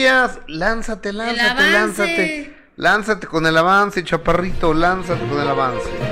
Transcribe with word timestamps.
Días. 0.00 0.38
Lánzate, 0.46 1.12
lánzate, 1.12 1.72
lánzate. 1.72 2.56
Lánzate 2.76 3.26
con 3.26 3.44
el 3.44 3.54
avance, 3.58 4.02
chaparrito. 4.02 4.72
Lánzate 4.72 5.28
con 5.28 5.38
el 5.38 5.48
avance. 5.48 6.09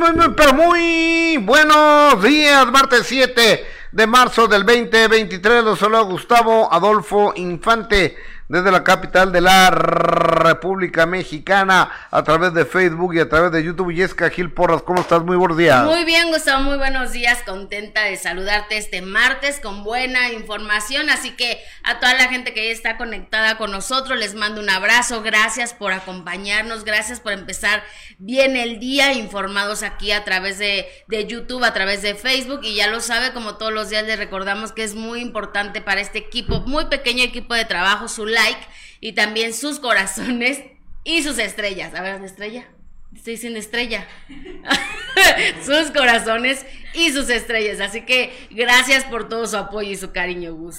Muy, 0.00 0.12
muy, 0.12 0.34
pero 0.34 0.54
muy 0.54 1.36
buenos 1.36 2.22
días, 2.22 2.66
martes 2.72 3.02
7 3.06 3.66
de 3.92 4.06
marzo 4.06 4.48
del 4.48 4.64
2023. 4.64 5.62
Los 5.62 5.78
saluda 5.78 6.00
Gustavo 6.00 6.72
Adolfo 6.72 7.34
Infante 7.36 8.16
desde 8.50 8.72
la 8.72 8.82
capital 8.82 9.30
de 9.30 9.40
la 9.40 9.70
República 9.70 11.06
Mexicana 11.06 11.88
a 12.10 12.24
través 12.24 12.52
de 12.52 12.64
Facebook 12.64 13.14
y 13.14 13.20
a 13.20 13.28
través 13.28 13.52
de 13.52 13.62
YouTube. 13.62 13.94
Yesca 13.94 14.28
Gil 14.28 14.52
Porras, 14.52 14.82
¿cómo 14.82 15.02
estás? 15.02 15.22
Muy 15.22 15.36
buenos 15.36 15.56
días. 15.56 15.84
Muy 15.84 16.04
bien, 16.04 16.32
Gustavo, 16.32 16.64
muy 16.64 16.76
buenos 16.76 17.12
días. 17.12 17.44
Contenta 17.46 18.02
de 18.02 18.16
saludarte 18.16 18.76
este 18.76 19.02
martes 19.02 19.60
con 19.60 19.84
buena 19.84 20.32
información. 20.32 21.10
Así 21.10 21.30
que 21.30 21.60
a 21.84 22.00
toda 22.00 22.14
la 22.14 22.24
gente 22.24 22.52
que 22.52 22.66
ya 22.66 22.72
está 22.72 22.96
conectada 22.96 23.56
con 23.56 23.70
nosotros, 23.70 24.18
les 24.18 24.34
mando 24.34 24.60
un 24.60 24.68
abrazo. 24.68 25.22
Gracias 25.22 25.72
por 25.72 25.92
acompañarnos, 25.92 26.82
gracias 26.84 27.20
por 27.20 27.32
empezar 27.32 27.84
bien 28.18 28.56
el 28.56 28.80
día 28.80 29.12
informados 29.12 29.84
aquí 29.84 30.10
a 30.10 30.24
través 30.24 30.58
de, 30.58 30.88
de 31.06 31.24
YouTube, 31.24 31.62
a 31.62 31.72
través 31.72 32.02
de 32.02 32.16
Facebook. 32.16 32.62
Y 32.64 32.74
ya 32.74 32.88
lo 32.88 32.98
sabe, 32.98 33.32
como 33.32 33.58
todos 33.58 33.72
los 33.72 33.90
días 33.90 34.04
les 34.06 34.18
recordamos 34.18 34.72
que 34.72 34.82
es 34.82 34.96
muy 34.96 35.20
importante 35.20 35.80
para 35.80 36.00
este 36.00 36.18
equipo, 36.18 36.62
muy 36.62 36.86
pequeño 36.86 37.22
equipo 37.22 37.54
de 37.54 37.64
trabajo, 37.64 38.08
su 38.08 38.26
like 38.42 38.60
y 39.00 39.12
también 39.12 39.54
sus 39.54 39.80
corazones 39.80 40.62
y 41.04 41.22
sus 41.22 41.38
estrellas. 41.38 41.94
A 41.94 42.02
ver, 42.02 42.16
¿una 42.16 42.26
estrella? 42.26 42.66
Estoy 43.14 43.34
diciendo 43.34 43.58
estrella. 43.58 44.06
sus 45.64 45.90
corazones 45.90 46.64
y 46.94 47.10
sus 47.10 47.28
estrellas. 47.28 47.80
Así 47.80 48.02
que 48.02 48.32
gracias 48.50 49.04
por 49.04 49.28
todo 49.28 49.46
su 49.46 49.56
apoyo 49.56 49.90
y 49.90 49.96
su 49.96 50.12
cariño, 50.12 50.54
Gus. 50.54 50.78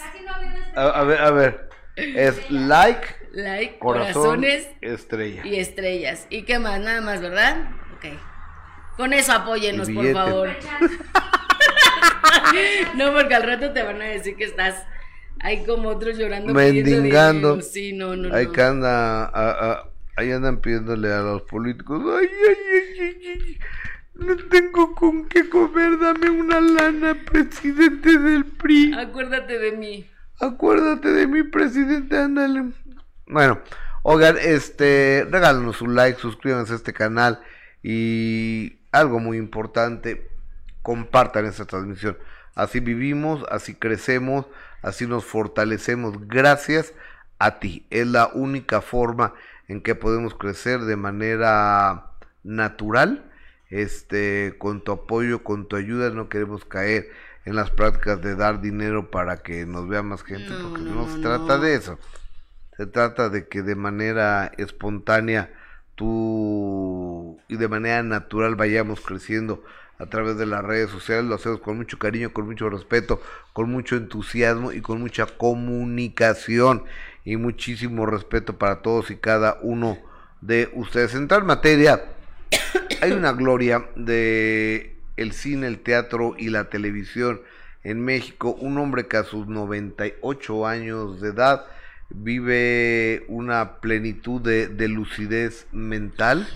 A, 0.76 1.04
ver, 1.04 1.22
a 1.22 1.32
ver. 1.32 1.70
Es 1.96 2.50
like, 2.50 3.08
like 3.32 3.80
corazones 3.80 4.68
estrella. 4.80 5.46
y 5.46 5.60
estrellas. 5.60 6.28
¿Y 6.30 6.44
qué 6.44 6.58
más? 6.58 6.80
Nada 6.80 7.02
más, 7.02 7.22
¿verdad? 7.22 7.70
Ok. 7.96 8.06
Con 8.96 9.14
eso 9.14 9.34
apóyenos, 9.34 9.90
por 9.90 10.14
favor. 10.14 10.50
no, 12.96 13.14
porque 13.14 13.36
al 13.36 13.44
rato 13.44 13.72
te 13.72 13.84
van 13.84 14.02
a 14.02 14.06
decir 14.06 14.36
que 14.36 14.46
estás 14.46 14.86
hay 15.44 15.64
como 15.66 15.90
otros 15.90 16.18
llorando. 16.18 16.54
Mendigando. 16.54 17.62
Sí, 17.62 17.94
no, 17.94 18.16
no. 18.16 18.34
Ahí 18.34 18.48
que 18.48 18.62
anda, 18.62 19.84
ahí 20.16 20.32
andan 20.32 20.62
pidiéndole 20.62 21.12
a 21.12 21.22
los 21.22 21.42
políticos. 21.44 22.02
Ay, 22.20 22.30
ay, 22.48 22.56
ay, 23.00 23.18
ay, 23.28 23.60
no 24.16 24.38
tengo 24.50 24.94
con 24.94 25.28
qué 25.28 25.50
comer, 25.50 25.98
dame 25.98 26.30
una 26.30 26.62
lana, 26.62 27.18
presidente 27.26 28.20
del 28.20 28.46
PRI. 28.46 28.94
Acuérdate 28.94 29.58
de 29.58 29.72
mí. 29.72 30.08
Acuérdate 30.40 31.10
de 31.10 31.28
mí, 31.28 31.44
presidente, 31.44 32.18
ándale. 32.18 32.72
Bueno, 33.26 33.60
oigan, 34.04 34.38
este, 34.40 35.26
regálanos 35.30 35.82
un 35.82 35.96
like, 35.96 36.20
suscríbanse 36.20 36.74
a 36.74 36.76
este 36.76 36.94
canal 36.94 37.42
y 37.82 38.78
algo 38.92 39.20
muy 39.20 39.38
importante, 39.38 40.30
compartan 40.84 41.46
esta 41.46 41.66
transmisión. 41.66 42.18
Así 42.54 42.80
vivimos, 42.80 43.44
así 43.50 43.74
crecemos, 43.74 44.46
así 44.82 45.08
nos 45.08 45.26
fortalecemos 45.26 46.28
gracias 46.28 46.94
a 47.40 47.60
ti. 47.60 47.86
Es 47.90 48.08
la 48.08 48.28
única 48.28 48.82
forma 48.82 49.34
en 49.68 49.82
que 49.82 49.96
podemos 49.96 50.36
crecer 50.36 50.82
de 50.82 50.96
manera 50.96 52.12
natural. 52.44 53.26
Este, 53.70 54.56
con 54.58 54.84
tu 54.84 54.92
apoyo, 54.92 55.44
con 55.44 55.68
tu 55.68 55.78
ayuda, 55.78 56.10
no 56.10 56.28
queremos 56.28 56.66
caer 56.66 57.10
en 57.46 57.56
las 57.56 57.72
prácticas 57.72 58.22
de 58.22 58.36
dar 58.36 58.62
dinero 58.62 59.10
para 59.10 59.38
que 59.38 59.66
nos 59.66 59.88
vea 59.88 60.04
más 60.04 60.24
gente, 60.24 60.52
porque 60.62 60.82
no, 60.82 61.08
se 61.08 61.22
trata 61.22 61.58
de 61.58 61.76
eso. 61.76 61.98
Se 62.78 62.86
trata 62.86 63.30
de 63.30 63.48
que 63.48 63.62
de 63.62 63.76
manera 63.76 64.52
espontánea 64.58 65.52
tú 65.96 67.40
y 67.48 67.58
de 67.58 67.68
manera 67.68 68.04
natural 68.04 68.56
vayamos 68.56 69.02
creciendo 69.02 69.64
a 70.02 70.08
través 70.08 70.38
de 70.38 70.48
las 70.48 70.64
redes 70.64 70.90
sociales, 70.90 71.26
lo 71.26 71.36
hacemos 71.36 71.60
con 71.60 71.78
mucho 71.78 72.00
cariño, 72.00 72.34
con 72.34 72.46
mucho 72.46 72.70
respeto, 72.70 73.22
con 73.54 73.70
mucho 73.70 73.96
entusiasmo 73.96 74.72
y 74.72 74.82
con 74.82 75.00
mucha 75.00 75.26
comunicación. 75.26 76.84
Y 77.24 77.38
muchísimo 77.38 78.08
respeto 78.08 78.58
para 78.58 78.82
todos 78.82 79.12
y 79.12 79.16
cada 79.16 79.60
uno 79.62 80.00
de 80.42 80.72
ustedes. 80.74 81.14
En 81.14 81.28
tal 81.28 81.44
materia, 81.44 82.04
hay 83.02 83.12
una 83.12 83.32
gloria 83.34 83.86
de 83.96 84.96
el 85.18 85.34
cine, 85.34 85.68
el 85.68 85.80
teatro 85.80 86.34
y 86.36 86.50
la 86.50 86.70
televisión 86.70 87.42
en 87.84 88.04
México, 88.04 88.52
un 88.60 88.80
hombre 88.80 89.08
que 89.08 89.18
a 89.18 89.24
sus 89.24 89.48
98 89.48 90.66
años 90.66 91.22
de 91.22 91.30
edad 91.30 91.66
vive 92.10 93.24
una 93.28 93.78
plenitud 93.80 94.42
de, 94.42 94.68
de 94.68 94.88
lucidez 94.88 95.68
mental 95.72 96.48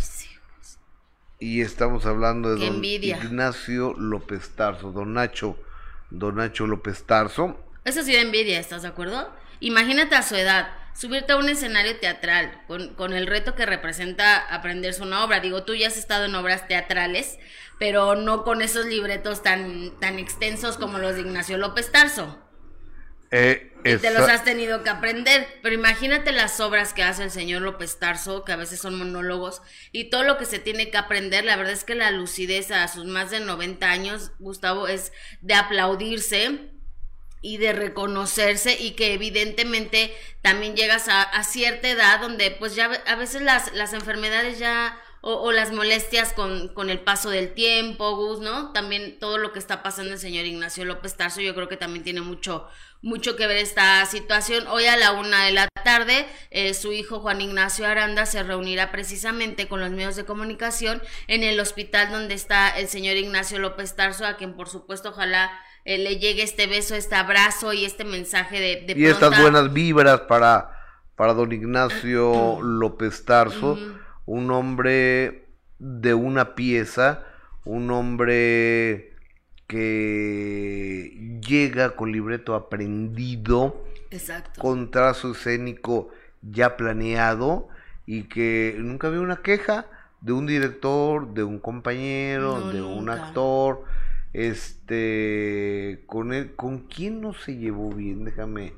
y 1.40 1.62
estamos 1.62 2.06
hablando 2.06 2.56
de 2.56 2.66
don 2.66 2.84
Ignacio 2.84 3.94
López 3.98 4.52
Tarso, 4.56 4.92
don 4.92 5.14
Nacho, 5.14 5.58
don 6.10 6.36
Nacho 6.36 6.68
López 6.68 7.04
Tarso. 7.04 7.60
Eso 7.84 8.04
sí 8.04 8.14
da 8.14 8.22
envidia, 8.22 8.60
¿estás 8.60 8.84
de 8.84 8.88
acuerdo? 8.88 9.30
Imagínate 9.60 10.16
a 10.16 10.24
su 10.24 10.36
edad, 10.36 10.70
subirte 10.94 11.34
a 11.34 11.38
un 11.38 11.50
escenario 11.50 11.98
teatral 12.00 12.64
con, 12.68 12.94
con, 12.96 13.14
el 13.14 13.28
reto 13.28 13.56
que 13.56 13.66
representa 13.66 14.38
aprenderse 14.38 15.04
una 15.04 15.24
obra. 15.24 15.40
Digo, 15.40 15.64
tú 15.64 15.76
ya 15.76 15.88
has 15.88 15.98
estado 15.98 16.26
en 16.26 16.36
obras 16.36 16.68
teatrales, 16.68 17.38
pero 17.80 18.16
no 18.16 18.44
con 18.44 18.62
esos 18.62 18.86
libretos 18.86 19.44
tan, 19.44 19.92
tan 20.00 20.20
extensos 20.20 20.78
como 20.78 20.98
los 20.98 21.16
de 21.16 21.22
Ignacio 21.22 21.58
López 21.58 21.92
Tarso. 21.92 22.45
Eh, 23.32 23.72
y 23.84 23.98
te 23.98 24.12
los 24.12 24.28
has 24.28 24.44
tenido 24.44 24.84
que 24.84 24.90
aprender. 24.90 25.48
Pero 25.62 25.76
imagínate 25.76 26.32
las 26.32 26.60
obras 26.60 26.94
que 26.94 27.04
hace 27.04 27.24
el 27.24 27.32
señor 27.32 27.62
López 27.62 28.00
Tarso, 28.00 28.44
que 28.44 28.52
a 28.52 28.56
veces 28.58 28.80
son 28.80 28.98
monólogos, 28.98 29.62
y 29.92 30.06
todo 30.06 30.24
lo 30.24 30.38
que 30.38 30.46
se 30.46 30.60
tiene 30.60 30.90
que 30.90 30.98
aprender. 30.98 31.46
La 31.46 31.56
verdad 31.56 31.74
es 31.74 31.84
que 31.84 31.96
la 31.96 32.12
lucidez 32.12 32.72
a 32.72 32.88
sus 32.88 33.06
más 33.06 33.32
de 33.32 33.40
90 33.40 33.90
años, 33.90 34.32
Gustavo, 34.40 34.88
es 34.88 35.12
de 35.42 35.54
aplaudirse 35.54 36.72
y 37.42 37.58
de 37.58 37.74
reconocerse 37.74 38.76
y 38.80 38.92
que 38.92 39.14
evidentemente 39.14 40.12
también 40.42 40.76
llegas 40.76 41.08
a, 41.08 41.22
a 41.22 41.44
cierta 41.44 41.88
edad 41.88 42.20
donde 42.20 42.50
pues 42.50 42.74
ya 42.74 42.86
a 42.86 43.16
veces 43.16 43.44
las, 43.44 43.72
las 43.74 43.94
enfermedades 43.94 44.58
ya 44.58 45.00
o, 45.28 45.52
las 45.52 45.72
molestias 45.72 46.34
con, 46.34 46.68
con, 46.68 46.92
el 46.92 47.00
paso 47.00 47.32
del 47.32 47.56
tiempo, 47.56 48.16
Gus, 48.16 48.42
¿no? 48.42 48.72
También 48.74 49.18
todo 49.20 49.40
lo 49.40 49.54
que 49.54 49.58
está 49.60 49.82
pasando 49.82 50.14
el 50.14 50.20
señor 50.20 50.46
Ignacio 50.46 50.86
López 50.86 51.18
Tarso, 51.18 51.42
yo 51.42 51.56
creo 51.56 51.68
que 51.68 51.78
también 51.78 52.04
tiene 52.04 52.22
mucho, 52.22 52.68
mucho 53.02 53.36
que 53.36 53.48
ver 53.48 53.58
esta 53.58 54.06
situación. 54.06 54.68
Hoy 54.68 54.86
a 54.86 54.98
la 54.98 55.14
una 55.14 55.46
de 55.46 55.52
la 55.52 55.68
tarde, 55.84 56.28
eh, 56.52 56.76
su 56.76 56.94
hijo 56.94 57.22
Juan 57.22 57.42
Ignacio 57.42 57.88
Aranda 57.88 58.28
se 58.28 58.44
reunirá 58.44 58.92
precisamente 58.92 59.68
con 59.68 59.80
los 59.80 59.90
medios 59.90 60.16
de 60.16 60.26
comunicación 60.26 61.02
en 61.26 61.42
el 61.42 61.60
hospital 61.60 62.12
donde 62.12 62.36
está 62.36 62.78
el 62.78 62.88
señor 62.88 63.18
Ignacio 63.18 63.58
López 63.58 63.96
Tarso, 63.96 64.28
a 64.28 64.38
quien 64.38 64.56
por 64.56 64.70
supuesto 64.70 65.10
ojalá 65.10 65.52
eh, 65.86 65.98
le 65.98 66.20
llegue 66.20 66.44
este 66.44 66.68
beso, 66.68 66.94
este 66.94 67.16
abrazo 67.16 67.74
y 67.74 67.84
este 67.84 68.04
mensaje 68.04 68.60
de... 68.60 68.94
de 68.94 69.00
y 69.00 69.08
estas 69.08 69.42
buenas 69.42 69.74
vibras 69.74 70.22
para, 70.22 70.70
para 71.16 71.34
don 71.34 71.52
Ignacio 71.52 72.60
López 72.62 73.26
Tarso 73.26 73.80
un 74.26 74.52
hombre 74.52 75.46
de 75.80 76.14
una 76.14 76.56
pieza, 76.56 77.24
un 77.64 77.92
hombre 77.92 79.14
que 79.68 81.40
llega 81.46 81.96
con 81.96 82.12
libreto 82.12 82.56
aprendido, 82.56 83.84
con 84.60 84.92
trazo 84.92 85.32
escénico 85.32 86.10
ya 86.42 86.78
planeado 86.78 87.68
y 88.06 88.24
que 88.24 88.76
nunca 88.80 89.10
vio 89.10 89.22
una 89.22 89.38
queja 89.38 89.88
de 90.22 90.34
un 90.34 90.46
director, 90.46 91.34
de 91.34 91.44
un 91.44 91.60
compañero, 91.60 92.72
de 92.72 92.82
un 92.82 93.10
actor, 93.10 93.84
este, 94.34 96.04
con 96.08 96.34
él, 96.34 96.56
con 96.56 96.80
quién 96.80 97.22
no 97.22 97.34
se 97.34 97.58
llevó 97.58 97.90
bien, 97.90 98.26
déjame, 98.26 98.74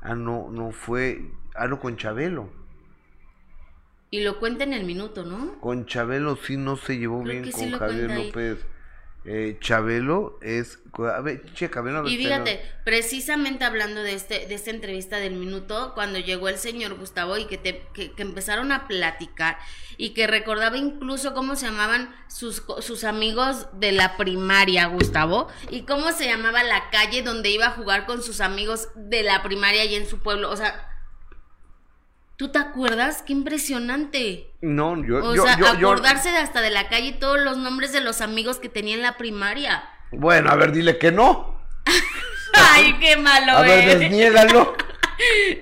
ah 0.00 0.14
no, 0.14 0.50
no 0.50 0.72
fue, 0.72 1.30
ah 1.54 1.68
no 1.68 1.80
con 1.80 1.96
Chabelo 1.96 2.59
y 4.10 4.20
lo 4.22 4.38
cuenta 4.40 4.64
en 4.64 4.72
el 4.72 4.84
minuto, 4.84 5.24
¿no? 5.24 5.60
Con 5.60 5.86
Chabelo 5.86 6.36
sí 6.36 6.56
no 6.56 6.76
se 6.76 6.98
llevó 6.98 7.22
bien 7.22 7.50
con 7.50 7.70
Javier 7.70 8.10
López. 8.10 8.58
eh, 9.24 9.58
Chabelo 9.60 10.38
es... 10.42 10.78
A 10.98 11.20
ver, 11.20 11.44
checa, 11.54 11.80
ven 11.82 11.94
a 11.94 12.00
ver 12.00 12.10
Y 12.10 12.16
fíjate, 12.16 12.60
precisamente 12.84 13.64
hablando 13.64 14.02
de 14.02 14.14
este 14.14 14.46
de 14.46 14.54
esta 14.54 14.70
entrevista 14.70 15.18
del 15.18 15.34
minuto, 15.34 15.92
cuando 15.94 16.18
llegó 16.18 16.48
el 16.48 16.58
señor 16.58 16.94
Gustavo 16.94 17.36
y 17.36 17.46
que, 17.46 17.56
te, 17.58 17.86
que, 17.94 18.12
que 18.12 18.22
empezaron 18.22 18.72
a 18.72 18.88
platicar 18.88 19.58
y 19.96 20.10
que 20.10 20.26
recordaba 20.26 20.76
incluso 20.76 21.32
cómo 21.34 21.54
se 21.54 21.66
llamaban 21.66 22.12
sus, 22.28 22.64
sus 22.80 23.04
amigos 23.04 23.68
de 23.74 23.92
la 23.92 24.16
primaria, 24.16 24.86
Gustavo, 24.86 25.48
y 25.70 25.82
cómo 25.82 26.10
se 26.12 26.24
llamaba 26.26 26.64
la 26.64 26.90
calle 26.90 27.22
donde 27.22 27.50
iba 27.50 27.66
a 27.66 27.72
jugar 27.72 28.06
con 28.06 28.22
sus 28.22 28.40
amigos 28.40 28.88
de 28.96 29.22
la 29.22 29.42
primaria 29.42 29.84
y 29.84 29.94
en 29.94 30.06
su 30.08 30.18
pueblo. 30.18 30.50
O 30.50 30.56
sea, 30.56 30.86
¿tú 32.40 32.48
te 32.48 32.58
acuerdas? 32.58 33.20
¡Qué 33.20 33.34
impresionante! 33.34 34.54
No, 34.62 34.96
yo... 35.04 35.22
O 35.22 35.34
yo, 35.34 35.42
sea, 35.42 35.58
yo- 35.58 35.66
acordarse 35.66 36.30
de 36.30 36.38
hasta 36.38 36.62
de 36.62 36.70
la 36.70 36.88
calle 36.88 37.08
y 37.08 37.18
todos 37.18 37.38
los 37.38 37.58
nombres 37.58 37.92
de 37.92 38.00
los 38.00 38.22
amigos 38.22 38.56
que 38.56 38.70
tenía 38.70 38.94
en 38.94 39.02
la 39.02 39.18
primaria. 39.18 39.84
Bueno, 40.10 40.48
a 40.48 40.56
ver, 40.56 40.72
dile 40.72 40.96
que 40.96 41.12
no. 41.12 41.60
¡Ay, 42.54 42.96
qué 42.98 43.18
malo 43.18 43.52
A 43.52 43.60
ver, 43.60 43.98
desniégalo. 43.98 44.74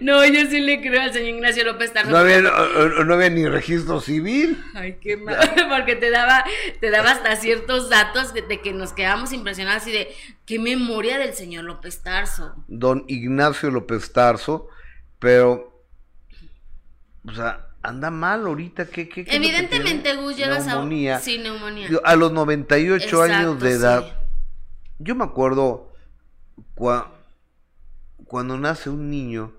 No, 0.00 0.24
yo 0.24 0.48
sí 0.48 0.60
le 0.60 0.80
creo 0.80 1.02
al 1.02 1.12
señor 1.12 1.30
Ignacio 1.30 1.64
López 1.64 1.92
Tarso. 1.92 2.12
No 2.12 2.18
había, 2.18 2.40
no, 2.42 3.04
no 3.04 3.14
había 3.14 3.28
ni 3.28 3.44
registro 3.44 4.00
civil. 4.00 4.62
Ay, 4.72 4.98
qué 5.00 5.16
malo. 5.16 5.40
Porque 5.68 5.96
te 5.96 6.12
daba, 6.12 6.44
te 6.80 6.90
daba 6.90 7.10
hasta 7.10 7.34
ciertos 7.34 7.90
datos 7.90 8.32
de, 8.32 8.42
de 8.42 8.60
que 8.60 8.72
nos 8.72 8.92
quedamos 8.92 9.32
impresionados 9.32 9.84
y 9.88 9.90
de 9.90 10.14
qué 10.46 10.60
memoria 10.60 11.18
del 11.18 11.34
señor 11.34 11.64
López 11.64 12.04
Tarso. 12.04 12.54
Don 12.68 13.04
Ignacio 13.08 13.68
López 13.72 14.12
Tarso, 14.12 14.68
pero... 15.18 15.67
O 17.28 17.34
sea, 17.34 17.66
anda 17.82 18.10
mal 18.10 18.46
ahorita. 18.46 18.86
¿Qué, 18.86 19.08
qué, 19.08 19.24
qué 19.24 19.36
Evidentemente? 19.36 20.14
Gus, 20.16 20.36
llegas 20.36 20.66
Neumonía. 20.66 21.16
a. 21.16 21.20
Sí, 21.20 21.38
neumonía. 21.38 21.88
A 22.04 22.16
los 22.16 22.32
98 22.32 23.22
años 23.22 23.36
Exacto, 23.54 23.64
de 23.64 23.70
edad, 23.72 24.02
sí. 24.04 24.12
yo 24.98 25.14
me 25.14 25.24
acuerdo 25.24 25.92
cua- 26.74 27.08
cuando 28.24 28.58
nace 28.58 28.90
un 28.90 29.10
niño, 29.10 29.52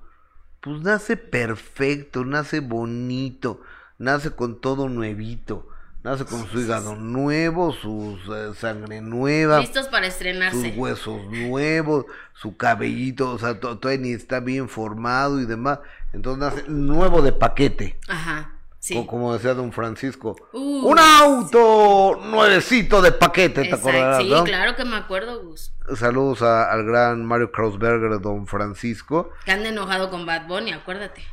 pues 0.61 0.81
nace 0.81 1.17
perfecto, 1.17 2.25
nace 2.25 2.59
bonito, 2.59 3.61
nace 3.97 4.31
con 4.31 4.59
todo 4.61 4.89
nuevito, 4.89 5.67
nace 6.03 6.25
con 6.25 6.47
su 6.47 6.59
hígado 6.59 6.95
nuevo, 6.95 7.73
su 7.73 8.17
eh, 8.35 8.51
sangre 8.55 9.01
nueva, 9.01 9.59
Listos 9.59 9.87
para 9.87 10.05
sus 10.07 10.15
estrenarse. 10.15 10.73
huesos 10.77 11.21
nuevos, 11.31 12.05
su 12.33 12.57
cabellito, 12.57 13.31
o 13.31 13.39
sea, 13.39 13.59
to- 13.59 13.79
todavía 13.79 14.01
ni 14.03 14.11
está 14.11 14.39
bien 14.39 14.69
formado 14.69 15.39
y 15.39 15.45
demás. 15.45 15.79
Entonces 16.13 16.39
nace 16.39 16.69
nuevo 16.69 17.21
de 17.21 17.31
paquete. 17.33 17.99
Ajá. 18.07 18.53
Sí. 18.79 18.95
Co- 18.95 19.07
Como 19.07 19.33
decía 19.33 19.53
don 19.53 19.71
Francisco. 19.73 20.35
Uh, 20.53 20.87
un 20.87 20.97
auto 20.97 22.19
nuevecito 22.23 23.01
de 23.01 23.11
paquete, 23.11 23.61
¿te 23.61 23.67
Exacto. 23.67 23.89
acordarás? 23.89 24.23
Sí, 24.23 24.29
no? 24.29 24.43
claro 24.45 24.75
que 24.75 24.85
me 24.85 24.95
acuerdo, 24.95 25.43
Gus. 25.43 25.73
Saludos 25.95 26.41
a- 26.41 26.71
al 26.71 26.85
gran 26.85 27.25
Mario 27.25 27.51
Krausberger, 27.51 28.19
don 28.21 28.47
Francisco. 28.47 29.31
Que 29.45 29.51
anda 29.51 29.69
enojado 29.69 30.09
con 30.09 30.25
Bad 30.25 30.47
Bunny, 30.47 30.71
acuérdate. 30.71 31.23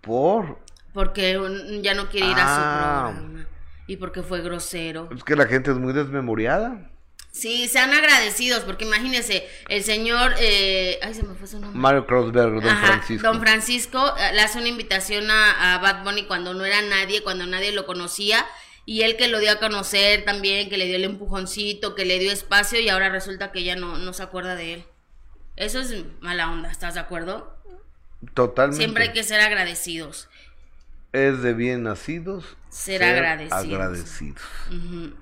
Por. 0.00 0.58
Porque 0.92 1.38
un- 1.38 1.82
ya 1.82 1.94
no 1.94 2.08
quiere 2.08 2.28
ir 2.28 2.36
Ah. 2.38 2.44
a 2.44 3.10
su 3.10 3.14
programa. 3.16 3.46
Y 3.86 3.96
porque 3.96 4.22
fue 4.22 4.40
grosero. 4.40 5.08
Es 5.14 5.24
que 5.24 5.36
la 5.36 5.46
gente 5.46 5.70
es 5.70 5.76
muy 5.76 5.92
desmemoriada. 5.92 6.89
Sí, 7.30 7.68
sean 7.68 7.92
agradecidos, 7.92 8.64
porque 8.64 8.84
imagínense, 8.84 9.48
el 9.68 9.84
señor, 9.84 10.34
eh, 10.40 10.98
ay, 11.02 11.14
se 11.14 11.22
me 11.22 11.34
fue 11.34 11.46
su 11.46 11.60
nombre. 11.60 11.78
Mario 11.78 12.06
Krausberger, 12.06 12.60
don 12.60 12.68
Ajá, 12.68 12.86
Francisco. 12.86 13.26
Don 13.26 13.40
Francisco 13.40 14.14
eh, 14.18 14.32
le 14.34 14.40
hace 14.40 14.58
una 14.58 14.68
invitación 14.68 15.30
a, 15.30 15.74
a 15.74 15.78
Bad 15.78 16.02
Bunny 16.04 16.26
cuando 16.26 16.54
no 16.54 16.64
era 16.64 16.82
nadie, 16.82 17.22
cuando 17.22 17.46
nadie 17.46 17.72
lo 17.72 17.86
conocía, 17.86 18.44
y 18.84 19.02
él 19.02 19.16
que 19.16 19.28
lo 19.28 19.38
dio 19.38 19.52
a 19.52 19.60
conocer 19.60 20.24
también, 20.24 20.68
que 20.68 20.76
le 20.76 20.86
dio 20.86 20.96
el 20.96 21.04
empujoncito, 21.04 21.94
que 21.94 22.04
le 22.04 22.18
dio 22.18 22.32
espacio, 22.32 22.80
y 22.80 22.88
ahora 22.88 23.08
resulta 23.08 23.52
que 23.52 23.62
ya 23.62 23.76
no, 23.76 23.96
no 23.98 24.12
se 24.12 24.24
acuerda 24.24 24.56
de 24.56 24.74
él. 24.74 24.84
Eso 25.54 25.78
es 25.78 25.94
mala 26.20 26.50
onda, 26.50 26.70
¿estás 26.70 26.94
de 26.94 27.00
acuerdo? 27.00 27.56
Totalmente. 28.34 28.82
Siempre 28.82 29.04
hay 29.04 29.12
que 29.12 29.22
ser 29.22 29.40
agradecidos. 29.40 30.28
Es 31.12 31.42
de 31.42 31.54
bien 31.54 31.84
nacidos. 31.84 32.56
Ser 32.70 33.02
agradecidos. 33.04 33.64
agradecidos. 33.64 34.42
Ujú. 34.68 35.14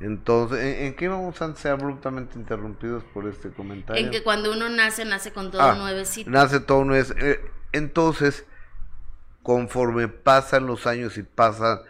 Entonces, 0.00 0.58
¿en, 0.58 0.86
en 0.86 0.94
qué 0.94 1.08
vamos 1.08 1.40
a 1.42 1.54
ser 1.54 1.72
abruptamente 1.72 2.38
interrumpidos 2.38 3.04
por 3.04 3.26
este 3.28 3.50
comentario? 3.50 4.04
En 4.04 4.10
que 4.10 4.22
cuando 4.22 4.52
uno 4.52 4.68
nace, 4.68 5.04
nace 5.04 5.32
con 5.32 5.50
todo 5.50 5.62
Ah, 5.62 5.74
nuevecito. 5.74 6.30
Nace 6.30 6.60
todo 6.60 6.84
nuevo. 6.84 7.14
Eh, 7.18 7.40
entonces, 7.72 8.46
conforme 9.42 10.08
pasan 10.08 10.66
los 10.66 10.86
años 10.86 11.18
y 11.18 11.22
pasan, 11.22 11.80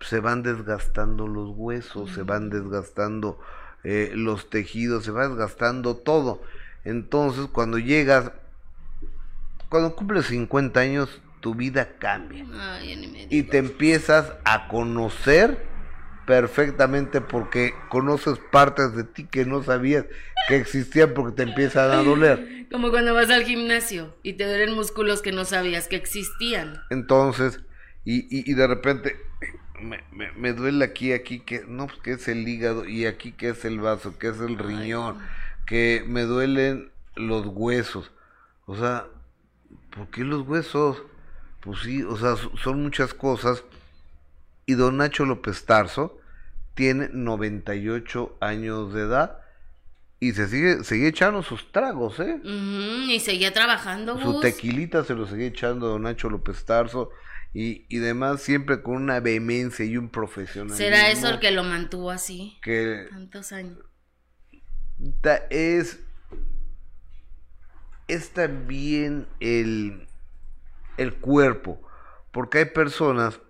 se 0.00 0.20
van 0.20 0.42
desgastando 0.42 1.28
los 1.28 1.50
huesos, 1.54 2.10
se 2.12 2.22
van 2.22 2.50
desgastando 2.50 3.38
eh, 3.84 4.12
los 4.14 4.50
tejidos, 4.50 5.04
se 5.04 5.10
va 5.12 5.28
desgastando 5.28 5.96
todo. 5.96 6.42
Entonces, 6.84 7.46
cuando 7.52 7.78
llegas, 7.78 8.32
cuando 9.68 9.94
cumples 9.94 10.26
50 10.26 10.80
años, 10.80 11.20
tu 11.40 11.54
vida 11.54 11.96
cambia. 11.98 12.44
Ay, 12.52 13.28
Y 13.30 13.44
te 13.44 13.58
empiezas 13.58 14.32
a 14.44 14.68
conocer 14.68 15.66
perfectamente 16.30 17.20
porque 17.20 17.74
conoces 17.88 18.38
partes 18.52 18.94
de 18.94 19.02
ti 19.02 19.24
que 19.24 19.44
no 19.44 19.64
sabías 19.64 20.04
que 20.46 20.54
existían 20.54 21.12
porque 21.12 21.34
te 21.34 21.42
empiezan 21.42 21.90
a 21.90 22.04
doler. 22.04 22.68
Como 22.70 22.90
cuando 22.90 23.14
vas 23.14 23.30
al 23.30 23.42
gimnasio 23.42 24.14
y 24.22 24.34
te 24.34 24.44
duelen 24.46 24.76
músculos 24.76 25.22
que 25.22 25.32
no 25.32 25.44
sabías 25.44 25.88
que 25.88 25.96
existían. 25.96 26.80
Entonces, 26.90 27.58
y, 28.04 28.18
y, 28.30 28.48
y 28.48 28.54
de 28.54 28.64
repente 28.68 29.16
me, 29.80 30.04
me, 30.12 30.30
me 30.30 30.52
duele 30.52 30.84
aquí, 30.84 31.12
aquí, 31.12 31.40
que 31.40 31.64
no, 31.66 31.88
pues 31.88 31.98
que 31.98 32.12
es 32.12 32.28
el 32.28 32.46
hígado, 32.46 32.84
y 32.88 33.06
aquí 33.06 33.32
que 33.32 33.48
es 33.48 33.64
el 33.64 33.80
vaso, 33.80 34.16
que 34.16 34.28
es 34.28 34.38
el 34.38 34.56
riñón, 34.56 35.18
que 35.66 36.04
me 36.06 36.22
duelen 36.22 36.92
los 37.16 37.44
huesos. 37.46 38.12
O 38.66 38.76
sea, 38.76 39.06
¿por 39.90 40.06
qué 40.10 40.22
los 40.22 40.46
huesos? 40.46 41.02
Pues 41.60 41.80
sí, 41.80 42.04
o 42.04 42.16
sea, 42.16 42.36
so- 42.36 42.56
son 42.56 42.84
muchas 42.84 43.14
cosas. 43.14 43.64
Y 44.64 44.74
don 44.74 44.98
Nacho 44.98 45.24
López 45.24 45.64
Tarso 45.66 46.19
tiene 46.74 47.08
98 47.12 48.36
años 48.40 48.92
de 48.94 49.02
edad 49.02 49.38
y 50.18 50.32
se 50.32 50.48
sigue, 50.48 50.84
sigue 50.84 51.08
echando 51.08 51.42
sus 51.42 51.72
tragos, 51.72 52.20
¿eh? 52.20 52.40
Y 52.44 53.20
seguía 53.20 53.52
trabajando, 53.52 54.20
Su 54.20 54.32
Gus. 54.32 54.40
tequilita 54.42 55.02
se 55.04 55.14
lo 55.14 55.26
seguía 55.26 55.46
echando 55.46 55.88
don 55.88 56.02
Nacho 56.02 56.28
López 56.28 56.64
Tarso 56.64 57.10
y, 57.54 57.86
y 57.88 57.98
demás, 57.98 58.42
siempre 58.42 58.82
con 58.82 58.96
una 58.96 59.18
vehemencia 59.20 59.84
y 59.84 59.96
un 59.96 60.10
profesionalismo. 60.10 60.76
¿Será 60.76 61.10
eso 61.10 61.28
el 61.28 61.40
que 61.40 61.50
lo 61.50 61.64
mantuvo 61.64 62.10
así? 62.10 62.58
que 62.62 63.06
Tantos 63.10 63.52
años. 63.52 63.78
es, 65.48 66.00
es 68.08 68.30
también 68.30 69.26
el, 69.40 70.06
el 70.96 71.14
cuerpo, 71.14 71.80
porque 72.30 72.58
hay 72.58 72.64
personas 72.66 73.40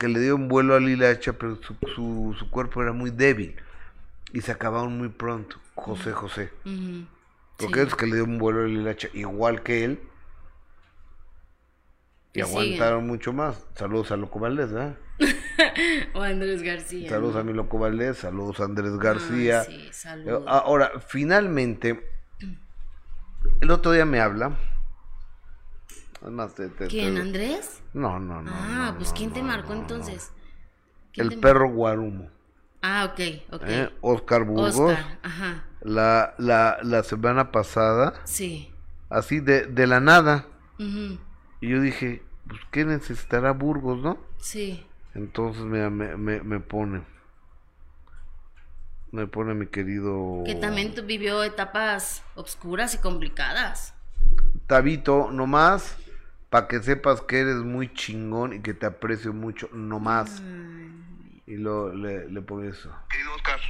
que 0.00 0.08
le 0.08 0.18
dieron 0.18 0.48
vuelo 0.48 0.74
al 0.74 0.88
hilacha, 0.88 1.34
pero 1.34 1.56
su, 1.62 1.76
su, 1.94 2.34
su 2.38 2.50
cuerpo 2.50 2.82
era 2.82 2.92
muy 2.92 3.10
débil 3.10 3.54
y 4.32 4.40
se 4.40 4.50
acabaron 4.50 4.96
muy 4.96 5.10
pronto. 5.10 5.58
José 5.74 6.12
José. 6.12 6.50
Porque 7.58 7.80
sí. 7.82 7.86
es 7.86 7.94
que 7.94 8.06
le 8.06 8.14
dio 8.16 8.24
un 8.24 8.38
vuelo 8.38 8.62
al 8.62 8.70
hilacha 8.70 9.08
igual 9.12 9.62
que 9.62 9.84
él. 9.84 10.00
Y 12.32 12.38
Y 12.38 12.42
aguantaron 12.42 13.06
mucho 13.06 13.34
más. 13.34 13.62
Saludos 13.74 14.10
a 14.10 14.16
Loco 14.16 14.40
Valdés, 14.40 14.72
¿verdad? 14.72 14.96
O 16.14 16.22
Andrés 16.22 16.62
García. 16.62 17.10
Saludos 17.10 17.36
a 17.36 17.42
mi 17.42 17.52
Loco 17.52 17.78
Valdés, 17.78 18.16
saludos 18.16 18.60
a 18.60 18.64
Andrés 18.64 18.96
García. 18.96 19.64
Sí, 19.64 19.88
Eh, 19.88 19.92
saludos. 19.92 20.44
Ahora, 20.46 20.92
finalmente, 21.06 22.08
el 23.60 23.70
otro 23.70 23.92
día 23.92 24.06
me 24.06 24.20
habla. 24.20 24.56
Además, 26.22 26.54
te- 26.54 26.68
te- 26.68 26.86
¿Quién, 26.86 27.14
te- 27.14 27.20
Andrés? 27.22 27.82
No, 27.94 28.18
no, 28.20 28.42
no. 28.42 28.50
ah, 28.54 28.90
no, 28.92 28.96
pues 28.98 29.10
no, 29.10 29.14
¿quién 29.16 29.32
te 29.32 29.42
marcó 29.42 29.72
entonces? 29.72 30.32
¿Quién 31.12 31.32
El 31.32 31.40
perro 31.40 31.70
Guarumo. 31.70 32.28
Ah, 32.82 33.10
ok, 33.12 33.20
ok. 33.52 33.62
¿eh? 33.66 33.90
Oscar 34.00 34.44
Burgos. 34.44 34.78
Oscar, 34.78 35.18
ajá. 35.22 35.64
La, 35.82 36.34
la, 36.38 36.78
la 36.82 37.02
semana 37.02 37.50
pasada, 37.52 38.14
Sí. 38.24 38.70
así 39.08 39.40
de, 39.40 39.66
de 39.66 39.86
la 39.86 40.00
nada. 40.00 40.46
ujú, 40.78 41.18
Y 41.60 41.68
yo 41.70 41.80
dije, 41.80 42.22
pues, 42.46 42.60
¿qué 42.70 42.84
necesitará 42.84 43.52
Burgos, 43.52 43.98
no? 43.98 44.18
Sí. 44.38 44.86
Entonces 45.14 45.62
me, 45.64 45.88
me, 45.90 46.16
me, 46.16 46.42
me 46.42 46.60
pone. 46.60 47.02
Me 49.10 49.26
pone 49.26 49.54
mi 49.54 49.66
querido. 49.66 50.44
Que 50.44 50.54
también 50.54 50.94
vivió 51.06 51.42
etapas 51.42 52.22
obscuras 52.36 52.94
y 52.94 52.98
complicadas. 52.98 53.94
Tabito, 54.66 55.30
nomás. 55.32 55.96
Para 56.50 56.66
que 56.68 56.82
sepas 56.82 57.22
que 57.22 57.38
eres 57.40 57.56
muy 57.56 57.92
chingón 57.94 58.52
y 58.52 58.60
que 58.60 58.74
te 58.74 58.86
aprecio 58.86 59.32
mucho, 59.32 59.68
nomás. 59.72 60.42
Y 61.46 61.56
lo, 61.56 61.94
le, 61.94 62.28
le 62.28 62.42
pongo 62.42 62.64
eso. 62.64 62.92
Querido 63.08 63.34
Oscar, 63.34 63.60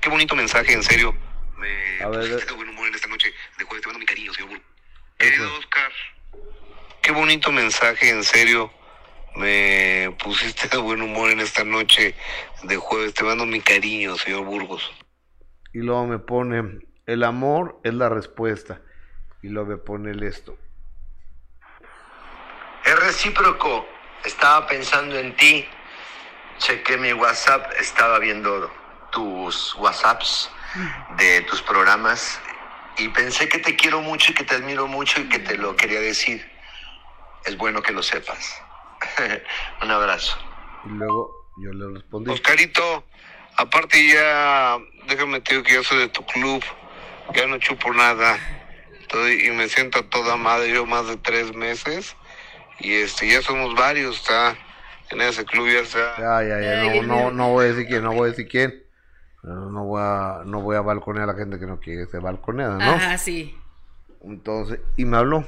qué 0.00 0.08
bonito 0.10 0.36
mensaje, 0.36 0.72
en 0.72 0.82
serio. 0.82 1.14
Me 1.58 2.02
A 2.02 2.08
ver, 2.08 2.20
pusiste 2.20 2.44
eh. 2.44 2.46
de 2.46 2.52
buen 2.54 2.68
humor 2.68 2.88
en 2.88 2.94
esta 2.94 3.08
noche 3.08 3.32
de 3.58 3.64
jueves. 3.64 3.82
Te 3.82 3.88
mando 3.88 3.98
mi 4.00 4.06
cariño, 4.06 4.32
señor 4.34 4.50
Burgo. 4.50 4.64
Eso. 5.18 5.30
Querido 5.30 5.58
Oscar, 5.58 5.92
qué 7.02 7.12
bonito 7.12 7.52
mensaje, 7.52 8.10
en 8.10 8.22
serio. 8.24 8.70
me 9.36 10.14
pusiste 10.22 10.68
de 10.68 10.78
buen 10.78 11.02
humor 11.02 11.30
en 11.30 11.40
esta 11.40 11.64
noche 11.64 12.14
de 12.64 12.76
jueves. 12.76 13.14
Te 13.14 13.24
mando 13.24 13.46
mi 13.46 13.60
cariño, 13.60 14.16
señor 14.16 14.44
Burgos. 14.44 14.90
Y 15.72 15.78
luego 15.78 16.06
me 16.06 16.18
pone, 16.18 16.80
el 17.06 17.24
amor 17.24 17.80
es 17.84 17.94
la 17.94 18.08
respuesta. 18.08 18.80
Y 19.42 19.48
luego 19.48 19.70
me 19.70 19.76
pone 19.78 20.10
el 20.10 20.22
esto. 20.22 20.58
Recíproco. 23.00 23.86
Estaba 24.24 24.66
pensando 24.66 25.18
en 25.18 25.34
ti. 25.36 25.66
Chequé 26.58 26.98
mi 26.98 27.12
WhatsApp. 27.14 27.72
Estaba 27.80 28.18
viendo 28.18 28.70
tus 29.10 29.74
WhatsApps 29.76 30.50
de 31.16 31.40
tus 31.42 31.62
programas. 31.62 32.40
Y 32.98 33.08
pensé 33.08 33.48
que 33.48 33.58
te 33.58 33.74
quiero 33.74 34.02
mucho 34.02 34.32
y 34.32 34.34
que 34.34 34.44
te 34.44 34.54
admiro 34.56 34.86
mucho 34.86 35.20
y 35.20 35.28
que 35.28 35.38
te 35.38 35.56
lo 35.56 35.74
quería 35.76 36.00
decir. 36.00 36.46
Es 37.46 37.56
bueno 37.56 37.80
que 37.82 37.92
lo 37.92 38.02
sepas. 38.02 38.60
Un 39.82 39.90
abrazo. 39.90 40.36
Y 40.84 40.90
luego 40.90 41.30
yo 41.56 41.72
le 41.72 41.94
respondí. 41.94 42.30
Oscarito, 42.30 43.04
aparte 43.56 44.06
ya, 44.06 44.78
déjame 45.06 45.40
te 45.40 45.54
digo 45.54 45.64
que 45.64 45.74
yo 45.74 45.82
soy 45.82 45.98
de 45.98 46.08
tu 46.08 46.24
club, 46.26 46.62
ya 47.34 47.46
no 47.46 47.56
chupo 47.58 47.92
nada, 47.94 48.38
Estoy- 49.00 49.46
y 49.46 49.50
me 49.50 49.68
siento 49.68 49.98
a 50.00 50.02
toda 50.02 50.36
madre, 50.36 50.70
yo 50.70 50.84
más 50.86 51.06
de 51.06 51.16
tres 51.16 51.54
meses, 51.54 52.14
y 52.80 52.94
este, 52.94 53.28
ya 53.28 53.42
somos 53.42 53.74
varios, 53.74 54.16
está, 54.16 54.56
en 55.10 55.20
ese 55.20 55.44
club 55.44 55.68
ya 55.68 55.80
está. 55.80 56.16
Ya, 56.18 56.42
ya, 56.42 56.60
ya, 56.60 57.02
no, 57.02 57.02
no, 57.02 57.30
no 57.30 57.48
voy 57.50 57.66
a 57.66 57.68
decir 57.68 57.86
quién, 57.86 58.02
no 58.02 58.12
voy 58.12 58.28
a 58.28 58.30
decir 58.30 58.48
quién. 58.48 58.82
No, 59.42 59.70
no 59.70 59.84
voy 59.84 60.02
a, 60.02 60.42
no 60.44 60.60
voy 60.60 60.76
a 60.76 60.82
balconear 60.82 61.28
a 61.28 61.32
la 61.32 61.38
gente 61.38 61.58
que 61.58 61.66
no 61.66 61.80
quiere 61.80 62.06
ser 62.06 62.20
balconeada, 62.20 62.76
¿no? 62.76 62.92
Ajá, 62.92 63.16
sí. 63.16 63.56
Entonces, 64.22 64.80
y 64.96 65.04
me 65.04 65.16
habló. 65.16 65.46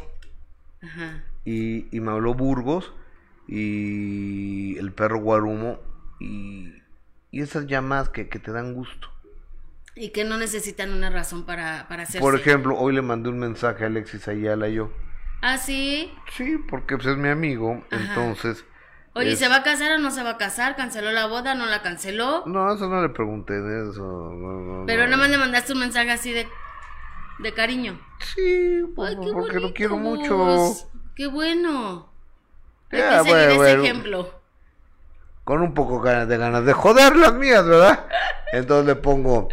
Ajá. 0.82 1.24
Y, 1.44 1.94
y 1.94 2.00
me 2.00 2.12
habló 2.12 2.34
Burgos 2.34 2.92
y 3.46 4.78
el 4.78 4.92
perro 4.92 5.18
Guarumo 5.18 5.78
y, 6.20 6.72
y 7.30 7.42
esas 7.42 7.66
llamadas 7.66 8.08
que, 8.08 8.28
que 8.28 8.38
te 8.38 8.52
dan 8.52 8.72
gusto. 8.72 9.08
Y 9.94 10.08
que 10.08 10.24
no 10.24 10.38
necesitan 10.38 10.90
una 10.90 11.10
razón 11.10 11.44
para, 11.44 11.86
para 11.88 12.04
hacerse. 12.04 12.20
Por 12.20 12.34
ejemplo, 12.34 12.78
hoy 12.78 12.94
le 12.94 13.02
mandé 13.02 13.28
un 13.28 13.38
mensaje 13.38 13.84
a 13.84 13.88
Alexis 13.88 14.26
Ayala 14.26 14.68
yo. 14.68 14.90
Ah, 15.42 15.58
sí. 15.58 16.12
Sí, 16.36 16.56
porque 16.68 16.96
pues, 16.96 17.08
es 17.08 17.16
mi 17.16 17.28
amigo, 17.28 17.82
Ajá. 17.90 17.98
entonces... 17.98 18.64
Oye, 19.14 19.32
es- 19.32 19.38
¿se 19.38 19.48
va 19.48 19.56
a 19.56 19.62
casar 19.62 19.92
o 19.92 19.98
no 19.98 20.10
se 20.10 20.22
va 20.22 20.30
a 20.30 20.38
casar? 20.38 20.76
¿Canceló 20.76 21.12
la 21.12 21.26
boda? 21.26 21.54
¿No 21.54 21.66
la 21.66 21.82
canceló? 21.82 22.44
No, 22.46 22.72
eso 22.72 22.88
no 22.88 23.02
le 23.02 23.10
pregunté 23.10 23.60
de 23.60 23.90
eso. 23.90 24.02
no, 24.02 24.60
no, 24.60 24.86
Pero 24.86 25.02
no. 25.02 25.06
nada 25.10 25.16
más 25.18 25.30
le 25.30 25.38
mandaste 25.38 25.72
un 25.74 25.80
mensaje 25.80 26.10
así 26.10 26.32
de, 26.32 26.48
de 27.40 27.52
cariño. 27.54 28.00
Sí, 28.20 28.84
por- 28.96 29.08
Ay, 29.08 29.16
qué 29.22 29.32
porque 29.32 29.60
lo 29.60 29.74
quiero 29.74 29.96
mucho. 29.96 30.74
Qué 31.14 31.26
bueno. 31.26 32.08
Hay 32.90 32.98
Ya, 32.98 33.08
que 33.08 33.18
seguir 33.18 33.28
bueno, 33.28 33.64
ese 33.64 33.72
ejemplo. 33.82 34.42
Con 35.44 35.60
un 35.60 35.74
poco 35.74 36.00
de 36.02 36.36
ganas 36.38 36.64
de 36.64 36.72
joder 36.72 37.16
las 37.16 37.34
mías, 37.34 37.66
¿verdad? 37.66 38.06
Entonces 38.52 38.86
le 38.86 38.94
pongo, 38.96 39.48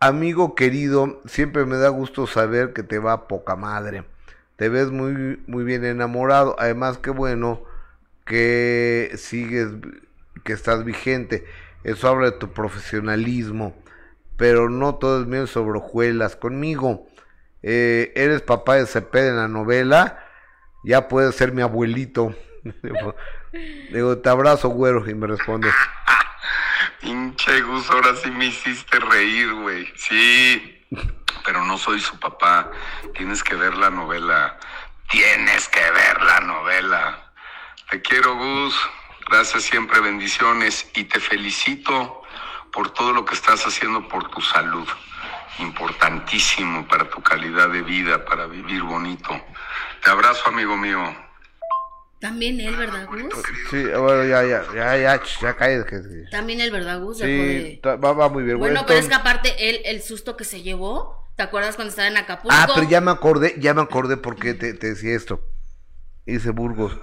amigo 0.00 0.54
querido, 0.54 1.20
siempre 1.26 1.64
me 1.66 1.76
da 1.76 1.88
gusto 1.88 2.26
saber 2.26 2.72
que 2.72 2.82
te 2.82 2.98
va 2.98 3.28
poca 3.28 3.56
madre. 3.56 4.04
Te 4.56 4.68
ves 4.68 4.90
muy, 4.90 5.42
muy 5.46 5.64
bien 5.64 5.84
enamorado. 5.84 6.56
Además, 6.58 6.98
qué 6.98 7.10
bueno 7.10 7.62
que 8.24 9.12
sigues, 9.16 9.68
que 10.44 10.52
estás 10.52 10.84
vigente. 10.84 11.44
Eso 11.82 12.08
habla 12.08 12.30
de 12.30 12.38
tu 12.38 12.52
profesionalismo. 12.52 13.74
Pero 14.36 14.68
no 14.68 14.96
todo 14.96 15.20
es 15.20 15.26
miel 15.26 15.48
sobre 15.48 15.78
hojuelas 15.78 16.36
conmigo. 16.36 17.06
Eh, 17.62 18.12
eres 18.14 18.42
papá 18.42 18.76
de 18.76 18.86
Cepeda 18.86 19.30
en 19.30 19.36
la 19.36 19.48
novela. 19.48 20.24
Ya 20.84 21.08
puedes 21.08 21.34
ser 21.34 21.52
mi 21.52 21.62
abuelito. 21.62 22.34
Digo, 23.92 24.18
te 24.18 24.28
abrazo, 24.28 24.68
güero. 24.68 25.08
Y 25.08 25.14
me 25.14 25.26
responde, 25.26 25.68
Pinche 27.00 27.60
Gus, 27.62 27.90
ahora 27.90 28.14
sí 28.16 28.30
me 28.30 28.46
hiciste 28.46 28.98
reír, 28.98 29.52
güey. 29.52 29.92
Sí, 29.96 30.86
pero 31.44 31.64
no 31.64 31.78
soy 31.78 32.00
su 32.00 32.18
papá. 32.18 32.70
Tienes 33.14 33.42
que 33.42 33.54
ver 33.54 33.74
la 33.76 33.90
novela. 33.90 34.58
Tienes 35.10 35.68
que 35.68 35.90
ver 35.90 36.22
la 36.22 36.40
novela. 36.40 37.32
Te 37.90 38.00
quiero, 38.02 38.36
Gus. 38.36 38.74
Gracias 39.28 39.64
siempre, 39.64 40.00
bendiciones. 40.00 40.90
Y 40.94 41.04
te 41.04 41.20
felicito 41.20 42.22
por 42.72 42.90
todo 42.90 43.12
lo 43.12 43.24
que 43.24 43.34
estás 43.34 43.66
haciendo 43.66 44.08
por 44.08 44.28
tu 44.30 44.40
salud. 44.40 44.88
Importantísimo 45.58 46.86
para 46.88 47.08
tu 47.08 47.22
calidad 47.22 47.68
de 47.68 47.82
vida, 47.82 48.24
para 48.24 48.46
vivir 48.46 48.82
bonito. 48.82 49.40
Te 50.02 50.10
abrazo, 50.10 50.48
amigo 50.48 50.76
mío. 50.76 51.23
También 52.24 52.58
él, 52.58 52.74
¿verdad, 52.74 53.06
Gus? 53.06 53.34
sí, 53.70 53.82
bueno, 53.82 54.24
ya, 54.24 54.42
ya, 54.46 54.64
ya, 54.74 54.96
ya, 54.96 55.22
ya 55.42 55.56
cállate. 55.58 56.24
También 56.30 56.58
él, 56.62 56.70
¿verdad, 56.70 56.98
Gus? 56.98 57.18
Sí, 57.18 57.82
va, 57.84 57.96
va 57.96 58.30
muy 58.30 58.44
bien. 58.44 58.58
Bueno, 58.58 58.84
pero 58.86 58.98
es 58.98 59.08
que 59.08 59.14
aparte, 59.14 59.68
él, 59.68 59.82
el 59.84 60.00
susto 60.00 60.34
que 60.34 60.44
se 60.44 60.62
llevó, 60.62 61.28
¿te 61.36 61.42
acuerdas 61.42 61.76
cuando 61.76 61.90
estaba 61.90 62.08
en 62.08 62.16
Acapulco? 62.16 62.56
Ah, 62.58 62.66
pero 62.74 62.88
ya 62.88 63.02
me 63.02 63.10
acordé, 63.10 63.56
ya 63.58 63.74
me 63.74 63.82
acordé 63.82 64.16
por 64.16 64.36
qué 64.36 64.54
te, 64.54 64.72
te 64.72 64.86
decía 64.86 65.14
esto. 65.14 65.46
Dice 66.24 66.48
Burgos, 66.48 66.98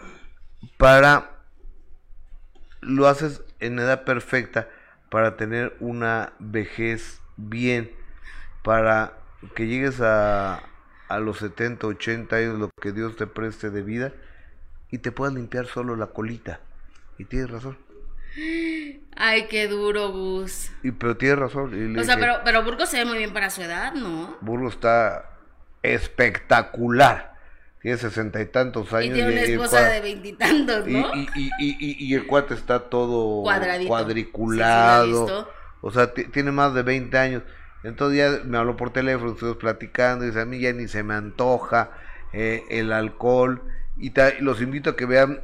para, 0.78 1.44
lo 2.80 3.08
haces 3.08 3.44
en 3.60 3.78
edad 3.78 4.06
perfecta 4.06 4.70
para 5.12 5.38
tener 5.38 5.78
una 5.82 6.34
vejez 6.40 7.22
bien, 7.38 7.92
para 8.64 9.20
que 9.54 9.68
llegues 9.68 10.02
a, 10.02 10.64
a 11.10 11.20
los 11.20 11.38
70, 11.38 11.86
80 11.86 12.36
años, 12.36 12.58
lo 12.58 12.72
que 12.82 12.92
Dios 12.92 13.18
te 13.18 13.28
preste 13.28 13.70
de 13.70 13.84
vida, 13.84 14.14
y 14.92 14.98
te 15.00 15.12
puedas 15.12 15.34
limpiar 15.34 15.66
solo 15.68 15.96
la 15.96 16.08
colita. 16.08 16.60
Y 17.18 17.26
tienes 17.26 17.50
razón. 17.50 17.78
Ay, 19.16 19.48
qué 19.50 19.68
duro, 19.68 20.12
Gus. 20.12 20.72
Y 20.84 20.92
pero 20.92 21.18
tienes 21.18 21.40
razón. 21.40 21.72
y 21.74 22.00
O 22.00 22.04
sea, 22.04 22.16
dije, 22.16 22.28
pero, 22.28 22.42
pero 22.46 22.64
Burgos 22.64 22.90
se 22.90 22.98
ve 22.98 23.06
muy 23.06 23.18
bien 23.18 23.34
para 23.34 23.50
su 23.50 23.62
edad, 23.62 23.94
¿no? 23.94 24.38
Burgos 24.42 24.74
está 24.76 25.30
espectacular. 25.84 27.32
Tiene 27.82 27.98
sesenta 27.98 28.40
y 28.42 28.46
tantos 28.46 28.92
Y 28.92 28.96
años. 28.96 29.14
tiene 29.16 29.32
una 29.32 29.42
y 29.46 29.52
esposa 29.54 29.82
de 29.90 30.02
veintitantos, 30.02 30.88
y, 30.88 30.94
¿no? 30.94 31.16
y, 31.16 31.28
y, 31.36 31.50
y, 31.60 31.78
y- 31.80 32.06
y 32.06 32.14
el 32.14 32.28
cuate 32.28 32.54
está 32.54 32.80
todo 32.90 33.42
Cuadradito. 33.42 33.88
cuadriculado. 33.90 35.28
Sí, 35.28 35.34
sí, 35.34 35.46
o 35.82 35.92
sea, 35.92 36.14
ti- 36.14 36.26
tiene 36.26 36.52
más 36.52 36.74
de 36.76 36.84
20 36.84 37.18
años. 37.18 37.44
Entonces 37.84 38.20
ya 38.20 38.44
me 38.48 38.60
habló 38.60 38.78
por 38.78 38.94
teléfono, 38.94 39.32
estuvimos 39.32 39.58
platicando. 39.58 40.24
Y 40.26 40.28
dice: 40.28 40.42
A 40.42 40.46
mí 40.46 40.60
ya 40.60 40.72
ni 40.74 40.88
se 40.88 41.02
me 41.02 41.16
antoja 41.16 41.90
eh, 42.34 42.64
el 42.70 42.94
alcohol. 42.94 43.62
Y 44.02 44.10
y 44.10 44.42
los 44.42 44.62
invito 44.62 44.90
a 44.90 44.96
que 44.96 45.06
vean 45.06 45.40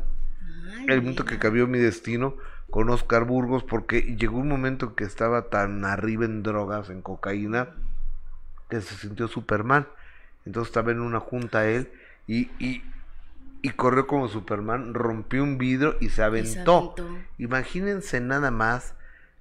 Ay, 0.78 0.86
el 0.90 1.02
momento 1.02 1.24
que 1.26 1.40
cambió 1.40 1.68
mi 1.68 1.78
destino 1.78 2.36
con 2.70 2.90
Oscar 2.90 3.24
Burgos, 3.24 3.64
porque 3.64 4.02
llegó 4.02 4.40
un 4.40 4.50
momento 4.50 4.96
que 4.96 5.04
estaba 5.04 5.44
tan 5.44 5.86
arriba 5.86 6.26
en 6.26 6.44
drogas, 6.44 6.90
en 6.90 7.02
cocaína, 7.02 7.70
que 8.70 8.82
se 8.82 8.96
sintió 8.96 9.28
Superman. 9.28 9.88
Entonces 10.46 10.70
estaba 10.70 10.92
en 10.92 11.00
una 11.00 11.20
junta 11.20 11.68
él 11.68 11.92
y, 12.26 12.50
y, 12.60 12.84
y 13.62 13.70
corrió 13.70 14.08
como 14.08 14.28
Superman, 14.28 14.94
rompió 14.94 15.44
un 15.44 15.58
vidrio 15.58 15.96
y 16.00 16.10
se 16.10 16.24
aventó. 16.24 16.94
aventó. 16.96 17.08
Imagínense 17.38 18.20
nada 18.20 18.52
más 18.52 18.96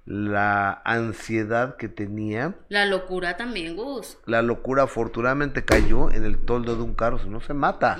la 0.07 0.81
ansiedad 0.85 1.75
que 1.75 1.89
tenía. 1.89 2.55
La 2.69 2.85
locura 2.85 3.35
también, 3.35 3.75
Gus. 3.75 4.17
La 4.25 4.41
locura 4.41 4.83
afortunadamente 4.83 5.65
cayó 5.65 6.09
en 6.11 6.23
el 6.23 6.37
toldo 6.45 6.77
de 6.77 6.81
un 6.83 6.95
carro, 6.95 7.19
si 7.19 7.27
no 7.29 7.41
se 7.41 7.53
mata. 7.53 7.97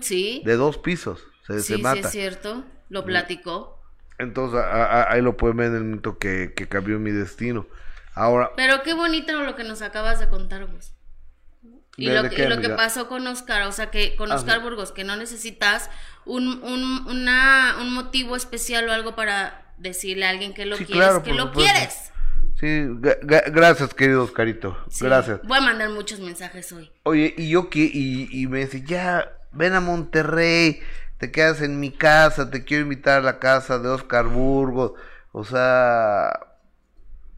Sí. 0.00 0.42
De 0.44 0.56
dos 0.56 0.76
pisos, 0.76 1.24
se, 1.46 1.60
sí, 1.60 1.66
se 1.68 1.76
sí, 1.76 1.82
mata. 1.82 2.00
es 2.00 2.10
cierto. 2.10 2.62
Lo 2.90 3.04
platicó. 3.06 3.80
Entonces 4.18 4.60
a- 4.60 4.84
a- 4.84 5.12
ahí 5.12 5.22
lo 5.22 5.36
pueden 5.38 5.56
ver 5.56 5.66
en 5.68 5.76
el 5.76 5.84
momento 5.84 6.18
que, 6.18 6.52
que 6.54 6.68
cambió 6.68 6.98
mi 6.98 7.10
destino. 7.10 7.66
Ahora, 8.14 8.50
Pero 8.56 8.82
qué 8.82 8.92
bonito 8.94 9.32
lo 9.42 9.56
que 9.56 9.64
nos 9.64 9.80
acabas 9.82 10.20
de 10.20 10.28
contar, 10.28 10.66
Gus. 10.66 10.92
Y 11.96 12.08
¿De- 12.08 12.14
lo, 12.22 12.28
qué, 12.28 12.44
y 12.44 12.48
lo 12.48 12.60
que 12.60 12.68
pasó 12.68 13.08
con 13.08 13.26
Oscar, 13.26 13.62
o 13.62 13.72
sea, 13.72 13.90
que 13.90 14.14
con 14.16 14.30
Ajá. 14.30 14.40
Oscar 14.40 14.60
Burgos, 14.62 14.92
que 14.92 15.04
no 15.04 15.16
necesitas 15.16 15.90
un, 16.26 16.62
un, 16.62 17.06
una, 17.08 17.76
un 17.80 17.94
motivo 17.94 18.36
especial 18.36 18.86
o 18.88 18.92
algo 18.92 19.16
para 19.16 19.65
decirle 19.78 20.26
a 20.26 20.30
alguien 20.30 20.54
que 20.54 20.66
lo 20.66 20.76
Sí, 20.76 20.84
quieres, 20.84 21.04
claro, 21.08 21.22
que 21.22 21.32
lo 21.34 21.46
supuesto. 21.46 21.72
quieres. 21.72 22.12
sí, 22.58 22.86
gracias 23.52 23.92
querido 23.94 24.22
Oscarito, 24.24 24.76
Sí. 24.88 25.04
gracias. 25.04 25.40
Voy 25.44 25.58
a 25.58 25.60
mandar 25.62 25.90
muchos 25.90 26.20
mensajes 26.20 26.72
hoy. 26.72 26.90
Oye, 27.04 27.34
y 27.36 27.50
yo 27.50 27.68
que, 27.70 27.80
y, 27.92 28.28
y 28.30 28.46
me 28.46 28.60
dice, 28.60 28.82
ya, 28.82 29.30
ven 29.52 29.74
a 29.74 29.80
Monterrey, 29.80 30.80
te 31.18 31.30
quedas 31.30 31.60
en 31.62 31.80
mi 31.80 31.90
casa, 31.92 32.50
te 32.50 32.64
quiero 32.64 32.82
invitar 32.84 33.18
a 33.18 33.22
la 33.22 33.38
casa 33.38 33.78
de 33.78 33.88
Oscar 33.88 34.26
Burgos. 34.26 34.92
O 35.32 35.44
sea, 35.44 36.30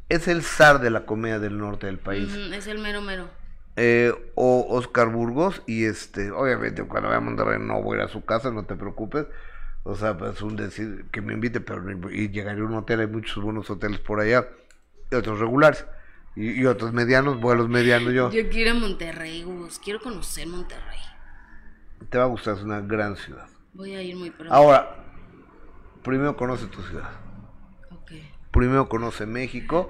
es 0.09 0.29
el 0.29 0.43
zar 0.43 0.81
de 0.81 0.91
la 0.91 1.05
comedia 1.07 1.39
del 1.39 1.59
norte 1.59 1.87
del 1.87 1.99
país. 1.99 2.33
Es 2.53 2.67
el 2.67 2.79
mero 2.79 3.03
mero. 3.03 3.29
eh, 3.77 4.13
o 4.35 4.67
Oscar 4.71 5.09
Burgos 5.09 5.63
y 5.67 5.85
este 5.85 6.33
obviamente 6.33 6.83
cuando 6.83 7.09
vaya 7.11 7.19
a 7.19 7.21
Monterrey 7.21 7.59
no 7.61 7.81
voy 7.83 7.99
a 7.99 8.03
ir 8.03 8.07
a 8.09 8.13
su 8.13 8.25
casa 8.25 8.51
no 8.51 8.65
te 8.65 8.75
preocupes 8.75 9.27
o 9.89 9.97
sea 9.97 10.19
pues 10.19 10.43
un 10.43 10.55
decir 10.55 11.07
que 11.11 11.23
me 11.23 11.33
invite 11.33 11.61
pero 11.61 12.11
y 12.11 12.29
llegaré 12.29 12.61
a 12.61 12.65
un 12.65 12.75
hotel 12.75 13.01
hay 13.01 13.07
muchos 13.07 13.43
buenos 13.43 13.71
hoteles 13.71 13.99
por 14.01 14.21
allá 14.21 14.47
y 15.11 15.15
otros 15.15 15.39
regulares 15.39 15.87
y, 16.37 16.61
y 16.61 16.67
otros 16.67 16.93
medianos 16.93 17.41
vuelos 17.41 17.69
medianos 17.71 18.13
yo 18.13 18.31
Yo 18.31 18.49
quiero 18.51 18.59
ir 18.59 18.69
a 18.69 18.75
Monterrey, 18.75 19.43
Gus. 19.43 19.79
Quiero 19.79 19.99
conocer 20.01 20.47
Monterrey. 20.47 21.01
te 22.11 22.19
va 22.19 22.25
a 22.25 22.27
gustar 22.27 22.57
es 22.57 22.63
una 22.63 22.81
gran 22.83 23.17
ciudad 23.17 23.49
Voy 23.79 23.95
a 23.95 24.03
ir 24.03 24.17
muy 24.17 24.31
pronto. 24.31 24.53
Ahora, 24.53 24.97
primero 26.03 26.37
conoce 26.37 26.67
tu 26.67 26.83
ciudad. 26.83 27.11
Ok. 27.93 28.11
Primero 28.51 28.89
conoce 28.89 29.25
México, 29.25 29.89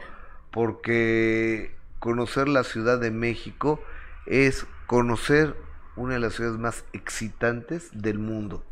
porque 0.50 1.74
conocer 1.98 2.48
la 2.48 2.64
Ciudad 2.64 3.00
de 3.00 3.10
México 3.10 3.80
es 4.26 4.66
conocer 4.86 5.56
una 5.96 6.14
de 6.14 6.20
las 6.20 6.34
ciudades 6.34 6.58
más 6.58 6.84
excitantes 6.92 7.88
del 7.94 8.18
mundo. 8.18 8.62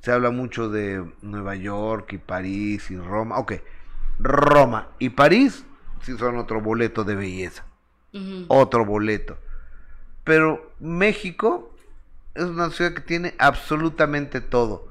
Se 0.00 0.12
habla 0.12 0.30
mucho 0.30 0.68
de 0.70 1.04
Nueva 1.22 1.54
York 1.56 2.12
y 2.12 2.18
París 2.18 2.90
y 2.90 2.96
Roma. 2.96 3.38
Ok, 3.38 3.54
Roma 4.18 4.88
y 4.98 5.10
París 5.10 5.64
sí 6.02 6.16
son 6.16 6.38
otro 6.38 6.60
boleto 6.60 7.04
de 7.04 7.14
belleza. 7.14 7.64
Otro 8.48 8.84
boleto. 8.84 9.38
Pero 10.24 10.72
México 10.80 11.72
es 12.34 12.44
una 12.44 12.70
ciudad 12.70 12.94
que 12.94 13.00
tiene 13.00 13.34
absolutamente 13.38 14.40
todo. 14.40 14.88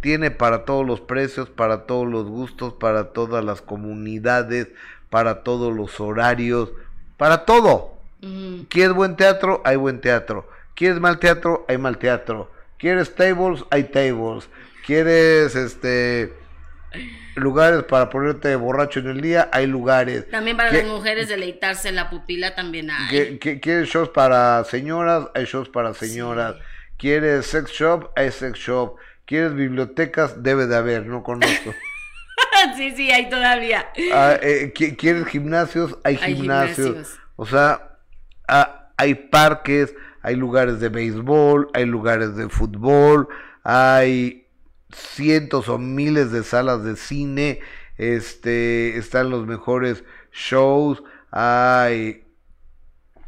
Tiene 0.00 0.30
para 0.30 0.64
todos 0.64 0.86
los 0.86 1.00
precios, 1.00 1.48
para 1.50 1.86
todos 1.86 2.06
los 2.06 2.26
gustos, 2.26 2.74
para 2.74 3.12
todas 3.12 3.44
las 3.44 3.62
comunidades, 3.62 4.68
para 5.10 5.42
todos 5.42 5.74
los 5.74 6.00
horarios, 6.00 6.70
para 7.16 7.44
todo. 7.44 7.94
Ujú. 8.22 8.66
¿Quieres 8.68 8.94
buen 8.94 9.16
teatro? 9.16 9.60
Hay 9.64 9.76
buen 9.76 10.00
teatro. 10.00 10.48
¿Quieres 10.74 11.00
mal 11.00 11.18
teatro? 11.18 11.64
Hay 11.68 11.78
mal 11.78 11.98
teatro. 11.98 12.50
¿Quieres 12.78 13.14
tables? 13.14 13.64
Hay 13.70 13.84
tables. 13.84 14.48
¿Quieres 14.86 15.54
este 15.54 16.32
lugares 17.34 17.82
para 17.84 18.08
ponerte 18.10 18.54
borracho 18.56 19.00
en 19.00 19.08
el 19.08 19.20
día? 19.20 19.48
Hay 19.52 19.66
lugares. 19.66 20.28
También 20.30 20.56
para 20.56 20.70
¿Qué- 20.70 20.78
las 20.78 20.86
mujeres 20.86 21.28
deleitarse 21.28 21.92
la 21.92 22.08
pupila 22.10 22.54
también 22.54 22.90
hay. 22.90 23.08
¿Qué- 23.10 23.38
qué- 23.38 23.60
¿Quieres 23.60 23.88
shows 23.88 24.08
para 24.08 24.64
señoras? 24.64 25.28
Hay 25.34 25.44
shows 25.44 25.68
para 25.68 25.92
señoras. 25.94 26.54
Sí. 26.56 26.62
¿Quieres 26.98 27.46
sex 27.46 27.70
shop? 27.70 28.10
Hay 28.16 28.30
sex 28.32 28.58
shop. 28.58 28.96
¿Quieres 29.26 29.54
bibliotecas? 29.54 30.42
Debe 30.42 30.66
de 30.66 30.76
haber, 30.76 31.06
no 31.06 31.22
conozco. 31.22 31.74
sí, 32.76 32.92
sí, 32.96 33.10
hay 33.10 33.28
todavía. 33.28 33.88
Ah, 34.12 34.36
eh, 34.40 34.72
qui- 34.74 34.96
¿Quieres 34.96 35.26
gimnasios? 35.26 35.96
Hay 36.04 36.18
Hay 36.22 36.34
gimnasios. 36.36 36.86
gimnasios. 36.88 37.18
O 37.36 37.46
sea, 37.46 37.98
ah, 38.48 38.90
hay 38.96 39.14
parques, 39.14 39.94
hay 40.22 40.36
lugares 40.36 40.80
de 40.80 40.88
béisbol, 40.88 41.68
hay 41.74 41.86
lugares 41.86 42.36
de 42.36 42.48
fútbol, 42.48 43.28
hay 43.62 44.46
cientos 44.90 45.68
o 45.68 45.78
miles 45.78 46.32
de 46.32 46.42
salas 46.42 46.84
de 46.84 46.96
cine, 46.96 47.60
este, 47.96 48.96
están 48.96 49.30
los 49.30 49.46
mejores 49.46 50.04
shows, 50.32 51.02
hay 51.30 52.24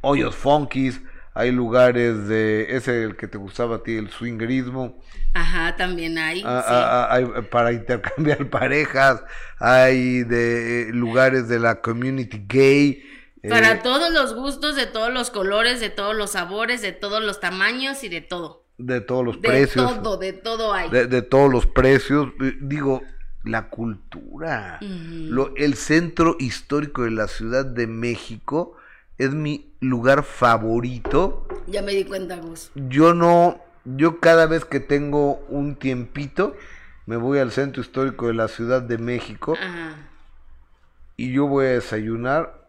hoyos 0.01 0.35
funkies, 0.35 1.01
hay 1.35 1.53
lugares 1.53 2.27
de, 2.27 2.77
ese 2.77 3.05
el 3.05 3.17
que 3.17 3.29
te 3.29 3.39
gustaba 3.39 3.77
a 3.77 3.83
ti, 3.83 3.97
el 3.97 4.11
swingerismo. 4.11 5.01
Ajá, 5.33 5.77
también 5.77 6.19
hay. 6.19 6.43
Ah, 6.45 6.63
sí. 6.67 6.75
ah, 6.75 7.09
ah, 7.11 7.15
hay 7.15 7.25
para 7.51 7.73
intercambiar 7.73 8.51
parejas, 8.51 9.23
hay 9.59 10.25
de 10.25 10.83
eh, 10.83 10.93
lugares 10.93 11.49
de 11.49 11.59
la 11.59 11.81
community 11.81 12.45
gay. 12.49 13.03
Eh, 13.43 13.49
Para 13.49 13.83
todos 13.83 14.11
los 14.13 14.35
gustos, 14.35 14.77
de 14.77 14.87
todos 14.87 15.13
los 15.13 15.31
colores, 15.31 15.81
de 15.81 15.91
todos 15.91 16.15
los 16.17 16.33
sabores, 16.33 16.83
de 16.83 16.93
todos 16.93 17.23
los 17.23 17.41
tamaños 17.41 18.03
y 18.05 18.09
de 18.09 18.21
todo. 18.21 18.65
de 18.79 19.01
todos 19.01 19.25
los 19.25 19.41
De 19.41 19.49
precios, 19.49 20.03
todo, 20.03 20.17
de 20.17 20.33
todo 20.33 20.73
hay. 20.73 20.91
de, 20.91 21.07
de 21.07 21.23
todos 21.23 21.51
los 21.51 21.67
precios. 21.67 22.29
eh, 22.41 22.57
Digo, 22.61 23.03
la 23.45 23.69
cultura, 23.71 24.79
lo, 24.83 25.55
el 25.57 25.75
centro 25.75 26.37
histórico 26.39 27.05
de 27.05 27.11
la 27.11 27.27
Ciudad 27.29 27.65
de 27.65 27.87
México 27.87 28.77
es 29.19 29.31
mi 29.33 29.73
lugar 29.81 30.23
favorito. 30.25 31.47
Ya 31.67 31.83
me 31.83 31.93
di 31.93 32.05
cuenta, 32.05 32.37
Gus. 32.37 32.71
Yo 32.75 33.15
no, 33.15 33.59
yo 33.85 34.21
cada 34.21 34.47
vez 34.47 34.65
que 34.65 34.81
tengo 34.81 35.37
un 35.49 35.77
tiempito, 35.77 36.55
me 37.07 37.17
voy 37.17 37.39
al 37.39 37.51
centro 37.51 37.81
histórico 37.83 38.27
de 38.29 38.35
la 38.35 38.49
Ciudad 38.49 38.83
de 38.83 38.99
México. 38.99 39.55
Ajá. 39.61 39.95
y 41.17 41.33
yo 41.33 41.47
voy 41.47 41.67
a 41.67 41.71
desayunar. 41.71 42.60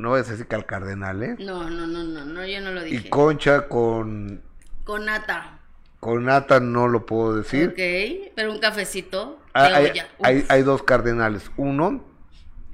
No 0.00 0.10
voy 0.10 0.20
a 0.20 0.22
decir 0.22 0.46
que 0.46 0.54
al 0.56 0.66
cardenal, 0.66 1.22
¿eh? 1.22 1.36
No, 1.38 1.68
no, 1.70 1.86
no, 1.86 2.02
no, 2.04 2.24
no, 2.24 2.46
yo 2.46 2.60
no 2.60 2.72
lo 2.72 2.82
dije. 2.82 3.06
Y 3.06 3.10
concha 3.10 3.68
con, 3.68 4.42
Con 4.84 5.04
nata. 5.04 5.58
con 6.00 6.24
nata 6.24 6.58
no 6.60 6.88
lo 6.88 7.06
puedo 7.06 7.36
decir. 7.36 7.68
Ok, 7.70 8.32
pero 8.34 8.50
un 8.52 8.58
cafecito 8.60 9.32
de 9.36 9.50
Ah, 9.54 9.66
hay, 9.74 9.90
olla. 9.90 10.08
Hay, 10.22 10.44
hay 10.48 10.62
dos 10.62 10.82
cardenales. 10.82 11.50
Uno 11.56 12.04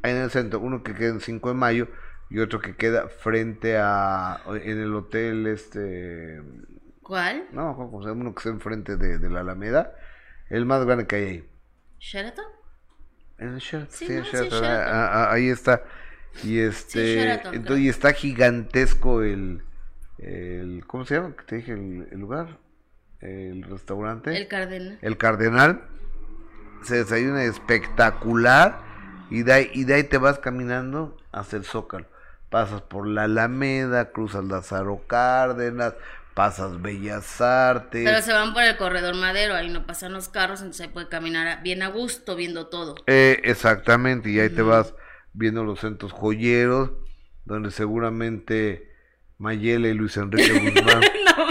en 0.02 0.16
el 0.16 0.30
centro, 0.30 0.60
uno 0.60 0.82
que 0.82 0.94
queda 0.94 1.08
en 1.08 1.20
5 1.20 1.48
de 1.48 1.54
mayo 1.54 1.88
y 2.30 2.38
otro 2.38 2.60
que 2.60 2.76
queda 2.76 3.08
frente 3.08 3.76
a. 3.78 4.40
en 4.48 4.80
el 4.80 4.94
hotel, 4.94 5.46
este. 5.46 6.40
¿Cuál? 7.02 7.46
No. 7.52 7.72
Uno 7.76 8.34
que 8.34 8.38
está 8.40 8.50
enfrente 8.50 8.96
de, 8.96 9.18
de 9.18 9.30
la 9.30 9.40
Alameda. 9.40 9.94
El 10.48 10.66
más 10.66 10.84
grande 10.84 11.06
que 11.06 11.16
hay 11.16 11.24
ahí. 11.24 11.48
¿Sheraton? 11.98 12.44
En 13.38 13.48
el 13.54 13.58
Sheraton, 13.58 13.92
Sí, 13.92 14.06
sí, 14.06 14.12
no, 14.12 14.24
sí, 14.24 14.30
Sheraton, 14.30 14.60
Sheraton. 14.62 14.92
ah, 14.94 15.10
ah, 15.12 15.32
ahí 15.32 15.48
está. 15.48 15.82
Y 16.42 16.58
este, 16.60 17.32
entonces, 17.52 17.84
y 17.84 17.88
está 17.88 18.12
gigantesco 18.12 19.22
el, 19.22 19.62
el, 20.18 20.84
¿cómo 20.86 21.04
se 21.04 21.14
llama? 21.16 21.34
Que 21.36 21.44
te 21.44 21.56
dije 21.56 21.72
el, 21.72 22.08
el 22.10 22.20
lugar, 22.20 22.58
el 23.20 23.62
restaurante, 23.62 24.36
El 24.36 24.48
cardenal. 24.48 24.98
el 25.00 25.16
Cardenal. 25.16 25.82
Se 26.82 26.96
desayuna 26.96 27.42
espectacular 27.44 28.80
y 29.30 29.42
de 29.42 29.52
ahí, 29.52 29.70
y 29.72 29.84
de 29.84 29.94
ahí 29.94 30.04
te 30.04 30.18
vas 30.18 30.38
caminando 30.38 31.16
hacia 31.32 31.56
el 31.56 31.64
Zócalo. 31.64 32.06
Pasas 32.50 32.82
por 32.82 33.08
la 33.08 33.24
Alameda, 33.24 34.10
cruzas 34.12 34.44
Lázaro 34.44 35.02
Cárdenas, 35.08 35.94
pasas 36.34 36.80
Bellas 36.80 37.40
Artes. 37.40 38.04
Pero 38.04 38.22
se 38.22 38.32
van 38.32 38.52
por 38.54 38.62
el 38.62 38.76
corredor 38.76 39.16
madero, 39.16 39.54
ahí 39.54 39.68
no 39.68 39.84
pasan 39.84 40.12
los 40.12 40.28
carros, 40.28 40.60
entonces 40.60 40.86
se 40.86 40.92
puede 40.92 41.08
caminar 41.08 41.62
bien 41.62 41.82
a 41.82 41.88
gusto 41.88 42.36
viendo 42.36 42.68
todo. 42.68 42.94
Eh, 43.06 43.40
exactamente, 43.42 44.30
y 44.30 44.38
ahí 44.38 44.50
te 44.50 44.62
vas 44.62 44.94
viendo 45.36 45.62
los 45.64 45.80
centros 45.80 46.12
joyeros, 46.12 46.90
donde 47.44 47.70
seguramente 47.70 48.90
Mayela 49.38 49.88
y 49.88 49.94
Luis 49.94 50.16
Enrique 50.16 50.52
Guzmán 50.58 51.02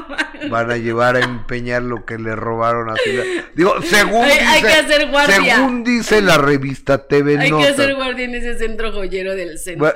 van 0.50 0.72
a 0.72 0.78
llevar 0.78 1.16
a 1.16 1.20
empeñar 1.22 1.82
lo 1.84 2.06
que 2.06 2.18
le 2.18 2.36
robaron 2.36 2.90
a 2.90 2.96
Silvia. 2.98 3.24
Digo, 3.56 3.82
según 3.84 4.24
Hay- 4.26 4.32
hay 4.40 4.62
dice, 4.64 4.74
que 4.74 4.80
hacer 4.80 5.10
guardia. 5.12 5.56
según 5.56 5.84
dice 5.84 6.22
la 6.22 6.38
revista 6.38 7.08
TV 7.08 7.38
Hay 7.40 7.52
que 7.52 7.68
hacer 7.68 7.96
guardia 7.96 8.26
en 8.26 8.36
ese 8.36 8.58
centro 8.58 8.92
joyero 8.92 9.36
del 9.36 9.58
centro. 9.60 9.94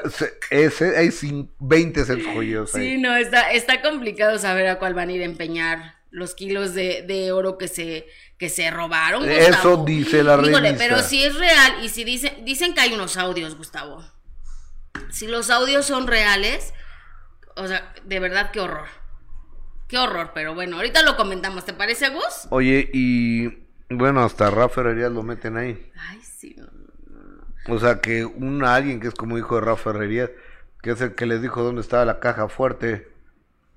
Ese- 0.52 0.97
hay 0.97 1.08
cin- 1.08 1.49
20 1.60 2.06
centros 2.06 2.34
joyeros 2.34 2.73
ahí. 2.75 2.91
Sí, 2.95 2.97
no, 3.02 3.15
está, 3.15 3.52
está 3.52 3.82
complicado 3.82 4.38
saber 4.39 4.67
a 4.67 4.80
cuál 4.80 4.93
van 4.93 5.10
a 5.10 5.13
ir 5.13 5.21
a 5.21 5.25
empeñar 5.25 5.95
los 6.12 6.34
kilos 6.36 6.73
de, 6.73 7.04
de 7.08 7.32
oro 7.32 7.58
que 7.60 7.67
se, 7.67 8.06
que 8.39 8.49
se 8.49 8.71
robaron. 8.71 9.30
Eso 9.30 9.84
dice 9.86 10.23
la 10.23 10.36
Híjole, 10.36 10.60
revista. 10.71 10.78
pero 10.78 11.04
si 11.04 11.23
es 11.23 11.36
real 11.36 11.84
y 11.84 11.89
si 11.89 12.06
dicen, 12.06 12.45
dicen 12.45 12.73
que 12.73 12.80
hay 12.80 12.93
unos 12.93 13.17
audios, 13.17 13.56
Gustavo. 13.56 14.04
Si 15.12 15.28
los 15.28 15.49
audios 15.49 15.86
son 15.86 16.08
reales, 16.08 16.73
o 17.56 17.67
sea, 17.67 17.93
de 18.06 18.19
verdad 18.19 18.49
qué 18.52 18.62
horror. 18.62 18.88
Qué 19.89 19.97
horror, 19.97 20.32
pero 20.34 20.56
bueno, 20.56 20.78
ahorita 20.78 21.04
lo 21.04 21.17
comentamos, 21.17 21.65
¿te 21.65 21.73
parece, 21.73 22.10
Gus? 22.10 22.47
Oye, 22.49 22.89
y 22.93 23.67
bueno, 23.89 24.23
hasta 24.23 24.49
Rafa 24.49 24.82
Herrerías 24.82 25.12
lo 25.12 25.23
meten 25.23 25.58
ahí. 25.58 25.91
Ay, 25.97 26.21
sí. 26.21 26.56
no, 26.58 26.65
no, 26.65 27.43
no. 27.67 27.73
O 27.75 27.80
sea, 27.80 27.99
que 27.99 28.23
un 28.23 28.63
alguien 28.63 28.99
que 29.02 29.08
es 29.10 29.15
como 29.15 29.38
hijo 29.38 29.56
de 29.56 29.62
Rafa 29.62 29.89
Herrerías, 29.89 30.30
que 30.82 30.91
es 30.91 31.02
el 31.02 31.13
que 31.13 31.25
les 31.25 31.41
dijo 31.41 31.62
dónde 31.62 31.82
estaba 31.82 32.06
la 32.06 32.19
caja 32.19 32.47
fuerte. 32.47 33.10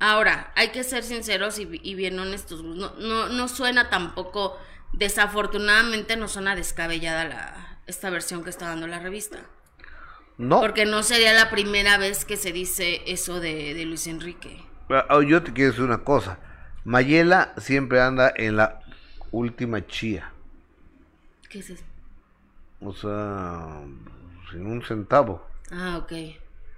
Ahora, 0.03 0.53
hay 0.57 0.71
que 0.73 0.83
ser 0.83 1.05
sinceros 1.05 1.61
y, 1.61 1.69
y 1.81 1.95
bien 1.95 2.19
honestos. 2.19 2.65
No, 2.65 2.93
no, 2.99 3.29
no 3.29 3.47
suena 3.47 3.89
tampoco, 3.89 4.59
desafortunadamente 4.93 6.17
no 6.17 6.27
suena 6.27 6.57
descabellada 6.57 7.25
la, 7.25 7.79
esta 7.87 8.11
versión 8.11 8.43
que 8.43 8.51
está 8.51 8.67
dando 8.67 8.89
la 8.89 8.99
revista. 8.99 9.39
No. 10.39 10.61
Porque 10.61 10.87
no 10.87 11.05
sería 11.05 11.33
la 11.35 11.51
primera 11.51 11.99
vez 11.99 12.25
que 12.25 12.37
se 12.37 12.51
dice 12.51 13.03
eso 13.07 13.39
de, 13.39 13.75
de 13.75 13.85
Luis 13.85 14.09
Enrique. 14.09 14.65
Ah, 14.91 15.21
Yo 15.25 15.41
te 15.45 15.53
quiero 15.53 15.71
decir 15.71 15.85
una 15.85 16.03
cosa. 16.03 16.41
Mayela 16.83 17.55
siempre 17.59 18.01
anda 18.01 18.33
en 18.35 18.57
la 18.57 18.81
última 19.31 19.87
chía. 19.87 20.33
¿Qué 21.49 21.61
es 21.61 21.71
eso? 21.71 21.85
O 22.81 22.93
sea, 22.93 23.83
sin 24.51 24.67
un 24.67 24.83
centavo. 24.83 25.47
Ah, 25.71 25.99
ok. 25.99 26.13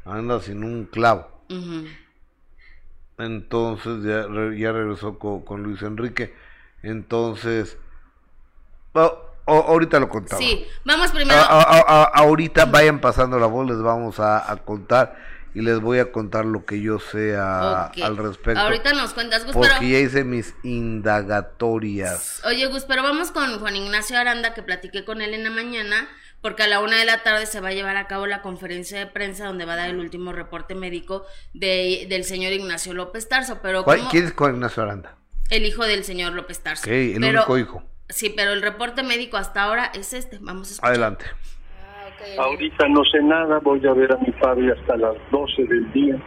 Anda 0.04 0.40
sin 0.40 0.62
un 0.62 0.84
clavo. 0.84 1.40
Ujú. 1.48 1.86
Entonces 3.18 4.02
ya, 4.02 4.26
ya 4.56 4.72
regresó 4.72 5.18
co- 5.18 5.44
con, 5.44 5.62
Luis 5.62 5.82
Enrique. 5.82 6.34
Entonces, 6.82 7.76
ah, 8.94 9.12
o- 9.46 9.52
ahorita 9.68 10.00
lo 10.00 10.08
contamos. 10.08 10.44
Sí, 10.44 10.66
vamos 10.84 11.12
primero. 11.12 11.38
A- 11.40 11.62
a- 11.62 12.04
ahorita 12.14 12.64
vayan 12.66 13.00
pasando 13.00 13.38
la 13.38 13.46
voz, 13.46 13.66
les 13.68 13.80
vamos 13.80 14.18
a, 14.20 14.44
contar 14.64 15.16
y 15.54 15.60
les 15.62 15.78
voy 15.80 16.00
a 16.00 16.10
contar 16.10 16.44
lo 16.44 16.64
que 16.66 16.80
yo 16.80 16.98
sé 16.98 17.36
a- 17.36 17.90
Ok. 17.92 18.02
al 18.02 18.16
respecto. 18.16 18.60
Ahorita 18.60 18.92
nos 18.92 19.14
cuentas, 19.14 19.44
Gus, 19.44 19.54
porque 19.54 19.68
pero... 19.78 19.82
ya 19.88 19.98
hice 20.00 20.24
mis 20.24 20.54
indagatorias. 20.64 22.42
Oye, 22.44 22.66
Gus, 22.66 22.84
pero 22.84 23.02
vamos 23.02 23.30
con 23.30 23.58
Juan 23.60 23.76
Ignacio 23.76 24.18
Aranda, 24.18 24.54
que 24.54 24.62
platiqué 24.62 25.04
con 25.04 25.22
él 25.22 25.34
en 25.34 25.44
la 25.44 25.50
mañana, 25.50 26.08
porque 26.44 26.62
a 26.62 26.66
la 26.66 26.80
una 26.80 26.98
de 26.98 27.06
la 27.06 27.22
tarde 27.22 27.46
se 27.46 27.58
va 27.62 27.68
a 27.68 27.72
llevar 27.72 27.96
a 27.96 28.06
cabo 28.06 28.26
la 28.26 28.42
conferencia 28.42 28.98
de 28.98 29.06
prensa 29.06 29.46
donde 29.46 29.64
va 29.64 29.72
a 29.72 29.76
dar 29.76 29.88
el 29.88 29.98
último 29.98 30.30
reporte 30.30 30.74
médico 30.74 31.24
de, 31.54 32.04
del 32.10 32.24
señor 32.24 32.52
Ignacio 32.52 32.92
López 32.92 33.30
Tarso. 33.30 33.60
Pero 33.62 33.82
¿Cuál- 33.82 34.00
¿cómo? 34.00 34.10
¿Quién 34.10 34.24
es 34.26 34.32
con 34.34 34.52
Ignacio 34.54 34.82
Aranda? 34.82 35.16
El 35.48 35.64
hijo 35.64 35.84
del 35.86 36.04
señor 36.04 36.34
López 36.34 36.62
Tarso. 36.62 36.82
Ok, 36.84 36.92
el 36.92 37.20
Pero- 37.20 37.38
único 37.38 37.56
hijo. 37.58 37.82
Sí, 38.10 38.30
pero 38.36 38.52
el 38.52 38.60
reporte 38.60 39.02
médico 39.02 39.38
hasta 39.38 39.62
ahora 39.62 39.90
es 39.94 40.12
este. 40.12 40.36
Vamos 40.42 40.68
a 40.68 40.72
escuchar. 40.74 40.90
Adelante. 40.90 41.24
Ah, 41.82 42.08
ok. 42.08 42.38
Ahorita 42.38 42.88
no 42.90 43.02
sé 43.10 43.22
nada, 43.22 43.60
voy 43.60 43.80
a 43.86 43.92
ver 43.94 44.12
a 44.12 44.18
mi 44.18 44.30
padre 44.32 44.70
hasta 44.78 44.98
las 44.98 45.14
12 45.30 45.64
del 45.64 45.90
día. 45.94 46.22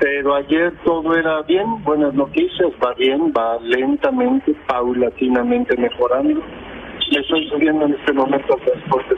Pero 0.00 0.34
ayer 0.34 0.72
todo 0.84 1.14
era 1.16 1.42
bien, 1.42 1.82
buenas 1.84 2.12
noticias, 2.14 2.68
va 2.84 2.94
bien, 2.94 3.32
va 3.36 3.58
lentamente, 3.62 4.52
paulatinamente 4.66 5.76
mejorando. 5.76 6.40
Le 7.10 7.20
estoy 7.20 7.48
subiendo 7.48 7.86
en 7.86 7.94
este 7.94 8.12
momento 8.12 8.54
al 8.54 8.64
transporte. 8.64 9.14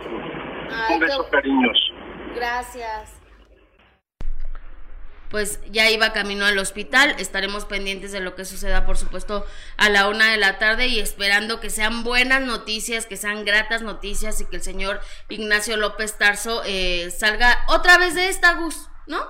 Ay, 0.71 0.95
Un 0.95 1.01
beso, 1.01 1.25
qué- 1.25 1.31
cariños. 1.31 1.93
Gracias. 2.35 3.17
Pues 5.31 5.61
ya 5.71 5.89
iba 5.91 6.13
camino 6.13 6.45
al 6.45 6.59
hospital. 6.59 7.15
Estaremos 7.19 7.65
pendientes 7.65 8.11
de 8.11 8.19
lo 8.21 8.35
que 8.35 8.45
suceda, 8.45 8.85
por 8.85 8.97
supuesto, 8.99 9.45
a 9.77 9.89
la 9.89 10.09
una 10.09 10.31
de 10.33 10.39
la 10.39 10.59
tarde 10.59 10.89
y 10.89 10.99
esperando 10.99 11.61
que 11.61 11.71
sean 11.71 12.03
buenas 12.03 12.43
noticias, 12.43 13.07
que 13.07 13.17
sean 13.17 13.45
gratas 13.45 13.83
noticias 13.83 14.41
y 14.41 14.47
que 14.47 14.57
el 14.57 14.63
señor 14.63 15.01
Ignacio 15.29 15.77
López 15.77 16.19
Tarso 16.19 16.63
eh, 16.67 17.11
salga 17.17 17.59
otra 17.69 17.97
vez 17.99 18.17
de 18.17 18.29
esta, 18.29 18.55
Gus, 18.55 18.89
¿no? 19.07 19.21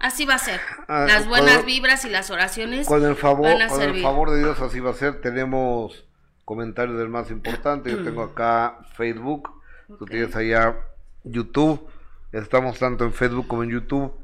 Así 0.00 0.24
va 0.24 0.34
a 0.34 0.38
ser. 0.38 0.60
Ah, 0.88 1.04
Las 1.06 1.26
buenas 1.28 1.58
con- 1.58 1.66
vibras 1.66 2.04
y 2.04 2.08
las 2.10 2.30
oraciones 2.30 2.86
Con 2.88 3.04
el 3.04 3.14
favor, 3.16 3.46
van 3.48 3.62
a 3.62 3.68
con 3.68 3.80
el 3.82 4.02
favor 4.02 4.30
de 4.30 4.38
Dios 4.38 4.60
así 4.60 4.80
va 4.80 4.90
a 4.90 4.94
ser. 4.94 5.20
Tenemos 5.20 6.04
comentarios 6.48 6.96
del 6.96 7.10
más 7.10 7.30
importante. 7.30 7.90
Yo 7.90 8.02
tengo 8.02 8.22
acá 8.32 8.78
Facebook. 8.94 9.50
Tú 9.98 10.06
tienes 10.06 10.34
allá 10.34 10.76
YouTube. 11.22 11.86
Estamos 12.32 12.78
tanto 12.78 13.04
en 13.04 13.12
Facebook 13.12 13.46
como 13.46 13.64
en 13.64 13.70
YouTube. 13.70 14.14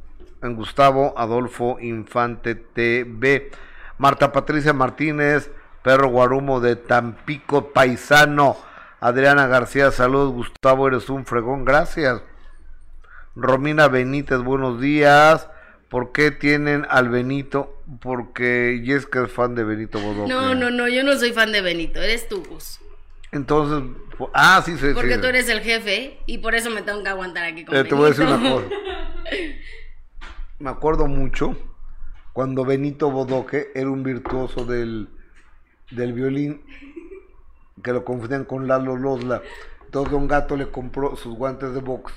En 0.40 0.56
Gustavo 0.56 1.12
Adolfo 1.18 1.76
Infante 1.80 2.54
TV. 2.54 3.50
Marta 3.98 4.32
Patricia 4.32 4.72
Martínez, 4.72 5.50
Perro 5.82 6.08
Guarumo 6.08 6.60
de 6.60 6.76
Tampico, 6.76 7.74
Paisano. 7.74 8.56
Adriana 9.00 9.46
García, 9.46 9.90
saludos. 9.90 10.32
Gustavo, 10.32 10.88
eres 10.88 11.10
un 11.10 11.26
fregón. 11.26 11.66
Gracias. 11.66 12.22
Romina 13.37 13.88
Benítez, 13.88 14.38
buenos 14.38 14.80
días. 14.80 15.50
¿Por 15.90 16.12
qué 16.12 16.30
tienen 16.30 16.87
al 16.88 17.10
Benito? 17.10 17.73
Porque 18.00 18.83
Jessica 18.85 19.24
es 19.24 19.33
fan 19.33 19.54
de 19.54 19.64
Benito 19.64 19.98
Bodoque. 20.00 20.28
No, 20.28 20.54
no, 20.54 20.70
no, 20.70 20.88
yo 20.88 21.02
no 21.04 21.16
soy 21.18 21.33
fan 21.33 21.52
de 21.52 21.61
Benito, 21.61 22.00
eres 22.00 22.28
tú, 22.28 22.42
Gus. 22.44 22.80
Entonces, 23.33 23.83
ah, 24.33 24.62
sí, 24.64 24.76
sí, 24.78 24.88
Porque 24.94 25.16
sí. 25.16 25.20
tú 25.20 25.26
eres 25.26 25.48
el 25.48 25.61
jefe 25.61 26.18
y 26.26 26.38
por 26.38 26.54
eso 26.54 26.70
me 26.70 26.83
tengo 26.83 27.02
que 27.02 27.09
aguantar 27.09 27.44
aquí 27.44 27.64
con 27.64 27.76
Eh, 27.76 27.85
te 27.85 27.94
voy 27.94 28.07
a 28.07 28.09
decir 28.11 28.24
una 28.24 28.37
Benito. 28.37 28.54
cosa. 28.62 28.74
Me 30.61 30.70
acuerdo 30.70 31.07
mucho 31.07 31.57
cuando 32.33 32.64
Benito 32.64 33.11
Bodoque 33.11 33.70
era 33.74 33.90
un 33.90 34.02
virtuoso 34.02 34.64
del, 34.64 35.09
del 35.90 36.12
violín, 36.12 36.62
que 37.83 37.92
lo 37.92 38.04
confundían 38.04 38.44
con 38.44 38.66
Lalo 38.68 38.96
Losla. 38.96 39.42
Entonces 39.85 40.12
Don 40.12 40.26
Gato 40.28 40.57
le 40.57 40.68
compró 40.70 41.16
sus 41.16 41.35
guantes 41.37 41.74
de 41.74 41.80
box, 41.80 42.12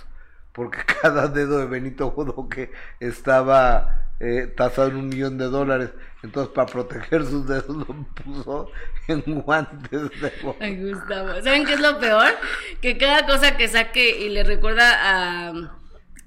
porque 0.58 0.80
cada 1.02 1.28
dedo 1.28 1.60
de 1.60 1.68
Benito 1.68 2.12
Bodoque 2.12 2.72
estaba 3.00 4.10
eh, 4.20 4.52
tasado 4.58 4.90
en 4.90 4.96
un 4.98 5.10
millón 5.10 5.38
de 5.38 5.46
dólares. 5.46 5.92
Entonces 6.24 6.52
para 6.54 6.66
proteger 6.66 7.24
sus 7.24 7.48
dedos 7.48 7.70
lo 7.70 7.86
puso 7.86 8.72
en 9.08 9.22
guantes 9.42 10.10
de 10.20 10.34
box. 10.42 10.58
Ay, 10.60 10.84
Gustavo. 10.84 11.42
¿Saben 11.44 11.64
qué 11.64 11.74
es 11.74 11.80
lo 11.80 12.00
peor? 12.00 12.34
Que 12.82 12.98
cada 12.98 13.28
cosa 13.28 13.56
que 13.56 13.68
saque 13.68 14.20
y 14.20 14.30
le 14.30 14.44
recuerda 14.44 14.98
a, 15.00 15.54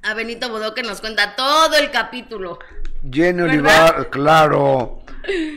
a 0.05 0.15
Benito 0.15 0.49
Bodoque 0.49 0.85
nos 0.85 1.01
cuenta 1.01 1.35
todo 1.35 1.77
el 1.77 1.91
capítulo. 1.91 2.61
Jenny. 3.11 3.43
Olivar, 3.43 4.11
claro. 4.11 5.03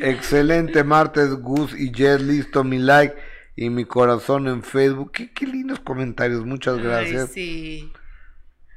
Excelente 0.01 0.83
martes, 0.83 1.29
Gus 1.35 1.79
y 1.79 1.93
Jess, 1.93 2.21
listo 2.21 2.63
mi 2.63 2.79
like 2.79 3.15
y 3.55 3.69
mi 3.69 3.85
corazón 3.85 4.47
en 4.47 4.63
Facebook. 4.63 5.11
Qué, 5.11 5.31
qué 5.31 5.45
lindos 5.45 5.79
comentarios, 5.79 6.43
muchas 6.43 6.79
gracias. 6.79 7.29
Ay, 7.29 7.33
sí. 7.33 7.93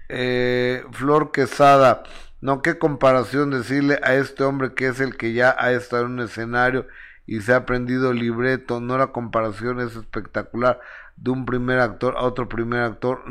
Eh, 0.08 0.84
Flor 0.92 1.32
Quesada, 1.32 2.04
no, 2.40 2.62
qué 2.62 2.78
comparación 2.78 3.50
decirle 3.50 3.98
a 4.02 4.14
este 4.14 4.44
hombre 4.44 4.74
que 4.74 4.88
es 4.88 5.00
el 5.00 5.16
que 5.16 5.32
ya 5.32 5.54
ha 5.58 5.72
estado 5.72 6.06
en 6.06 6.12
un 6.12 6.20
escenario 6.20 6.86
y 7.26 7.40
se 7.40 7.52
ha 7.52 7.56
aprendido 7.56 8.12
libreto. 8.12 8.80
No, 8.80 8.98
la 8.98 9.08
comparación 9.08 9.80
es 9.80 9.96
espectacular 9.96 10.80
de 11.16 11.30
un 11.30 11.44
primer 11.44 11.80
actor 11.80 12.14
a 12.16 12.22
otro 12.22 12.48
primer 12.48 12.82
actor. 12.82 13.24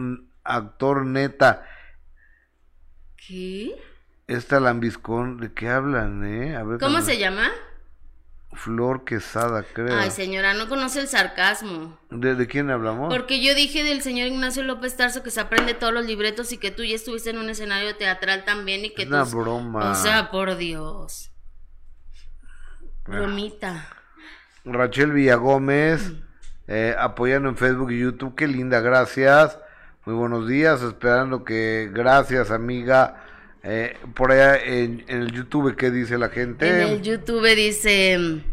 Actor 0.44 1.06
neta. 1.06 1.66
¿Qué? 3.16 3.76
Esta 4.28 4.60
lambiscón, 4.60 5.38
¿de 5.38 5.54
qué 5.54 5.70
hablan, 5.70 6.26
eh? 6.26 6.56
A 6.56 6.64
ver, 6.64 6.80
¿Cómo 6.80 7.02
se 7.02 7.18
llama? 7.18 7.50
Flor 8.56 9.04
Quesada, 9.06 9.64
creo. 9.74 9.98
Ay, 9.98 10.12
señora, 10.12 10.54
no 10.54 10.68
conoce 10.70 11.00
el 11.02 11.08
sarcasmo. 11.08 12.00
¿De, 12.10 12.36
de 12.36 12.48
quién 12.48 12.70
hablamos? 12.72 13.14
Porque 13.14 13.44
yo 13.44 13.54
dije 13.54 13.84
del 13.84 14.02
señor 14.02 14.28
Ignacio 14.28 14.64
López 14.64 14.96
Tarso 14.98 15.22
que 15.24 15.32
se 15.32 15.42
aprende 15.42 15.74
todos 15.74 15.94
los 15.94 16.06
libretos 16.06 16.52
y 16.54 16.58
que 16.58 16.72
tú 16.72 16.84
ya 16.84 16.96
estuviste 16.96 17.30
en 17.30 17.38
un 17.38 17.50
escenario 17.50 17.96
teatral 17.98 18.46
también 18.46 18.86
y 18.86 18.94
que 18.94 19.04
Es 19.04 19.08
una 19.10 19.24
tus- 19.24 19.34
broma. 19.34 19.92
O 19.92 19.96
sea, 19.96 20.32
por 20.32 20.56
Dios. 20.58 21.32
Ah. 23.06 23.12
Bromita. 23.12 23.88
Rachel 24.64 25.12
Villagómez, 25.12 26.12
eh, 26.68 26.96
apoyando 26.98 27.50
en 27.50 27.58
Facebook 27.58 27.92
y 27.92 28.00
YouTube. 28.00 28.36
Qué 28.36 28.48
linda, 28.48 28.80
gracias. 28.80 29.60
Muy 30.06 30.16
buenos 30.16 30.48
días, 30.48 30.82
esperando 30.82 31.44
que, 31.44 31.90
gracias 31.94 32.52
amiga. 32.52 33.25
Eh, 33.68 33.98
por 34.16 34.32
allá 34.32 34.58
en, 34.58 35.04
en 35.08 35.22
el 35.24 35.32
YouTube, 35.32 35.76
¿qué 35.76 35.90
dice 35.90 36.18
la 36.20 36.30
gente? 36.30 36.70
En 36.70 36.80
el 36.88 37.02
YouTube 37.02 37.48
dice 37.56 38.44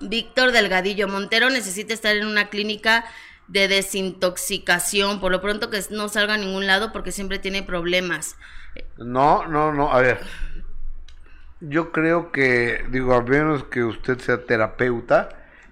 Víctor 0.00 0.52
Delgadillo 0.52 1.08
Montero 1.08 1.50
necesita 1.50 1.92
estar 1.92 2.14
en 2.14 2.26
una 2.26 2.48
clínica 2.48 3.04
de 3.48 3.66
desintoxicación, 3.66 5.20
por 5.20 5.32
lo 5.32 5.40
pronto 5.40 5.68
que 5.68 5.80
no 5.90 6.08
salga 6.08 6.34
a 6.34 6.38
ningún 6.38 6.68
lado 6.68 6.92
porque 6.92 7.10
siempre 7.10 7.40
tiene 7.40 7.64
problemas. 7.64 8.36
No, 8.98 9.46
no, 9.48 9.72
no, 9.72 9.92
a 9.92 10.00
ver. 10.00 10.20
Yo 11.60 11.90
creo 11.92 12.30
que, 12.32 12.84
digo, 12.90 13.12
a 13.14 13.22
menos 13.22 13.64
que 13.64 13.82
usted 13.82 14.18
sea 14.20 14.44
terapeuta 14.44 15.28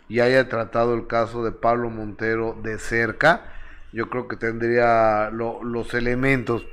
y 0.08 0.20
haya 0.20 0.48
tratado 0.48 0.94
el 0.94 1.06
caso 1.06 1.44
de 1.44 1.52
Pablo 1.52 1.88
Montero 1.90 2.58
de 2.62 2.78
cerca, 2.78 3.52
yo 3.92 4.10
creo 4.10 4.26
que 4.26 4.36
tendría 4.36 5.30
lo- 5.30 5.62
los 5.62 5.94
elementos. 5.94 6.66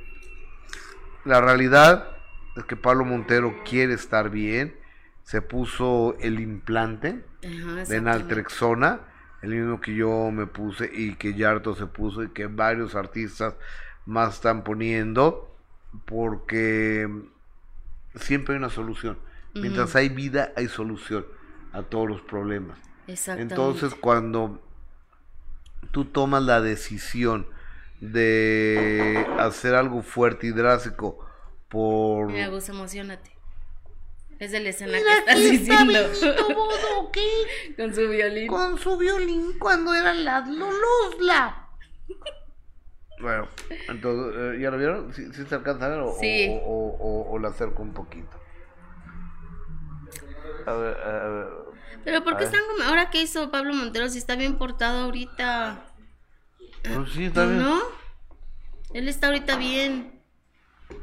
La 1.26 1.40
realidad 1.40 2.16
es 2.56 2.64
que 2.64 2.76
Pablo 2.76 3.04
Montero 3.04 3.62
quiere 3.68 3.94
estar 3.94 4.30
bien, 4.30 4.76
se 5.24 5.42
puso 5.42 6.16
el 6.20 6.38
implante 6.38 7.24
Ajá, 7.44 7.84
de 7.84 8.00
naltrexona, 8.00 9.00
el 9.42 9.50
mismo 9.50 9.80
que 9.80 9.94
yo 9.96 10.30
me 10.30 10.46
puse 10.46 10.88
y 10.92 11.16
que 11.16 11.34
Yarto 11.34 11.74
se 11.74 11.86
puso 11.86 12.22
y 12.22 12.28
que 12.28 12.46
varios 12.46 12.94
artistas 12.94 13.56
más 14.04 14.34
están 14.34 14.62
poniendo, 14.62 15.52
porque 16.04 17.10
siempre 18.14 18.54
hay 18.54 18.58
una 18.58 18.70
solución. 18.70 19.18
Mientras 19.52 19.96
hay 19.96 20.10
vida, 20.10 20.52
hay 20.54 20.68
solución 20.68 21.26
a 21.72 21.82
todos 21.82 22.08
los 22.08 22.20
problemas. 22.20 22.78
Entonces, 23.06 23.94
cuando 23.94 24.62
tú 25.90 26.04
tomas 26.04 26.42
la 26.42 26.60
decisión 26.60 27.46
de 28.00 29.26
hacer 29.38 29.74
algo 29.74 30.02
fuerte 30.02 30.46
y 30.48 30.50
drástico 30.50 31.18
por... 31.68 32.26
Mira, 32.30 32.48
Gus, 32.48 32.68
emocionate. 32.68 33.30
Es 34.38 34.52
de 34.52 34.60
la 34.60 34.68
escena 34.68 34.98
que 34.98 35.12
estás 35.18 35.36
diciendo. 35.38 35.98
Con 37.76 37.94
su 37.94 38.08
violín. 38.08 38.48
con 38.48 38.78
su 38.78 38.96
violín 38.98 39.58
cuando 39.58 39.94
era 39.94 40.12
la 40.12 40.40
Lolosla. 40.40 41.68
Bueno, 43.20 43.48
entonces, 43.88 44.34
eh, 44.38 44.60
¿ya 44.60 44.70
lo 44.70 44.76
vieron? 44.76 45.12
¿Sí, 45.14 45.32
sí 45.32 45.44
se 45.46 45.54
alcanza 45.54 45.86
a 45.86 45.88
ver 45.88 46.00
o, 46.00 46.12
Sí. 46.20 46.48
o, 46.50 46.96
o, 47.00 47.30
o- 47.32 47.38
la 47.38 47.48
acerco 47.48 47.82
un 47.82 47.94
poquito? 47.94 48.38
A 50.66 50.72
ver, 50.74 50.96
a 51.00 51.28
ver. 51.28 51.46
Pero 52.04 52.22
¿por 52.24 52.36
qué 52.36 52.44
A 52.44 52.48
ver. 52.48 52.54
están 52.54 52.60
como... 52.76 52.82
Ahora 52.90 53.08
qué 53.08 53.22
hizo 53.22 53.50
Pablo 53.50 53.72
Montero 53.72 54.08
si 54.10 54.18
está 54.18 54.36
bien 54.36 54.58
portado 54.58 55.04
ahorita? 55.04 55.85
Pues 56.94 57.10
sí, 57.14 57.24
está 57.24 57.44
bien. 57.44 57.62
¿No? 57.62 57.80
Él 58.94 59.08
está 59.08 59.26
ahorita 59.28 59.56
bien. 59.56 60.20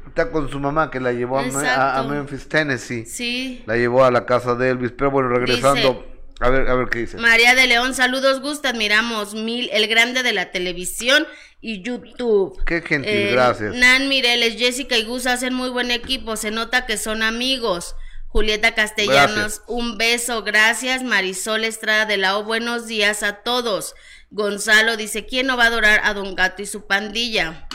Está 0.08 0.30
con 0.30 0.48
su 0.50 0.58
mamá 0.60 0.90
que 0.90 1.00
la 1.00 1.12
llevó 1.12 1.38
a, 1.38 1.98
a-. 1.98 2.02
Memphis, 2.04 2.48
Tennessee. 2.48 3.04
Sí. 3.06 3.62
La 3.66 3.76
llevó 3.76 4.04
a 4.04 4.10
la 4.10 4.24
casa 4.26 4.54
de 4.54 4.70
Elvis. 4.70 4.92
Pero 4.96 5.10
bueno, 5.10 5.28
regresando. 5.28 5.92
Dice- 5.94 6.14
a 6.40 6.48
ver, 6.50 6.68
a 6.68 6.74
ver 6.74 6.88
qué 6.88 7.00
dice. 7.00 7.16
María 7.18 7.54
de 7.54 7.66
León, 7.68 7.94
saludos, 7.94 8.40
Gusta, 8.40 8.70
admiramos 8.70 9.34
mil, 9.34 9.70
el 9.72 9.86
grande 9.86 10.22
de 10.24 10.32
la 10.32 10.50
televisión 10.50 11.26
y 11.60 11.80
YouTube. 11.82 12.60
Qué 12.66 12.82
gentil, 12.82 13.10
Eh, 13.12 13.28
gracias. 13.32 13.74
Nan 13.76 14.08
Mireles, 14.08 14.56
Jessica 14.56 14.96
y 14.96 15.04
Gus 15.04 15.26
hacen 15.26 15.54
muy 15.54 15.70
buen 15.70 15.92
equipo, 15.92 16.36
se 16.36 16.50
nota 16.50 16.86
que 16.86 16.96
son 16.96 17.22
amigos. 17.22 17.94
Julieta 18.26 18.74
Castellanos, 18.74 19.34
Gracias. 19.36 19.62
un 19.68 19.96
beso, 19.96 20.42
gracias. 20.42 21.04
Marisol 21.04 21.62
Estrada 21.62 22.04
de 22.04 22.16
la 22.16 22.36
O, 22.36 22.42
buenos 22.42 22.88
días 22.88 23.22
a 23.22 23.42
todos. 23.44 23.94
Gonzalo 24.30 24.96
dice, 24.96 25.26
¿quién 25.26 25.46
no 25.46 25.56
va 25.56 25.64
a 25.64 25.68
adorar 25.68 26.00
a 26.04 26.14
Don 26.14 26.34
Gato 26.34 26.62
y 26.62 26.66
su 26.66 26.86
pandilla? 26.86 27.68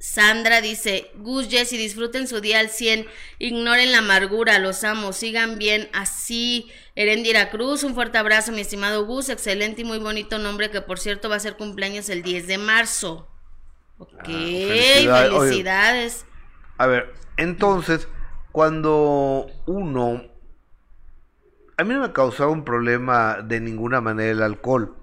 Sandra 0.00 0.60
dice, 0.60 1.10
Gus, 1.16 1.48
Jessy, 1.48 1.76
disfruten 1.76 2.28
su 2.28 2.40
día 2.40 2.60
al 2.60 2.70
100, 2.70 3.06
ignoren 3.40 3.90
la 3.90 3.98
amargura, 3.98 4.60
los 4.60 4.84
amo, 4.84 5.12
sigan 5.12 5.58
bien 5.58 5.88
así. 5.92 6.70
Erendira 6.94 7.50
Cruz, 7.50 7.82
un 7.82 7.94
fuerte 7.94 8.16
abrazo, 8.18 8.52
mi 8.52 8.60
estimado 8.60 9.06
Gus, 9.06 9.28
excelente 9.28 9.82
y 9.82 9.84
muy 9.84 9.98
bonito 9.98 10.38
nombre 10.38 10.70
que 10.70 10.80
por 10.80 11.00
cierto 11.00 11.28
va 11.28 11.36
a 11.36 11.40
ser 11.40 11.56
cumpleaños 11.56 12.08
el 12.10 12.22
10 12.22 12.46
de 12.46 12.58
marzo. 12.58 13.28
Ok, 13.98 14.12
Ah, 14.20 14.24
felicidades. 14.28 15.32
Oye. 15.32 15.48
felicidades. 15.48 16.26
A 16.76 16.86
ver, 16.86 17.12
entonces, 17.36 18.06
cuando 18.52 19.46
uno... 19.66 20.22
A 21.76 21.84
mí 21.84 21.94
no 21.94 22.00
me 22.00 22.12
causaba 22.12 22.50
un 22.50 22.64
problema 22.64 23.38
de 23.42 23.60
ninguna 23.60 24.00
manera 24.00 24.30
el 24.30 24.42
alcohol. 24.42 24.96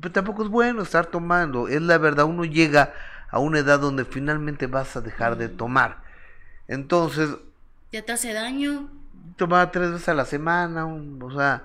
Pero 0.00 0.12
tampoco 0.12 0.42
es 0.42 0.48
bueno 0.48 0.82
estar 0.82 1.06
tomando. 1.06 1.68
Es 1.68 1.82
la 1.82 1.98
verdad, 1.98 2.24
uno 2.24 2.44
llega 2.44 2.92
a 3.30 3.38
una 3.38 3.58
edad 3.60 3.78
donde 3.80 4.04
finalmente 4.04 4.66
vas 4.66 4.96
a 4.96 5.00
dejar 5.00 5.36
de 5.36 5.48
tomar. 5.48 5.98
Entonces, 6.68 7.36
¿Ya 7.92 8.02
te 8.02 8.12
hace 8.12 8.32
daño? 8.32 8.88
tomaba 9.36 9.70
tres 9.70 9.90
veces 9.92 10.08
a 10.08 10.14
la 10.14 10.24
semana, 10.24 10.84
un- 10.84 11.20
o 11.22 11.30
sea, 11.30 11.64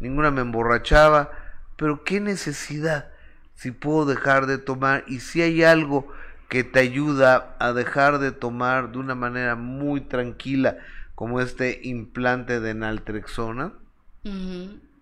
ninguna 0.00 0.30
me 0.30 0.42
emborrachaba, 0.42 1.30
pero 1.76 2.04
qué 2.04 2.20
necesidad 2.20 3.10
si 3.54 3.70
puedo 3.70 4.04
dejar 4.06 4.46
de 4.46 4.58
tomar 4.58 5.04
y 5.06 5.20
si 5.20 5.42
hay 5.42 5.62
algo 5.64 6.08
que 6.48 6.64
te 6.64 6.80
ayuda 6.80 7.56
a 7.58 7.72
dejar 7.72 8.18
de 8.18 8.32
tomar 8.32 8.92
de 8.92 8.98
una 8.98 9.14
manera 9.14 9.56
muy 9.56 10.00
tranquila, 10.02 10.78
como 11.14 11.40
este 11.40 11.80
implante 11.84 12.60
de 12.60 12.74
naltrexona. 12.74 13.72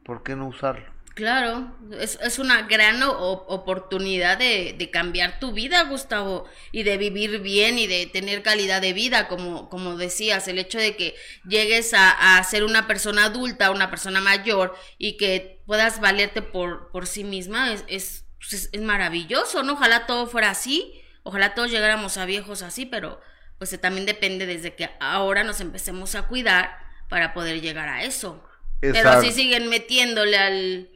¿por 0.04 0.22
qué 0.22 0.36
no 0.36 0.48
usarlo? 0.48 0.91
Claro, 1.14 1.76
es, 2.00 2.18
es 2.22 2.38
una 2.38 2.62
gran 2.62 3.02
o- 3.02 3.12
oportunidad 3.48 4.38
de, 4.38 4.74
de 4.78 4.90
cambiar 4.90 5.38
tu 5.40 5.52
vida, 5.52 5.82
Gustavo, 5.84 6.46
y 6.70 6.84
de 6.84 6.96
vivir 6.96 7.40
bien 7.40 7.78
y 7.78 7.86
de 7.86 8.06
tener 8.06 8.42
calidad 8.42 8.80
de 8.80 8.94
vida, 8.94 9.28
como, 9.28 9.68
como 9.68 9.96
decías, 9.98 10.48
el 10.48 10.58
hecho 10.58 10.78
de 10.78 10.96
que 10.96 11.14
llegues 11.46 11.92
a, 11.92 12.38
a 12.38 12.44
ser 12.44 12.64
una 12.64 12.86
persona 12.86 13.26
adulta, 13.26 13.70
una 13.72 13.90
persona 13.90 14.22
mayor 14.22 14.74
y 14.96 15.18
que 15.18 15.60
puedas 15.66 16.00
valerte 16.00 16.40
por, 16.40 16.90
por 16.90 17.06
sí 17.06 17.24
misma 17.24 17.74
es, 17.74 17.84
es, 17.88 18.24
pues 18.38 18.54
es- 18.54 18.70
es 18.72 18.80
maravilloso, 18.80 19.62
¿no? 19.62 19.74
Ojalá 19.74 20.06
todo 20.06 20.26
fuera 20.26 20.48
así, 20.48 21.02
ojalá 21.24 21.52
todos 21.54 21.70
llegáramos 21.70 22.16
a 22.16 22.24
viejos 22.24 22.62
así, 22.62 22.86
pero 22.86 23.20
pues 23.58 23.70
eh, 23.74 23.78
también 23.78 24.06
depende 24.06 24.46
desde 24.46 24.74
que 24.74 24.88
ahora 24.98 25.44
nos 25.44 25.60
empecemos 25.60 26.14
a 26.14 26.22
cuidar 26.26 26.78
para 27.10 27.34
poder 27.34 27.60
llegar 27.60 27.90
a 27.90 28.02
eso. 28.02 28.42
Pero 28.80 29.10
si 29.20 29.30
siguen 29.30 29.68
metiéndole 29.68 30.36
al, 30.36 30.90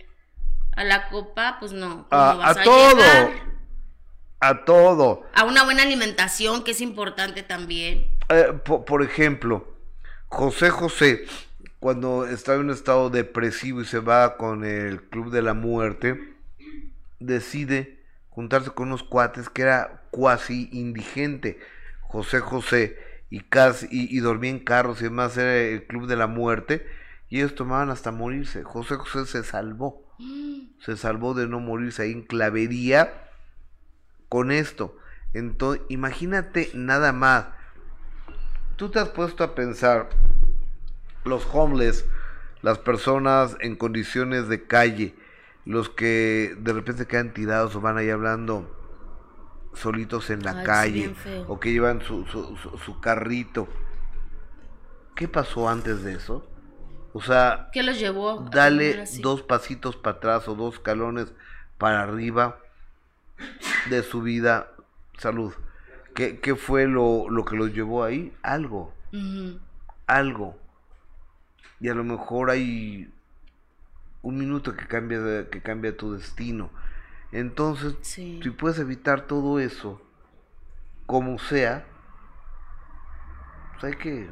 a 0.76 0.84
la 0.84 1.08
copa, 1.08 1.56
pues 1.58 1.72
no. 1.72 2.06
¿cómo 2.08 2.22
A, 2.22 2.34
vas 2.34 2.56
a 2.58 2.62
todo, 2.62 2.96
llegar? 2.96 3.30
a 4.40 4.64
todo. 4.64 5.22
A 5.34 5.44
una 5.44 5.64
buena 5.64 5.82
alimentación, 5.82 6.62
que 6.62 6.70
es 6.72 6.80
importante 6.80 7.42
también. 7.42 8.06
Eh, 8.28 8.52
po- 8.64 8.84
por, 8.84 9.02
ejemplo, 9.02 9.66
José 10.28 10.70
José, 10.70 11.24
cuando 11.80 12.26
estaba 12.26 12.58
en 12.58 12.66
un 12.66 12.70
estado 12.70 13.10
depresivo 13.10 13.80
y 13.80 13.84
se 13.84 13.98
va 14.00 14.36
con 14.36 14.64
el 14.64 15.02
Club 15.08 15.30
de 15.30 15.42
la 15.42 15.54
Muerte, 15.54 16.34
decide 17.18 18.04
juntarse 18.28 18.70
con 18.70 18.88
unos 18.88 19.02
cuates 19.02 19.48
que 19.48 19.62
era 19.62 20.02
cuasi 20.10 20.68
indigente. 20.72 21.58
José 22.02 22.40
José 22.40 22.98
y, 23.30 23.40
casi, 23.40 23.86
y, 23.90 24.16
y 24.16 24.20
dormía 24.20 24.50
en 24.50 24.60
carros 24.60 25.00
y 25.00 25.04
demás, 25.04 25.36
era 25.36 25.54
el 25.56 25.86
Club 25.86 26.06
de 26.06 26.16
la 26.16 26.26
Muerte, 26.26 26.86
y 27.28 27.38
ellos 27.38 27.54
tomaban 27.54 27.90
hasta 27.90 28.12
morirse. 28.12 28.62
José 28.62 28.94
José 28.96 29.26
se 29.26 29.42
salvó, 29.42 30.05
se 30.80 30.96
salvó 30.96 31.34
de 31.34 31.46
no 31.48 31.60
morirse 31.60 32.02
ahí 32.02 32.12
en 32.12 32.22
clavería 32.22 33.30
con 34.28 34.50
esto. 34.50 34.96
Entonces, 35.34 35.84
imagínate 35.88 36.70
nada 36.74 37.12
más. 37.12 37.46
Tú 38.76 38.90
te 38.90 38.98
has 38.98 39.08
puesto 39.08 39.42
a 39.44 39.54
pensar, 39.54 40.10
los 41.24 41.46
homeless, 41.52 42.04
las 42.62 42.78
personas 42.78 43.56
en 43.60 43.76
condiciones 43.76 44.48
de 44.48 44.66
calle, 44.66 45.14
los 45.64 45.88
que 45.88 46.54
de 46.58 46.72
repente 46.72 47.06
quedan 47.06 47.32
tirados 47.32 47.74
o 47.74 47.80
van 47.80 47.96
ahí 47.98 48.10
hablando 48.10 48.72
solitos 49.74 50.30
en 50.30 50.42
la 50.42 50.60
Ay, 50.60 50.64
calle, 50.66 51.14
o 51.48 51.58
que 51.60 51.72
llevan 51.72 52.00
su, 52.02 52.24
su, 52.26 52.56
su- 52.56 52.78
su 52.78 53.00
carrito. 53.00 53.68
¿Qué 55.14 55.28
pasó 55.28 55.68
antes 55.68 56.02
de 56.02 56.14
eso? 56.14 56.46
O 57.16 57.22
sea, 57.22 57.70
¿Qué 57.72 57.82
los 57.82 57.98
llevó? 57.98 58.40
dale 58.50 59.06
dos 59.22 59.40
pasitos 59.40 59.96
para 59.96 60.18
atrás 60.18 60.48
o 60.48 60.54
dos 60.54 60.74
escalones 60.74 61.32
para 61.78 62.02
arriba 62.02 62.58
de 63.88 64.02
su 64.02 64.20
vida. 64.20 64.70
Salud. 65.16 65.54
¿Qué, 66.14 66.40
qué 66.40 66.56
fue 66.56 66.86
lo, 66.86 67.30
lo 67.30 67.46
que 67.46 67.56
los 67.56 67.72
llevó 67.72 68.04
ahí? 68.04 68.36
Algo, 68.42 68.92
algo. 70.06 70.58
Y 71.80 71.88
a 71.88 71.94
lo 71.94 72.04
mejor 72.04 72.50
hay 72.50 73.10
un 74.20 74.36
minuto 74.38 74.76
que 74.76 74.86
cambia, 74.86 75.48
que 75.48 75.62
cambia 75.62 75.96
tu 75.96 76.12
destino. 76.12 76.68
Entonces, 77.32 77.94
Sí. 78.02 78.40
si 78.42 78.50
puedes 78.50 78.78
evitar 78.78 79.22
todo 79.22 79.58
eso, 79.58 80.02
como 81.06 81.38
sea, 81.38 81.86
pues 83.72 83.84
hay 83.84 83.98
que, 83.98 84.28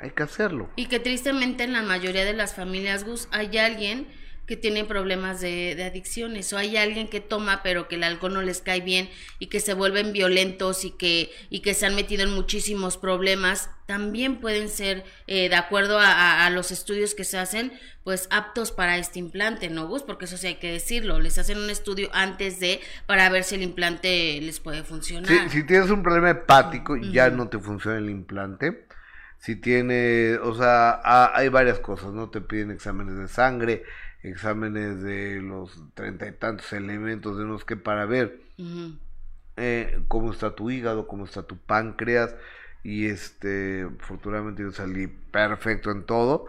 hay 0.00 0.10
que 0.10 0.22
hacerlo. 0.22 0.68
Y 0.76 0.86
que 0.86 1.00
tristemente 1.00 1.64
en 1.64 1.72
la 1.72 1.82
mayoría 1.82 2.24
de 2.24 2.32
las 2.32 2.54
familias, 2.54 3.04
Gus, 3.04 3.28
hay 3.30 3.56
alguien 3.58 4.06
que 4.46 4.56
tiene 4.56 4.84
problemas 4.84 5.40
de, 5.40 5.76
de 5.76 5.84
adicciones 5.84 6.52
o 6.52 6.58
hay 6.58 6.76
alguien 6.76 7.06
que 7.06 7.20
toma 7.20 7.62
pero 7.62 7.86
que 7.86 7.94
el 7.94 8.02
alcohol 8.02 8.34
no 8.34 8.42
les 8.42 8.60
cae 8.60 8.80
bien 8.80 9.08
y 9.38 9.46
que 9.46 9.60
se 9.60 9.74
vuelven 9.74 10.12
violentos 10.12 10.84
y 10.84 10.90
que, 10.90 11.30
y 11.50 11.60
que 11.60 11.72
se 11.72 11.86
han 11.86 11.94
metido 11.94 12.24
en 12.24 12.32
muchísimos 12.34 12.96
problemas, 12.96 13.70
también 13.86 14.40
pueden 14.40 14.68
ser, 14.68 15.04
eh, 15.28 15.48
de 15.48 15.54
acuerdo 15.54 16.00
a, 16.00 16.10
a- 16.10 16.46
a 16.46 16.50
los 16.50 16.72
estudios 16.72 17.14
que 17.14 17.22
se 17.22 17.38
hacen, 17.38 17.72
pues 18.02 18.26
aptos 18.32 18.72
para 18.72 18.98
este 18.98 19.20
implante, 19.20 19.68
¿no, 19.68 19.86
Gus? 19.86 20.02
Porque 20.02 20.24
eso 20.24 20.36
sí 20.36 20.48
hay 20.48 20.54
que 20.56 20.72
decirlo, 20.72 21.20
les 21.20 21.38
hacen 21.38 21.56
un 21.58 21.70
estudio 21.70 22.08
antes 22.12 22.58
de 22.58 22.80
para 23.06 23.28
ver 23.28 23.44
si 23.44 23.54
el 23.54 23.62
implante 23.62 24.40
les 24.40 24.58
puede 24.58 24.82
funcionar. 24.82 25.28
Si, 25.48 25.58
si 25.60 25.64
tienes 25.64 25.90
un 25.90 26.02
problema 26.02 26.30
hepático, 26.30 26.96
ya 26.96 27.30
no 27.30 27.48
te 27.48 27.60
funciona 27.60 27.98
el 27.98 28.10
implante. 28.10 28.86
Si 29.40 29.56
tiene, 29.56 30.36
o 30.42 30.54
sea, 30.54 31.00
ha- 31.04 31.32
hay 31.36 31.48
varias 31.50 31.80
cosas, 31.80 32.12
¿no? 32.12 32.30
Te 32.30 32.40
piden 32.42 32.70
exámenes 32.70 33.16
de 33.18 33.28
sangre, 33.28 33.84
exámenes 34.22 35.02
de 35.02 35.40
los 35.42 35.82
treinta 35.94 36.28
y 36.28 36.32
tantos 36.32 36.72
elementos 36.74 37.38
de 37.38 37.44
unos 37.44 37.64
que 37.64 37.76
para 37.76 38.06
ver 38.06 38.40
eh, 39.56 40.00
cómo 40.08 40.32
está 40.32 40.54
tu 40.54 40.70
hígado, 40.70 41.06
cómo 41.06 41.24
está 41.24 41.42
tu 41.42 41.56
páncreas. 41.58 42.34
Y 42.82 43.06
este, 43.08 43.88
afortunadamente 44.00 44.62
yo 44.62 44.72
salí 44.72 45.06
perfecto 45.08 45.90
en 45.90 46.04
todo. 46.04 46.46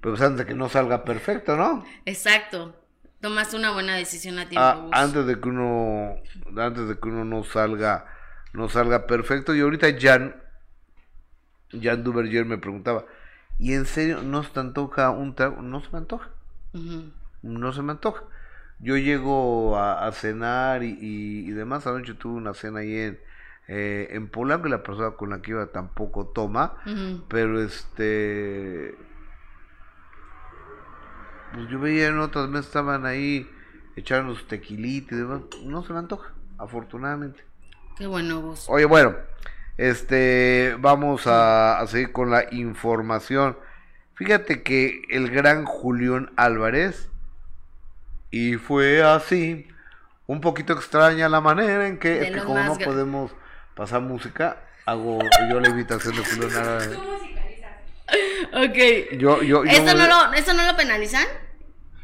Pero 0.00 0.14
pues 0.14 0.22
antes 0.22 0.38
de 0.40 0.46
que 0.46 0.54
no 0.54 0.68
salga 0.68 1.04
perfecto, 1.04 1.56
¿no? 1.56 1.84
Exacto. 2.04 2.74
Tomaste 3.20 3.56
una 3.56 3.70
buena 3.72 3.94
decisión 3.94 4.38
a 4.40 4.48
tiempo, 4.48 4.66
Ah, 4.66 4.88
antes 4.92 5.26
de 5.26 5.40
que 5.40 5.48
uno 5.48 6.16
antes 6.56 6.88
de 6.88 6.98
que 6.98 7.08
uno 7.08 7.24
no 7.24 7.44
salga 7.44 8.06
no 8.52 8.68
salga 8.68 9.06
perfecto 9.06 9.54
y 9.54 9.60
ahorita 9.60 9.86
Jan 9.98 10.34
Jan 11.80 12.04
Duverger 12.04 12.44
me 12.44 12.58
preguntaba 12.58 13.04
y 13.58 13.74
en 13.74 13.86
serio 13.86 14.22
no 14.22 14.42
se 14.42 14.50
te 14.50 14.60
antoja 14.60 15.10
un 15.10 15.34
trago 15.34 15.62
no 15.62 15.80
se 15.80 15.90
me 15.92 15.98
antoja 15.98 16.30
no 17.42 17.72
se 17.72 17.82
me 17.82 17.92
antoja 17.92 18.24
yo 18.78 18.96
llego 18.96 19.76
a, 19.76 20.06
a 20.06 20.12
cenar 20.12 20.82
y, 20.82 20.98
y, 21.00 21.48
y 21.48 21.50
demás 21.52 21.86
anoche 21.86 22.14
tuve 22.14 22.34
una 22.34 22.54
cena 22.54 22.80
ahí 22.80 22.96
en 22.96 23.20
eh, 23.68 24.08
en 24.10 24.28
Polanco 24.28 24.66
y 24.66 24.70
la 24.70 24.82
persona 24.82 25.12
con 25.12 25.30
la 25.30 25.40
que 25.40 25.52
iba 25.52 25.66
tampoco 25.66 26.26
toma 26.26 26.74
pero 27.28 27.62
este 27.62 28.96
pues 31.52 31.68
yo 31.68 31.78
veía 31.78 32.08
en 32.08 32.18
otras 32.18 32.48
mesas 32.48 32.66
estaban 32.66 33.06
ahí 33.06 33.48
echando 33.96 34.34
sus 34.34 34.48
tequilitas 34.48 35.12
y 35.12 35.16
demás. 35.16 35.42
No 35.64 35.84
se 35.84 35.92
me 35.92 35.98
antoja, 35.98 36.32
afortunadamente. 36.58 37.44
Qué 37.96 38.06
bueno, 38.06 38.40
Gus. 38.40 38.66
Oye, 38.68 38.86
bueno, 38.86 39.14
este 39.78 40.76
vamos 40.78 41.26
a, 41.26 41.78
a 41.80 41.86
seguir 41.86 42.12
con 42.12 42.30
la 42.30 42.46
información. 42.52 43.56
Fíjate 44.14 44.62
que 44.62 45.02
el 45.10 45.30
gran 45.30 45.64
Julián 45.64 46.30
Álvarez, 46.36 47.08
y 48.30 48.54
fue 48.54 49.02
así, 49.02 49.66
un 50.26 50.40
poquito 50.40 50.72
extraña 50.74 51.28
la 51.28 51.40
manera 51.40 51.86
en 51.86 51.98
que, 51.98 52.10
De 52.10 52.26
es 52.26 52.30
que 52.32 52.38
como 52.40 52.62
no 52.62 52.76
podemos 52.76 53.32
pasar 53.74 54.00
música, 54.00 54.58
hago 54.86 55.18
yo 55.50 55.60
la 55.60 55.68
invitación 55.68 56.14
de 56.14 56.24
Julián 56.24 56.56
Álvarez. 56.56 56.98
Ok. 58.54 59.16
Yo, 59.18 59.42
yo, 59.42 59.64
yo 59.64 59.70
¿Esto 59.70 59.94
no, 59.94 60.06
lo, 60.06 60.32
¿Esto 60.34 60.52
no 60.52 60.64
lo 60.66 60.76
penalizan? 60.76 61.24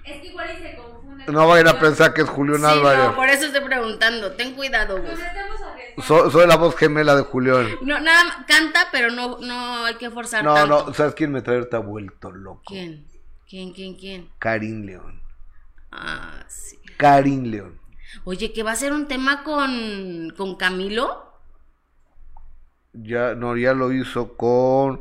Es 0.05 0.21
que 0.23 0.29
igual 0.29 0.49
y 0.59 0.63
se 0.63 0.75
confunde. 0.77 1.25
No 1.31 1.47
vayan 1.47 1.69
a 1.69 1.79
pensar 1.79 2.15
que 2.15 2.23
es 2.23 2.29
Julián 2.29 2.61
Sí, 2.61 2.67
Álvarez. 2.67 3.05
no, 3.05 3.15
por 3.15 3.29
eso 3.29 3.47
estoy 3.47 3.61
preguntando. 3.61 4.33
Ten 4.33 4.55
cuidado, 4.55 4.97
Gus. 5.03 5.11
Nos 5.11 5.21
estamos 5.21 5.61
arriesgando. 5.99 6.25
So- 6.25 6.31
soy 6.31 6.47
la 6.47 6.57
voz 6.57 6.77
gemela 6.77 7.15
de 7.17 7.23
Julián. 7.23 7.67
No, 7.83 7.99
nada, 8.01 8.45
canta, 8.47 8.89
pero 8.93 9.11
no, 9.11 9.39
no 9.39 9.85
hay 9.85 9.95
que 9.97 10.11
forzar 10.11 10.45
No, 10.45 10.55
tanto. 10.55 10.87
no, 10.87 10.95
¿sabes 10.95 11.15
quién 11.15 11.33
me 11.33 11.43
trae 11.43 11.59
ahorita 11.59 11.79
vuelto 11.79 12.31
loco? 12.31 12.63
¿Quién? 12.67 13.07
¿Quién, 13.49 13.73
quién, 13.73 13.95
quién? 13.97 14.29
Karim 14.39 14.85
León. 14.85 15.23
Ah, 15.91 16.45
sí. 16.49 16.79
Karim 16.97 17.45
León. 17.45 17.81
Oye, 18.25 18.53
que 18.53 18.63
va 18.63 18.73
a 18.73 18.77
ser 18.77 18.93
un 18.93 19.07
tema 19.09 19.43
con, 19.43 20.33
con 20.37 20.57
Camilo. 20.57 21.25
Ya, 22.93 23.35
no, 23.35 23.57
ya 23.57 23.75
lo 23.75 23.93
hizo 23.93 24.37
con 24.37 25.01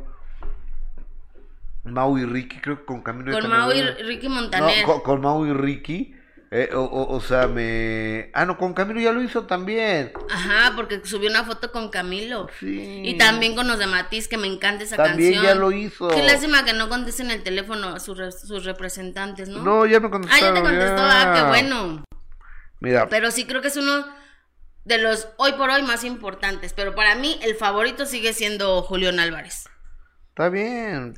Mau 1.84 2.16
y 2.18 2.24
Ricky, 2.24 2.58
creo 2.60 2.78
que 2.78 2.84
con 2.84 3.02
Camilo. 3.02 3.32
Con 3.32 3.50
Mau 3.50 3.72
y 3.72 3.82
Ricky 3.82 4.28
No, 4.28 4.34
Montaner. 4.36 4.84
con, 4.84 5.00
con 5.00 5.20
Mau 5.20 5.44
y 5.46 5.52
Ricky. 5.52 6.14
Eh, 6.50 6.70
o, 6.74 6.80
o- 6.82 7.14
o 7.16 7.20
sea, 7.20 7.46
me. 7.46 8.30
Ah, 8.32 8.46
no, 8.46 8.56
con 8.56 8.72
Camilo 8.72 9.00
ya 9.00 9.12
lo 9.12 9.22
hizo 9.22 9.44
también. 9.46 10.12
Ajá, 10.30 10.72
porque 10.76 11.00
subió 11.04 11.28
una 11.28 11.44
foto 11.44 11.70
con 11.72 11.90
Camilo. 11.90 12.48
Sí. 12.58 13.02
Y 13.04 13.18
también 13.18 13.54
con 13.54 13.68
los 13.68 13.78
de 13.78 13.86
Matiz, 13.86 14.28
que 14.28 14.38
me 14.38 14.46
encanta 14.46 14.84
esa 14.84 14.96
También 14.96 15.34
canción. 15.34 15.54
ya 15.54 15.60
lo 15.60 15.72
hizo. 15.72 16.08
Qué 16.08 16.22
lástima 16.22 16.64
que 16.64 16.72
no 16.72 16.88
contesten 16.88 17.30
el 17.30 17.42
teléfono 17.42 17.88
a 17.94 18.00
sus, 18.00 18.16
re- 18.16 18.32
sus 18.32 18.64
representantes, 18.64 19.48
¿no? 19.48 19.62
No, 19.62 19.84
ya 19.86 20.00
me 20.00 20.06
ah, 20.06 20.10
contestaron. 20.10 20.54
ya 20.54 20.54
te 20.54 20.60
contestó, 20.68 21.02
ah, 21.02 21.32
qué 21.36 21.42
bueno. 21.48 22.04
Mira, 22.80 23.08
Pero 23.08 23.30
sí 23.30 23.44
creo 23.44 23.60
que 23.60 23.68
es 23.68 23.76
uno 23.76 24.06
de 24.84 24.98
los 24.98 25.28
hoy 25.36 25.52
por 25.52 25.68
hoy 25.68 25.82
más 25.82 26.04
importantes. 26.04 26.72
Pero 26.72 26.94
para 26.94 27.14
mí 27.14 27.38
el 27.42 27.56
favorito 27.56 28.06
sigue 28.06 28.32
siendo 28.32 28.82
Julián 28.82 29.18
Álvarez. 29.20 29.68
Está 30.38 30.48
bien. 30.50 31.14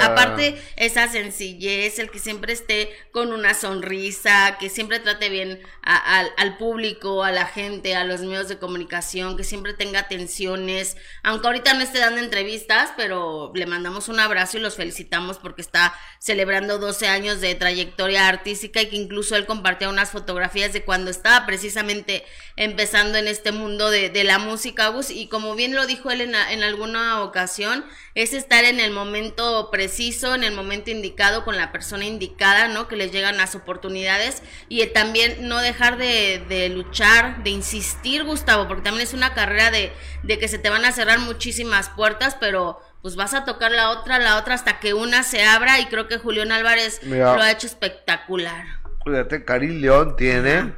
Aparte, 0.00 0.60
esa 0.76 1.08
sencillez, 1.08 1.98
el 1.98 2.10
que 2.10 2.18
siempre 2.18 2.52
esté 2.52 2.90
con 3.12 3.32
una 3.32 3.54
sonrisa, 3.54 4.56
que 4.58 4.68
siempre 4.68 5.00
trate 5.00 5.28
bien 5.28 5.60
a- 5.82 6.18
al- 6.18 6.32
al 6.36 6.56
público, 6.56 7.24
a 7.24 7.32
la 7.32 7.46
gente, 7.46 7.94
a 7.96 8.04
los 8.04 8.20
medios 8.20 8.48
de 8.48 8.58
comunicación, 8.58 9.36
que 9.36 9.44
siempre 9.44 9.74
tenga 9.74 10.00
atenciones, 10.00 10.96
aunque 11.22 11.46
ahorita 11.46 11.74
no 11.74 11.82
esté 11.82 11.98
dando 12.00 12.20
entrevistas, 12.20 12.90
pero 12.96 13.52
le 13.54 13.66
mandamos 13.66 14.08
un 14.08 14.20
abrazo 14.20 14.58
y 14.58 14.60
los 14.60 14.76
felicitamos 14.76 15.38
porque 15.38 15.62
está 15.62 15.94
celebrando 16.18 16.78
12 16.78 17.08
años 17.08 17.40
de 17.40 17.54
trayectoria 17.54 18.28
artística 18.28 18.82
y 18.82 18.88
que 18.88 18.96
incluso 18.96 19.36
él 19.36 19.46
compartía 19.46 19.88
unas 19.88 20.10
fotografías 20.10 20.72
de 20.72 20.84
cuando 20.84 21.10
estaba 21.10 21.46
precisamente 21.46 22.24
empezando 22.56 23.18
en 23.18 23.28
este 23.28 23.52
mundo 23.52 23.90
de, 23.90 24.10
de 24.10 24.24
la 24.24 24.38
música, 24.38 24.88
Gus, 24.88 25.10
y 25.10 25.28
como 25.28 25.54
bien 25.54 25.74
lo 25.74 25.86
dijo 25.86 26.10
él 26.10 26.20
en, 26.20 26.34
en 26.34 26.62
alguna 26.62 27.22
ocasión, 27.22 27.84
es 28.22 28.32
estar 28.32 28.64
en 28.64 28.80
el 28.80 28.90
momento 28.90 29.70
preciso, 29.70 30.34
en 30.34 30.42
el 30.42 30.52
momento 30.52 30.90
indicado, 30.90 31.44
con 31.44 31.56
la 31.56 31.70
persona 31.70 32.04
indicada, 32.04 32.66
¿no? 32.66 32.88
Que 32.88 32.96
les 32.96 33.12
llegan 33.12 33.36
las 33.36 33.54
oportunidades 33.54 34.42
y 34.68 34.84
también 34.88 35.46
no 35.46 35.60
dejar 35.60 35.98
de, 35.98 36.44
de 36.48 36.68
luchar, 36.68 37.44
de 37.44 37.50
insistir, 37.50 38.24
Gustavo, 38.24 38.66
porque 38.66 38.82
también 38.82 39.06
es 39.06 39.14
una 39.14 39.34
carrera 39.34 39.70
de, 39.70 39.92
de 40.24 40.38
que 40.38 40.48
se 40.48 40.58
te 40.58 40.68
van 40.68 40.84
a 40.84 40.90
cerrar 40.90 41.20
muchísimas 41.20 41.90
puertas, 41.90 42.36
pero 42.40 42.80
pues 43.02 43.14
vas 43.14 43.34
a 43.34 43.44
tocar 43.44 43.70
la 43.70 43.90
otra, 43.90 44.18
la 44.18 44.36
otra, 44.36 44.54
hasta 44.54 44.80
que 44.80 44.94
una 44.94 45.22
se 45.22 45.44
abra 45.44 45.78
y 45.78 45.86
creo 45.86 46.08
que 46.08 46.18
Julián 46.18 46.50
Álvarez 46.50 47.00
Mira. 47.04 47.36
lo 47.36 47.42
ha 47.42 47.52
hecho 47.52 47.68
espectacular. 47.68 48.66
Fíjate, 49.04 49.44
Karim 49.44 49.80
León 49.80 50.16
tiene. 50.16 50.74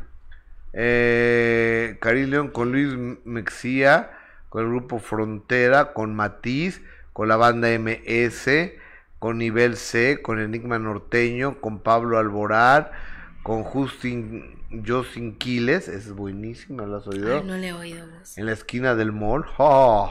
Eh, 0.75 1.99
León 2.03 2.51
con 2.51 2.71
Luis 2.71 2.95
Mexía, 3.25 4.11
con 4.51 4.63
el 4.63 4.69
grupo 4.69 4.99
Frontera, 4.99 5.95
con 5.95 6.15
Matiz, 6.15 6.83
con 7.21 7.29
la 7.29 7.37
banda 7.37 7.69
MS, 7.69 8.49
con 9.19 9.37
Nivel 9.37 9.77
C, 9.77 10.23
con 10.23 10.41
Enigma 10.41 10.79
Norteño, 10.79 11.61
con 11.61 11.81
Pablo 11.81 12.17
Alborán, 12.17 12.89
con 13.43 13.63
Justin 13.63 14.57
Justin 14.87 15.37
Quiles, 15.37 15.89
es 15.89 16.15
buenísima, 16.15 16.87
¿la 16.87 16.97
has 16.97 17.07
oído? 17.07 17.37
Ay, 17.37 17.45
no 17.45 17.59
le 17.59 17.69
he 17.69 17.73
oído. 17.75 18.07
En 18.37 18.47
la 18.47 18.53
esquina 18.53 18.95
del 18.95 19.13
mall, 19.13 19.45
¡oh! 19.59 20.11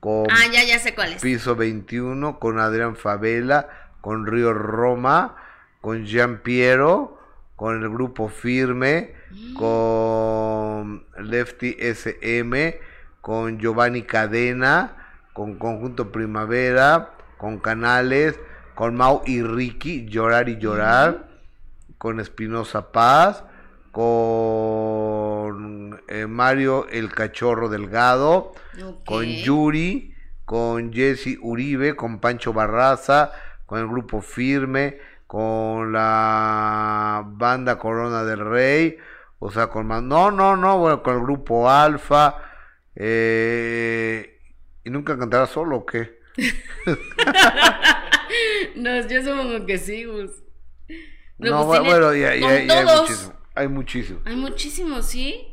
con 0.00 0.30
Ah, 0.30 0.46
ya, 0.50 0.64
ya 0.64 0.78
sé 0.78 0.94
cuál 0.94 1.12
es. 1.12 1.20
Piso 1.20 1.56
21, 1.56 2.38
con 2.38 2.58
Adrián 2.58 2.96
Favela, 2.96 3.68
con 4.00 4.26
Río 4.26 4.54
Roma, 4.54 5.36
con 5.82 6.06
Jean 6.06 6.38
Piero, 6.38 7.20
con 7.54 7.82
el 7.82 7.90
grupo 7.90 8.30
Firme, 8.30 9.12
con 9.58 11.04
Lefty 11.18 11.76
SM, 11.78 12.76
con 13.20 13.58
Giovanni 13.58 14.04
Cadena, 14.04 15.03
con 15.34 15.58
Conjunto 15.58 16.12
Primavera, 16.12 17.10
con 17.36 17.58
Canales, 17.58 18.38
con 18.74 18.94
Mau 18.94 19.22
y 19.26 19.42
Ricky, 19.42 20.06
Llorar 20.06 20.48
y 20.48 20.58
Llorar, 20.58 21.28
con 21.98 22.20
Espinosa 22.20 22.92
Paz, 22.92 23.44
con 23.90 26.00
eh, 26.08 26.26
Mario 26.26 26.86
el 26.88 27.12
Cachorro 27.12 27.68
Delgado, 27.68 28.52
con 29.04 29.24
Yuri, 29.24 30.14
con 30.44 30.92
Jesse 30.92 31.38
Uribe, 31.42 31.96
con 31.96 32.20
Pancho 32.20 32.52
Barraza, 32.52 33.32
con 33.66 33.80
el 33.80 33.88
grupo 33.88 34.20
Firme, 34.20 34.98
con 35.26 35.92
la 35.92 37.24
banda 37.26 37.78
Corona 37.78 38.22
del 38.22 38.38
Rey, 38.38 38.98
o 39.40 39.50
sea, 39.50 39.66
con 39.66 39.88
más, 39.88 40.02
no, 40.02 40.30
no, 40.30 40.56
no, 40.56 40.78
bueno, 40.78 41.02
con 41.02 41.16
el 41.16 41.22
grupo 41.22 41.68
Alfa, 41.68 42.36
eh, 42.94 44.33
y 44.84 44.90
nunca 44.90 45.18
cantará 45.18 45.46
solo, 45.46 45.76
¿o 45.78 45.86
qué? 45.86 46.18
No, 48.74 49.06
yo 49.06 49.22
supongo 49.22 49.66
que 49.66 49.78
sí, 49.78 50.04
Gus. 50.04 50.30
No, 51.38 51.66
pues 51.66 51.80
bu- 51.80 51.82
tiene- 51.82 51.88
bueno, 51.88 52.14
ya, 52.14 52.34
ya- 52.34 52.48
hay 52.48 52.84
muchísimo, 52.98 53.32
hay 53.54 53.68
muchísimo. 53.68 54.20
Hay 54.24 54.36
muchísimos, 54.36 55.06
¿sí? 55.06 55.48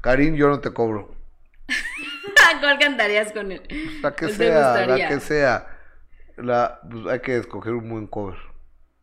Karim, 0.00 0.34
yo 0.36 0.48
no 0.48 0.60
te 0.60 0.72
cobro. 0.72 1.14
¿Cuál 2.60 2.78
cantarías 2.78 3.32
con 3.32 3.52
él? 3.52 3.62
La 4.02 4.14
que 4.14 4.26
¿Cuál 4.26 4.38
te 4.38 4.44
sea, 4.44 4.86
la 4.86 5.08
que 5.08 5.20
sea. 5.20 5.78
La, 6.36 6.80
pues 6.88 7.06
hay 7.06 7.20
que 7.20 7.36
escoger 7.38 7.72
un 7.74 7.88
buen 7.88 8.06
cover. 8.06 8.38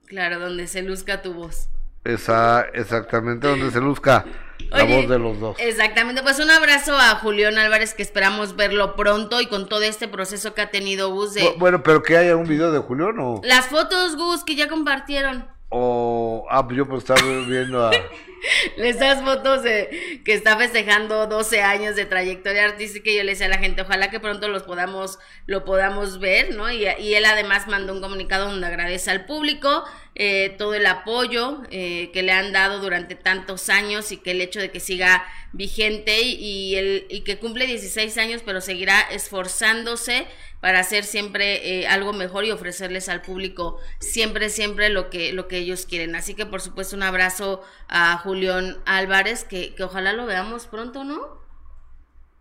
Claro, 0.08 0.40
donde 0.40 0.68
se 0.68 0.82
luzca 0.82 1.22
tu 1.22 1.34
voz. 1.34 1.70
Esa, 2.06 2.62
exactamente 2.74 3.48
donde 3.48 3.72
se 3.72 3.82
luzca 3.82 4.26
la 4.70 4.84
Oye, 4.86 4.96
voz 4.96 5.10
de 5.10 5.20
los 5.20 5.40
dos. 5.40 5.58
Exactamente, 5.60 6.22
pues 6.24 6.40
un 6.40 6.50
abrazo 6.52 6.96
a 6.98 7.16
Julián 7.16 7.58
Álvarez 7.58 7.94
que 7.94 8.04
esperamos 8.04 8.56
verlo 8.56 8.96
pronto 8.96 9.42
y 9.42 9.48
con 9.48 9.68
todo 9.68 9.82
este 9.82 10.08
proceso 10.08 10.54
que 10.54 10.62
ha 10.62 10.72
tenido 10.72 11.10
Gus 11.12 11.34
de... 11.34 11.42
Bu- 11.42 11.58
Bueno, 11.58 11.84
pero 11.84 12.02
que 12.04 12.16
haya 12.16 12.36
un 12.36 12.48
video 12.48 12.72
de 12.72 12.80
Julián 12.80 13.18
o, 13.20 13.42
Las 13.44 13.66
fotos, 13.68 14.16
Gus, 14.16 14.44
que 14.44 14.56
ya 14.56 14.68
compartieron. 14.70 15.48
o 15.70 16.46
ah, 16.50 16.66
pues 16.66 16.78
yo 16.78 16.88
pues 16.88 17.00
estaba 17.04 17.22
viendo 17.48 17.86
a 17.88 17.92
Esas 18.78 19.24
fotos 19.24 19.64
de 19.64 20.22
que 20.24 20.34
está 20.34 20.56
festejando 20.58 21.26
12 21.26 21.62
años 21.64 21.96
de 21.96 22.06
trayectoria 22.06 22.66
artística 22.66 23.10
y 23.10 23.18
yo 23.18 23.24
le 23.24 23.32
decía 23.32 23.48
a 23.48 23.50
la 23.50 23.58
gente, 23.58 23.82
ojalá 23.82 24.12
que 24.12 24.20
pronto 24.20 24.48
los 24.50 24.62
podamos, 24.64 25.18
lo 25.48 25.66
podamos 25.66 26.20
ver, 26.20 26.56
¿no? 26.56 26.72
Y, 26.72 26.86
y 27.00 27.16
él 27.16 27.26
además 27.26 27.68
mandó 27.68 27.94
un 27.94 28.02
comunicado 28.02 28.50
donde 28.50 28.68
agradece 28.68 29.10
al 29.10 29.26
público 29.26 29.84
eh, 30.16 30.56
todo 30.58 30.74
el 30.74 30.86
apoyo 30.86 31.62
eh, 31.72 32.10
que 32.14 32.24
le 32.24 32.32
han 32.32 32.54
dado 32.54 32.80
durante 32.80 33.16
tantos 33.16 33.68
años 33.70 34.12
y 34.14 34.18
que 34.18 34.32
el 34.32 34.42
hecho 34.42 34.60
de 34.62 34.72
que 34.72 34.80
siga 34.80 35.26
vigente 35.52 36.22
y, 36.22 36.34
y, 36.36 36.76
el, 36.76 37.06
y 37.10 37.22
que 37.22 37.38
cumple 37.38 37.68
16 37.68 38.18
años, 38.18 38.42
pero 38.46 38.62
seguirá 38.62 39.02
esforzándose 39.02 40.26
para 40.62 40.80
hacer 40.80 41.04
siempre 41.04 41.82
eh, 41.82 41.88
algo 41.88 42.14
mejor 42.14 42.46
y 42.46 42.52
ofrecerles 42.52 43.10
al 43.10 43.22
público 43.22 43.78
siempre, 44.00 44.50
siempre 44.50 44.90
lo 44.90 45.10
que, 45.10 45.34
lo 45.34 45.48
que 45.48 45.58
ellos 45.58 45.86
quieren. 45.86 46.16
Así 46.16 46.34
que 46.34 46.46
por 46.46 46.62
supuesto 46.62 46.96
un 46.96 47.04
abrazo 47.04 47.62
a 47.88 48.18
Julián 48.18 48.78
Álvarez, 48.86 49.44
que, 49.44 49.76
que 49.76 49.84
ojalá 49.84 50.14
lo 50.14 50.26
veamos 50.26 50.66
pronto, 50.68 51.04
¿no? 51.04 51.44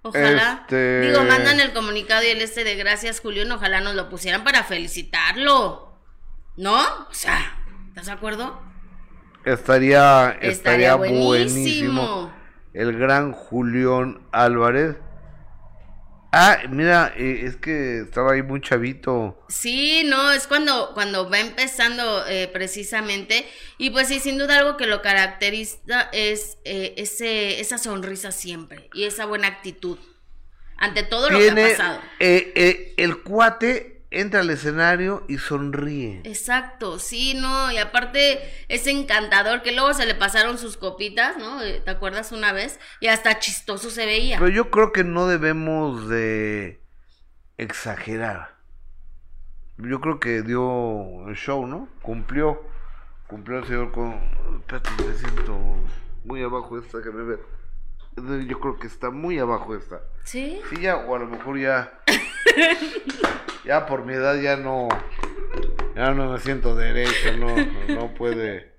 Ojalá. 0.02 0.60
Este- 0.62 1.00
Digo, 1.00 1.24
mandan 1.24 1.60
el 1.60 1.72
comunicado 1.72 2.22
y 2.22 2.28
el 2.28 2.40
este 2.40 2.62
de 2.62 2.76
gracias, 2.76 3.20
Julián, 3.20 3.50
ojalá 3.50 3.80
nos 3.80 3.94
lo 3.94 4.08
pusieran 4.08 4.44
para 4.44 4.62
felicitarlo. 4.62 5.90
¿No? 6.56 6.78
O 7.10 7.12
sea, 7.14 7.63
¿estás 7.94 8.06
de 8.06 8.12
acuerdo? 8.12 8.60
estaría 9.44 10.30
estaría, 10.40 10.50
Estaría 10.50 10.94
buenísimo. 10.96 11.26
buenísimo. 11.26 12.32
El 12.72 12.98
gran 12.98 13.30
Julián 13.30 14.26
Álvarez. 14.32 14.96
Ah, 16.32 16.58
mira, 16.68 17.12
eh, 17.16 17.42
es 17.44 17.54
que 17.54 18.00
estaba 18.00 18.32
ahí 18.32 18.42
muy 18.42 18.60
chavito. 18.60 19.38
Sí, 19.48 20.02
no, 20.06 20.32
es 20.32 20.48
cuando, 20.48 20.90
cuando 20.92 21.30
va 21.30 21.38
empezando 21.38 22.26
eh, 22.26 22.50
precisamente. 22.52 23.46
Y 23.78 23.90
pues 23.90 24.08
sí, 24.08 24.18
sin 24.18 24.38
duda 24.38 24.58
algo 24.58 24.76
que 24.76 24.86
lo 24.86 25.00
caracteriza 25.00 26.08
es 26.12 26.58
eh, 26.64 26.94
ese, 26.96 27.60
esa 27.60 27.78
sonrisa 27.78 28.32
siempre 28.32 28.90
y 28.92 29.04
esa 29.04 29.26
buena 29.26 29.46
actitud 29.46 29.98
ante 30.78 31.04
todo 31.04 31.30
lo 31.30 31.38
que 31.38 31.50
ha 31.50 31.54
pasado. 31.54 32.00
el 32.18 33.22
cuate 33.22 33.93
entra 34.20 34.40
al 34.40 34.50
escenario 34.50 35.24
y 35.28 35.38
sonríe. 35.38 36.22
Exacto, 36.24 36.98
sí, 36.98 37.34
no, 37.34 37.70
y 37.72 37.78
aparte 37.78 38.40
es 38.68 38.86
encantador 38.86 39.62
que 39.62 39.72
luego 39.72 39.92
se 39.94 40.06
le 40.06 40.14
pasaron 40.14 40.58
sus 40.58 40.76
copitas, 40.76 41.36
¿no? 41.36 41.62
Eh, 41.62 41.82
¿Te 41.84 41.90
acuerdas 41.90 42.32
una 42.32 42.52
vez? 42.52 42.78
Y 43.00 43.08
hasta 43.08 43.38
chistoso 43.38 43.90
se 43.90 44.06
veía. 44.06 44.38
Pero 44.38 44.50
yo 44.50 44.70
creo 44.70 44.92
que 44.92 45.04
no 45.04 45.26
debemos 45.26 46.08
de 46.08 46.80
exagerar. 47.58 48.54
Yo 49.78 50.00
creo 50.00 50.20
que 50.20 50.42
dio 50.42 51.28
el 51.28 51.34
show, 51.34 51.66
¿no? 51.66 51.88
Cumplió. 52.02 52.62
Cumplió 53.26 53.58
el 53.58 53.66
señor 53.66 53.92
con... 53.92 54.14
Espérate, 54.60 54.90
me 55.02 55.14
siento 55.14 55.58
muy 56.24 56.42
abajo 56.42 56.78
esta, 56.78 57.02
que 57.02 57.10
me 57.10 57.24
ver. 57.24 57.40
Yo 58.16 58.60
creo 58.60 58.78
que 58.78 58.86
está 58.86 59.10
muy 59.10 59.38
abajo 59.38 59.74
esta. 59.74 60.00
¿Sí? 60.24 60.60
Sí, 60.70 60.80
ya, 60.80 60.96
o 60.96 61.14
a 61.14 61.18
lo 61.18 61.26
mejor 61.26 61.58
ya... 61.58 62.00
ya 63.64 63.86
por 63.86 64.04
mi 64.04 64.14
edad 64.14 64.40
ya 64.40 64.56
no... 64.56 64.88
Ya 65.94 66.10
no 66.12 66.32
me 66.32 66.38
siento 66.40 66.74
derecho, 66.74 67.36
no, 67.38 67.54
no 67.94 68.14
puede... 68.14 68.74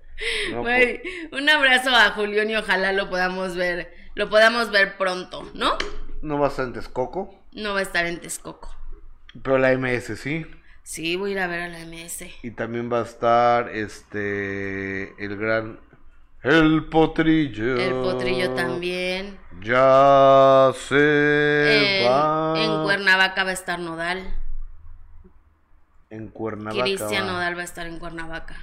no 0.52 0.62
un 0.62 1.50
abrazo 1.50 1.90
a 1.90 2.12
Julián 2.12 2.50
y 2.50 2.56
ojalá 2.56 2.94
lo 2.94 3.10
podamos 3.10 3.56
ver, 3.56 3.94
lo 4.16 4.30
podamos 4.30 4.72
ver 4.72 4.98
pronto, 4.98 5.50
¿no? 5.54 5.78
¿No 6.22 6.38
vas 6.38 6.60
a 6.60 6.64
en 6.64 6.74
Texcoco? 6.74 7.44
No 7.54 7.74
va 7.74 7.80
a 7.80 7.84
estar 7.84 8.06
en 8.06 8.20
Texcoco. 8.20 8.76
Pero 9.44 9.58
la 9.58 9.76
MS 9.78 10.18
sí. 10.18 10.46
Sí, 10.84 11.16
voy 11.16 11.32
a 11.32 11.34
ir 11.34 11.40
a 11.40 11.48
ver 11.48 11.62
a 11.62 11.68
la 11.68 11.80
MS. 11.80 12.26
Y 12.44 12.52
también 12.52 12.92
va 12.92 13.00
a 13.00 13.04
estar 13.04 13.70
este 13.70 15.14
el 15.24 15.36
gran 15.38 15.80
el 16.46 16.86
potrillo. 16.86 17.76
El 17.78 17.94
potrillo 17.94 18.52
también. 18.54 19.38
Ya 19.62 20.72
se 20.88 22.04
En, 22.04 22.12
va. 22.12 22.54
en 22.58 22.84
Cuernavaca 22.84 23.44
va 23.44 23.50
a 23.50 23.54
estar 23.54 23.80
Nodal. 23.80 24.32
En 26.10 26.28
Cuernavaca. 26.30 26.84
Cristian. 26.84 27.26
Nodal 27.28 27.58
va 27.58 27.62
a 27.62 27.66
estar 27.66 27.88
en 27.88 27.98
Cuernavaca. 27.98 28.56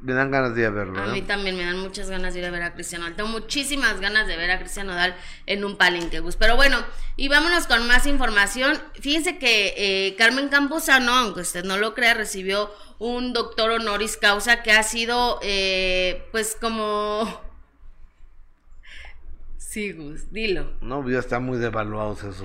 Me 0.00 0.12
dan 0.12 0.30
ganas 0.30 0.54
de 0.54 0.60
ir 0.60 0.66
a 0.66 0.70
verlo. 0.70 1.02
A 1.02 1.06
mí 1.06 1.22
también 1.22 1.56
me 1.56 1.64
dan 1.64 1.80
muchas 1.80 2.08
ganas 2.08 2.32
de 2.32 2.40
ir 2.40 2.46
a 2.46 2.50
ver 2.50 2.62
a 2.62 2.72
Cristian 2.72 3.00
Nodal. 3.00 3.16
Tengo 3.16 3.30
muchísimas 3.30 4.00
ganas 4.00 4.28
de 4.28 4.36
ver 4.36 4.50
a 4.52 4.58
Cristian 4.60 4.86
Nodal 4.86 5.16
en 5.46 5.64
un 5.64 5.76
palenque, 5.76 6.20
Gus. 6.20 6.36
Pero 6.36 6.54
bueno, 6.54 6.78
y 7.16 7.26
vámonos 7.26 7.66
con 7.66 7.84
más 7.88 8.06
información. 8.06 8.78
Fíjense 9.00 9.38
que 9.38 9.74
eh, 9.76 10.14
Carmen 10.16 10.48
Campuzano, 10.50 11.12
aunque 11.12 11.40
usted 11.40 11.64
no 11.64 11.78
lo 11.78 11.94
crea, 11.94 12.14
recibió 12.14 12.70
un 13.00 13.32
doctor 13.32 13.72
honoris 13.72 14.16
causa 14.16 14.62
que 14.62 14.70
ha 14.70 14.82
sido, 14.84 15.40
eh, 15.42 16.28
pues 16.30 16.56
como... 16.60 17.46
Sí, 19.56 19.92
Gus, 19.92 20.32
dilo. 20.32 20.72
No, 20.80 21.08
ya 21.10 21.18
están 21.18 21.44
muy 21.44 21.58
devaluados 21.58 22.24
eso. 22.24 22.42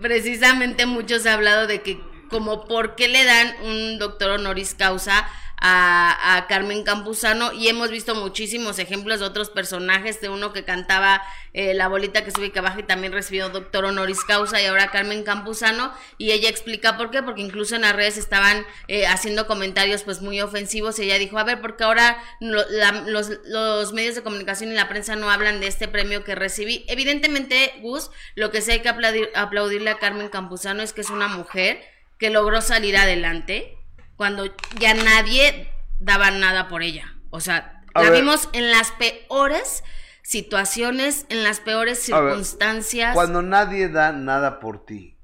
Precisamente 0.00 0.84
muchos 0.84 1.24
han 1.24 1.34
hablado 1.34 1.66
de 1.66 1.80
que 1.80 1.98
como 2.28 2.66
por 2.66 2.96
qué 2.96 3.08
le 3.08 3.24
dan 3.24 3.54
un 3.64 3.98
doctor 3.98 4.32
honoris 4.32 4.74
causa 4.74 5.26
a, 5.60 6.44
Carmen 6.48 6.84
Campuzano 6.84 7.52
y 7.52 7.68
hemos 7.68 7.90
visto 7.90 8.14
muchísimos 8.14 8.78
ejemplos 8.78 9.20
de 9.20 9.26
otros 9.26 9.50
personajes, 9.50 10.20
de 10.20 10.28
uno 10.28 10.52
que 10.52 10.64
cantaba 10.64 11.22
eh, 11.54 11.74
La 11.74 11.88
bolita 11.88 12.24
que 12.24 12.30
sube 12.30 12.46
y 12.46 12.50
que 12.50 12.60
baja 12.60 12.80
y 12.80 12.82
también 12.82 13.12
recibió 13.12 13.48
doctor 13.48 13.84
honoris 13.86 14.22
causa 14.24 14.60
y 14.60 14.66
ahora 14.66 14.90
Carmen 14.90 15.22
Campuzano 15.24 15.92
y 16.18 16.32
ella 16.32 16.48
explica 16.50 16.96
por 16.96 17.10
qué, 17.10 17.22
porque 17.22 17.40
incluso 17.40 17.74
en 17.74 17.82
las 17.82 17.96
redes 17.96 18.18
estaban 18.18 18.64
eh, 18.88 19.06
haciendo 19.06 19.46
comentarios 19.46 20.02
pues 20.02 20.20
muy 20.20 20.40
ofensivos 20.40 20.98
y 20.98 21.04
ella 21.04 21.18
dijo, 21.18 21.38
a 21.38 21.44
ver, 21.44 21.60
porque 21.60 21.84
ahora 21.84 22.22
lo- 22.40 22.68
la- 22.70 23.04
los, 23.06 23.30
los 23.46 23.92
medios 23.92 24.14
de 24.14 24.22
comunicación 24.22 24.70
y 24.70 24.74
la 24.74 24.88
prensa 24.88 25.16
no 25.16 25.30
hablan 25.30 25.60
de 25.60 25.66
este 25.68 25.88
premio 25.88 26.22
que 26.24 26.34
recibí. 26.34 26.84
Evidentemente, 26.88 27.74
Gus, 27.80 28.10
lo 28.34 28.50
que 28.50 28.60
sí 28.60 28.72
hay 28.72 28.80
que 28.80 28.88
aplaudir, 28.90 29.30
aplaudirle 29.34 29.90
a 29.90 29.98
Carmen 29.98 30.28
Campuzano 30.28 30.82
es 30.82 30.92
que 30.92 31.00
es 31.00 31.10
una 31.10 31.28
mujer 31.28 31.82
que 32.18 32.30
logró 32.30 32.60
salir 32.62 32.96
adelante 32.96 33.76
cuando 34.16 34.44
ya 34.78 34.94
nadie 34.94 35.70
daba 36.00 36.30
nada 36.30 36.68
por 36.68 36.82
ella. 36.82 37.14
O 37.30 37.40
sea, 37.40 37.82
A 37.94 38.02
la 38.02 38.10
ver. 38.10 38.20
vimos 38.22 38.48
en 38.52 38.70
las 38.70 38.92
peores 38.92 39.82
situaciones, 40.22 41.26
en 41.28 41.44
las 41.44 41.60
peores 41.60 41.98
ver, 42.08 42.18
circunstancias. 42.18 43.14
Cuando 43.14 43.42
nadie 43.42 43.88
da 43.88 44.12
nada 44.12 44.58
por 44.58 44.84
ti, 44.84 45.16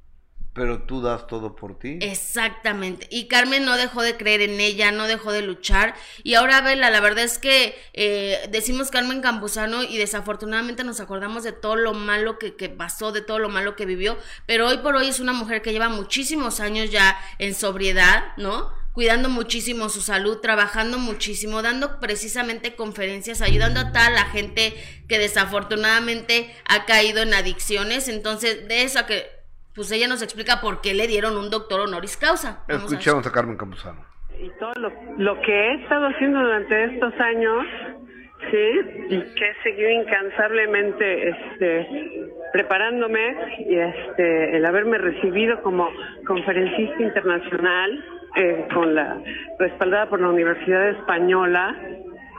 pero 0.53 0.83
tú 0.83 1.01
das 1.01 1.27
todo 1.27 1.57
por 1.57 1.79
ti. 1.79 1.99
Exactamente. 2.03 3.09
Y 3.11 3.27
Carmen 3.27 3.65
no 3.65 3.77
dejó 3.77 4.03
de 4.03 4.17
creer 4.17 4.43
en 4.43 4.61
ella, 4.61 4.93
no 4.93 5.07
dejó 5.07 5.33
de 5.33 5.43
luchar. 5.43 5.95
Y 6.23 6.35
ahora, 6.35 6.61
Vela, 6.61 6.91
la 6.91 7.01
verdad 7.01 7.25
es 7.25 7.39
que 7.39 7.75
eh, 7.95 8.47
decimos 8.51 8.91
Carmen 8.91 9.23
Campuzano 9.23 9.83
y 9.83 9.97
desafortunadamente 9.97 10.85
nos 10.85 11.01
acordamos 11.01 11.43
de 11.43 11.53
todo 11.53 11.77
lo 11.77 11.95
malo 11.95 12.39
que, 12.39 12.55
que 12.55 12.69
pasó, 12.69 13.13
de 13.13 13.23
todo 13.23 13.39
lo 13.39 13.49
malo 13.49 13.77
que 13.77 13.87
vivió. 13.87 14.19
Pero 14.47 14.69
hoy 14.69 14.79
por 14.79 14.95
hoy 14.95 15.09
es 15.09 15.21
una 15.21 15.33
mujer 15.33 15.63
que 15.63 15.73
lleva 15.73 15.89
muchísimos 15.89 16.61
años 16.61 16.91
ya 16.91 17.19
en 17.39 17.55
sobriedad, 17.55 18.23
¿no? 18.37 18.82
Cuidando 18.93 19.29
muchísimo 19.31 19.89
su 19.89 20.01
salud, 20.03 20.41
trabajando 20.41 20.99
muchísimo, 20.99 21.63
dando 21.63 21.99
precisamente 21.99 22.75
conferencias, 22.75 23.41
ayudando 23.41 23.81
a 23.81 23.93
toda 23.93 24.11
la 24.11 24.25
gente 24.27 24.75
que 25.09 25.19
desafortunadamente 25.19 26.55
ha 26.69 26.85
caído 26.85 27.23
en 27.23 27.33
adicciones. 27.33 28.09
Entonces, 28.09 28.69
de 28.69 28.83
eso 28.83 28.99
a 28.99 29.07
que 29.07 29.25
pues 29.75 29.91
ella 29.93 30.07
nos 30.09 30.23
explica 30.23 30.61
por 30.61 30.83
qué 30.83 30.93
le 30.93 31.07
dieron 31.07 31.39
un 31.39 31.49
doctor 31.49 31.81
honoris 31.81 32.17
causa. 32.19 32.65
Vamos 32.69 32.93
a. 32.93 32.97
Escuchemos 32.97 33.27
a 33.27 33.33
Carmen 33.33 33.57
Campuzano. 33.57 34.05
y 34.39 34.51
todo 34.59 34.73
lo, 34.77 34.93
lo 35.17 35.41
que 35.41 35.53
he 35.53 35.75
estado 35.83 36.09
haciendo 36.09 36.41
durante 36.41 36.85
estos 36.85 37.15
años, 37.21 37.67
sí, 38.51 38.81
y 39.09 39.21
que 39.35 39.51
he 39.51 39.63
seguido 39.63 39.89
incansablemente 39.89 41.31
este, 41.31 41.89
preparándome 42.53 43.37
y 43.67 43.77
este, 43.77 44.57
el 44.57 44.67
haberme 44.67 44.99
recibido 44.99 45.63
como 45.63 45.89
conferencista 46.27 47.03
internacional 47.03 48.05
eh, 48.37 48.67
con 48.73 48.95
la 48.95 49.19
respaldada 49.59 50.07
por 50.07 50.21
la 50.21 50.29
Universidad 50.29 50.89
Española 50.91 51.77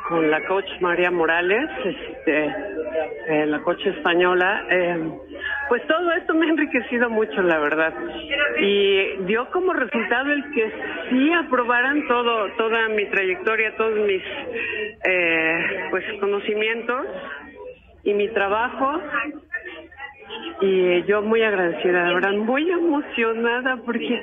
con 0.08 0.30
la 0.30 0.46
coach 0.48 0.70
María 0.82 1.12
Morales, 1.12 1.70
este, 1.86 2.46
eh, 3.28 3.46
la 3.46 3.62
coach 3.62 3.86
española, 3.86 4.66
eh, 4.70 5.12
pues 5.70 5.86
todo 5.88 6.12
esto 6.12 6.34
me 6.34 6.46
ha 6.46 6.50
enriquecido 6.50 7.10
mucho, 7.10 7.42
la 7.42 7.58
verdad. 7.60 7.94
Y 8.60 9.24
dio 9.26 9.50
como 9.52 9.74
resultado 9.74 10.32
el 10.32 10.44
que 10.52 10.72
sí 11.10 11.32
aprobaran 11.32 12.06
todo, 12.08 12.50
toda 12.58 12.90
mi 12.90 13.06
trayectoria, 13.06 13.76
todos 13.78 13.98
mis 14.06 14.24
eh, 15.06 15.88
pues 15.90 16.04
conocimientos 16.20 17.06
y 18.04 18.14
mi 18.14 18.28
trabajo. 18.30 19.00
Y 20.62 21.04
yo 21.04 21.22
muy 21.22 21.44
agradecida, 21.44 22.06
de 22.06 22.14
verdad, 22.14 22.34
muy 22.34 22.70
emocionada 22.70 23.78
porque, 23.86 24.20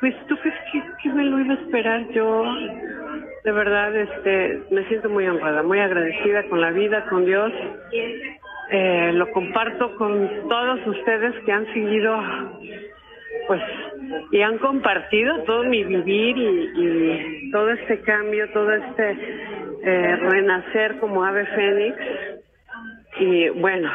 pues, 0.00 0.14
¿tú 0.26 0.36
crees 0.38 0.56
que, 1.02 1.08
me 1.10 1.24
lo 1.24 1.38
iba 1.40 1.54
a 1.54 1.58
esperar 1.58 2.08
yo? 2.08 2.44
De 3.44 3.52
verdad, 3.52 3.94
este, 3.94 4.62
me 4.70 4.86
siento 4.88 5.08
muy 5.08 5.26
honrada, 5.26 5.62
muy 5.62 5.78
agradecida 5.78 6.42
con 6.48 6.60
la 6.60 6.70
vida, 6.70 7.04
con 7.08 7.24
Dios. 7.24 7.52
Eh, 8.70 9.12
lo 9.14 9.30
comparto 9.32 9.96
con 9.96 10.28
todos 10.48 10.86
ustedes 10.86 11.34
que 11.44 11.52
han 11.52 11.66
seguido, 11.72 12.18
pues, 13.46 13.62
y 14.32 14.42
han 14.42 14.58
compartido 14.58 15.42
todo 15.44 15.64
mi 15.64 15.84
vivir 15.84 16.36
y, 16.36 16.70
y 16.76 17.50
todo 17.50 17.70
este 17.70 18.00
cambio, 18.00 18.48
todo 18.50 18.72
este 18.72 19.16
eh, 19.82 20.16
renacer 20.16 20.98
como 20.98 21.24
ave 21.24 21.46
fénix. 21.46 21.96
Y 23.18 23.48
bueno, 23.50 23.90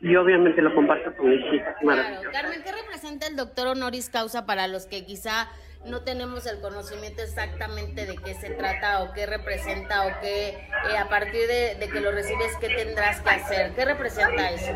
y 0.00 0.16
obviamente 0.16 0.62
lo 0.62 0.74
comparto 0.74 1.14
con 1.16 1.30
mis 1.30 1.40
hijas, 1.54 1.76
Claro. 1.80 2.02
Carmen, 2.32 2.62
¿qué 2.64 2.72
representa 2.72 3.26
el 3.26 3.36
doctor 3.36 3.68
honoris 3.68 4.08
causa 4.10 4.46
para 4.46 4.66
los 4.66 4.86
que 4.86 5.04
quizá 5.04 5.48
no 5.86 6.02
tenemos 6.02 6.46
el 6.46 6.60
conocimiento 6.60 7.22
exactamente 7.22 8.04
de 8.04 8.14
qué 8.16 8.34
se 8.34 8.50
trata 8.50 9.02
o 9.02 9.12
qué 9.14 9.24
representa 9.26 10.06
o 10.06 10.10
qué, 10.20 10.48
eh, 10.50 10.98
a 10.98 11.08
partir 11.08 11.46
de, 11.46 11.74
de 11.80 11.88
que 11.90 12.00
lo 12.00 12.12
recibes, 12.12 12.54
qué 12.60 12.68
tendrás 12.68 13.22
que 13.22 13.30
hacer? 13.30 13.72
¿Qué 13.74 13.84
representa 13.86 14.50
eso? 14.50 14.72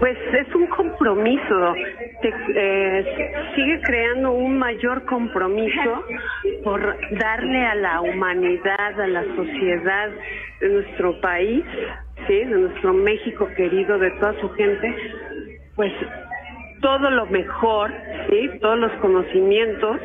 Pues 0.00 0.18
es 0.40 0.52
un 0.56 0.66
compromiso, 0.68 1.74
te, 2.20 2.28
eh, 2.56 3.32
sigue 3.54 3.80
creando 3.82 4.32
un 4.32 4.58
mayor 4.58 5.04
compromiso 5.06 6.04
por 6.64 6.80
darle 7.18 7.64
a 7.64 7.74
la 7.76 8.00
humanidad, 8.00 9.00
a 9.00 9.06
la 9.06 9.24
sociedad 9.36 10.10
de 10.60 10.68
nuestro 10.68 11.20
país, 11.20 11.64
sí, 12.26 12.38
de 12.38 12.46
nuestro 12.46 12.92
México 12.92 13.48
querido, 13.56 13.98
de 13.98 14.10
toda 14.12 14.38
su 14.40 14.48
gente, 14.50 14.94
pues 15.76 15.92
todo 16.80 17.10
lo 17.10 17.26
mejor, 17.26 17.92
sí, 18.28 18.50
todos 18.60 18.78
los 18.78 18.92
conocimientos, 19.00 20.00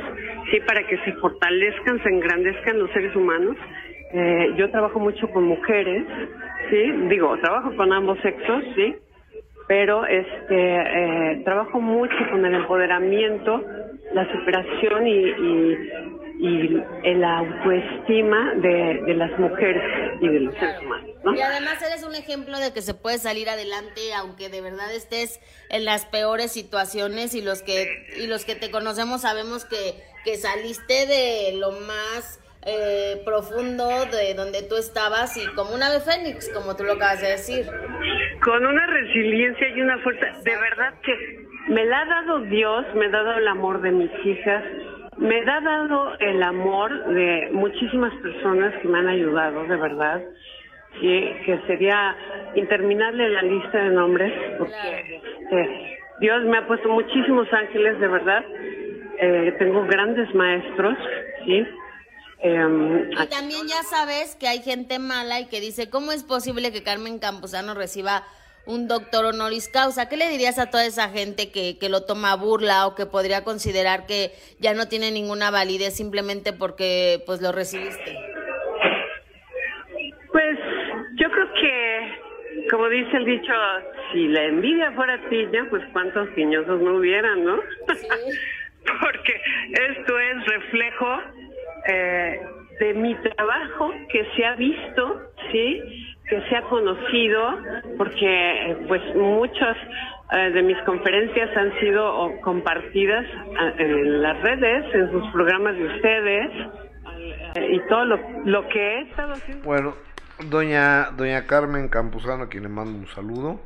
sí, 0.51 0.59
para 0.61 0.85
que 0.87 0.97
se 0.99 1.13
fortalezcan, 1.13 2.01
se 2.03 2.09
engrandezcan 2.09 2.79
los 2.79 2.91
seres 2.91 3.15
humanos. 3.15 3.57
Eh, 4.13 4.53
yo 4.55 4.69
trabajo 4.69 4.99
mucho 4.99 5.27
con 5.29 5.43
mujeres, 5.43 6.05
sí, 6.69 6.91
digo, 7.09 7.35
trabajo 7.39 7.75
con 7.75 7.91
ambos 7.91 8.19
sexos, 8.19 8.63
sí, 8.75 8.95
pero 9.67 10.05
este 10.05 10.55
eh, 10.55 11.41
trabajo 11.43 11.81
mucho 11.81 12.15
con 12.31 12.45
el 12.45 12.53
empoderamiento, 12.53 13.61
la 14.13 14.31
superación 14.31 15.07
y, 15.07 15.11
y, 15.11 15.77
y 16.39 16.83
el 17.03 17.23
autoestima 17.23 18.53
de, 18.55 19.01
de 19.05 19.13
las 19.15 19.39
mujeres 19.39 19.83
y 20.21 20.27
de 20.27 20.39
los 20.41 20.53
seres 20.55 20.79
humanos, 20.81 21.09
¿no? 21.23 21.35
Y 21.35 21.41
además 21.41 21.81
eres 21.81 22.03
un 22.03 22.13
ejemplo 22.13 22.59
de 22.59 22.73
que 22.73 22.81
se 22.81 22.93
puede 22.93 23.17
salir 23.17 23.49
adelante 23.49 24.13
aunque 24.15 24.49
de 24.49 24.61
verdad 24.61 24.93
estés 24.93 25.39
en 25.69 25.85
las 25.85 26.05
peores 26.05 26.51
situaciones 26.51 27.33
y 27.33 27.41
los 27.41 27.63
que 27.63 27.87
y 28.17 28.27
los 28.27 28.45
que 28.45 28.55
te 28.55 28.69
conocemos 28.69 29.21
sabemos 29.21 29.65
que, 29.65 29.95
que 30.23 30.37
saliste 30.37 31.07
de 31.07 31.57
lo 31.57 31.71
más 31.71 32.39
eh, 32.69 33.21
profundo 33.23 33.87
de 34.11 34.33
donde 34.35 34.61
tú 34.61 34.75
estabas 34.75 35.37
y 35.37 35.45
como 35.55 35.73
un 35.73 35.81
ave 35.81 36.01
fénix, 36.01 36.49
como 36.49 36.75
tú 36.75 36.83
lo 36.83 36.93
acabas 36.93 37.21
de 37.21 37.29
decir. 37.29 37.65
con 38.43 38.65
una 38.65 38.85
resiliencia 38.87 39.69
y 39.69 39.81
una 39.81 39.97
fuerza. 39.99 40.25
De 40.43 40.55
verdad 40.55 40.93
que 41.01 41.47
me 41.69 41.85
la 41.85 42.01
ha 42.01 42.05
dado 42.05 42.39
Dios, 42.41 42.85
me 42.95 43.05
ha 43.05 43.09
dado 43.09 43.37
el 43.37 43.47
amor 43.47 43.81
de 43.81 43.91
mis 43.91 44.11
hijas, 44.25 44.63
me 45.17 45.39
ha 45.41 45.61
dado 45.61 46.17
el 46.19 46.41
amor 46.43 47.13
de 47.13 47.49
muchísimas 47.51 48.13
personas 48.21 48.73
que 48.81 48.87
me 48.87 48.99
han 48.99 49.07
ayudado, 49.07 49.63
de 49.63 49.75
verdad. 49.75 50.21
Sí, 50.99 51.31
que 51.45 51.59
sería 51.67 52.15
interminable 52.55 53.29
la 53.29 53.41
lista 53.43 53.77
de 53.77 53.89
nombres, 53.89 54.33
porque 54.57 55.21
este, 55.41 55.99
Dios 56.19 56.43
me 56.45 56.57
ha 56.57 56.67
puesto 56.67 56.89
muchísimos 56.89 57.47
ángeles, 57.51 57.99
de 57.99 58.07
verdad. 58.07 58.43
Eh, 59.19 59.55
tengo 59.59 59.85
grandes 59.85 60.33
maestros, 60.33 60.97
¿sí? 61.45 61.67
Em, 62.39 63.11
Y 63.11 63.27
también 63.27 63.67
ya 63.67 63.81
sabes 63.83 64.35
que 64.35 64.47
hay 64.47 64.61
gente 64.61 64.99
mala 64.99 65.39
y 65.39 65.47
que 65.47 65.59
dice, 65.59 65.89
¿cómo 65.89 66.11
es 66.11 66.23
posible 66.23 66.71
que 66.71 66.83
Carmen 66.83 67.19
Campuzano 67.19 67.73
reciba 67.73 68.23
un 68.67 68.87
doctor 68.87 69.25
honoris 69.25 69.69
causa. 69.69 70.09
¿Qué 70.09 70.17
le 70.17 70.29
dirías 70.29 70.59
a 70.59 70.69
toda 70.69 70.85
esa 70.85 71.09
gente 71.09 71.51
que, 71.51 71.77
que 71.79 71.89
lo 71.89 72.03
toma 72.03 72.33
a 72.33 72.35
burla 72.35 72.85
o 72.85 72.95
que 72.95 73.05
podría 73.05 73.43
considerar 73.43 74.05
que 74.05 74.31
ya 74.59 74.73
no 74.73 74.87
tiene 74.87 75.11
ninguna 75.11 75.49
validez 75.51 75.95
simplemente 75.95 76.53
porque 76.53 77.23
pues 77.25 77.41
lo 77.41 77.51
recibiste? 77.51 78.17
Pues 80.31 80.59
yo 81.15 81.31
creo 81.31 81.53
que, 81.53 82.67
como 82.69 82.89
dice 82.89 83.17
el 83.17 83.25
dicho, 83.25 83.53
si 84.11 84.27
la 84.27 84.43
envidia 84.43 84.91
fuera 84.91 85.17
tiña, 85.29 85.65
pues 85.69 85.83
cuántos 85.93 86.33
tiñosos 86.35 86.81
no 86.81 86.97
hubieran, 86.97 87.43
¿no? 87.43 87.59
Porque 89.01 89.41
esto 89.73 90.19
es 90.19 90.45
reflejo 90.45 91.19
eh, 91.87 92.39
de 92.79 92.93
mi 92.93 93.15
trabajo 93.15 93.93
que 94.09 94.25
se 94.35 94.45
ha 94.45 94.55
visto, 94.55 95.31
¿sí? 95.51 95.96
Que 96.27 96.41
se 96.49 96.55
ha 96.55 96.61
conocido, 96.63 97.57
porque 97.97 98.77
pues 98.87 99.01
muchas 99.15 99.77
eh, 100.33 100.51
de 100.51 100.61
mis 100.61 100.77
conferencias 100.79 101.55
han 101.55 101.79
sido 101.79 102.31
compartidas 102.41 103.25
en 103.77 104.21
las 104.21 104.41
redes, 104.41 104.93
en 104.93 105.11
sus 105.11 105.31
programas 105.31 105.75
de 105.75 105.85
ustedes, 105.85 106.51
eh, 107.55 107.75
y 107.75 107.79
todo 107.87 108.05
lo, 108.05 108.19
lo 108.45 108.67
que 108.67 108.79
he 108.79 109.01
estado 109.03 109.33
haciendo. 109.33 109.63
Bueno, 109.63 109.95
doña, 110.49 111.11
doña 111.11 111.45
Carmen 111.47 111.87
Campuzano, 111.87 112.43
a 112.43 112.49
quien 112.49 112.63
le 112.63 112.69
mando 112.69 112.97
un 112.97 113.07
saludo, 113.07 113.61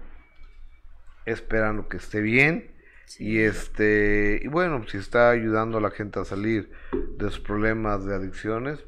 esperando 1.26 1.90
que 1.90 1.98
esté 1.98 2.22
bien. 2.22 2.72
Y 3.20 3.40
este, 3.40 4.40
y 4.42 4.48
bueno, 4.48 4.88
si 4.88 4.98
está 4.98 5.32
ayudando 5.32 5.80
a 5.80 5.82
la 5.82 5.92
gente 5.92 6.20
a 6.20 6.26
salir 6.26 6.72
de 6.94 7.30
sus 7.30 7.40
problemas 7.40 8.06
de 8.06 8.16
adicciones, 8.16 8.86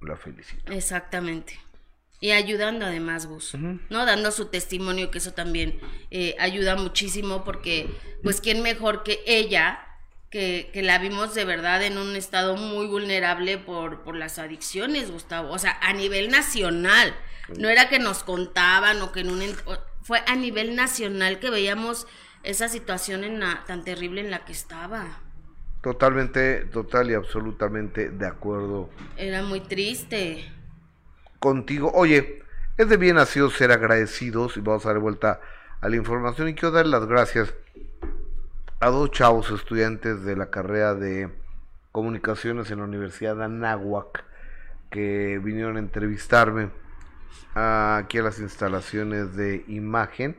la 0.00 0.16
felicito. 0.16 0.72
Exactamente. 0.72 1.63
Y 2.20 2.30
ayudando 2.30 2.86
además, 2.86 3.26
Gus, 3.26 3.54
¿no? 3.54 4.06
Dando 4.06 4.30
su 4.30 4.46
testimonio, 4.46 5.10
que 5.10 5.18
eso 5.18 5.32
también 5.34 5.78
eh, 6.10 6.34
ayuda 6.38 6.74
muchísimo, 6.76 7.44
porque, 7.44 7.90
pues, 8.22 8.40
¿quién 8.40 8.62
mejor 8.62 9.02
que 9.02 9.20
ella, 9.26 9.80
que, 10.30 10.70
que 10.72 10.82
la 10.82 10.98
vimos 10.98 11.34
de 11.34 11.44
verdad 11.44 11.82
en 11.82 11.98
un 11.98 12.16
estado 12.16 12.56
muy 12.56 12.86
vulnerable 12.86 13.58
por, 13.58 14.02
por 14.04 14.16
las 14.16 14.38
adicciones, 14.38 15.10
Gustavo? 15.10 15.50
O 15.52 15.58
sea, 15.58 15.78
a 15.82 15.92
nivel 15.92 16.30
nacional. 16.30 17.14
No 17.58 17.68
era 17.68 17.90
que 17.90 17.98
nos 17.98 18.24
contaban 18.24 19.02
o 19.02 19.12
que 19.12 19.20
en 19.20 19.30
un... 19.30 19.42
Fue 20.02 20.22
a 20.26 20.34
nivel 20.34 20.74
nacional 20.76 21.40
que 21.40 21.50
veíamos 21.50 22.06
esa 22.42 22.68
situación 22.68 23.22
en 23.24 23.40
la- 23.40 23.64
tan 23.66 23.84
terrible 23.84 24.22
en 24.22 24.30
la 24.30 24.46
que 24.46 24.52
estaba. 24.52 25.20
Totalmente, 25.82 26.64
total 26.66 27.10
y 27.10 27.14
absolutamente 27.14 28.08
de 28.08 28.26
acuerdo 28.26 28.88
Era 29.18 29.42
muy 29.42 29.60
triste. 29.60 30.50
Contigo. 31.44 31.92
Oye, 31.94 32.42
es 32.78 32.88
de 32.88 32.96
bien 32.96 33.16
nacido 33.16 33.50
ser 33.50 33.70
agradecidos 33.70 34.56
y 34.56 34.60
vamos 34.60 34.84
a 34.86 34.88
dar 34.88 34.98
vuelta 34.98 35.40
a 35.82 35.88
la 35.88 35.96
información 35.96 36.48
y 36.48 36.54
quiero 36.54 36.70
dar 36.72 36.86
las 36.86 37.06
gracias 37.06 37.54
a 38.80 38.88
dos 38.88 39.10
chavos 39.10 39.50
estudiantes 39.50 40.24
de 40.24 40.34
la 40.36 40.50
carrera 40.50 40.94
de 40.94 41.30
comunicaciones 41.92 42.70
en 42.70 42.78
la 42.78 42.84
Universidad 42.84 43.36
de 43.36 43.44
Anáhuac 43.44 44.24
que 44.90 45.38
vinieron 45.44 45.76
a 45.76 45.80
entrevistarme 45.80 46.70
aquí 47.54 48.18
a 48.18 48.22
las 48.22 48.38
instalaciones 48.40 49.36
de 49.36 49.64
imagen 49.68 50.36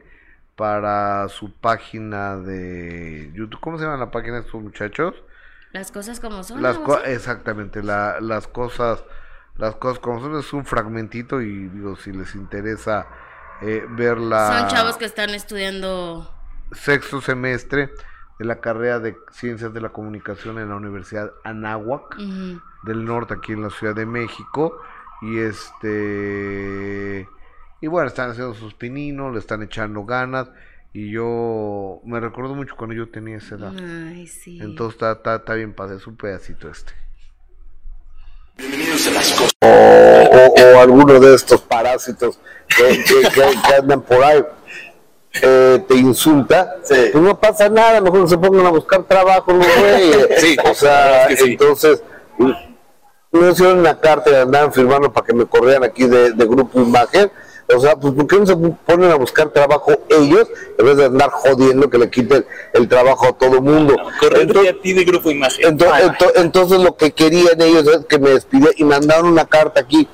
para 0.55 1.27
su 1.29 1.51
página 1.53 2.37
de 2.37 3.31
YouTube. 3.33 3.59
¿Cómo 3.59 3.77
se 3.77 3.83
llama 3.85 3.97
la 3.97 4.11
página 4.11 4.35
de 4.35 4.41
estos 4.41 4.61
muchachos? 4.61 5.13
Las 5.71 5.91
cosas 5.91 6.19
como 6.19 6.43
son. 6.43 6.61
Las 6.61 6.77
co- 6.79 7.03
exactamente, 7.03 7.83
la- 7.83 8.19
las 8.21 8.47
cosas, 8.47 9.03
las 9.57 9.75
cosas 9.75 9.99
como 9.99 10.19
son 10.19 10.37
es 10.37 10.51
un 10.53 10.65
fragmentito 10.65 11.41
y 11.41 11.67
digo 11.69 11.95
si 11.95 12.11
les 12.11 12.35
interesa 12.35 13.07
eh, 13.61 13.85
ver 13.89 14.17
la 14.17 14.59
Son 14.59 14.69
chavos 14.69 14.97
que 14.97 15.05
están 15.05 15.29
estudiando. 15.31 16.29
sexto 16.73 17.21
semestre 17.21 17.89
de 18.37 18.45
la 18.45 18.59
carrera 18.59 18.99
de 18.99 19.15
Ciencias 19.31 19.73
de 19.73 19.79
la 19.79 19.89
Comunicación 19.89 20.59
en 20.59 20.69
la 20.69 20.75
Universidad 20.75 21.31
Anáhuac 21.45 22.17
del 22.83 23.05
Norte 23.05 23.35
aquí 23.35 23.53
en 23.53 23.61
la 23.61 23.69
Ciudad 23.69 23.95
de 23.95 24.05
México 24.05 24.77
y 25.21 25.39
este 25.39 27.29
y 27.79 27.87
bueno 27.87 28.07
están 28.07 28.31
haciendo 28.31 28.53
sus 28.53 28.73
pininos, 28.73 29.31
le 29.31 29.39
están 29.39 29.63
echando 29.63 30.03
ganas 30.03 30.49
y 30.91 31.11
yo 31.11 32.01
me 32.05 32.19
recuerdo 32.19 32.55
mucho 32.55 32.75
cuando 32.75 32.95
yo 32.95 33.09
tenía 33.09 33.37
esa 33.37 33.55
edad. 33.55 33.73
Ay, 33.77 34.27
sí. 34.27 34.59
Entonces 34.61 34.95
está, 34.95 35.11
está, 35.11 35.35
está 35.35 35.53
bien 35.53 35.73
padre, 35.73 35.97
es 35.97 36.07
un 36.07 36.15
pedacito 36.15 36.69
este. 36.69 36.93
O, 39.61 39.67
o, 39.67 40.75
o 40.75 40.79
alguno 40.79 41.19
de 41.19 41.35
estos 41.35 41.61
parásitos 41.61 42.39
que, 42.67 43.03
que- 43.03 43.75
andan 43.75 44.01
por 44.01 44.23
ahí 44.23 44.43
eh, 45.41 45.83
te 45.87 45.95
insulta, 45.95 46.77
pues 46.87 47.13
no 47.15 47.37
pasa 47.39 47.67
nada, 47.67 47.99
mejor 47.99 48.27
se 48.29 48.37
pongan 48.37 48.65
a 48.67 48.69
buscar 48.69 49.03
trabajo 49.03 49.51
los 49.51 49.67
güeyes. 49.79 50.27
Sí, 50.37 50.55
o 50.63 50.73
sea, 50.73 51.23
es 51.25 51.39
que 51.39 51.45
sí. 51.45 51.51
entonces 51.51 52.01
me 53.31 53.51
hicieron 53.51 53.79
una 53.79 53.99
carta 53.99 54.29
y 54.31 54.35
andaban 54.35 54.71
firmando 54.71 55.11
para 55.11 55.27
que 55.27 55.33
me 55.33 55.45
corrieran 55.45 55.83
aquí 55.83 56.05
de, 56.07 56.31
de 56.31 56.45
Grupo 56.45 56.79
Imagen. 56.79 57.29
O 57.73 57.79
sea, 57.79 57.95
pues 57.95 58.13
¿por 58.13 58.27
qué 58.27 58.37
no 58.37 58.45
se 58.45 58.55
ponen 58.55 59.09
a 59.11 59.15
buscar 59.15 59.49
trabajo 59.49 59.91
ellos 60.09 60.47
en 60.77 60.85
vez 60.85 60.97
de 60.97 61.05
andar 61.05 61.31
jodiendo 61.31 61.89
que 61.89 61.97
le 61.97 62.09
quiten 62.11 62.45
el 62.73 62.87
trabajo 62.87 63.27
a 63.27 63.33
todo 63.33 63.59
mundo? 63.61 63.95
Corriendo 64.19 64.59
a 64.61 64.81
ti 64.81 64.93
de 64.93 65.03
Grupo 65.03 65.31
Imagen. 65.31 65.75
Ento- 65.77 65.91
ento- 65.91 66.31
entonces 66.35 66.79
lo 66.79 66.95
que 66.95 67.11
querían 67.11 67.59
ellos 67.59 67.87
es 67.87 68.05
que 68.05 68.19
me 68.19 68.29
despidieran 68.31 68.75
y 68.77 68.83
mandaron 68.83 69.27
una 69.27 69.45
carta 69.45 69.79
aquí 69.81 70.07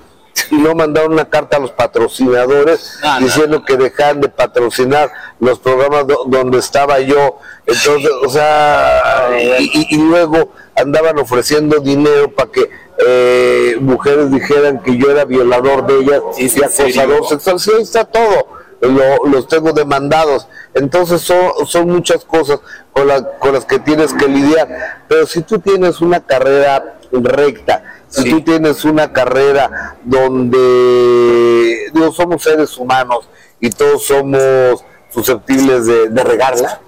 y 0.49 0.55
no 0.55 0.73
mandaron 0.75 1.11
una 1.11 1.25
carta 1.29 1.57
a 1.57 1.59
los 1.59 1.71
patrocinadores 1.71 2.99
No, 3.03 3.19
no. 3.19 3.25
diciendo 3.25 3.65
que 3.65 3.75
dejaran 3.75 4.21
de 4.21 4.29
patrocinar 4.29 5.11
los 5.41 5.59
programas 5.59 6.07
do- 6.07 6.23
donde 6.27 6.57
estaba 6.59 6.99
yo 7.01 7.37
entonces 7.65 8.11
o 8.25 8.29
sea 8.29 9.29
y, 9.59 9.63
y- 9.63 9.87
y 9.95 9.97
luego 9.97 10.51
andaban 10.75 11.19
ofreciendo 11.19 11.79
dinero 11.79 12.31
para 12.33 12.49
que 12.49 12.69
eh, 13.05 13.77
mujeres 13.79 14.31
dijeran 14.31 14.81
que 14.81 14.97
yo 14.97 15.09
era 15.11 15.25
violador 15.25 15.85
de 15.87 15.99
ellas 15.99 16.21
y 16.37 16.49
acosador 16.63 17.27
sexual. 17.27 17.59
Sí 17.59 17.71
ahí 17.75 17.81
está 17.81 18.05
todo. 18.05 18.47
Lo- 18.81 19.25
los 19.29 19.47
tengo 19.47 19.73
demandados. 19.73 20.47
Entonces 20.73 21.21
son, 21.21 21.51
son 21.67 21.87
muchas 21.89 22.25
cosas 22.25 22.59
con, 22.93 23.07
la- 23.07 23.37
con 23.39 23.53
las 23.53 23.65
que 23.65 23.79
tienes 23.79 24.13
que 24.13 24.27
lidiar. 24.27 25.03
Pero 25.07 25.25
si 25.27 25.41
tú 25.41 25.59
tienes 25.59 26.01
una 26.01 26.19
carrera 26.25 26.97
recta, 27.11 27.83
si 28.07 28.29
tú 28.29 28.41
tienes 28.41 28.83
una 28.85 29.11
carrera 29.13 29.97
donde 30.03 31.89
digo, 31.93 32.11
somos 32.11 32.43
seres 32.43 32.77
humanos 32.77 33.27
y 33.59 33.69
todos 33.69 34.05
somos 34.05 34.83
susceptibles 35.09 35.85
de, 35.85 36.09
de 36.09 36.23
regarla, 36.23 36.79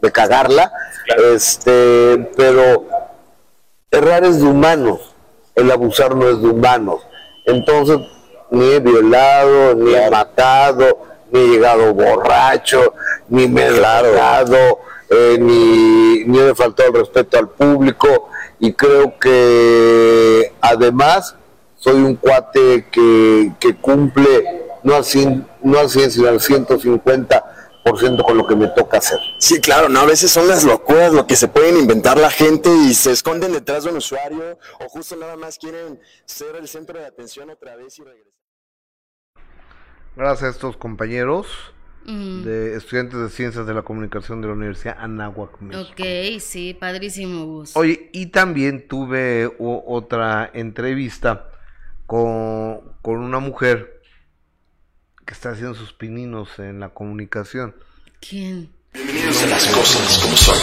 de 0.00 0.10
cagarla, 0.12 0.72
este, 1.34 2.30
pero 2.36 2.86
errar 3.90 4.24
es 4.24 4.38
de 4.40 4.44
humanos, 4.48 5.14
el 5.56 5.70
abusar 5.70 6.14
no 6.14 6.28
es 6.28 6.40
de 6.40 6.48
humanos. 6.48 7.00
Entonces, 7.44 7.98
ni 8.50 8.70
he 8.70 8.80
violado, 8.80 9.74
ni 9.74 9.94
he 9.94 10.10
matado, 10.10 10.98
ni 11.32 11.40
he 11.40 11.48
llegado 11.48 11.92
borracho, 11.94 12.94
ni 13.28 13.48
me 13.48 13.66
he 13.66 13.70
largado, 13.72 14.78
eh, 15.10 15.36
ni, 15.40 16.24
ni 16.24 16.38
he 16.38 16.54
faltado 16.54 16.90
el 16.90 16.94
respeto 17.00 17.38
al 17.38 17.48
público. 17.48 18.28
Y 18.60 18.72
creo 18.72 19.18
que 19.18 20.52
además 20.60 21.34
soy 21.76 21.96
un 21.96 22.16
cuate 22.16 22.86
que, 22.90 23.52
que 23.58 23.74
cumple 23.76 24.62
no 24.82 24.94
al 24.94 25.04
100, 25.04 25.46
no 25.62 25.78
al 25.78 25.90
100, 25.90 26.10
sino 26.10 26.28
al 26.28 26.40
150% 26.40 27.42
con 28.24 28.36
lo 28.36 28.46
que 28.46 28.56
me 28.56 28.66
toca 28.68 28.98
hacer. 28.98 29.18
Sí, 29.38 29.60
claro, 29.60 29.88
no, 29.88 30.00
a 30.00 30.06
veces 30.06 30.30
son 30.30 30.48
las 30.48 30.64
locuras 30.64 31.12
lo 31.12 31.26
que 31.26 31.36
se 31.36 31.48
pueden 31.48 31.76
inventar 31.76 32.18
la 32.18 32.30
gente 32.30 32.68
y 32.68 32.94
se 32.94 33.12
esconden 33.12 33.52
detrás 33.52 33.84
de 33.84 33.90
un 33.90 33.96
usuario 33.98 34.58
o 34.80 34.88
justo 34.88 35.16
nada 35.16 35.36
más 35.36 35.58
quieren 35.58 36.00
ser 36.24 36.56
el 36.56 36.66
centro 36.68 36.98
de 36.98 37.06
atención 37.06 37.50
otra 37.50 37.76
vez 37.76 37.98
y 37.98 38.02
regresar. 38.02 38.32
Gracias 40.16 40.42
a 40.42 40.50
estos 40.50 40.76
compañeros 40.76 41.46
Mm. 42.08 42.44
de 42.44 42.76
estudiantes 42.76 43.18
de 43.18 43.28
Ciencias 43.30 43.66
de 43.66 43.74
la 43.74 43.82
Comunicación 43.82 44.40
de 44.40 44.46
la 44.46 44.52
Universidad 44.54 44.96
Anáhuac. 45.00 45.60
México. 45.60 45.90
Ok, 45.90 46.40
sí, 46.40 46.72
padrísimo, 46.72 47.44
Gus. 47.46 47.76
Oye, 47.76 48.10
y 48.12 48.26
también 48.26 48.86
tuve 48.86 49.50
otra 49.58 50.48
entrevista 50.54 51.50
con, 52.06 52.80
con 53.02 53.16
una 53.18 53.40
mujer 53.40 53.95
que 55.26 55.34
está 55.34 55.50
haciendo 55.50 55.74
sus 55.74 55.92
pininos 55.92 56.58
en 56.58 56.80
la 56.80 56.90
comunicación. 56.90 57.74
¿Quién? 58.20 58.70
Bienvenidos 58.94 59.42
a 59.42 59.46
las 59.48 59.66
cosas 59.66 60.18
como 60.22 60.36
son, 60.36 60.56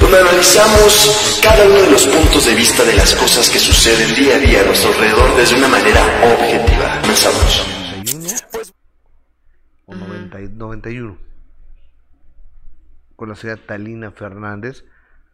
donde 0.00 0.20
analizamos 0.20 1.40
cada 1.42 1.64
uno 1.66 1.74
de 1.82 1.90
los 1.90 2.06
puntos 2.06 2.44
de 2.46 2.54
vista 2.54 2.84
de 2.84 2.94
las 2.94 3.14
cosas 3.16 3.50
que 3.50 3.58
suceden 3.58 4.14
día 4.14 4.36
a 4.36 4.38
día 4.38 4.60
a 4.60 4.64
nuestro 4.66 4.90
alrededor 4.92 5.36
desde 5.36 5.56
una 5.56 5.66
manera 5.68 6.00
objetiva. 6.22 7.00
Comenzamos. 7.00 7.66
o 9.86 9.94
90 9.94 10.40
y- 10.40 10.48
91 10.48 11.18
con 13.16 13.28
la 13.28 13.34
señora 13.34 13.60
Talina 13.66 14.10
Fernández 14.12 14.84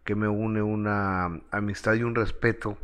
que 0.04 0.14
me 0.14 0.26
une 0.26 0.62
una 0.62 1.26
amistad 1.50 1.94
y 1.94 2.02
un 2.02 2.14
respeto 2.14 2.78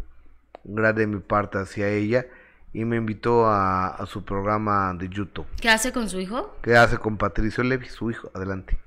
grande 0.62 1.02
de 1.02 1.06
mi 1.06 1.20
parte 1.20 1.58
hacia 1.58 1.88
ella 1.88 2.26
y 2.74 2.84
me 2.84 2.96
invitó 2.96 3.46
a, 3.46 3.86
a 3.88 4.04
su 4.04 4.24
programa 4.24 4.92
de 4.94 5.08
YouTube. 5.08 5.46
¿Qué 5.60 5.70
hace 5.70 5.92
con 5.92 6.08
su 6.10 6.18
hijo? 6.20 6.56
¿Qué 6.60 6.76
hace 6.76 6.98
con 6.98 7.16
Patricio 7.16 7.64
Levy, 7.64 7.86
su 7.86 8.10
hijo? 8.10 8.30
Adelante. 8.34 8.78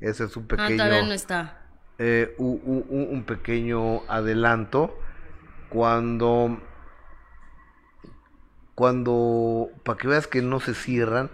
Ese 0.00 0.24
es 0.24 0.36
un 0.36 0.44
Ah, 0.44 0.48
pequeño, 0.48 0.76
todavía 0.76 1.02
no 1.02 1.12
está. 1.12 1.62
eh, 1.98 2.34
u- 2.38 2.60
u- 2.64 2.86
u- 2.88 3.08
un 3.12 3.24
pequeño 3.24 4.02
adelanto 4.08 4.96
cuando, 5.68 6.58
cuando, 8.74 9.68
para 9.84 9.98
que 9.98 10.08
veas 10.08 10.26
que 10.26 10.40
no 10.42 10.60
se 10.60 10.74
cierran, 10.74 11.30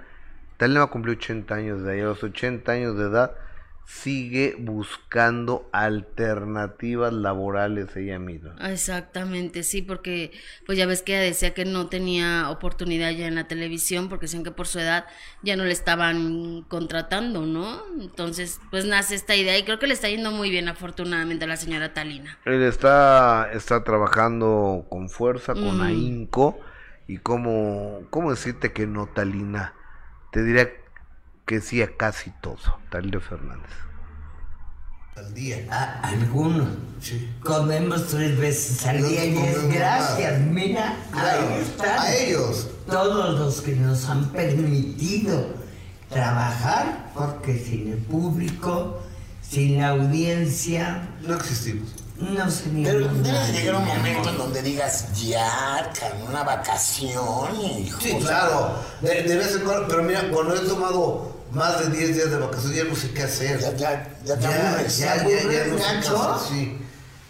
Talema 0.56 0.86
cumplió 0.86 1.14
80 1.14 1.54
años 1.54 1.82
de 1.82 1.92
ahí, 1.92 2.00
a 2.00 2.04
los 2.04 2.22
80 2.22 2.72
años 2.72 2.96
de 2.96 3.04
edad 3.04 3.32
sigue 3.86 4.56
buscando 4.58 5.68
alternativas 5.72 7.12
laborales 7.12 7.94
ella 7.96 8.18
misma. 8.18 8.56
Exactamente, 8.70 9.62
sí, 9.62 9.82
porque 9.82 10.32
pues 10.66 10.78
ya 10.78 10.86
ves 10.86 11.02
que 11.02 11.14
ella 11.14 11.22
decía 11.24 11.54
que 11.54 11.64
no 11.64 11.88
tenía 11.88 12.50
oportunidad 12.50 13.10
ya 13.12 13.26
en 13.26 13.34
la 13.34 13.46
televisión 13.46 14.08
porque 14.08 14.24
decían 14.26 14.42
que 14.44 14.50
por 14.50 14.66
su 14.66 14.78
edad 14.78 15.06
ya 15.42 15.56
no 15.56 15.64
le 15.64 15.72
estaban 15.72 16.62
contratando, 16.68 17.42
¿no? 17.46 17.82
Entonces, 18.00 18.60
pues 18.70 18.84
nace 18.86 19.14
esta 19.14 19.36
idea 19.36 19.56
y 19.58 19.64
creo 19.64 19.78
que 19.78 19.86
le 19.86 19.94
está 19.94 20.08
yendo 20.08 20.30
muy 20.30 20.50
bien 20.50 20.68
afortunadamente 20.68 21.44
a 21.44 21.48
la 21.48 21.56
señora 21.56 21.92
Talina. 21.92 22.38
Él 22.44 22.62
está, 22.62 23.50
está 23.52 23.84
trabajando 23.84 24.86
con 24.88 25.08
fuerza, 25.10 25.56
con 25.56 25.78
Mm. 25.78 25.82
ahínco, 25.82 26.58
y 27.06 27.18
cómo, 27.18 28.00
cómo 28.10 28.30
decirte 28.30 28.72
que 28.72 28.86
no, 28.86 29.06
Talina. 29.08 29.74
Te 30.32 30.42
diría 30.42 30.70
que 31.46 31.60
sí 31.60 31.82
a 31.82 31.96
casi 31.96 32.30
todo, 32.42 32.58
Talina 32.90 33.20
Fernández. 33.20 33.70
al 35.16 35.32
día. 35.34 35.58
A 35.70 36.08
algunos. 36.08 36.68
Comemos 37.44 38.08
tres 38.08 38.36
veces 38.38 38.84
al 38.86 39.06
día 39.06 39.24
y 39.26 39.36
es 39.38 39.68
gracias. 39.72 40.40
más. 40.40 40.48
Mira, 40.50 40.96
Claro, 41.12 41.48
ahí 41.54 41.60
están. 41.62 41.98
a 42.00 42.14
ellos. 42.14 42.68
Todos 42.88 43.38
los 43.38 43.60
que 43.60 43.76
nos 43.76 44.08
han 44.08 44.30
permitido 44.30 45.54
trabajar, 46.08 47.10
porque 47.14 47.58
sin 47.58 47.92
el 47.92 47.98
público, 47.98 49.00
sin 49.48 49.78
la 49.80 49.90
audiencia, 49.90 51.08
No 51.22 51.34
existimos. 51.36 51.90
no 52.18 52.50
sería 52.50 52.90
Pero 52.92 53.12
nada. 53.12 53.46
debe 53.46 53.58
llegar 53.58 53.74
un 53.76 53.86
momento 53.86 54.30
en 54.30 54.38
donde 54.38 54.62
digas, 54.62 55.12
ya, 55.22 55.92
una 56.28 56.42
vacación, 56.42 57.54
hijo. 57.60 58.00
Sí, 58.00 58.16
claro. 58.20 58.76
De, 59.00 59.22
de 59.22 59.36
vez 59.36 59.54
en 59.54 59.62
cuando, 59.62 59.86
pero 59.88 60.02
mira, 60.02 60.28
cuando 60.30 60.54
he 60.56 60.60
tomado 60.60 61.33
más 61.54 61.80
de 61.80 61.96
10 61.96 62.14
días 62.16 62.30
de 62.30 62.36
vacaciones, 62.36 62.76
ya 62.76 62.84
no 62.84 62.96
sé 62.96 63.10
qué 63.12 63.22
hacer. 63.22 63.60
Ya, 63.60 63.72
ya, 63.76 64.08
ya 64.24 64.36
te 64.36 64.42
ya, 64.42 64.68
aburres. 64.70 64.98
ya, 64.98 65.24
¿Te 65.24 65.30
ya, 65.30 65.42
ya 65.52 65.66
no 65.66 65.78
sé 65.78 65.84
qué 65.84 65.98
hacer, 65.98 66.48
sí. 66.48 66.78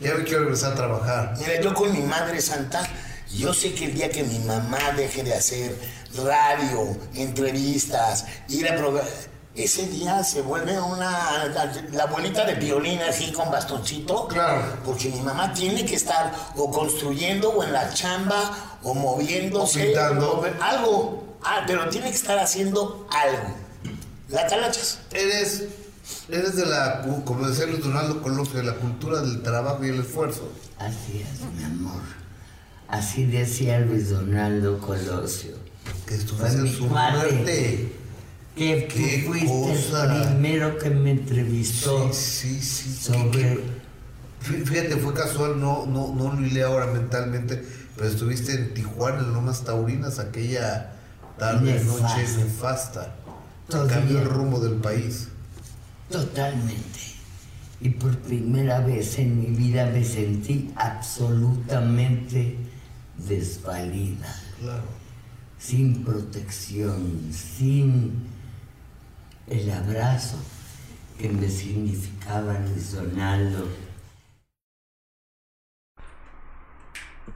Ya 0.00 0.14
me 0.14 0.24
quiero 0.24 0.40
regresar 0.40 0.72
a 0.72 0.74
trabajar. 0.74 1.34
Mira, 1.38 1.60
yo 1.60 1.72
con 1.72 1.92
mi 1.92 2.00
madre 2.00 2.40
santa, 2.40 2.86
yo 3.32 3.54
sé 3.54 3.74
que 3.74 3.86
el 3.86 3.94
día 3.94 4.10
que 4.10 4.22
mi 4.24 4.38
mamá 4.40 4.78
deje 4.96 5.22
de 5.22 5.34
hacer 5.34 5.76
radio, 6.24 6.96
entrevistas, 7.14 8.24
ir 8.48 8.68
a 8.68 8.76
programas, 8.76 9.08
ese 9.54 9.86
día 9.86 10.22
se 10.24 10.42
vuelve 10.42 10.78
una. 10.80 11.46
La, 11.46 11.72
la 11.92 12.02
abuelita 12.04 12.44
de 12.44 12.54
violín 12.54 13.00
así 13.02 13.30
con 13.32 13.50
bastoncito. 13.52 14.26
Claro. 14.26 14.62
Porque 14.84 15.08
mi 15.10 15.20
mamá 15.20 15.52
tiene 15.52 15.84
que 15.86 15.94
estar 15.94 16.32
o 16.56 16.70
construyendo 16.70 17.50
o 17.50 17.62
en 17.62 17.72
la 17.72 17.92
chamba 17.94 18.78
o 18.82 18.94
moviéndose. 18.94 19.80
O 19.80 19.84
pintando. 19.86 20.32
o 20.40 20.44
algo. 20.62 21.24
Ah, 21.44 21.62
pero 21.66 21.88
tiene 21.88 22.10
que 22.10 22.16
estar 22.16 22.38
haciendo 22.38 23.06
algo. 23.12 23.54
La 24.28 24.46
talachas. 24.46 25.00
Eres, 25.12 25.64
eres 26.28 26.56
de 26.56 26.66
la, 26.66 27.02
como 27.24 27.48
decía 27.48 27.66
Luis 27.66 27.82
Donaldo 27.82 28.22
Colosio, 28.22 28.54
de 28.58 28.64
la 28.64 28.74
cultura 28.74 29.20
del 29.20 29.42
trabajo 29.42 29.84
y 29.84 29.88
el 29.90 30.00
esfuerzo. 30.00 30.50
Así 30.78 31.22
es, 31.22 31.40
mi 31.56 31.64
amor. 31.64 32.00
Así 32.88 33.24
decía 33.26 33.80
Luis 33.80 34.10
Donaldo 34.10 34.78
Colosio. 34.78 35.52
Que 36.06 36.14
estuviste 36.14 36.58
en 36.58 36.72
su 36.72 36.86
muerte. 36.86 37.92
Que 38.56 38.86
Qué 38.86 39.24
fuiste 39.26 39.48
cosa. 39.48 40.16
el 40.22 40.28
primero 40.28 40.78
que 40.78 40.88
me 40.90 41.10
entrevistó 41.10 42.12
Sí, 42.12 42.60
sí, 42.60 42.92
sí. 42.92 43.12
sobre 43.12 43.54
Fí- 44.44 44.64
Fíjate, 44.64 44.96
fue 44.98 45.12
casual, 45.14 45.58
no, 45.58 45.86
no, 45.86 46.14
no 46.14 46.32
lo 46.34 46.46
hilé 46.46 46.62
ahora 46.62 46.86
mentalmente, 46.86 47.64
pero 47.96 48.08
estuviste 48.08 48.52
en 48.52 48.72
Tijuana, 48.74 49.20
en 49.20 49.32
Lomas 49.32 49.64
Taurinas, 49.64 50.18
aquella 50.18 50.92
tarde, 51.38 51.72
Nefasta. 51.72 52.02
noche 52.16 52.28
nefasta. 52.38 53.16
Cambió 53.68 54.20
el 54.20 54.28
rumbo 54.28 54.60
del 54.60 54.74
país. 54.74 55.28
Totalmente. 56.10 57.00
Y 57.80 57.90
por 57.90 58.16
primera 58.18 58.80
vez 58.80 59.18
en 59.18 59.40
mi 59.40 59.46
vida 59.46 59.86
me 59.86 60.04
sentí 60.04 60.72
absolutamente 60.76 62.56
desvalida, 63.18 64.34
Claro. 64.60 64.84
sin 65.58 66.04
protección, 66.04 67.30
sin 67.32 68.12
el 69.46 69.70
abrazo 69.70 70.36
que 71.18 71.28
me 71.28 71.48
significaba 71.48 72.58
Luis 72.60 72.92
Donaldo. 72.92 73.68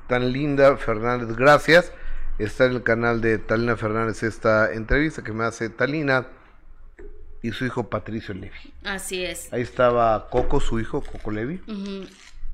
Tan 0.09 0.33
linda, 0.33 0.77
Fernández, 0.79 1.37
gracias. 1.37 1.93
Está 2.39 2.67
en 2.67 2.73
el 2.73 2.83
canal 2.83 3.21
de 3.21 3.39
Talina 3.39 3.77
Fernández 3.77 4.23
esta 4.23 4.73
entrevista 4.73 5.23
que 5.25 5.33
me 5.33 5.45
hace 5.45 5.71
Talina 5.71 6.27
y 7.43 7.51
su 7.53 7.65
hijo 7.67 7.89
Patricio 7.89 8.35
Levy. 8.35 8.75
Así 8.85 9.25
es. 9.25 9.53
Ahí 9.53 9.63
estaba 9.63 10.29
Coco, 10.31 10.61
su 10.61 10.79
hijo, 10.79 11.03
Coco 11.03 11.31
Levy, 11.31 11.61
Ujú. 11.67 12.07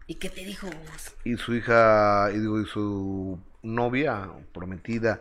¿Y 0.07 0.16
qué 0.16 0.28
te 0.28 0.45
dijo 0.45 0.66
vos? 0.66 1.14
y 1.24 1.37
su 1.39 1.55
hija, 1.55 2.28
y 2.35 2.39
digo, 2.39 2.61
y 2.61 2.66
su 2.66 3.39
novia, 3.62 4.28
prometida, 4.53 5.20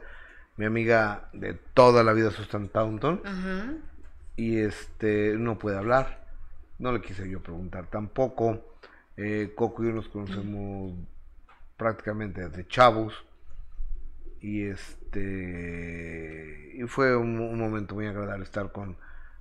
mi 0.58 0.66
amiga 0.66 1.30
de 1.32 1.54
toda 1.74 2.04
la 2.04 2.12
vida, 2.12 2.32
Susan 2.32 2.68
Taunton, 2.68 3.22
y 4.36 4.60
este 4.60 5.36
no 5.38 5.58
puede 5.58 5.78
hablar. 5.78 6.26
No 6.80 6.92
le 6.92 7.02
quise 7.02 7.30
yo 7.30 7.42
preguntar 7.42 7.88
tampoco. 7.90 8.76
Eh, 9.16 9.54
Coco 9.56 9.84
y 9.84 9.88
yo 9.88 9.94
nos 9.94 10.10
conocemos 10.10 10.94
prácticamente 11.78 12.50
desde 12.50 12.68
chavos. 12.68 13.14
Y 14.44 14.66
este 14.66 16.74
y 16.76 16.84
fue 16.84 17.16
un, 17.16 17.40
un 17.40 17.58
momento 17.58 17.96
muy 17.96 18.06
agradable 18.08 18.44
estar 18.44 18.72
con, 18.74 18.98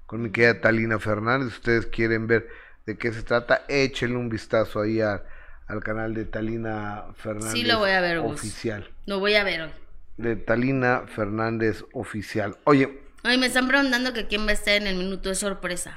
con 0.06 0.22
mi 0.22 0.30
querida 0.30 0.60
Talina 0.60 1.00
Fernández. 1.00 1.48
Si 1.50 1.56
ustedes 1.56 1.86
quieren 1.86 2.28
ver 2.28 2.48
de 2.86 2.96
qué 2.96 3.12
se 3.12 3.22
trata, 3.24 3.64
échenle 3.68 4.16
un 4.16 4.28
vistazo 4.28 4.80
ahí 4.80 5.00
a- 5.00 5.24
al 5.66 5.82
canal 5.82 6.14
de 6.14 6.24
Talina 6.24 7.06
Fernández 7.16 7.52
Sí, 7.52 7.64
lo 7.64 7.78
voy 7.80 7.90
a 7.90 8.00
ver, 8.00 8.18
oficial. 8.18 8.88
Lo 9.06 9.18
voy 9.18 9.34
a 9.34 9.42
ver 9.44 9.62
hoy. 9.62 9.70
De 10.18 10.36
Talina 10.36 11.02
Fernández 11.08 11.84
oficial. 11.92 12.56
Oye, 12.64 13.00
Ay, 13.24 13.38
me 13.38 13.46
están 13.46 13.66
preguntando 13.68 14.12
que 14.12 14.26
quién 14.28 14.46
va 14.46 14.50
a 14.50 14.54
estar 14.54 14.74
en 14.74 14.86
el 14.86 14.96
minuto 14.96 15.28
de 15.30 15.34
sorpresa. 15.34 15.96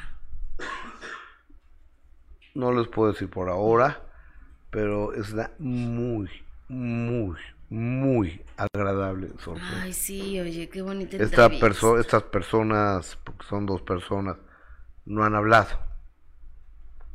No 2.54 2.72
les 2.72 2.88
puedo 2.88 3.12
decir 3.12 3.30
por 3.30 3.50
ahora, 3.50 4.02
pero 4.72 5.14
es 5.14 5.34
una 5.34 5.52
muy, 5.60 6.30
muy, 6.70 7.36
muy 7.76 8.42
agradable 8.56 9.32
sorpresa. 9.38 9.82
Ay, 9.82 9.92
sí, 9.92 10.40
oye, 10.40 10.70
qué 10.70 10.82
bonita 10.82 11.18
Esta 11.18 11.50
perso 11.50 12.00
estas 12.00 12.24
personas, 12.24 13.18
porque 13.22 13.46
son 13.46 13.66
dos 13.66 13.82
personas, 13.82 14.38
no 15.06 15.26
han 15.26 15.36
hablado 15.36 15.78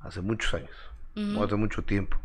hace 0.00 0.20
muchos 0.20 0.52
años, 0.52 0.76
o 1.16 1.42
hace 1.42 1.56
mucho 1.56 1.82
tiempo, 1.82 2.18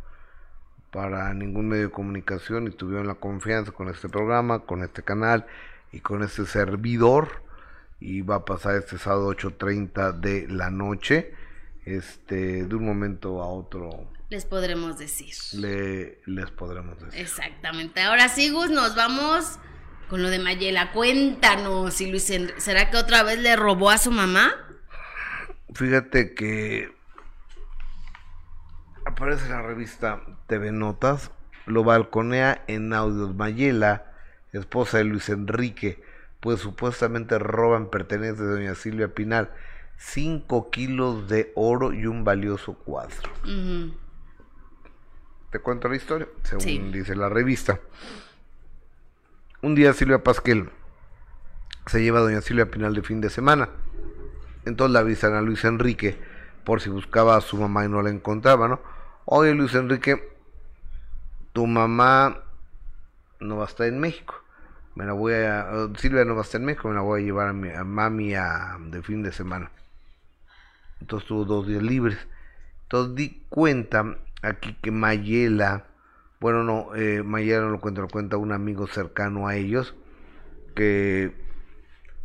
para 0.91 1.33
ningún 1.33 1.69
medio 1.69 1.83
de 1.83 1.91
comunicación 1.91 2.67
y 2.67 2.71
tuvieron 2.71 3.07
la 3.07 3.15
confianza 3.15 3.71
con 3.71 3.87
este 3.87 4.09
programa, 4.09 4.65
con 4.65 4.83
este 4.83 5.01
canal 5.01 5.45
y 5.93 6.01
con 6.01 6.21
este 6.21 6.45
servidor. 6.45 7.43
Y 8.01 8.21
va 8.21 8.35
a 8.35 8.45
pasar 8.45 8.75
este 8.75 8.97
sábado 8.97 9.31
8.30 9.31 10.19
de 10.19 10.47
la 10.49 10.69
noche. 10.69 11.33
Este, 11.85 12.65
de 12.65 12.75
un 12.75 12.85
momento 12.85 13.41
a 13.41 13.47
otro 13.47 14.09
Les 14.29 14.45
podremos 14.45 14.97
decir. 14.97 15.33
le, 15.53 16.21
les 16.25 16.49
podremos 16.51 16.99
decir. 16.99 17.19
Exactamente. 17.19 18.01
Ahora 18.01 18.27
sí, 18.27 18.49
Gus, 18.49 18.71
nos 18.71 18.95
vamos 18.95 19.59
con 20.09 20.23
lo 20.23 20.29
de 20.29 20.39
Mayela. 20.39 20.91
Cuéntanos, 20.91 21.93
si 21.93 22.09
Luis 22.09 22.31
¿será 22.57 22.89
que 22.89 22.97
otra 22.97 23.23
vez 23.23 23.39
le 23.39 23.55
robó 23.55 23.89
a 23.89 23.97
su 23.97 24.11
mamá? 24.11 24.51
Fíjate 25.73 26.33
que 26.33 26.91
aparece 29.05 29.45
en 29.45 29.51
la 29.51 29.61
revista 29.61 30.21
TV 30.47 30.71
Notas, 30.71 31.31
lo 31.65 31.83
balconea 31.83 32.63
en 32.67 32.93
audios 32.93 33.35
Mayela, 33.35 34.11
esposa 34.53 34.97
de 34.99 35.03
Luis 35.03 35.29
Enrique, 35.29 36.01
pues 36.39 36.61
supuestamente 36.61 37.37
roban 37.39 37.89
pertenencias 37.89 38.39
de 38.39 38.45
doña 38.53 38.75
Silvia 38.75 39.13
Pinal, 39.13 39.51
5 39.97 40.69
kilos 40.71 41.27
de 41.27 41.51
oro 41.55 41.93
y 41.93 42.05
un 42.05 42.23
valioso 42.23 42.73
cuadro. 42.73 43.29
Ujú. 43.43 43.93
Te 45.55 45.61
cuento 45.61 45.87
la 45.87 45.95
historia, 45.95 46.27
según 46.43 46.63
Sí. 46.63 46.79
dice 46.91 47.15
la 47.15 47.29
revista. 47.29 47.79
Un 49.61 49.73
día 49.73 49.93
Silvia 49.93 50.21
Pasquel 50.21 50.69
se 51.87 52.03
lleva 52.03 52.19
a 52.19 52.23
doña 52.23 52.41
Silvia 52.41 52.69
Pinal 52.69 52.93
de 52.93 53.01
fin 53.01 53.21
de 53.21 53.29
semana. 53.29 53.69
Entonces 54.65 54.91
la 54.91 54.99
avisan 54.99 55.33
a 55.33 55.39
Luis 55.39 55.63
Enrique 55.63 56.19
por 56.65 56.81
si 56.81 56.89
buscaba 56.89 57.37
a 57.37 57.39
su 57.39 57.55
mamá 57.55 57.85
y 57.85 57.87
no 57.87 58.01
la 58.01 58.09
encontraba, 58.09 58.67
¿no? 58.67 58.81
Oye 59.23 59.53
Luis 59.53 59.73
Enrique, 59.75 60.27
tu 61.53 61.67
mamá 61.67 62.43
no 63.39 63.55
va 63.55 63.63
a 63.63 63.67
estar 63.67 63.87
en 63.87 63.97
México. 64.01 64.35
Me 64.95 65.05
la 65.05 65.13
voy 65.13 65.35
a... 65.35 65.87
Silvia 65.97 66.25
no 66.25 66.35
va 66.35 66.41
a 66.41 66.43
estar 66.43 66.59
en 66.59 66.65
México, 66.65 66.89
me 66.89 66.95
la 66.95 67.01
voy 67.01 67.21
a 67.21 67.23
llevar 67.23 67.47
a, 67.47 67.53
mi, 67.53 67.69
a 67.69 67.85
mami 67.85 68.35
a, 68.35 68.75
de 68.77 69.01
fin 69.01 69.23
de 69.23 69.31
semana. 69.31 69.71
Entonces 70.99 71.25
tuvo 71.29 71.45
dos 71.45 71.65
días 71.65 71.81
libres. 71.81 72.17
Entonces 72.83 73.15
di 73.15 73.45
cuenta 73.47 74.17
aquí 74.45 74.73
que 74.81 74.91
Mayela, 74.91 75.85
bueno 76.39 76.63
no, 76.63 76.95
eh, 76.95 77.23
Mayela 77.23 77.61
no 77.61 77.69
lo 77.69 77.81
cuenta, 77.81 78.01
lo 78.01 78.07
cuenta 78.07 78.37
un 78.37 78.51
amigo 78.51 78.87
cercano 78.87 79.47
a 79.47 79.55
ellos, 79.55 79.95
que 80.75 81.33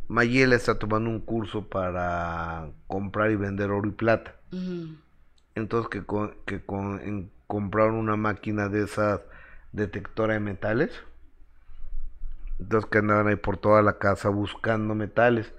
Mayela 0.08 0.56
está 0.56 0.78
tomando 0.78 1.10
un 1.10 1.20
curso 1.20 1.68
para 1.68 2.70
comprar 2.88 3.30
y 3.30 3.36
vender 3.36 3.70
oro 3.70 3.88
y 3.88 3.92
plata. 3.92 4.34
Entonces 5.54 5.88
que, 5.90 6.04
con- 6.04 6.34
que 6.46 6.64
con- 6.64 7.00
en- 7.00 7.30
compraron 7.46 7.94
una 7.96 8.16
máquina 8.16 8.68
de 8.68 8.84
esas 8.84 9.20
detectora 9.72 10.34
de 10.34 10.40
metales. 10.40 10.90
Entonces 12.58 12.90
que 12.90 12.98
andaban 12.98 13.28
ahí 13.28 13.36
por 13.36 13.56
toda 13.56 13.82
la 13.82 13.98
casa 13.98 14.28
buscando 14.28 14.94
metales 14.94 15.52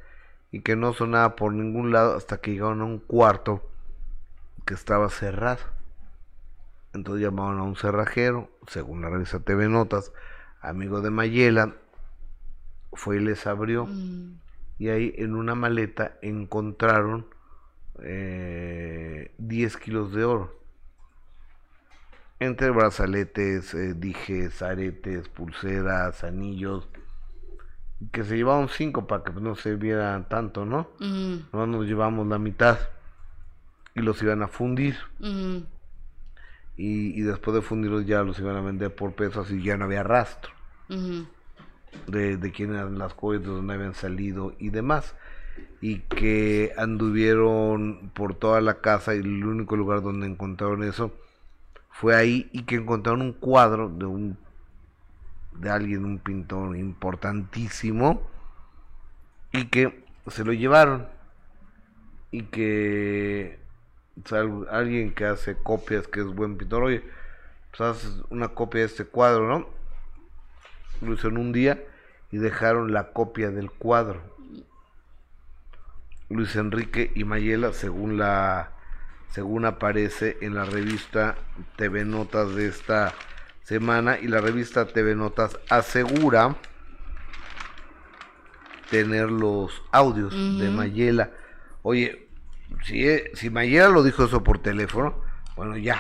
y 0.51 0.62
que 0.62 0.76
no 0.76 0.93
sonaba 0.93 1.36
por 1.36 1.53
ningún 1.53 1.91
lado 1.91 2.16
hasta 2.16 2.38
que 2.39 2.51
llegaron 2.51 2.82
a 2.82 2.86
un 2.86 2.99
cuarto 2.99 3.62
que 4.66 4.74
estaba 4.74 5.09
cerrado. 5.09 5.62
Entonces 6.93 7.23
llamaron 7.23 7.59
a 7.59 7.63
un 7.63 7.75
cerrajero, 7.75 8.49
según 8.67 9.01
la 9.01 9.09
revista 9.09 9.39
TV 9.39 9.69
Notas, 9.69 10.11
amigo 10.61 11.01
de 11.01 11.09
Mayela, 11.09 11.75
fue 12.93 13.17
y 13.17 13.19
les 13.19 13.47
abrió 13.47 13.87
y 14.77 14.89
ahí 14.89 15.13
en 15.17 15.35
una 15.35 15.53
maleta 15.53 16.17
encontraron 16.23 17.27
eh, 18.01 19.31
10 19.37 19.77
kilos 19.77 20.11
de 20.11 20.25
oro. 20.25 20.59
Entre 22.39 22.71
brazaletes, 22.71 23.75
eh, 23.75 23.93
dijes, 23.93 24.63
aretes, 24.63 25.29
pulseras, 25.29 26.23
anillos. 26.23 26.89
Que 28.11 28.23
se 28.23 28.35
llevaban 28.35 28.69
5 28.69 29.05
para 29.05 29.23
que 29.23 29.31
no 29.33 29.55
se 29.55 29.75
viera 29.75 30.27
tanto, 30.27 30.65
¿no? 30.65 30.89
Ujú. 30.99 31.43
No 31.53 31.67
nos 31.67 31.85
llevamos 31.85 32.25
la 32.25 32.39
mitad. 32.39 32.79
Y 33.93 34.01
los 34.01 34.19
iban 34.23 34.41
a 34.41 34.47
fundir. 34.47 34.97
Ujú. 35.19 35.63
Y, 36.84 37.19
y 37.19 37.21
después 37.21 37.53
de 37.53 37.61
fundirlos 37.61 38.07
ya 38.07 38.23
los 38.23 38.39
iban 38.39 38.55
a 38.55 38.61
vender 38.61 38.95
por 38.95 39.13
pesos 39.13 39.51
y 39.51 39.61
ya 39.61 39.77
no 39.77 39.86
había 39.86 40.01
rastro 40.01 40.51
de 42.07 42.51
quién 42.51 42.75
eran 42.75 42.97
las 42.97 43.13
joyas, 43.13 43.43
de 43.43 43.49
dónde 43.49 43.73
habían 43.73 43.93
salido 43.93 44.53
y 44.59 44.69
demás. 44.69 45.15
Y 45.79 45.99
que 45.99 46.73
anduvieron 46.77 48.11
por 48.13 48.36
toda 48.36 48.61
la 48.61 48.82
casa 48.82 49.15
y 49.15 49.19
el 49.19 49.45
único 49.45 49.75
lugar 49.75 50.01
donde 50.01 50.27
encontraron 50.27 50.84
eso 50.84 51.13
fue 51.89 52.15
ahí 52.15 52.49
y 52.51 52.63
que 52.63 52.75
encontraron 52.75 53.21
un 53.21 53.34
cuadro 53.34 53.89
de 53.89 54.05
un 54.05 54.38
de 55.53 55.69
alguien, 55.69 56.05
un 56.05 56.19
pintor 56.19 56.77
importantísimo 56.77 58.21
y 59.51 59.65
que 59.65 60.03
se 60.27 60.45
lo 60.45 60.53
llevaron 60.53 61.07
y 62.32 62.43
que 62.43 63.59
alguien 64.69 65.13
que 65.13 65.26
hace 65.26 65.55
copias 65.55 66.07
que 66.07 66.19
es 66.22 66.26
buen 66.28 66.57
pintor, 66.57 66.84
oye, 66.84 67.03
pues 67.69 67.82
haces 67.82 68.24
una 68.30 68.49
copia 68.49 68.82
de 68.82 68.88
este 68.88 69.05
cuadro, 69.05 69.47
¿no? 69.47 69.82
lo 71.01 71.13
hizo 71.13 71.28
en 71.28 71.38
un 71.38 71.51
día 71.51 71.84
y 72.32 72.38
dejaron 72.38 72.93
la 72.93 73.11
copia 73.11 73.49
del 73.49 73.72
cuadro. 73.72 74.22
Luis 76.30 76.55
Enrique 76.55 77.11
y 77.13 77.26
Mayela, 77.26 77.74
según 77.74 78.17
la 78.17 78.72
según 79.32 79.65
aparece 79.65 80.38
en 80.41 80.55
la 80.55 80.65
revista 80.65 81.36
TV 81.78 82.03
Notas 82.03 82.53
de 82.53 82.67
esta 82.67 83.13
semana 83.63 84.19
y 84.19 84.28
la 84.28 84.41
revista 84.41 84.86
TV 84.86 85.15
Notas 85.15 85.57
asegura 85.69 86.57
tener 88.89 89.32
los 89.32 89.82
audios 89.91 90.34
de. 90.34 90.69
Mayela. 90.69 91.32
Oye, 91.82 92.28
si, 92.86 93.05
si 93.34 93.49
Mayela 93.49 93.89
lo 93.89 94.03
dijo 94.03 94.26
eso 94.26 94.43
por 94.43 94.61
teléfono, 94.61 95.24
bueno, 95.55 95.78
ya. 95.78 95.99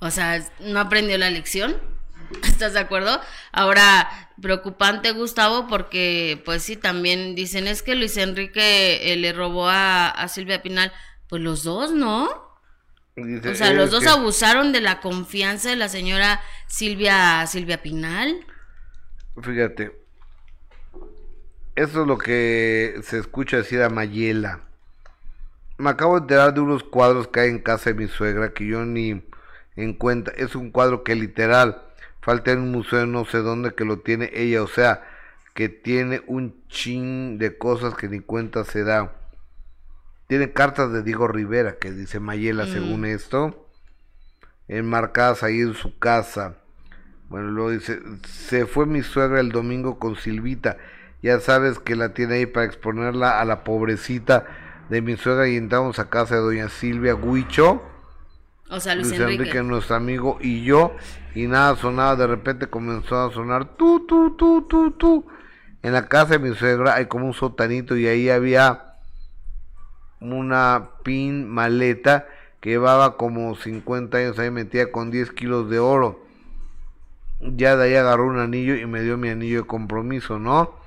O 0.00 0.10
sea, 0.10 0.42
no 0.60 0.80
aprendió 0.80 1.18
la 1.18 1.30
lección. 1.30 1.76
¿Estás 2.44 2.72
de 2.74 2.80
acuerdo? 2.80 3.20
Ahora, 3.52 4.08
preocupante, 4.40 5.12
Gustavo, 5.12 5.66
porque 5.66 6.40
pues 6.44 6.62
sí, 6.62 6.76
también 6.76 7.34
dicen 7.34 7.66
es 7.66 7.82
que 7.82 7.94
Luis 7.94 8.16
Enrique 8.16 9.12
eh, 9.12 9.16
le 9.16 9.32
robó 9.32 9.68
a, 9.68 10.08
a 10.08 10.28
Silvia 10.28 10.62
Pinal. 10.62 10.92
Pues 11.28 11.42
los 11.42 11.62
dos, 11.62 11.92
¿no? 11.92 12.28
Dice, 13.16 13.50
O 13.50 13.54
sea, 13.54 13.72
los 13.72 13.86
"Es 13.86 13.90
dos 13.90 14.02
que- 14.04 14.08
abusaron 14.08 14.72
de 14.72 14.80
la 14.80 15.00
confianza 15.00 15.68
de 15.68 15.76
la 15.76 15.88
señora 15.88 16.40
Silvia 16.66 17.46
Silvia 17.46 17.82
Pinal. 17.82 18.46
Fíjate, 19.42 19.99
eso 21.80 22.02
es 22.02 22.06
lo 22.06 22.18
que 22.18 23.00
se 23.04 23.18
escucha 23.18 23.56
decir 23.56 23.82
a 23.82 23.88
Mayela. 23.88 24.60
Me 25.78 25.88
acabo 25.88 26.16
de 26.16 26.20
enterar 26.20 26.52
de 26.52 26.60
unos 26.60 26.84
cuadros 26.84 27.28
que 27.28 27.40
hay 27.40 27.48
en 27.48 27.58
casa 27.58 27.88
de 27.90 27.94
mi 27.94 28.06
suegra 28.06 28.52
que 28.52 28.66
yo 28.66 28.84
ni 28.84 29.24
en 29.76 29.94
cuenta. 29.94 30.30
Es 30.32 30.54
un 30.54 30.70
cuadro 30.70 31.04
que 31.04 31.14
literal 31.14 31.82
falta 32.20 32.52
en 32.52 32.58
un 32.58 32.70
museo 32.70 33.06
no 33.06 33.24
sé 33.24 33.38
dónde 33.38 33.74
que 33.74 33.86
lo 33.86 34.00
tiene 34.00 34.30
ella. 34.34 34.62
O 34.62 34.66
sea, 34.66 35.02
que 35.54 35.70
tiene 35.70 36.20
un 36.26 36.62
chin 36.68 37.38
de 37.38 37.56
cosas 37.56 37.94
que 37.94 38.08
ni 38.08 38.20
cuenta 38.20 38.64
se 38.64 38.84
da. 38.84 39.16
Tiene 40.26 40.52
cartas 40.52 40.92
de 40.92 41.02
Diego 41.02 41.28
Rivera 41.28 41.78
que 41.78 41.92
dice 41.92 42.20
Mayela 42.20 42.66
Mm. 42.66 42.72
según 42.72 43.04
esto. 43.06 43.68
Enmarcadas 44.68 45.42
ahí 45.42 45.60
en 45.60 45.72
su 45.72 45.98
casa. 45.98 46.56
Bueno, 47.30 47.50
luego 47.52 47.70
dice, 47.70 48.00
se 48.28 48.66
fue 48.66 48.84
mi 48.84 49.02
suegra 49.02 49.40
el 49.40 49.50
domingo 49.50 49.98
con 49.98 50.16
Silvita. 50.16 50.76
Ya 51.22 51.40
sabes 51.40 51.78
que 51.78 51.96
la 51.96 52.14
tiene 52.14 52.36
ahí 52.36 52.46
para 52.46 52.66
exponerla 52.66 53.40
a 53.40 53.44
la 53.44 53.62
pobrecita 53.62 54.46
de 54.88 55.02
mi 55.02 55.16
suegra 55.16 55.48
y 55.48 55.56
entramos 55.56 55.98
a 55.98 56.08
casa 56.08 56.36
de 56.36 56.40
doña 56.40 56.68
Silvia 56.68 57.14
Huicho. 57.14 57.82
O 58.70 58.80
sea, 58.80 58.94
Luis, 58.94 59.08
Luis 59.08 59.20
Enrique. 59.20 59.42
Enrique, 59.42 59.62
nuestro 59.62 59.96
amigo, 59.96 60.38
y 60.40 60.64
yo, 60.64 60.94
y 61.34 61.46
nada 61.46 61.76
sonaba, 61.76 62.16
de 62.16 62.26
repente 62.26 62.68
comenzó 62.68 63.20
a 63.20 63.32
sonar 63.32 63.76
tú, 63.76 64.06
tú, 64.06 64.36
tú, 64.36 64.66
tú, 64.68 64.92
tú. 64.92 65.26
En 65.82 65.92
la 65.92 66.08
casa 66.08 66.38
de 66.38 66.38
mi 66.38 66.54
suegra 66.54 66.94
hay 66.94 67.06
como 67.06 67.26
un 67.26 67.34
sotanito 67.34 67.96
y 67.96 68.06
ahí 68.06 68.30
había 68.30 68.96
una 70.20 70.90
pin 71.02 71.48
maleta 71.48 72.26
que 72.60 72.70
llevaba 72.70 73.16
como 73.16 73.56
50 73.56 74.18
años 74.18 74.38
ahí 74.38 74.50
metida 74.50 74.92
con 74.92 75.10
10 75.10 75.32
kilos 75.32 75.70
de 75.70 75.78
oro. 75.78 76.24
Ya 77.40 77.76
de 77.76 77.84
ahí 77.84 77.94
agarró 77.94 78.26
un 78.26 78.38
anillo 78.38 78.74
y 78.76 78.86
me 78.86 79.00
dio 79.00 79.16
mi 79.16 79.30
anillo 79.30 79.62
de 79.62 79.66
compromiso, 79.66 80.38
¿no? 80.38 80.79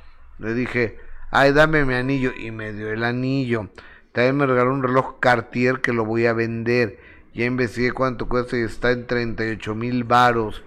Le 0.43 0.53
dije, 0.53 0.99
ay, 1.31 1.53
dame 1.53 1.85
mi 1.85 1.93
anillo 1.93 2.31
y 2.37 2.51
me 2.51 2.73
dio 2.73 2.91
el 2.91 3.03
anillo. 3.03 3.69
También 4.11 4.37
me 4.37 4.45
regaló 4.45 4.73
un 4.73 4.83
reloj 4.83 5.19
Cartier 5.19 5.79
que 5.79 5.93
lo 5.93 6.05
voy 6.05 6.25
a 6.25 6.33
vender. 6.33 6.99
Ya 7.33 7.45
investigué 7.45 7.93
cuánto 7.93 8.27
cuesta 8.27 8.57
y 8.57 8.61
está 8.61 8.91
en 8.91 9.07
38 9.07 9.73
mil 9.73 10.03
varos. 10.03 10.63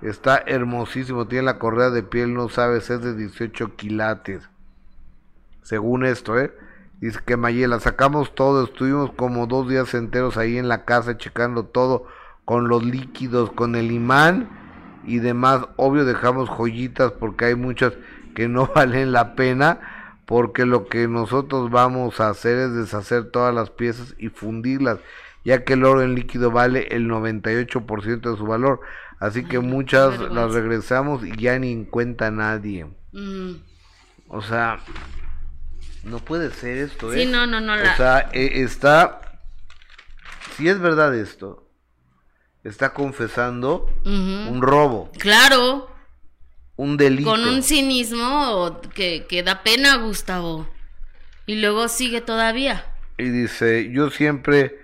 Está 0.00 0.42
hermosísimo, 0.46 1.26
tiene 1.26 1.44
la 1.44 1.58
correa 1.58 1.90
de 1.90 2.02
piel, 2.02 2.32
no 2.32 2.48
sabes, 2.48 2.88
es 2.88 3.02
de 3.02 3.14
18 3.14 3.76
quilates. 3.76 4.48
Según 5.62 6.06
esto, 6.06 6.38
¿eh? 6.38 6.52
Dice 7.00 7.20
que 7.24 7.36
Mayela, 7.36 7.78
sacamos 7.80 8.34
todo, 8.34 8.64
estuvimos 8.64 9.12
como 9.12 9.46
dos 9.46 9.68
días 9.68 9.92
enteros 9.94 10.36
ahí 10.36 10.56
en 10.56 10.68
la 10.68 10.84
casa 10.84 11.18
checando 11.18 11.64
todo 11.64 12.06
con 12.44 12.68
los 12.68 12.82
líquidos, 12.82 13.52
con 13.52 13.76
el 13.76 13.92
imán 13.92 14.48
y 15.04 15.18
demás. 15.18 15.66
Obvio 15.76 16.04
dejamos 16.04 16.48
joyitas 16.48 17.12
porque 17.12 17.44
hay 17.44 17.54
muchas 17.54 17.92
que 18.38 18.46
no 18.46 18.66
valen 18.74 19.10
la 19.10 19.34
pena 19.34 19.80
porque 20.24 20.64
lo 20.64 20.86
que 20.86 21.08
nosotros 21.08 21.72
vamos 21.72 22.20
a 22.20 22.28
hacer 22.28 22.56
es 22.56 22.72
deshacer 22.74 23.32
todas 23.32 23.52
las 23.52 23.70
piezas 23.70 24.14
y 24.16 24.28
fundirlas, 24.28 24.98
ya 25.44 25.64
que 25.64 25.72
el 25.72 25.84
oro 25.84 26.02
en 26.02 26.14
líquido 26.14 26.52
vale 26.52 26.86
el 26.92 27.08
98% 27.08 28.30
de 28.30 28.36
su 28.36 28.46
valor. 28.46 28.80
Así 29.18 29.44
que 29.44 29.58
muchas 29.58 30.20
las 30.20 30.52
regresamos 30.52 31.24
y 31.26 31.34
ya 31.36 31.58
ni 31.58 31.72
en 31.72 31.84
cuenta 31.84 32.30
nadie. 32.30 32.86
Mm. 33.10 33.54
O 34.28 34.40
sea, 34.40 34.78
no 36.04 36.18
puede 36.18 36.52
ser 36.52 36.76
esto, 36.78 37.12
Sí, 37.12 37.22
¿eh? 37.22 37.26
no, 37.26 37.44
no, 37.48 37.60
no, 37.60 37.72
O 37.72 37.76
la- 37.76 37.96
sea, 37.96 38.28
eh, 38.32 38.62
está. 38.62 39.20
Si 40.56 40.68
es 40.68 40.78
verdad 40.78 41.12
esto, 41.16 41.66
está 42.62 42.92
confesando 42.92 43.90
un 44.04 44.60
robo, 44.62 45.10
Claro, 45.18 45.88
un 46.78 46.96
delito. 46.96 47.28
con 47.28 47.44
un 47.46 47.62
cinismo 47.62 48.80
que, 48.94 49.26
que 49.28 49.42
da 49.42 49.62
pena, 49.62 49.96
Gustavo. 49.98 50.66
Y 51.44 51.56
luego 51.60 51.88
sigue 51.88 52.20
todavía. 52.22 52.84
Y 53.18 53.24
dice: 53.28 53.90
Yo 53.92 54.10
siempre, 54.10 54.78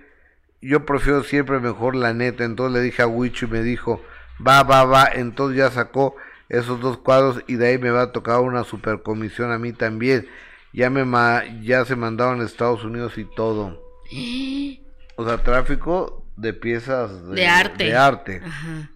yo 0.61 0.85
prefiero 0.85 1.23
siempre 1.23 1.59
mejor 1.59 1.95
la 1.95 2.13
neta. 2.13 2.43
Entonces 2.43 2.73
le 2.77 2.83
dije 2.85 3.01
a 3.01 3.07
Wicho 3.07 3.45
y 3.45 3.49
me 3.49 3.61
dijo: 3.63 4.03
Va, 4.45 4.61
va, 4.63 4.83
va. 4.85 5.07
Entonces 5.13 5.57
ya 5.57 5.71
sacó 5.71 6.15
esos 6.49 6.79
dos 6.79 6.97
cuadros 6.97 7.43
y 7.47 7.55
de 7.55 7.67
ahí 7.69 7.77
me 7.79 7.89
va 7.91 8.03
a 8.03 8.11
tocar 8.11 8.39
una 8.41 8.63
super 8.63 9.01
comisión 9.01 9.51
a 9.51 9.57
mí 9.57 9.73
también. 9.73 10.27
Ya, 10.73 10.89
me 10.89 11.05
ma- 11.05 11.43
ya 11.63 11.85
se 11.85 11.95
mandaron 11.95 12.41
a 12.41 12.45
Estados 12.45 12.83
Unidos 12.83 13.17
y 13.17 13.25
todo. 13.35 13.81
O 15.17 15.25
sea, 15.25 15.37
tráfico 15.37 16.25
de 16.35 16.51
piezas 16.51 17.29
De 17.29 17.47
arte. 17.47 17.85
de 17.85 17.95
arte. 17.95 18.41
Ajá. 18.45 18.89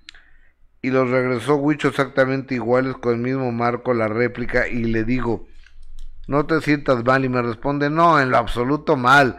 Y 0.81 0.91
los 0.91 1.09
regresó 1.09 1.55
Huicho 1.55 1.89
exactamente 1.89 2.55
iguales 2.55 2.95
con 2.97 3.13
el 3.15 3.19
mismo 3.19 3.51
marco, 3.51 3.93
la 3.93 4.07
réplica, 4.07 4.67
y 4.67 4.83
le 4.85 5.03
digo, 5.03 5.47
no 6.27 6.45
te 6.45 6.61
sientas 6.61 7.03
mal, 7.03 7.25
y 7.25 7.29
me 7.29 7.41
responde, 7.41 7.89
no, 7.89 8.19
en 8.19 8.29
lo 8.31 8.37
absoluto 8.37 8.95
mal, 8.95 9.37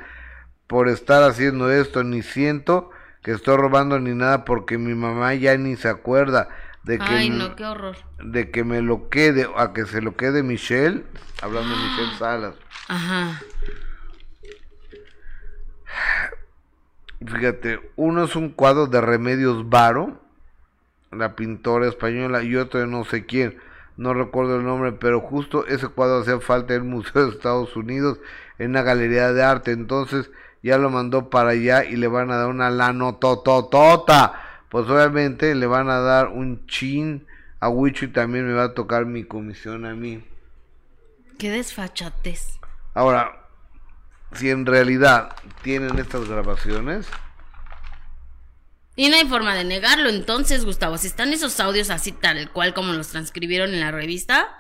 por 0.67 0.89
estar 0.89 1.23
haciendo 1.23 1.71
esto, 1.71 2.05
ni 2.05 2.23
siento 2.23 2.91
que 3.23 3.33
estoy 3.33 3.57
robando 3.57 3.99
ni 3.99 4.15
nada, 4.15 4.45
porque 4.45 4.79
mi 4.79 4.95
mamá 4.95 5.35
ya 5.35 5.57
ni 5.57 5.77
se 5.77 5.89
acuerda 5.89 6.49
de 6.85 6.99
que, 6.99 7.05
Ay, 7.05 7.27
m- 7.29 7.37
no, 7.39 7.57
qué 7.57 7.65
horror. 7.65 7.97
de 8.23 8.51
que 8.51 8.65
me 8.65 8.81
lo 8.83 9.09
quede, 9.09 9.49
a 9.57 9.73
que 9.73 9.87
se 9.87 10.01
lo 10.01 10.17
quede 10.17 10.43
Michelle, 10.43 11.05
hablando 11.43 11.71
de 11.75 11.83
Michelle 11.83 12.19
Salas. 12.19 12.55
Ajá. 12.89 13.41
Fíjate, 17.25 17.93
uno 17.97 18.25
es 18.25 18.35
un 18.37 18.51
cuadro 18.51 18.87
de 18.87 19.01
Remedios 19.01 19.69
Varo, 19.69 20.21
la 21.11 21.35
pintora 21.35 21.89
española, 21.89 22.43
y 22.43 22.57
otro 22.57 22.81
de 22.81 22.87
no 22.87 23.05
sé 23.05 23.27
quién, 23.27 23.59
no 23.97 24.15
recuerdo 24.15 24.57
el 24.57 24.65
nombre, 24.65 24.93
pero 24.93 25.21
justo 25.21 25.67
ese 25.67 25.89
cuadro 25.89 26.21
hacía 26.21 26.41
falta 26.41 26.75
en 26.75 26.83
el 26.83 26.89
Museo 26.89 27.27
de 27.27 27.33
Estados 27.33 27.77
Unidos, 27.77 28.19
en 28.59 28.71
una 28.71 28.83
galería 28.83 29.33
de 29.33 29.43
arte, 29.43 29.73
entonces 29.73 30.31
ya 30.63 30.79
lo 30.79 30.91
mandó 30.91 31.31
para 31.31 31.51
allá 31.51 31.85
y 31.85 31.97
le 31.97 32.09
van 32.09 32.31
a 32.31 32.37
dar 32.37 32.49
una 32.49 32.71
lano 32.71 33.17
tototota, 33.17 34.65
pues 34.69 34.89
obviamente 34.89 35.55
le 35.55 35.67
van 35.67 35.91
a 35.91 36.01
dar 36.01 36.29
un 36.29 36.67
chin 36.67 37.27
a 37.61 37.69
Wicho 37.69 38.07
y 38.07 38.09
también 38.09 38.47
me 38.47 38.55
va 38.55 38.65
a 38.65 38.75
tocar 38.75 39.05
mi 39.07 39.25
comisión 39.25 39.85
a 39.85 39.95
mí. 39.95 40.25
Qué 41.39 41.51
desfachatez. 41.51 42.59
Ahora, 42.95 43.47
si 44.33 44.51
en 44.51 44.67
realidad 44.67 45.35
tienen 45.63 45.99
estas 45.99 46.29
grabaciones, 46.29 47.09
Y 49.01 49.09
no 49.09 49.17
hay 49.17 49.25
forma 49.25 49.55
de 49.55 49.65
negarlo, 49.65 50.11
entonces, 50.11 50.67
Gustavo, 50.67 50.99
si 50.99 51.07
están 51.07 51.33
esos 51.33 51.59
audios 51.59 51.89
así 51.89 52.13
tal 52.13 52.51
cual 52.51 52.75
como 52.75 52.93
los 52.93 53.09
transcribieron 53.09 53.73
en 53.73 53.81
la 53.81 53.91
revista, 53.91 54.55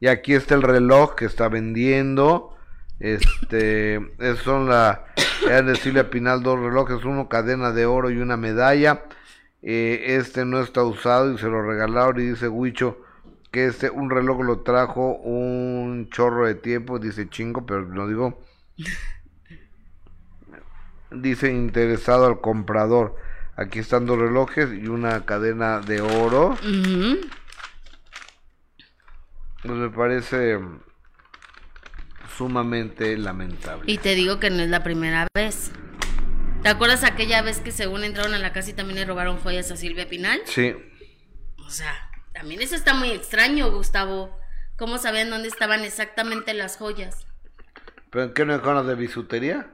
Y 0.00 0.06
aquí 0.06 0.32
está 0.32 0.54
el 0.54 0.62
reloj 0.62 1.14
que 1.14 1.26
está 1.26 1.50
vendiendo. 1.50 2.56
Este, 2.98 3.96
esos 4.20 4.38
son 4.38 4.70
la, 4.70 5.04
eran 5.44 5.66
de 5.66 5.76
Silvia 5.76 6.08
Pinal, 6.08 6.42
dos 6.42 6.58
relojes, 6.58 7.04
uno 7.04 7.28
cadena 7.28 7.72
de 7.72 7.84
oro 7.84 8.08
y 8.10 8.16
una 8.16 8.38
medalla. 8.38 9.04
Eh, 9.60 10.16
este 10.16 10.46
no 10.46 10.62
está 10.62 10.82
usado 10.82 11.34
y 11.34 11.36
se 11.36 11.48
lo 11.48 11.60
regalaron 11.60 12.18
y 12.22 12.30
dice 12.30 12.48
Huicho 12.48 13.02
que 13.50 13.66
este, 13.66 13.90
un 13.90 14.08
reloj 14.08 14.44
lo 14.44 14.60
trajo 14.60 15.14
un 15.16 16.08
chorro 16.08 16.46
de 16.46 16.54
tiempo, 16.54 16.98
dice 16.98 17.28
chingo, 17.28 17.66
pero 17.66 17.82
lo 17.82 18.08
digo. 18.08 18.42
Dice 21.10 21.50
interesado 21.50 22.26
al 22.26 22.40
comprador. 22.40 23.27
Aquí 23.58 23.80
están 23.80 24.06
dos 24.06 24.16
relojes 24.18 24.68
y 24.72 24.86
una 24.86 25.24
cadena 25.26 25.80
de 25.80 26.00
oro. 26.00 26.56
Pues 29.62 29.74
me 29.74 29.90
parece 29.90 30.60
sumamente 32.36 33.16
lamentable. 33.18 33.82
y 33.90 33.98
te 33.98 34.14
digo 34.14 34.38
que 34.38 34.50
no 34.50 34.62
es 34.62 34.68
la 34.68 34.84
primera 34.84 35.26
vez. 35.34 35.72
¿Te 36.62 36.68
acuerdas 36.68 37.02
aquella 37.02 37.42
vez 37.42 37.58
que 37.58 37.72
según 37.72 38.04
entraron 38.04 38.32
a 38.34 38.38
la 38.38 38.52
casa 38.52 38.70
y 38.70 38.74
también 38.74 39.00
le 39.00 39.04
robaron 39.06 39.38
joyas 39.38 39.72
a 39.72 39.76
Silvia 39.76 40.08
Pinal? 40.08 40.40
Sí, 40.44 40.74
O 41.56 41.70
sea, 41.70 42.10
también 42.32 42.62
eso 42.62 42.76
está 42.76 42.94
muy 42.94 43.10
extraño, 43.10 43.72
Gustavo. 43.72 44.38
¿Cómo 44.76 44.98
sabían 44.98 45.30
dónde 45.30 45.48
estaban 45.48 45.84
exactamente 45.84 46.54
las 46.54 46.76
joyas? 46.76 47.26
pero 48.10 48.24
¿en 48.26 48.34
qué 48.34 48.44
no 48.46 48.84
de 48.84 48.94
bisutería? 48.94 49.70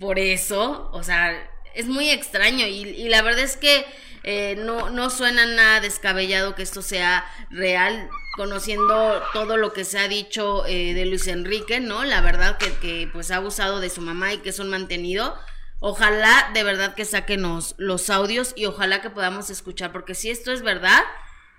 Por 0.00 0.18
eso, 0.18 0.90
o 0.92 1.02
sea, 1.02 1.50
es 1.76 1.86
muy 1.86 2.10
extraño 2.10 2.66
y, 2.66 3.08
la 3.08 3.22
verdad 3.22 3.44
es 3.44 3.56
que 3.56 3.86
eh, 4.24 4.56
no, 4.58 4.90
no 4.90 5.10
suena 5.10 5.46
nada 5.46 5.80
descabellado 5.80 6.54
que 6.54 6.62
esto 6.62 6.82
sea 6.82 7.24
real, 7.50 8.08
conociendo 8.34 9.22
todo 9.32 9.56
lo 9.56 9.72
que 9.72 9.84
se 9.84 9.98
ha 9.98 10.08
dicho 10.08 10.64
eh, 10.66 10.94
de 10.94 11.04
Luis 11.04 11.26
Enrique, 11.28 11.78
¿no? 11.78 12.04
La 12.04 12.22
verdad 12.22 12.56
que, 12.56 12.72
que 12.78 13.08
pues 13.12 13.30
ha 13.30 13.36
abusado 13.36 13.80
de 13.80 13.90
su 13.90 14.00
mamá 14.00 14.32
y 14.32 14.38
que 14.38 14.48
es 14.48 14.58
un 14.58 14.70
mantenido. 14.70 15.38
Ojalá 15.78 16.50
de 16.54 16.64
verdad 16.64 16.94
que 16.94 17.04
saquen 17.04 17.42
los, 17.42 17.74
los 17.76 18.08
audios 18.08 18.54
y 18.56 18.64
ojalá 18.64 19.02
que 19.02 19.10
podamos 19.10 19.50
escuchar, 19.50 19.92
porque 19.92 20.14
si 20.14 20.30
esto 20.30 20.52
es 20.52 20.62
verdad, 20.62 21.04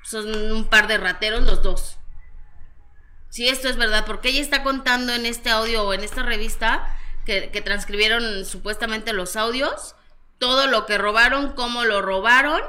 son 0.03 0.51
un 0.51 0.65
par 0.65 0.87
de 0.87 0.97
rateros 0.97 1.43
los 1.43 1.61
dos. 1.61 1.97
Si 3.29 3.47
esto 3.47 3.69
es 3.69 3.77
verdad, 3.77 4.05
porque 4.05 4.29
ella 4.29 4.41
está 4.41 4.63
contando 4.63 5.13
en 5.13 5.27
este 5.27 5.51
audio 5.51 5.83
o 5.83 5.93
en 5.93 6.03
esta 6.03 6.23
revista 6.23 6.97
que, 7.23 7.51
que 7.51 7.61
transcribieron 7.61 8.45
supuestamente 8.45 9.13
los 9.13 9.35
audios, 9.35 9.93
todo 10.39 10.67
lo 10.67 10.85
que 10.85 10.97
robaron, 10.97 11.53
cómo 11.53 11.83
lo 11.83 12.01
robaron 12.01 12.61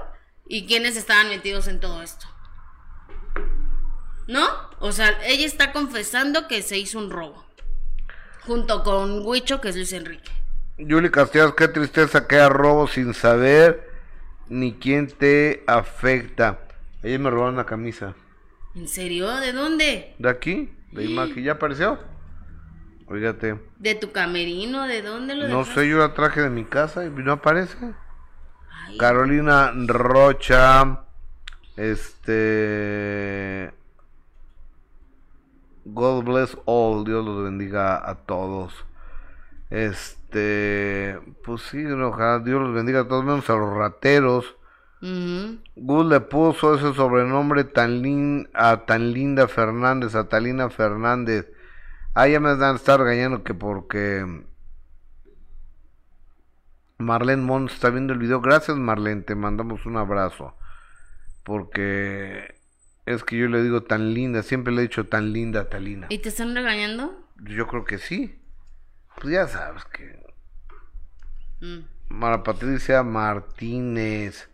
y 0.47 0.67
quiénes 0.67 0.97
estaban 0.97 1.29
metidos 1.29 1.69
en 1.69 1.81
todo 1.81 2.03
esto. 2.03 2.27
¿No? 4.27 4.47
O 4.81 4.93
sea, 4.93 5.19
ella 5.25 5.47
está 5.47 5.73
confesando 5.73 6.49
que 6.49 6.63
se 6.63 6.79
hizo 6.79 6.99
un 6.99 7.11
robo. 7.11 7.45
Junto 8.43 8.83
con 8.83 9.27
Huicho, 9.27 9.61
que 9.61 9.71
es 9.71 9.77
Luis 9.77 9.93
Enrique. 9.93 10.31
Yuli 10.79 11.11
Castellanos, 11.11 11.55
qué 11.55 11.69
tristeza 11.69 12.27
que 12.27 12.37
haya 12.37 12.49
robo 12.49 12.87
sin 12.87 13.13
saber 13.13 13.91
ni 14.49 14.75
quién 14.75 15.09
te 15.09 15.65
afecta. 15.67 16.61
Ayer 17.03 17.19
me 17.19 17.31
robaron 17.31 17.55
una 17.55 17.67
camisa. 17.67 18.15
¿En 18.75 18.89
serio? 18.89 19.35
¿De 19.37 19.53
dónde? 19.53 20.15
¿De 20.19 20.29
aquí? 20.29 20.71
¿De 20.93 21.05
imagen? 21.05 21.43
¿Ya 21.43 21.53
apareció? 21.53 21.99
Oígate. 23.09 23.59
¿De 23.79 23.95
tu 23.95 24.13
camerino? 24.13 24.87
¿De 24.87 25.03
dónde 25.03 25.35
lo 25.35 25.49
No 25.49 25.59
dejaste? 25.61 25.83
sé, 25.83 25.89
yo 25.89 25.99
la 25.99 26.13
traje 26.15 26.43
de 26.43 26.51
mi 26.51 26.65
casa 26.65 27.05
y 27.05 27.11
no 27.11 27.33
aparece. 27.33 27.95
Carolina 28.99 29.73
Rocha. 29.87 31.05
Este. 31.77 33.73
God 35.85 36.25
bless 36.25 36.57
all. 36.67 37.05
Dios 37.05 37.25
los 37.25 37.45
bendiga 37.45 38.09
a 38.09 38.15
todos. 38.17 38.75
Este. 39.71 41.19
Pues 41.45 41.63
sí, 41.63 41.85
ojalá 41.87 42.41
Dios 42.41 42.61
los 42.61 42.75
bendiga 42.75 43.01
a 43.01 43.09
todos, 43.09 43.25
menos 43.25 43.49
a 43.49 43.55
los 43.57 43.73
rateros. 43.75 44.57
Ujú. 45.01 45.59
Gus 45.77 46.07
le 46.07 46.21
puso 46.21 46.75
ese 46.75 46.93
sobrenombre 46.93 47.65
tan 47.65 48.03
lin 48.03 48.49
a 48.53 48.85
tan 48.85 49.13
linda 49.13 49.47
Fernández, 49.49 50.15
a 50.15 50.29
Talina 50.29 50.69
Fernández. 50.71 51.47
Ah, 52.15 52.27
ya 52.29 52.41
me 52.41 52.55
dan 52.57 52.77
estar 52.77 52.99
regañando 53.01 53.45
que 53.45 53.55
porque 53.55 54.45
Marlene 56.99 57.43
Mons 57.43 57.73
está 57.75 57.91
viendo 57.91 58.13
el 58.13 58.19
video. 58.19 58.41
Gracias 58.41 58.77
Marlene, 58.77 59.23
te 59.23 59.35
mandamos 59.35 59.87
un 59.87 59.97
abrazo. 59.97 60.55
Porque 61.45 62.57
es 63.07 63.25
que 63.25 63.39
yo 63.39 63.49
le 63.49 63.63
digo 63.63 63.83
tan 63.85 64.13
linda, 64.15 64.43
siempre 64.43 64.73
le 64.73 64.81
he 64.81 64.89
dicho 64.89 65.07
tan 65.07 65.33
linda 65.33 65.61
a 65.61 65.69
Talina. 65.69 66.07
¿Y 66.11 66.19
te 66.19 66.29
están 66.29 66.55
regañando? 66.55 67.25
Yo 67.37 67.67
creo 67.67 67.85
que 67.85 67.99
sí. 67.99 68.39
Pues 69.17 69.33
ya 69.35 69.47
sabes 69.47 69.85
que 69.87 70.19
Mm. 71.61 71.79
Mara 72.09 72.43
Patricia 72.43 73.03
Martínez. 73.03 74.49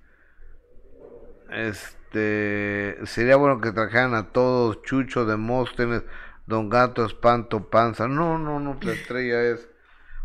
Este. 1.50 2.98
Sería 3.04 3.36
bueno 3.36 3.60
que 3.60 3.72
trajeran 3.72 4.14
a 4.14 4.28
todos. 4.28 4.82
Chucho, 4.82 5.26
Demóstenes, 5.26 6.02
Don 6.46 6.68
Gato, 6.68 7.04
Espanto, 7.04 7.70
Panza. 7.70 8.08
No, 8.08 8.38
no, 8.38 8.60
no. 8.60 8.78
La 8.82 8.92
estrella 8.92 9.42
es. 9.42 9.68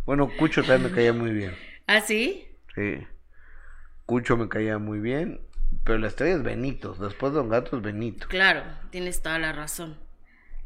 Bueno, 0.06 0.30
Cucho 0.38 0.62
también 0.64 0.92
me 0.92 0.96
caía 0.96 1.14
muy 1.14 1.32
bien. 1.32 1.56
¿Ah, 1.88 2.02
sí? 2.02 2.48
Sí. 2.76 3.06
Cucho 4.06 4.38
me 4.38 4.50
caía 4.50 4.78
muy 4.78 5.00
bien. 5.00 5.42
Pero 5.84 6.00
la 6.00 6.08
estrella 6.08 6.36
es 6.36 6.44
Benito. 6.44 6.94
Después 6.96 7.32
de 7.32 7.40
Don 7.40 7.50
Gato 7.50 7.78
es 7.78 7.84
Benito. 7.84 8.28
Claro, 8.28 8.64
tienes 8.90 9.22
toda 9.22 9.40
la 9.40 9.54
razón. 9.54 9.98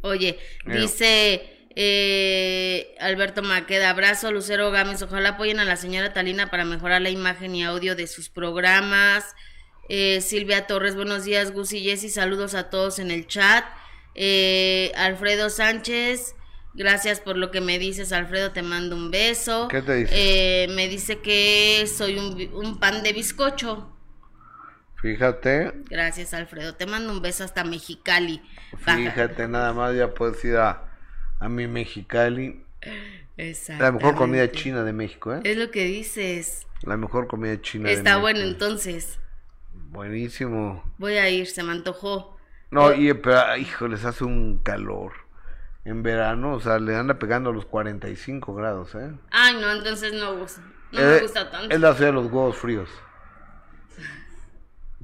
Oye, 0.01 0.37
dice 0.65 1.63
eh, 1.75 2.95
Alberto 2.99 3.41
Maqueda, 3.41 3.89
abrazo 3.89 4.31
Lucero 4.31 4.69
Gámez, 4.69 5.01
ojalá 5.01 5.29
apoyen 5.29 5.59
a 5.59 5.65
la 5.65 5.75
señora 5.75 6.13
Talina 6.13 6.51
para 6.51 6.65
mejorar 6.65 7.01
la 7.01 7.09
imagen 7.09 7.55
y 7.55 7.63
audio 7.63 7.95
de 7.95 8.07
sus 8.07 8.29
programas. 8.29 9.33
Eh, 9.89 10.21
Silvia 10.21 10.67
Torres, 10.67 10.95
buenos 10.95 11.23
días, 11.25 11.51
Gus 11.51 11.73
y 11.73 11.83
Jessy, 11.83 12.09
saludos 12.09 12.53
a 12.53 12.69
todos 12.69 12.99
en 12.99 13.11
el 13.11 13.27
chat. 13.27 13.65
Eh, 14.15 14.91
Alfredo 14.95 15.49
Sánchez, 15.49 16.35
gracias 16.73 17.19
por 17.19 17.37
lo 17.37 17.51
que 17.51 17.61
me 17.61 17.79
dices, 17.79 18.11
Alfredo, 18.11 18.51
te 18.51 18.61
mando 18.61 18.95
un 18.95 19.11
beso. 19.11 19.67
¿Qué 19.69 19.81
te 19.81 19.95
dice? 19.95 20.13
Eh, 20.15 20.67
me 20.69 20.87
dice 20.87 21.19
que 21.19 21.85
soy 21.87 22.17
un, 22.17 22.79
pan 22.79 23.03
de 23.03 23.13
bizcocho. 23.13 23.89
Fíjate. 25.01 25.73
Gracias, 25.89 26.33
Alfredo. 26.33 26.75
Te 26.75 26.85
mando 26.85 27.11
un 27.11 27.21
beso 27.21 27.43
hasta 27.43 27.63
Mexicali. 27.63 28.41
Baja. 28.71 28.95
Fíjate, 28.95 29.47
nada 29.47 29.73
más 29.73 29.95
ya 29.95 30.13
puedes 30.13 30.43
ir 30.45 30.55
a, 30.55 30.89
a 31.39 31.49
mi 31.49 31.67
Mexicali. 31.67 32.63
La 33.79 33.91
mejor 33.91 34.15
comida 34.15 34.49
china 34.51 34.83
de 34.83 34.93
México, 34.93 35.33
¿eh? 35.33 35.41
Es 35.43 35.57
lo 35.57 35.71
que 35.71 35.85
dices. 35.85 36.67
La 36.83 36.97
mejor 36.97 37.27
comida 37.27 37.59
china 37.61 37.89
de 37.89 37.95
Está 37.95 38.11
México. 38.11 38.21
bueno, 38.21 38.39
entonces. 38.41 39.19
Buenísimo. 39.73 40.83
Voy 40.97 41.17
a 41.17 41.29
ir, 41.29 41.47
se 41.47 41.63
me 41.63 41.71
antojó. 41.71 42.32
No, 42.73 42.93
y 42.93 43.13
pero, 43.13 43.55
hijo, 43.57 43.87
les 43.87 44.03
hace 44.05 44.23
un 44.23 44.59
calor. 44.63 45.13
En 45.85 46.01
verano, 46.01 46.53
o 46.53 46.59
sea, 46.61 46.79
le 46.79 46.95
anda 46.95 47.19
pegando 47.19 47.49
a 47.49 47.53
los 47.53 47.65
45 47.65 48.55
grados, 48.55 48.95
¿eh? 48.95 49.11
Ay, 49.31 49.55
no, 49.59 49.71
entonces 49.71 50.13
no 50.13 50.37
gusta. 50.37 50.61
No 50.91 50.99
me 51.01 51.17
Eh, 51.17 51.21
gusta 51.21 51.51
tanto. 51.51 51.73
Es 51.75 51.79
la 51.81 51.93
ciudad 51.93 52.09
de 52.11 52.13
los 52.13 52.25
huevos 52.31 52.55
fríos. 52.57 52.89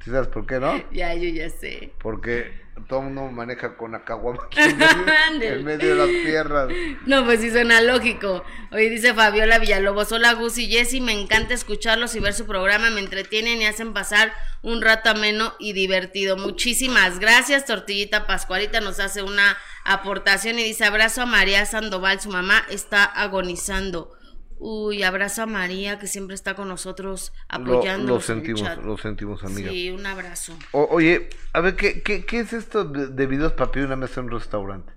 ¿Sí 0.04 0.12
sabes 0.12 0.28
por 0.30 0.46
qué, 0.46 0.60
no? 0.60 0.74
Ya, 0.92 1.14
yo 1.14 1.30
ya 1.30 1.50
sé. 1.50 1.92
Porque 2.00 2.52
todo 2.88 3.00
el 3.00 3.06
mundo 3.06 3.32
maneja 3.32 3.76
con 3.76 3.92
la 3.94 4.04
caguama 4.04 4.48
en 4.56 4.78
medio, 4.78 5.54
en 5.54 5.66
medio 5.66 5.90
de 5.90 5.96
las 5.96 6.26
piernas. 6.26 6.68
No, 7.06 7.26
pues 7.26 7.42
sí 7.42 7.52
suena 7.52 7.82
lógico. 7.82 8.44
Hoy 8.72 8.90
dice 8.90 9.14
Fabiola 9.14 9.60
Villalobos, 9.60 10.12
hola 10.12 10.34
Gus 10.34 10.58
y 10.58 10.68
Jessy, 10.68 11.02
me 11.02 11.20
encanta 11.20 11.54
escucharlos 11.54 12.16
y 12.16 12.20
ver 12.20 12.34
su 12.34 12.46
programa, 12.46 12.90
me 12.90 13.00
entretienen 13.00 13.62
y 13.62 13.66
hacen 13.66 13.94
pasar 13.94 14.32
un 14.62 14.82
rato 14.82 15.10
ameno 15.10 15.54
y 15.60 15.74
divertido. 15.74 16.38
Muchísimas 16.38 17.20
gracias, 17.20 17.66
Tortillita 17.66 18.28
Pascualita 18.28 18.82
nos 18.82 19.00
hace 19.00 19.24
una 19.24 19.58
aportación 19.86 20.60
y 20.60 20.64
dice, 20.64 20.86
abrazo 20.86 21.24
a 21.24 21.26
María 21.26 21.66
Sandoval, 21.66 22.20
su 22.20 22.30
mamá 22.30 22.64
está 22.70 23.04
agonizando. 23.04 24.19
Uy, 24.60 25.04
abrazo 25.04 25.44
a 25.44 25.46
María 25.46 26.00
que 26.00 26.08
siempre 26.08 26.36
está 26.36 26.54
con 26.56 26.68
nosotros 26.68 27.32
Lo, 27.50 27.80
apoyándonos. 27.80 28.08
lo 28.10 28.16
el 28.18 28.22
sentimos, 28.22 28.62
chat. 28.62 28.84
lo 28.84 28.98
sentimos, 28.98 29.44
amiga. 29.44 29.72
Sí, 29.72 29.90
un 29.90 30.06
abrazo. 30.06 30.54
O- 30.74 30.88
oye, 30.92 31.30
a 31.54 31.62
ver, 31.62 31.76
¿qué, 31.78 32.04
qué, 32.04 32.26
qué 32.26 32.40
es 32.42 32.52
esto 32.54 32.84
de, 32.84 33.08
de 33.08 33.26
videos 33.26 33.54
para 33.54 33.72
pedir 33.72 33.88
una 33.88 33.96
mesa 33.96 34.20
en 34.20 34.26
un 34.28 34.32
restaurante? 34.34 34.92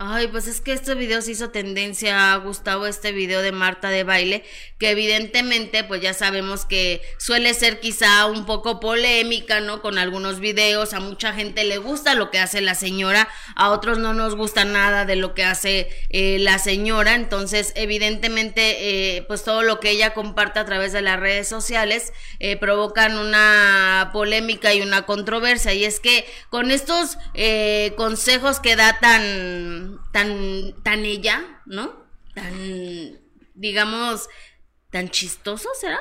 Ay, 0.00 0.28
pues 0.28 0.46
es 0.46 0.60
que 0.60 0.72
este 0.72 0.94
video 0.94 1.20
se 1.22 1.32
hizo 1.32 1.50
tendencia, 1.50 2.36
Gustavo, 2.36 2.86
este 2.86 3.10
video 3.10 3.42
de 3.42 3.50
Marta 3.50 3.90
de 3.90 4.04
baile, 4.04 4.44
que 4.78 4.90
evidentemente, 4.90 5.82
pues 5.82 6.00
ya 6.00 6.14
sabemos 6.14 6.64
que 6.64 7.02
suele 7.18 7.52
ser 7.52 7.80
quizá 7.80 8.26
un 8.26 8.46
poco 8.46 8.78
polémica, 8.78 9.58
¿no? 9.58 9.82
Con 9.82 9.98
algunos 9.98 10.38
videos, 10.38 10.94
a 10.94 11.00
mucha 11.00 11.32
gente 11.32 11.64
le 11.64 11.78
gusta 11.78 12.14
lo 12.14 12.30
que 12.30 12.38
hace 12.38 12.60
la 12.60 12.76
señora, 12.76 13.28
a 13.56 13.70
otros 13.70 13.98
no 13.98 14.14
nos 14.14 14.36
gusta 14.36 14.64
nada 14.64 15.04
de 15.04 15.16
lo 15.16 15.34
que 15.34 15.42
hace 15.42 15.88
eh, 16.10 16.38
la 16.38 16.60
señora, 16.60 17.16
entonces 17.16 17.72
evidentemente, 17.74 19.16
eh, 19.16 19.22
pues 19.22 19.42
todo 19.42 19.62
lo 19.62 19.80
que 19.80 19.90
ella 19.90 20.14
comparte 20.14 20.60
a 20.60 20.64
través 20.64 20.92
de 20.92 21.02
las 21.02 21.18
redes 21.18 21.48
sociales 21.48 22.12
eh, 22.38 22.56
provocan 22.56 23.18
una 23.18 24.10
polémica 24.12 24.72
y 24.72 24.80
una 24.80 25.06
controversia, 25.06 25.74
y 25.74 25.84
es 25.84 25.98
que 25.98 26.24
con 26.50 26.70
estos 26.70 27.18
eh, 27.34 27.94
consejos 27.96 28.60
que 28.60 28.76
da 28.76 29.00
tan, 29.00 29.87
tan, 30.12 30.74
tan 30.82 31.04
ella, 31.04 31.42
¿no? 31.66 31.92
Tan, 32.34 32.52
digamos, 33.54 34.28
tan 34.90 35.08
chistoso, 35.10 35.68
¿será? 35.80 35.98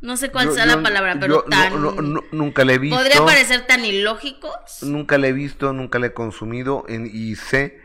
No 0.00 0.16
sé 0.16 0.30
cuál 0.30 0.46
Yo- 0.48 0.54
sea 0.54 0.66
yo- 0.66 0.76
la 0.76 0.82
palabra, 0.82 1.16
pero 1.18 1.42
tan... 1.44 1.80
no- 1.80 1.92
no- 1.92 2.24
nunca 2.32 2.64
le 2.64 2.74
he 2.74 2.78
visto. 2.78 2.96
Podría 2.96 3.24
parecer 3.24 3.66
tan 3.66 3.84
ilógicos. 3.84 4.82
Nunca 4.82 5.16
le 5.18 5.28
he 5.28 5.32
visto, 5.32 5.72
nunca 5.72 5.98
le 5.98 6.08
he 6.08 6.12
consumido 6.12 6.84
en- 6.88 7.10
y 7.12 7.36
sé, 7.36 7.80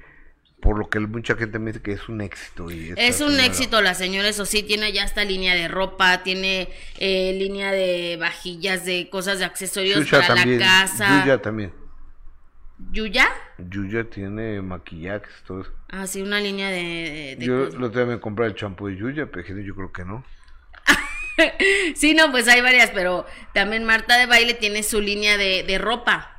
por 0.62 0.78
lo 0.78 0.90
que 0.90 1.00
mucha 1.00 1.36
gente 1.38 1.58
me 1.60 1.72
dice 1.72 1.82
que 1.82 1.94
es 1.94 2.10
un 2.10 2.20
éxito. 2.20 2.70
Y 2.70 2.94
Es 2.98 3.22
un 3.22 3.30
señora- 3.30 3.46
éxito 3.46 3.82
la 3.82 3.94
señora, 3.94 4.28
eso 4.28 4.46
sí, 4.46 4.64
tiene 4.64 4.92
ya 4.92 5.06
esta 5.06 5.24
línea 5.24 5.56
de 5.56 5.70
ropa, 5.70 6.22
tiene 6.24 6.68
eh, 6.98 7.34
línea 7.40 7.72
de 7.72 8.18
vajillas, 8.20 8.84
de 8.84 9.10
cosas 9.10 9.40
de 9.40 9.46
accesorios 9.46 10.06
para 10.10 10.28
también. 10.28 10.60
la 10.60 10.66
casa. 10.66 11.40
También. 11.42 11.74
¿Yuya? 12.92 13.28
Yuya 13.58 14.10
tiene 14.10 14.62
maquillajes, 14.62 15.32
todo 15.46 15.62
eso. 15.62 15.72
Ah, 15.90 16.08
sí, 16.08 16.22
una 16.22 16.40
línea 16.40 16.70
de... 16.70 17.36
de 17.38 17.46
Yo 17.46 17.66
cosas. 17.66 17.80
lo 17.80 17.92
tengo 17.92 18.10
que 18.12 18.20
comprar 18.20 18.48
el 18.48 18.56
champú 18.56 18.88
de 18.88 18.96
Yuya, 18.96 19.30
pero 19.32 19.46
yo 19.62 19.76
creo 19.76 19.92
que 19.92 20.06
no. 20.06 20.24
Sí, 21.96 22.14
no, 22.16 22.32
pues 22.32 22.48
hay 22.50 22.62
varias, 22.62 22.90
pero 22.92 23.26
también 23.54 23.86
Marta 23.86 24.18
de 24.18 24.26
Baile 24.26 24.54
tiene 24.56 24.84
su 24.84 25.00
línea 25.00 25.38
de, 25.38 25.64
de 25.64 25.78
ropa. 25.78 26.36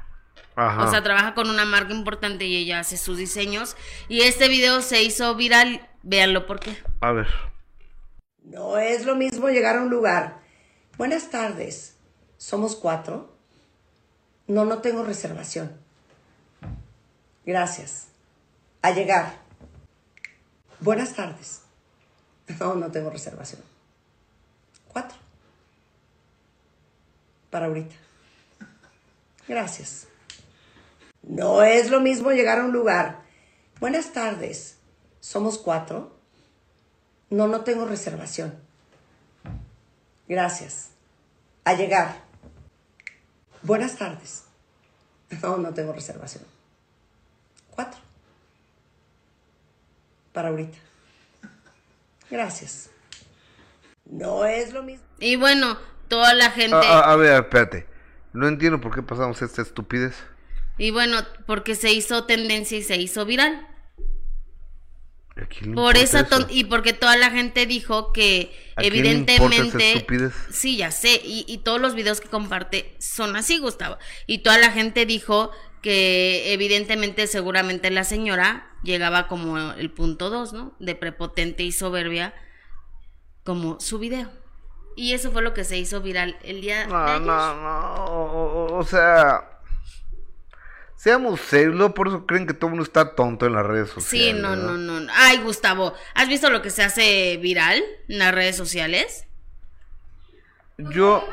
Ajá. 0.57 0.85
O 0.85 0.91
sea, 0.91 1.03
trabaja 1.03 1.35
con 1.35 1.49
una 1.49 1.65
marca 1.65 1.95
importante 1.95 2.45
y 2.45 2.57
ella 2.57 2.81
hace 2.81 2.97
sus 2.99 3.17
diseños. 3.17 3.77
Y 4.09 4.23
este 4.23 4.49
video 4.49 4.83
se 4.83 5.03
hizo 5.03 5.35
viral. 5.37 5.89
Véanlo, 6.03 6.47
¿por 6.47 6.61
qué? 6.61 6.77
A 7.01 7.13
ver. 7.13 7.29
No 8.43 8.77
es 8.79 9.07
lo 9.07 9.15
mismo 9.17 9.49
llegar 9.49 9.77
a 9.77 9.83
un 9.83 9.91
lugar. 9.91 10.41
Buenas 10.99 11.31
tardes. 11.31 11.97
Somos 12.37 12.77
cuatro. 12.77 13.35
No, 14.47 14.65
no 14.67 14.79
tengo 14.79 15.05
reservación. 15.05 15.81
Gracias. 17.45 18.07
A 18.83 18.91
llegar. 18.93 19.35
Buenas 20.81 21.15
tardes. 21.15 21.63
No, 22.59 22.75
no 22.75 22.91
tengo 22.91 23.11
reservación. 23.11 23.63
Cuatro. 24.89 25.17
Para 27.51 27.67
ahorita. 27.67 27.95
Gracias. 29.47 30.07
No 31.23 31.63
es 31.63 31.91
lo 31.91 32.01
mismo 32.01 32.31
llegar 32.31 32.59
a 32.59 32.65
un 32.65 32.73
lugar. 32.73 33.21
Buenas 33.79 34.13
tardes. 34.13 34.77
Somos 35.21 35.59
cuatro. 35.59 36.17
No, 37.29 37.47
no 37.47 37.63
tengo 37.63 37.85
reservación. 37.85 38.55
Gracias. 40.29 40.91
A 41.65 41.75
llegar. 41.75 42.23
Buenas 43.63 43.97
tardes. 43.97 44.45
No, 45.43 45.59
no 45.59 45.75
tengo 45.75 45.93
reservación. 45.93 46.45
Cuatro. 47.71 48.01
Para 50.33 50.49
ahorita. 50.49 50.79
Gracias. 52.31 52.91
No 54.05 54.45
es 54.45 54.73
lo 54.73 54.83
mismo. 54.83 55.05
Y 55.19 55.37
bueno, 55.37 55.77
toda 56.09 56.35
la 56.35 56.51
gente... 56.51 56.77
A, 56.77 56.81
a- 56.81 57.13
a 57.13 57.17
ver, 57.17 57.43
espérate. 57.43 57.87
No 58.33 58.47
entiendo 58.49 58.81
por 58.81 58.95
qué 58.95 59.03
pasamos 59.03 59.43
esta 59.43 59.63
estupidez. 59.63 60.15
Y 60.79 60.93
bueno, 60.93 61.19
porque 61.47 61.75
se 61.75 61.93
hizo 61.93 62.25
tendencia 62.25 62.79
y 62.79 62.83
se 62.83 62.97
hizo 62.97 63.27
viral. 63.27 63.67
¿A 65.37 65.47
quién 65.47 65.71
le 65.71 65.75
Por 65.75 65.97
esa 65.97 66.21
eso? 66.21 66.47
y 66.51 66.65
porque 66.65 66.93
toda 66.93 67.17
la 67.17 67.31
gente 67.31 67.67
dijo 67.67 68.13
que 68.13 68.53
¿A 68.77 68.83
quién 68.83 68.93
le 69.03 69.11
importa 69.13 69.33
esa 69.33 69.45
evidentemente 69.45 69.93
estupidez? 69.93 70.35
sí 70.51 70.77
ya 70.77 70.91
sé 70.91 71.21
y, 71.25 71.45
y 71.49 71.59
todos 71.59 71.81
los 71.81 71.95
videos 71.95 72.21
que 72.21 72.29
comparte 72.29 72.95
son 72.99 73.37
así 73.37 73.59
Gustavo 73.59 73.97
y 74.27 74.39
toda 74.39 74.59
la 74.59 74.71
gente 74.71 75.07
dijo 75.07 75.51
que 75.83 76.53
evidentemente 76.53 77.27
seguramente 77.27 77.91
la 77.91 78.05
señora 78.05 78.67
llegaba 78.83 79.27
como 79.29 79.59
el 79.73 79.91
punto 79.91 80.31
2 80.31 80.53
no 80.53 80.73
de 80.79 80.95
prepotente 80.95 81.63
y 81.63 81.73
soberbia 81.73 82.35
como 83.45 83.81
su 83.81 83.99
video 83.99 84.31
y 84.97 85.13
eso 85.15 85.31
fue 85.33 85.41
lo 85.43 85.55
que 85.55 85.65
se 85.65 85.79
hizo 85.79 86.01
viral 86.03 86.37
el 86.43 86.61
día 86.61 86.81
de 86.81 86.87
No, 86.89 86.99
ayer. 87.05 87.21
no, 87.23 87.55
no. 87.55 87.95
O, 88.05 88.79
o- 88.79 88.83
sea. 88.85 89.47
Seamos 90.97 91.41
serios, 91.41 91.93
por 91.95 92.09
eso 92.09 92.27
creen 92.27 92.47
que 92.47 92.53
todo 92.53 92.67
el 92.67 92.71
mundo 92.73 92.85
está 92.85 93.15
tonto 93.15 93.47
en 93.47 93.55
las 93.55 93.65
redes 93.65 93.89
sociales. 93.89 94.35
Sí, 94.37 94.39
no, 94.39 94.55
no, 94.55 94.77
no. 94.77 95.01
no. 95.01 95.11
Ay, 95.17 95.39
Gustavo, 95.39 95.95
¿has 96.15 96.29
visto 96.29 96.51
lo 96.51 96.61
que 96.61 96.69
se 96.69 96.83
hace 96.83 97.39
viral 97.39 97.83
en 98.09 98.19
las 98.19 98.35
redes 98.35 98.55
sociales? 98.55 99.27
Yo, 100.77 101.27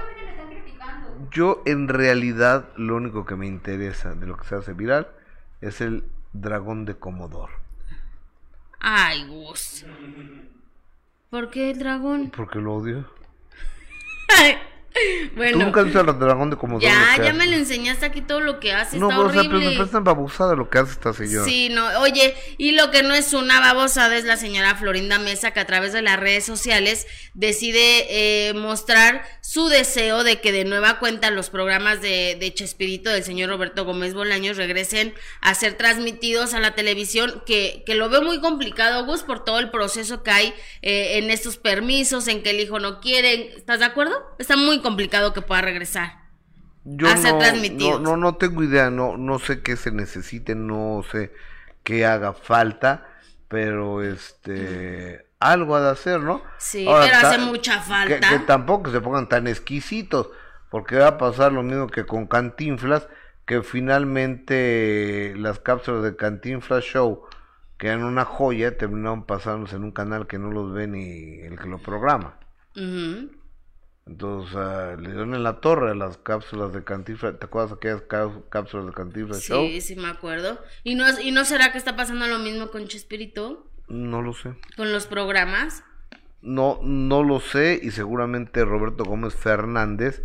yo 1.32 1.62
en 1.66 1.88
realidad 1.88 2.70
lo 2.76 2.96
único 2.96 3.26
que 3.26 3.36
me 3.36 3.48
interesa 3.48 4.16
de 4.16 4.28
lo 4.28 4.38
que 4.38 4.48
se 4.48 4.56
hace 4.56 4.74
viral 4.74 5.08
es 5.62 5.82
el 5.82 6.04
dragón 6.34 6.86
de 6.86 6.96
Comodoro. 6.96 7.54
Ay, 8.80 9.28
Gus. 9.28 9.86
¿Por 11.30 11.50
qué 11.50 11.72
el 11.72 11.80
dragón? 11.80 12.32
Porque 12.36 12.60
lo 12.60 12.76
odio. 12.76 13.06
¿Tú 14.28 14.36
Bueno, 15.36 15.58
nunca 15.66 15.82
has 15.82 15.86
visto 15.86 16.00
al 16.00 16.18
dragón 16.20 16.50
de 16.50 16.56
Comodoro? 16.58 16.86
ya, 16.88 17.16
Lo 17.18 17.24
ya 17.24 17.34
me 17.34 17.46
le 17.46 17.58
enseñaste 17.58 18.06
aquí 18.06 18.22
todo 18.22 18.40
lo 18.40 18.60
que 18.60 18.74
hace, 18.74 18.98
No, 18.98 19.10
está 19.10 19.18
pero, 19.18 19.30
o 19.30 19.34
sea, 19.34 19.42
pero 19.44 19.52
me 19.54 19.58
horrible. 19.58 19.78
parece 19.78 19.92
tan 19.94 20.04
babosada 20.04 20.56
lo 20.56 20.70
que 20.70 20.80
hace 20.80 20.92
esta 20.94 21.14
señora. 21.14 21.46
Sí, 21.46 21.70
no, 21.70 21.86
oye, 22.00 22.36
y 22.58 22.72
lo 22.72 22.90
que 22.92 23.04
no 23.04 23.14
es 23.14 23.34
una 23.34 23.60
babosada 23.60 24.16
es 24.18 24.24
la 24.26 24.38
señora 24.38 24.76
Florinda 24.76 25.20
Mesa 25.20 25.52
que 25.52 25.60
a 25.60 25.66
través 25.66 25.94
de 25.94 26.02
las 26.02 26.20
redes 26.20 26.46
sociales 26.46 27.06
decide 27.34 28.08
eh, 28.10 28.54
mostrar 28.54 29.24
su 29.42 29.68
deseo 29.70 30.24
de 30.24 30.42
que 30.42 30.52
de 30.52 30.66
nueva 30.66 31.00
cuenta 31.00 31.30
los 31.32 31.50
programas 31.50 32.02
de, 32.02 32.36
de 32.40 32.54
Chespirito 32.54 33.10
del 33.10 33.24
señor 33.24 33.50
Roberto 33.50 33.86
Gómez 33.86 34.14
Bolaños 34.14 34.58
regresen 34.58 35.14
a 35.42 35.54
ser 35.54 35.76
transmitidos 35.76 36.54
a 36.54 36.60
la 36.60 36.74
televisión, 36.76 37.44
que, 37.46 37.84
que 37.86 37.96
lo 37.96 38.10
veo 38.10 38.22
muy 38.22 38.40
complicado, 38.42 39.06
Gus, 39.06 39.24
por 39.24 39.44
todo 39.46 39.60
el 39.60 39.70
proceso 39.70 40.24
que 40.24 40.32
hay 40.32 40.54
eh, 40.82 41.18
en 41.18 41.30
estos 41.30 41.58
permisos, 41.58 42.28
en 42.28 42.42
que 42.44 42.50
el 42.50 42.60
hijo 42.60 42.80
no 42.80 43.00
quiere, 43.00 43.54
¿estás 43.56 43.80
de 43.80 43.86
acuerdo? 43.86 44.16
Está 44.40 44.58
muy 44.58 44.80
complicado 44.80 44.87
que 45.34 45.42
pueda 45.42 45.62
regresar. 45.62 46.28
Yo 46.84 47.10
a 47.10 47.18
ser 47.18 47.34
no, 47.34 47.40
no, 47.42 48.00
no, 48.00 48.18
no 48.18 48.36
tengo 48.36 48.64
idea, 48.64 48.90
no, 48.90 49.18
no 49.18 49.40
sé 49.40 49.62
qué 49.62 49.76
se 49.76 49.92
necesite, 49.92 50.56
no 50.56 51.04
sé 51.12 51.34
qué 51.84 52.06
haga 52.06 52.34
falta, 52.34 53.06
pero 53.50 54.02
este 54.04 55.26
algo 55.40 55.76
ha 55.76 55.82
de 55.82 55.90
hacer, 55.92 56.22
¿no? 56.22 56.42
Sí, 56.58 56.88
Ahora, 56.88 57.06
pero 57.06 57.28
hace 57.28 57.38
mucha 57.40 57.76
Que, 57.76 57.90
falta. 57.90 58.30
que 58.30 58.40
tampoco 58.40 58.90
se 58.92 59.02
pongan 59.02 59.28
tan 59.30 59.48
exquisitos, 59.48 60.30
porque 60.70 60.96
va 60.98 61.08
a 61.08 61.18
pasar 61.18 61.52
lo 61.52 61.62
mismo 61.64 61.88
que 61.88 62.06
con 62.06 62.26
Cantinflas, 62.28 63.08
que 63.46 63.62
finalmente 63.62 65.34
las 65.38 65.60
cápsulas 65.60 66.04
de 66.04 66.16
Cantinflas 66.16 66.84
Show, 66.84 67.24
que 67.78 67.88
eran 67.88 68.04
una 68.04 68.26
joya, 68.26 68.78
terminaron 68.78 69.26
pasándose 69.26 69.76
en 69.76 69.84
un 69.84 69.92
canal 69.92 70.26
que 70.28 70.40
no 70.40 70.52
los 70.52 70.74
ve 70.74 70.88
ni 70.88 71.40
el 71.42 71.60
que 71.60 71.68
lo 71.68 71.78
programa. 71.80 72.40
Ujú. 72.76 73.37
Entonces 74.08 75.00
le 75.02 75.10
dieron 75.10 75.36
en 75.36 75.44
la 75.44 75.60
torre 75.60 75.94
las 75.96 76.18
cápsulas 76.18 76.72
de 76.74 76.84
Cantinflas. 76.84 77.38
¿Te 77.40 77.46
acuerdas 77.46 77.74
aquellas 77.74 78.02
cá- 78.04 78.32
cápsulas 78.50 78.86
de 78.88 78.94
Cantinflas 78.94 79.42
Show? 79.44 79.68
Sí, 79.68 79.82
sí 79.82 79.96
me 79.96 80.08
acuerdo. 80.08 80.60
¿Y 80.84 80.96
no, 80.96 81.06
¿Y 81.20 81.32
no 81.32 81.44
será 81.46 81.72
que 81.72 81.78
está 81.78 81.96
pasando 81.96 82.26
lo 82.28 82.40
mismo 82.40 82.70
con 82.72 82.88
Chespirito? 82.88 83.68
No 83.90 84.22
lo 84.22 84.34
sé. 84.34 84.54
¿Con 84.76 84.92
los 84.94 85.08
programas? 85.08 85.84
No, 86.42 86.80
no 86.84 87.24
lo 87.24 87.40
sé 87.40 87.80
y 87.82 87.92
seguramente 87.92 88.64
Roberto 88.64 89.04
Gómez 89.04 89.36
Fernández 89.36 90.24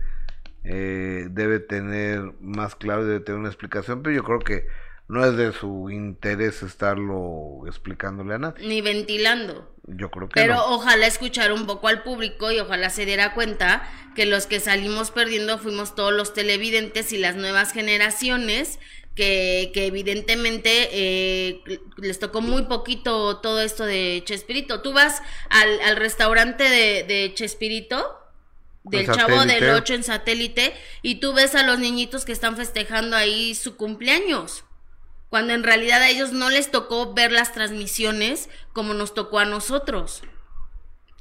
eh, 0.65 1.27
debe 1.31 1.59
tener 1.59 2.33
más 2.41 2.77
claro 2.77 3.03
y 3.03 3.07
debe 3.07 3.21
tener 3.21 3.41
una 3.41 3.49
explicación, 3.49 4.03
pero 4.03 4.15
yo 4.15 4.23
creo 4.23 4.39
que 4.39 4.67
no 5.09 5.25
es 5.25 5.37
de 5.37 5.53
su 5.53 5.91
interés 5.91 6.63
estarlo 6.63 7.63
explicándole 7.67 8.35
a 8.35 8.39
nadie. 8.39 8.69
Ni 8.69 8.81
ventilando. 8.81 9.72
Yo 9.85 10.11
creo 10.11 10.29
que 10.29 10.35
Pero 10.35 10.55
no. 10.55 10.67
ojalá 10.75 11.07
escuchar 11.07 11.53
un 11.53 11.67
poco 11.67 11.89
al 11.89 12.03
público 12.03 12.53
y 12.53 12.61
ojalá 12.61 12.89
se 12.91 13.05
diera 13.05 13.35
cuenta 13.35 13.89
que 14.15 14.27
los 14.27 14.47
que 14.47 14.61
salimos 14.61 15.11
perdiendo 15.11 15.59
fuimos 15.59 15.95
todos 15.95 16.13
los 16.13 16.35
televidentes 16.35 17.13
y 17.13 17.19
las 17.19 17.35
nuevas 17.35 17.73
generaciones 17.73 18.79
que, 19.17 19.71
que 19.75 19.87
evidentemente 19.87 20.89
eh, 20.93 21.63
les 21.97 22.19
tocó 22.19 22.41
muy 22.41 22.63
poquito 22.67 23.39
todo 23.39 23.61
esto 23.61 23.85
de 23.85 24.23
Chespirito. 24.25 24.83
Tú 24.83 24.93
vas 24.93 25.21
al, 25.51 25.81
al 25.81 25.97
restaurante 25.97 26.65
de, 26.65 27.03
de 27.03 27.33
Chespirito, 27.35 28.19
del 28.85 29.07
En 29.07 29.13
Chavo 29.13 29.45
del 29.45 29.61
Satélite. 29.61 29.73
8 29.73 29.95
en 29.95 30.03
satélite, 30.05 30.75
y 31.03 31.17
tú 31.17 31.33
ves 31.33 31.55
a 31.55 31.63
los 31.63 31.79
niñitos 31.79 32.25
que 32.25 32.33
están 32.33 32.57
festejando 32.57 33.17
ahí 33.17 33.55
su 33.55 33.77
cumpleaños 33.77 34.65
cuando 35.33 35.55
en 35.55 35.63
realidad 35.63 36.03
a 36.03 36.11
ellos 36.11 36.33
no 36.33 36.51
les 36.51 36.71
tocó 36.71 37.15
ver 37.15 37.33
las 37.33 37.55
transmisiones 37.55 38.51
como 38.75 38.93
nos 38.93 39.15
tocó 39.15 39.39
a 39.39 39.47
nosotros. 39.47 40.23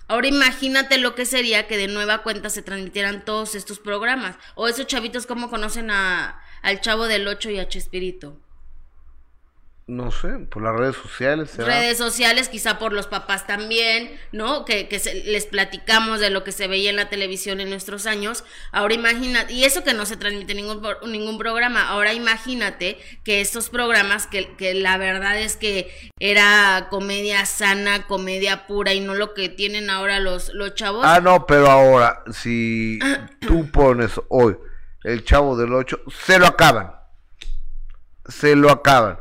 Ahora 0.10 0.28
imagínate 0.28 0.98
lo 0.98 1.16
que 1.16 1.26
sería 1.26 1.66
que 1.66 1.78
de 1.78 1.88
nueva 1.88 2.22
cuenta 2.22 2.50
se 2.50 2.62
transmitieran 2.62 3.24
todos 3.24 3.56
estos 3.56 3.80
programas. 3.80 4.36
O 4.56 4.68
esos 4.68 4.86
chavitos 4.86 5.26
cómo 5.26 5.50
conocen 5.50 5.92
a, 5.92 6.44
al 6.62 6.82
chavo 6.82 7.06
del 7.06 7.26
8 7.26 7.52
y 7.52 7.60
a 7.60 7.70
Chespirito. 7.70 8.38
No 9.92 10.10
sé, 10.10 10.30
por 10.50 10.64
las 10.64 10.74
redes 10.74 10.96
sociales. 10.96 11.52
¿será? 11.52 11.68
Redes 11.68 11.98
sociales, 11.98 12.48
quizá 12.48 12.80
por 12.80 12.94
los 12.94 13.08
papás 13.08 13.46
también, 13.46 14.18
¿no? 14.32 14.64
Que, 14.64 14.88
que 14.88 15.00
se- 15.00 15.26
les 15.26 15.46
platicamos 15.46 16.22
de 16.22 16.30
lo 16.30 16.46
que 16.46 16.54
se 16.54 16.68
veía 16.70 16.90
en 16.92 16.96
la 16.96 17.10
televisión 17.10 17.60
en 17.60 17.70
nuestros 17.70 18.06
años. 18.06 18.46
Ahora 18.72 18.94
imagínate, 18.94 19.52
y 19.52 19.66
eso 19.66 19.84
que 19.84 19.94
no 19.94 20.06
se 20.06 20.16
transmite 20.16 20.54
ningún, 20.56 20.82
ningún 21.08 21.38
programa, 21.38 21.90
ahora 21.90 22.14
imagínate 22.14 23.00
que 23.26 23.42
estos 23.42 23.70
programas, 23.70 24.28
que, 24.28 24.56
que 24.56 24.74
la 24.76 24.98
verdad 24.98 25.38
es 25.38 25.58
que 25.58 25.92
era 26.20 26.88
comedia 26.90 27.46
sana, 27.46 28.08
comedia 28.08 28.68
pura 28.68 28.94
y 28.94 29.02
no 29.02 29.14
lo 29.14 29.34
que 29.34 29.50
tienen 29.50 29.90
ahora 29.90 30.22
los, 30.22 30.54
los 30.54 30.74
chavos. 30.74 31.04
Ah, 31.06 31.20
no, 31.20 31.46
pero 31.46 31.70
ahora, 31.70 32.24
si 32.32 32.98
tú 33.42 33.70
pones 33.72 34.14
hoy 34.30 34.56
el 35.04 35.26
chavo 35.26 35.58
del 35.58 35.74
8, 35.74 36.00
se 36.26 36.40
lo 36.40 36.46
acaban. 36.48 36.94
Se 38.30 38.56
lo 38.56 38.72
acaban. 38.72 39.20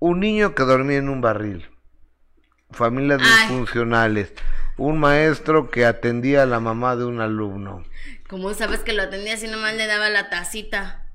Un 0.00 0.18
niño 0.20 0.54
que 0.54 0.64
dormía 0.64 0.96
en 0.98 1.08
un 1.08 1.20
barril. 1.20 1.68
Familias 2.72 3.20
disfuncionales. 3.20 4.32
Un 4.76 4.98
maestro 4.98 5.70
que 5.70 5.84
atendía 5.86 6.42
a 6.42 6.46
la 6.46 6.58
mamá 6.60 6.96
de 6.96 7.04
un 7.04 7.20
alumno. 7.20 7.84
Como 8.28 8.52
sabes 8.54 8.80
que 8.80 8.92
lo 8.92 9.02
atendía 9.02 9.34
así 9.34 9.46
nomás 9.48 9.74
le 9.74 9.86
daba 9.86 10.08
la 10.08 10.30
tacita 10.30 11.06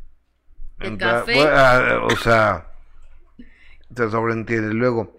de 0.80 0.88
Entra- 0.90 1.20
café. 1.22 1.34
bueno, 1.36 1.52
ah, 1.56 2.00
o 2.04 2.16
sea, 2.18 2.68
se 3.96 4.10
sobreentiende. 4.12 4.74
Luego, 4.74 5.18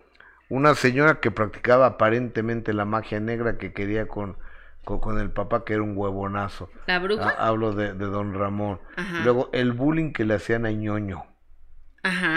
una 0.49 0.75
señora 0.75 1.19
que 1.21 1.31
practicaba 1.31 1.87
aparentemente 1.87 2.73
la 2.73 2.85
magia 2.85 3.19
negra 3.19 3.57
que 3.59 3.73
quería 3.73 4.07
con, 4.07 4.37
con, 4.85 5.01
con 5.01 5.19
el 5.19 5.31
papá, 5.31 5.65
que 5.65 5.73
era 5.73 5.83
un 5.83 5.97
huevonazo. 5.97 6.71
¿La 6.87 6.99
bruja? 7.01 7.35
Ah, 7.39 7.49
hablo 7.49 7.73
de, 7.73 7.95
de 7.95 8.07
don 8.07 8.35
Ramón. 8.35 8.79
Ajá. 8.95 9.21
Luego, 9.25 9.49
el 9.53 9.73
bullying 9.73 10.13
que 10.13 10.25
le 10.25 10.35
hacían 10.35 10.67
a 10.67 10.71
ñoño, 10.71 11.25
Ajá. 12.05 12.36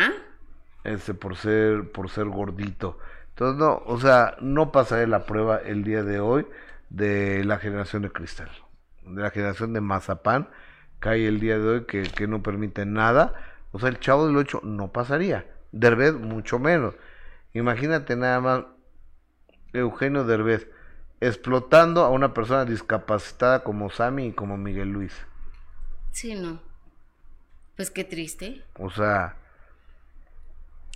Ese 0.84 1.14
por 1.14 1.36
ser, 1.36 1.92
por 1.92 2.10
ser 2.10 2.26
gordito. 2.26 2.98
Entonces, 3.30 3.60
no, 3.60 3.82
o 3.86 4.00
sea, 4.00 4.36
no 4.42 4.72
pasaré 4.72 5.08
la 5.08 5.26
prueba 5.26 5.58
el 5.58 5.84
día 5.84 6.04
de 6.04 6.20
hoy 6.20 6.46
de 6.90 7.44
la 7.46 7.58
generación 7.58 8.02
de 8.02 8.12
cristal, 8.12 8.50
de 9.04 9.22
la 9.22 9.30
generación 9.32 9.74
de 9.74 9.82
mazapán, 9.82 10.50
que 11.00 11.10
hay 11.10 11.26
el 11.26 11.40
día 11.40 11.58
de 11.58 11.68
hoy 11.68 11.86
que, 11.86 12.04
que 12.04 12.28
no 12.28 12.44
permite 12.44 12.86
nada. 12.86 13.34
O 13.72 13.80
sea, 13.80 13.90
el 13.90 14.00
chavo 14.00 14.28
del 14.28 14.38
8 14.38 14.62
no 14.64 14.92
pasaría. 14.92 15.46
Derbez 15.72 16.14
mucho 16.14 16.60
menos. 16.60 16.96
Imagínate 17.54 18.16
nada 18.16 18.42
más 18.42 18.66
Eugenio 19.74 20.24
Derbez 20.24 20.68
explotando 21.22 22.04
a 22.04 22.10
una 22.10 22.34
persona 22.34 22.66
discapacitada 22.66 23.64
como 23.64 23.90
Sammy 23.90 24.28
y 24.28 24.34
como 24.34 24.58
Miguel 24.58 24.90
Luis. 24.90 25.14
Sí, 26.12 26.36
no. 26.36 26.60
Pues 27.76 27.92
qué 27.92 28.04
triste. 28.04 28.64
O 28.78 28.90
sea, 28.90 29.36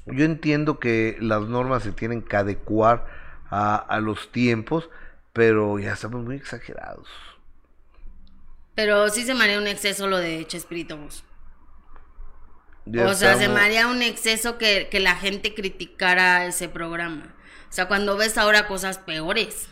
yo 0.05 0.25
entiendo 0.25 0.79
que 0.79 1.17
las 1.19 1.43
normas 1.43 1.83
se 1.83 1.91
tienen 1.91 2.21
que 2.21 2.35
adecuar 2.37 3.07
a, 3.49 3.75
a 3.75 3.99
los 3.99 4.31
tiempos, 4.31 4.89
pero 5.33 5.79
ya 5.79 5.93
estamos 5.93 6.23
muy 6.23 6.35
exagerados. 6.35 7.07
Pero 8.75 9.09
sí 9.09 9.23
se 9.25 9.33
me 9.33 9.43
haría 9.43 9.57
un 9.59 9.67
exceso 9.67 10.07
lo 10.07 10.17
de 10.17 10.45
Chespirito 10.47 10.97
vos. 10.97 11.23
Ya 12.85 13.07
o 13.07 13.13
sea, 13.13 13.35
se 13.38 13.47
estamos- 13.47 13.59
haría 13.61 13.88
un 13.88 14.01
exceso 14.01 14.57
que, 14.57 14.89
que 14.89 14.99
la 14.99 15.15
gente 15.15 15.53
criticara 15.55 16.45
ese 16.45 16.67
programa. 16.69 17.35
O 17.69 17.71
sea, 17.73 17.88
cuando 17.88 18.17
ves 18.17 18.38
ahora 18.38 18.67
cosas 18.67 18.97
peores 18.99 19.69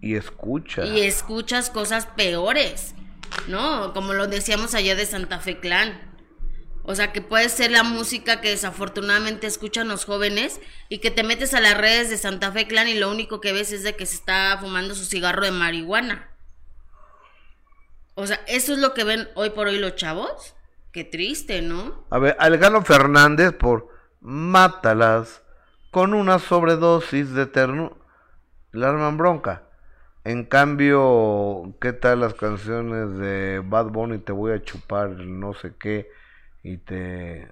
Y 0.00 0.14
escucha. 0.16 0.84
y 0.84 1.00
escuchas 1.02 1.70
cosas 1.70 2.06
peores, 2.06 2.94
¿no? 3.48 3.92
Como 3.94 4.12
lo 4.14 4.26
decíamos 4.26 4.74
allá 4.74 4.94
de 4.94 5.06
Santa 5.06 5.40
Fe 5.40 5.58
Clan. 5.60 6.09
O 6.82 6.94
sea, 6.94 7.12
que 7.12 7.20
puede 7.20 7.48
ser 7.48 7.70
la 7.70 7.82
música 7.82 8.40
que 8.40 8.50
desafortunadamente 8.50 9.46
escuchan 9.46 9.88
los 9.88 10.04
jóvenes 10.04 10.60
y 10.88 10.98
que 10.98 11.10
te 11.10 11.22
metes 11.22 11.54
a 11.54 11.60
las 11.60 11.76
redes 11.76 12.10
de 12.10 12.16
Santa 12.16 12.50
Fe 12.52 12.66
Clan 12.66 12.88
y 12.88 12.94
lo 12.94 13.10
único 13.10 13.40
que 13.40 13.52
ves 13.52 13.72
es 13.72 13.82
de 13.82 13.96
que 13.96 14.06
se 14.06 14.16
está 14.16 14.56
fumando 14.60 14.94
su 14.94 15.04
cigarro 15.04 15.44
de 15.44 15.50
marihuana. 15.50 16.30
O 18.14 18.26
sea, 18.26 18.40
eso 18.46 18.72
es 18.72 18.78
lo 18.78 18.94
que 18.94 19.04
ven 19.04 19.28
hoy 19.34 19.50
por 19.50 19.68
hoy 19.68 19.78
los 19.78 19.96
chavos. 19.96 20.54
Qué 20.92 21.04
triste, 21.04 21.62
¿no? 21.62 22.04
A 22.10 22.18
ver, 22.18 22.36
Alejandro 22.38 22.82
Fernández 22.82 23.52
por 23.52 23.88
Mátalas 24.20 25.42
con 25.90 26.14
una 26.14 26.38
sobredosis 26.38 27.32
de 27.32 27.46
ternura. 27.46 27.94
Le 28.72 28.86
arman 28.86 29.16
bronca. 29.16 29.62
En 30.24 30.44
cambio, 30.44 31.74
¿qué 31.80 31.92
tal 31.92 32.20
las 32.20 32.34
canciones 32.34 33.16
de 33.18 33.62
Bad 33.64 33.86
Bunny? 33.86 34.18
Te 34.18 34.32
voy 34.32 34.52
a 34.52 34.62
chupar 34.62 35.10
no 35.10 35.54
sé 35.54 35.72
qué 35.78 36.10
y 36.62 36.78
te... 36.78 37.48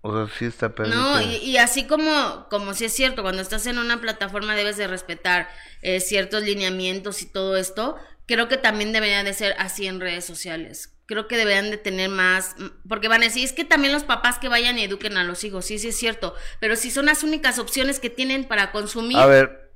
O 0.00 0.14
sea, 0.14 0.36
sí 0.38 0.44
está 0.44 0.74
permitido. 0.74 1.02
No, 1.02 1.20
y, 1.22 1.36
y 1.36 1.56
así 1.56 1.86
como, 1.86 2.46
como 2.50 2.74
si 2.74 2.84
es 2.84 2.92
cierto, 2.92 3.22
cuando 3.22 3.40
estás 3.40 3.66
en 3.66 3.78
una 3.78 4.00
plataforma 4.02 4.54
debes 4.54 4.76
de 4.76 4.86
respetar 4.86 5.48
eh, 5.80 6.00
ciertos 6.00 6.42
lineamientos 6.42 7.22
y 7.22 7.26
todo 7.26 7.56
esto, 7.56 7.96
creo 8.26 8.48
que 8.48 8.58
también 8.58 8.92
debería 8.92 9.24
de 9.24 9.32
ser 9.32 9.54
así 9.58 9.86
en 9.86 10.00
redes 10.00 10.26
sociales. 10.26 10.94
Creo 11.06 11.26
que 11.26 11.36
deberían 11.36 11.70
de 11.70 11.78
tener 11.78 12.10
más, 12.10 12.54
porque 12.88 13.08
van 13.08 13.22
a 13.22 13.26
decir, 13.26 13.44
es 13.44 13.52
que 13.52 13.64
también 13.64 13.92
los 13.94 14.04
papás 14.04 14.38
que 14.38 14.48
vayan 14.48 14.78
y 14.78 14.84
eduquen 14.84 15.16
a 15.16 15.24
los 15.24 15.42
hijos, 15.44 15.66
sí, 15.66 15.78
sí 15.78 15.88
es 15.88 15.96
cierto, 15.96 16.34
pero 16.60 16.76
si 16.76 16.90
son 16.90 17.06
las 17.06 17.22
únicas 17.22 17.58
opciones 17.58 18.00
que 18.00 18.10
tienen 18.10 18.44
para 18.44 18.72
consumir, 18.72 19.18
A 19.18 19.26
ver, 19.26 19.72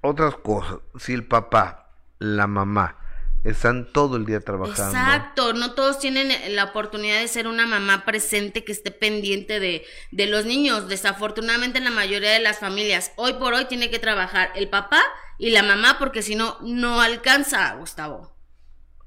otras 0.00 0.36
cosas. 0.36 0.78
Si 0.98 1.12
el 1.12 1.26
papá, 1.26 1.90
la 2.18 2.46
mamá, 2.46 2.98
están 3.44 3.92
todo 3.92 4.16
el 4.16 4.24
día 4.26 4.40
trabajando. 4.40 4.98
Exacto, 4.98 5.52
no 5.52 5.74
todos 5.74 5.98
tienen 5.98 6.32
la 6.56 6.64
oportunidad 6.64 7.20
de 7.20 7.28
ser 7.28 7.46
una 7.46 7.66
mamá 7.66 8.04
presente 8.04 8.64
que 8.64 8.72
esté 8.72 8.90
pendiente 8.90 9.60
de, 9.60 9.84
de 10.10 10.26
los 10.26 10.46
niños. 10.46 10.88
Desafortunadamente 10.88 11.78
en 11.78 11.84
la 11.84 11.90
mayoría 11.90 12.30
de 12.32 12.40
las 12.40 12.58
familias, 12.58 13.12
hoy 13.16 13.34
por 13.34 13.54
hoy 13.54 13.66
tiene 13.66 13.90
que 13.90 13.98
trabajar 13.98 14.50
el 14.56 14.68
papá 14.68 15.00
y 15.38 15.50
la 15.50 15.62
mamá 15.62 15.96
porque 15.98 16.22
si 16.22 16.34
no, 16.34 16.56
no 16.62 17.00
alcanza, 17.00 17.74
Gustavo. 17.74 18.34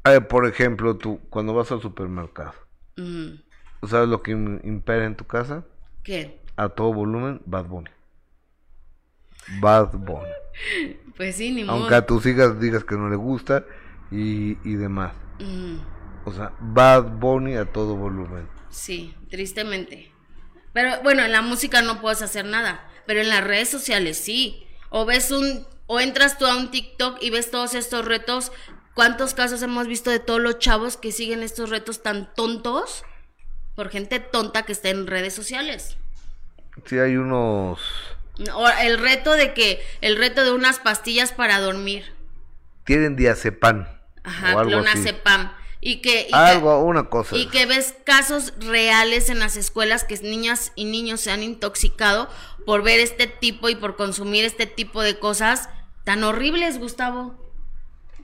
A 0.03 0.11
ver, 0.11 0.27
por 0.27 0.45
ejemplo, 0.47 0.97
tú, 0.97 1.19
cuando 1.29 1.53
vas 1.53 1.71
al 1.71 1.81
supermercado, 1.81 2.53
Mm, 2.95 3.35
¿sabes 3.87 4.09
lo 4.09 4.21
que 4.23 4.31
im- 4.35 4.59
impera 4.63 5.05
en 5.05 5.15
tu 5.15 5.25
casa? 5.25 5.65
¿Qué? 6.03 6.39
A 6.55 6.69
todo 6.69 6.93
volumen, 6.93 7.41
Bad 7.45 7.65
Bunny. 7.65 7.89
Bad 9.61 9.91
Bunny. 9.93 10.29
Pues 11.15 11.35
sí, 11.35 11.51
ni 11.51 11.63
modo. 11.63 11.77
Aunque 11.79 11.95
a 11.95 12.05
tus 12.05 12.25
hijas 12.27 12.59
digas 12.59 12.83
que 12.83 12.95
no 12.95 13.09
le 13.09 13.15
gusta 13.15 13.65
y, 14.11 14.57
y 14.67 14.75
demás. 14.75 15.13
O 16.25 16.33
sea, 16.33 16.53
Bad 16.59 17.17
Bunny 17.19 17.55
a 17.55 17.65
todo 17.65 17.95
volumen. 17.95 18.47
sí, 18.69 19.15
tristemente. 19.29 20.11
Pero 20.73 21.01
bueno, 21.01 21.23
en 21.23 21.31
la 21.31 21.41
música 21.41 21.81
no 21.81 22.01
puedes 22.01 22.21
hacer 22.21 22.45
nada, 22.45 22.87
pero 23.05 23.21
en 23.21 23.29
las 23.29 23.43
redes 23.43 23.69
sociales 23.69 24.17
sí. 24.17 24.67
O 24.89 25.05
ves 25.05 25.31
un, 25.31 25.65
o 25.87 25.99
entras 25.99 26.37
tú 26.37 26.45
a 26.45 26.55
un 26.55 26.69
TikTok 26.69 27.17
y 27.21 27.29
ves 27.29 27.49
todos 27.49 27.73
estos 27.73 28.05
retos. 28.05 28.51
¿Cuántos 28.93 29.33
casos 29.33 29.61
hemos 29.61 29.87
visto 29.87 30.11
de 30.11 30.19
todos 30.19 30.39
los 30.41 30.59
chavos 30.59 30.97
que 30.97 31.11
siguen 31.11 31.43
estos 31.43 31.69
retos 31.69 32.03
tan 32.03 32.33
tontos? 32.33 33.03
Por 33.75 33.89
gente 33.89 34.19
tonta 34.19 34.63
que 34.63 34.71
está 34.71 34.89
en 34.89 35.07
redes 35.07 35.33
sociales. 35.33 35.97
Sí 36.85 36.99
hay 36.99 37.15
unos... 37.15 37.79
O 38.53 38.67
el 38.67 38.99
reto 38.99 39.31
de 39.33 39.53
que, 39.53 39.83
el 40.01 40.15
reto 40.17 40.43
de 40.43 40.51
unas 40.51 40.79
pastillas 40.79 41.31
para 41.31 41.59
dormir. 41.59 42.13
Tienen 42.83 43.15
diazepam. 43.15 43.87
Ajá, 44.27 44.61
clonazepam. 44.61 45.53
Y 45.79 46.01
que, 46.01 46.23
y 46.23 46.27
que- 46.27 46.35
Algo, 46.35 46.79
una 46.83 47.09
cosa. 47.09 47.35
Y 47.35 47.47
que 47.47 47.65
ves 47.65 47.95
casos 48.03 48.53
reales 48.59 49.29
en 49.29 49.39
las 49.39 49.55
escuelas 49.55 50.03
que 50.03 50.17
niñas 50.17 50.73
y 50.75 50.85
niños 50.85 51.21
se 51.21 51.31
han 51.31 51.43
intoxicado 51.43 52.29
por 52.65 52.83
ver 52.83 52.99
este 52.99 53.27
tipo 53.27 53.69
y 53.69 53.75
por 53.75 53.95
consumir 53.95 54.43
este 54.43 54.65
tipo 54.65 55.01
de 55.01 55.17
cosas 55.17 55.69
tan 56.03 56.23
horribles, 56.23 56.77
Gustavo. 56.79 57.37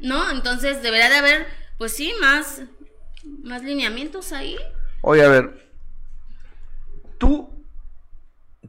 ¿No? 0.01 0.29
Entonces 0.31 0.83
debería 0.83 1.09
de 1.09 1.15
haber 1.15 1.47
pues 1.77 1.93
sí, 1.95 2.13
más, 2.19 2.61
más 3.43 3.63
lineamientos 3.63 4.33
ahí. 4.33 4.57
Oye, 5.01 5.23
a 5.23 5.29
ver, 5.29 5.69
tú, 7.17 7.65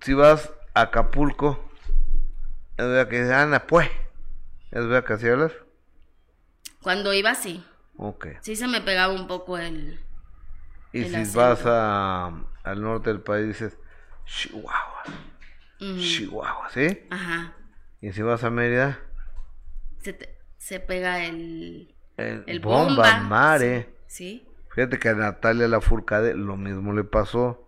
si 0.01 0.15
vas 0.15 0.51
a 0.75 0.83
Acapulco, 0.83 1.69
es 2.77 2.87
verdad 2.87 3.09
que 3.09 3.33
Ana, 3.33 3.67
pues, 3.67 3.89
es 4.71 4.87
verdad 4.87 5.05
que 5.05 5.13
así 5.15 5.29
hablas. 5.29 5.53
Cuando 6.85 7.13
iba, 7.13 7.35
sí. 7.35 7.65
Ok. 7.97 8.27
Sí 8.43 8.55
se 8.55 8.69
me 8.69 8.81
pegaba 8.81 9.13
un 9.13 9.27
poco 9.27 9.59
el... 9.59 9.99
Y 10.93 11.01
el 11.03 11.09
si 11.09 11.15
acento. 11.17 11.39
vas 11.41 11.63
a, 11.67 12.27
al 12.63 12.81
norte 12.83 13.11
del 13.11 13.21
país, 13.23 13.49
dices, 13.49 13.77
Chihuahua. 14.27 15.03
Chihuahua, 15.81 16.69
¿sí? 16.73 17.01
Ajá. 17.11 17.55
Y 18.01 18.13
si 18.13 18.23
vas 18.23 18.45
a 18.45 18.51
Mérida, 18.51 19.01
Se, 19.99 20.13
te- 20.13 20.39
se 20.59 20.79
pega 20.81 21.25
el... 21.25 21.95
el, 22.17 22.45
El 22.47 22.61
bomba, 22.61 22.95
bomba, 22.95 23.21
mare. 23.21 23.95
Sí. 24.07 24.47
Fíjate 24.75 24.99
que 24.99 25.09
a 25.09 25.15
Natalia 25.15 25.67
Lafourcade 25.69 26.35
lo 26.35 26.57
mismo 26.57 26.93
le 26.93 27.05
pasó, 27.05 27.67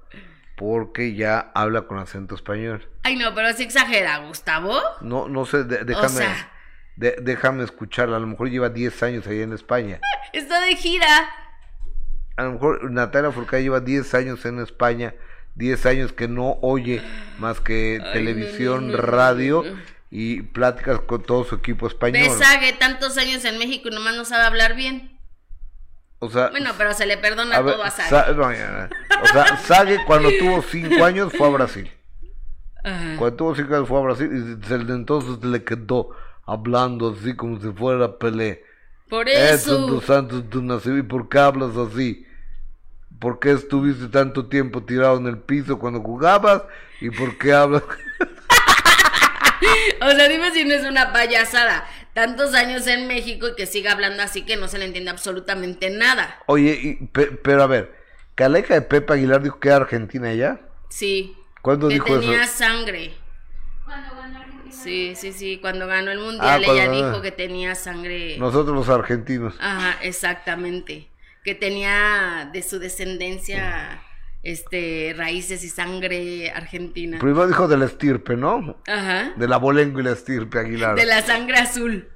porque 0.56 1.14
ya 1.14 1.50
habla 1.54 1.82
con 1.82 1.98
acento 1.98 2.34
español. 2.34 2.88
Ay, 3.02 3.16
no, 3.16 3.34
pero 3.34 3.52
sí 3.54 3.62
exagera, 3.64 4.18
Gustavo. 4.26 4.78
No, 5.00 5.28
no 5.28 5.44
sé, 5.46 5.64
de- 5.64 5.84
déjame, 5.84 6.08
sea- 6.08 6.52
de- 6.96 7.16
déjame 7.22 7.64
escucharla. 7.64 8.16
A 8.16 8.20
lo 8.20 8.26
mejor 8.26 8.50
lleva 8.50 8.68
10 8.68 9.02
años 9.02 9.26
ahí 9.26 9.40
en 9.42 9.52
España. 9.52 10.00
Está 10.32 10.60
de 10.60 10.76
gira. 10.76 11.28
A 12.36 12.42
lo 12.44 12.52
mejor 12.52 12.90
Natalia 12.90 13.28
Lafourcade 13.28 13.62
lleva 13.62 13.80
10 13.80 14.12
años 14.14 14.44
en 14.44 14.58
España, 14.60 15.14
10 15.54 15.86
años 15.86 16.12
que 16.12 16.28
no 16.28 16.58
oye 16.60 17.02
más 17.38 17.60
que 17.60 17.98
Ay, 18.04 18.12
televisión, 18.12 18.88
no, 18.88 18.92
no, 18.92 18.98
no, 18.98 19.02
radio 19.02 19.64
y 20.10 20.42
pláticas 20.42 21.00
con 21.00 21.22
todo 21.22 21.44
su 21.44 21.54
equipo 21.54 21.86
español. 21.86 22.22
Besague 22.28 22.74
tantos 22.74 23.16
años 23.16 23.44
en 23.46 23.58
México 23.58 23.88
y 23.88 23.94
nomás 23.94 24.14
no 24.16 24.24
sabe 24.26 24.44
hablar 24.44 24.76
bien. 24.76 25.18
O 26.18 26.28
sea, 26.30 26.48
Bueno, 26.48 26.70
pero 26.78 26.92
se 26.94 27.06
le 27.06 27.16
perdona 27.18 27.56
a 27.56 27.60
ver, 27.62 27.74
todo 27.74 27.84
a 27.84 27.90
Sague. 27.90 28.08
Sa- 28.10 28.32
no, 28.32 28.42
o 29.22 29.26
sea, 29.26 29.56
Sage 29.58 29.98
cuando 30.06 30.30
tuvo 30.38 30.62
5 30.62 31.04
años 31.04 31.32
fue 31.36 31.46
a 31.46 31.50
Brasil. 31.50 31.90
Ajá. 32.84 33.16
Cuando 33.18 33.36
tuvo 33.36 33.54
5 33.54 33.74
años 33.74 33.88
fue 33.88 33.98
a 33.98 34.02
Brasil 34.02 34.28
y 34.32 34.54
desde 34.60 34.92
entonces 34.94 35.42
le 35.44 35.64
quedó 35.64 36.10
hablando 36.46 37.14
así 37.18 37.34
como 37.36 37.60
si 37.60 37.70
fuera 37.72 38.18
Pelé. 38.18 38.64
Por 39.08 39.28
Edson 39.28 39.84
eso. 39.84 39.86
dos 39.86 40.04
Santos. 40.04 40.44
¿Y 40.86 41.02
por 41.02 41.28
qué 41.28 41.38
hablas 41.38 41.76
así? 41.76 42.26
¿Por 43.20 43.38
qué 43.38 43.52
estuviste 43.52 44.08
tanto 44.08 44.46
tiempo 44.46 44.82
tirado 44.84 45.16
en 45.18 45.26
el 45.26 45.38
piso 45.38 45.78
cuando 45.78 46.00
jugabas? 46.00 46.62
¿Y 47.00 47.10
por 47.10 47.36
qué 47.38 47.52
hablas? 47.52 47.82
O 50.02 50.10
sea, 50.10 50.28
dime 50.28 50.50
si 50.52 50.64
no 50.64 50.74
es 50.74 50.84
una 50.84 51.12
payasada. 51.12 51.86
Tantos 52.12 52.54
años 52.54 52.86
en 52.86 53.06
México 53.06 53.48
y 53.48 53.54
que 53.56 53.66
siga 53.66 53.92
hablando 53.92 54.22
así 54.22 54.42
que 54.42 54.56
no 54.56 54.68
se 54.68 54.78
le 54.78 54.84
entiende 54.86 55.10
absolutamente 55.10 55.90
nada. 55.90 56.38
Oye, 56.46 56.78
y- 56.82 57.06
pe- 57.06 57.32
pero 57.42 57.62
a 57.62 57.66
ver, 57.66 57.94
que 58.34 58.44
a 58.44 58.48
la 58.48 58.58
hija 58.58 58.74
de 58.74 58.82
Pepe 58.82 59.14
Aguilar 59.14 59.42
dijo 59.42 59.58
que 59.58 59.68
era 59.68 59.76
argentina 59.78 60.32
ya. 60.34 60.60
Sí. 60.88 61.36
¿Cuándo 61.62 61.88
que 61.88 61.94
dijo 61.94 62.18
tenía 62.20 62.44
eso? 62.44 62.58
sangre. 62.58 63.14
Sí, 64.86 65.14
sí, 65.16 65.32
sí. 65.32 65.58
Cuando 65.60 65.86
ganó 65.86 66.10
el 66.12 66.18
Ah, 66.18 66.22
mundial 66.22 66.64
ella 66.64 66.86
cuando- 66.86 67.08
dijo 67.10 67.22
que 67.22 67.32
tenía 67.32 67.74
sangre. 67.74 68.36
Nosotros 68.38 68.74
los 68.74 68.88
argentinos. 68.88 69.54
Ajá, 69.60 69.98
exactamente. 70.02 71.08
Que 71.44 71.54
tenía 71.54 72.48
de 72.52 72.62
su 72.62 72.78
descendencia 72.78 74.00
este 74.42 75.12
raíces 75.16 75.64
y 75.64 75.68
sangre 75.68 76.50
argentina. 76.52 77.18
Primero 77.18 77.48
dijo 77.48 77.66
de 77.66 77.76
la 77.76 77.86
estirpe, 77.86 78.36
¿no? 78.36 78.80
Ajá. 78.86 79.32
De 79.36 79.48
la 79.48 79.56
bolengo 79.56 79.98
y 80.00 80.04
la 80.04 80.12
estirpe 80.12 80.60
Aguilar. 80.60 80.94
De 80.94 81.04
la 81.04 81.22
sangre 81.22 81.58
azul. 81.58 82.08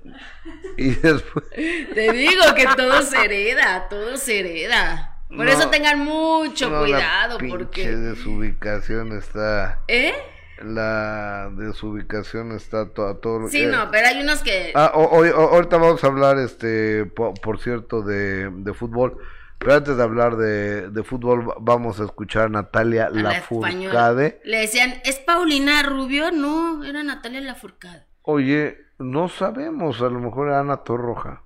Y 0.76 0.90
después... 0.90 1.44
Te 1.94 2.12
digo 2.12 2.42
que 2.55 2.66
todo 2.76 3.02
se 3.02 3.24
hereda, 3.24 3.88
todo 3.88 4.16
se 4.16 4.40
hereda. 4.40 5.16
Por 5.28 5.44
No, 5.47 5.51
eso 5.52 5.70
tengan 5.70 5.98
mucho 6.01 6.70
no, 6.70 6.76
la 6.76 6.82
cuidado, 6.82 7.38
pinche 7.38 7.56
porque. 7.56 7.88
desubicación 7.97 9.16
está... 9.16 9.80
¿Eh? 9.88 10.14
La 10.62 11.51
desubicación 11.53 12.53
está 12.53 12.91
to- 12.91 13.07
a 13.09 13.20
todo... 13.20 13.49
Sí, 13.49 13.62
eh, 13.62 13.66
no, 13.66 13.91
pero 13.91 14.09
hay 14.09 14.20
unos 14.23 14.41
que. 14.43 14.73
Ah, 14.74 14.93
o- 14.95 15.24
ahorita 15.24 15.77
vamos 15.78 16.05
a 16.05 16.07
hablar, 16.07 16.39
este, 16.39 17.07
po- 17.07 17.35
por, 17.35 17.59
cierto, 17.61 18.03
de, 18.03 18.51
de 18.51 18.74
fútbol. 18.74 19.16
Pero 19.59 19.74
antes 19.74 19.97
de 19.97 20.03
hablar 20.03 20.37
de, 20.37 20.89
de 20.91 21.03
fútbol, 21.03 21.49
va- 21.49 21.57
vamos 21.61 22.01
a 22.01 22.05
escuchar 22.05 22.45
a 22.45 22.49
Natalia 22.49 23.07
a 23.07 23.11
la 23.11 23.23
Lafourcade. 23.35 23.73
española. 23.73 24.15
Le 24.45 24.57
decían, 24.59 24.95
¿es 25.05 25.19
Paulina 25.19 25.82
Rubio? 25.82 26.31
No, 26.32 26.82
era 26.85 27.03
Natalia 27.03 27.41
Lafourcade. 27.41 28.05
Oye, 28.23 28.78
no 28.99 29.28
sabemos, 29.28 30.01
a 30.03 30.05
lo 30.11 30.19
mejor 30.20 30.49
era 30.49 30.61
Ana 30.61 30.78
Torroja. 30.78 31.43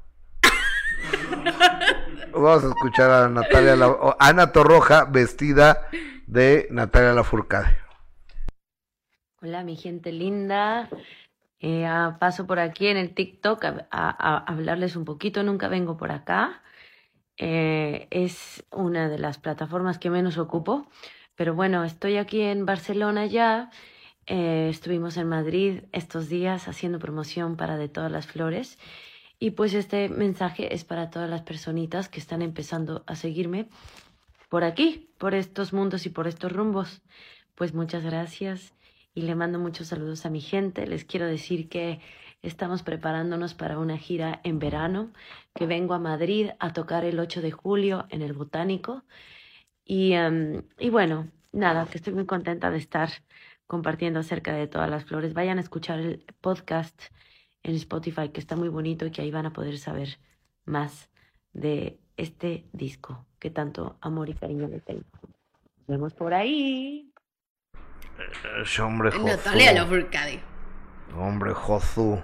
Vamos 2.32 2.65
a 2.65 2.69
escuchar 2.69 3.11
a 3.11 3.28
Natalia 3.28 3.77
La- 3.77 4.16
Ana 4.19 4.51
Torroja 4.53 5.05
vestida 5.05 5.86
de 6.27 6.66
Natalia 6.70 7.12
Lafourcade. 7.12 7.78
Hola, 9.47 9.62
mi 9.62 9.77
gente 9.77 10.11
linda. 10.11 10.89
Eh, 11.61 11.85
ah, 11.85 12.16
paso 12.19 12.47
por 12.47 12.59
aquí 12.59 12.87
en 12.87 12.97
el 12.97 13.15
TikTok 13.15 13.62
a, 13.91 14.39
hablarles 14.51 14.97
un 14.97 15.05
poquito. 15.05 15.43
Nunca 15.43 15.69
vengo 15.69 15.99
por 15.99 16.12
acá. 16.12 16.62
Eh, 17.37 18.09
es 18.11 18.65
una 18.71 19.11
de 19.11 19.19
las 19.19 19.37
plataformas 19.37 19.99
que 19.99 20.09
menos 20.09 20.39
ocupo. 20.39 20.89
Pero 21.35 21.55
bueno, 21.55 21.85
estoy 21.85 22.16
aquí 22.16 22.41
en 22.41 22.65
Barcelona 22.65 23.27
ya. 23.27 23.71
Eh, 24.27 24.69
estuvimos 24.71 25.19
en 25.19 25.29
Madrid 25.29 25.83
estos 25.93 26.31
días 26.31 26.66
haciendo 26.66 26.99
promoción 26.99 27.59
para 27.59 27.77
De 27.77 27.91
Todas 27.91 28.11
las 28.11 28.27
Flores. 28.27 28.79
Y 29.39 29.51
pues 29.51 29.75
este 29.75 30.09
mensaje 30.09 30.73
es 30.73 30.85
para 30.85 31.11
todas 31.11 31.29
las 31.29 31.43
personitas 31.43 32.09
que 32.09 32.19
están 32.19 32.41
empezando 32.41 33.05
a 33.07 33.15
seguirme 33.15 33.69
por 34.49 34.65
aquí, 34.65 35.11
por 35.19 35.35
estos 35.35 35.75
mundos 35.75 36.07
y 36.07 36.09
por 36.09 36.29
estos 36.29 36.51
rumbos. 36.51 37.03
Pues 37.55 37.75
muchas 37.75 38.05
gracias 38.05 38.73
y 39.15 39.23
le 39.23 39.35
mando 39.35 39.59
muchos 39.59 39.89
saludos 39.89 40.27
a 40.27 40.31
mi 40.31 40.41
gente. 40.41 40.86
Les 40.86 41.05
quiero 41.05 41.27
decir 41.27 41.69
que 41.69 42.01
estamos 42.43 42.82
preparándonos 42.82 43.55
para 43.55 43.78
una 43.78 43.97
gira 43.97 44.41
en 44.45 44.59
verano, 44.59 45.12
que 45.55 45.66
vengo 45.66 45.95
a 45.95 45.99
Madrid 45.99 46.51
a 46.59 46.73
tocar 46.73 47.05
el 47.05 47.19
8 47.20 47.41
de 47.41 47.53
julio 47.53 48.07
en 48.11 48.23
el 48.23 48.32
Botánico. 48.32 49.05
Y, 49.85 50.12
em, 50.12 50.62
y 50.78 50.91
bueno, 50.91 51.31
nada, 51.53 51.86
que 51.86 51.99
estoy 51.99 52.12
muy 52.15 52.27
contenta 52.27 52.70
de 52.70 52.78
estar 52.78 53.11
compartiendo 53.66 54.20
acerca 54.20 54.55
de 54.55 54.66
todas 54.66 54.91
las 54.91 55.05
flores. 55.05 55.35
Vayan 55.35 55.59
a 55.59 55.62
escuchar 55.62 56.01
el 56.01 56.24
podcast 56.41 57.01
en 57.62 57.74
Spotify, 57.77 58.28
que 58.31 58.41
está 58.41 58.57
muy 58.57 58.69
bonito 58.69 59.07
y 59.07 59.11
que 59.11 59.23
ahí 59.23 59.31
van 59.31 59.47
a 59.47 59.53
poder 59.53 59.78
saber 59.78 60.19
más 60.65 61.11
de 61.53 61.99
este 62.16 62.66
disco 62.73 63.27
que 63.39 63.51
tanto 63.51 63.97
amor 64.01 64.28
y 64.28 64.35
cariño 64.35 64.69
le 64.69 64.81
tengo. 64.81 65.05
Nos 65.78 65.86
vemos 65.86 66.15
por 66.15 66.35
ahí. 66.35 67.14
Ese 68.62 68.82
hombre 68.82 69.10
Josu. 69.10 69.26
Natalia 69.26 69.72
Lafourcade. 69.72 70.40
Hombre 71.16 71.52
Josu. 71.52 72.22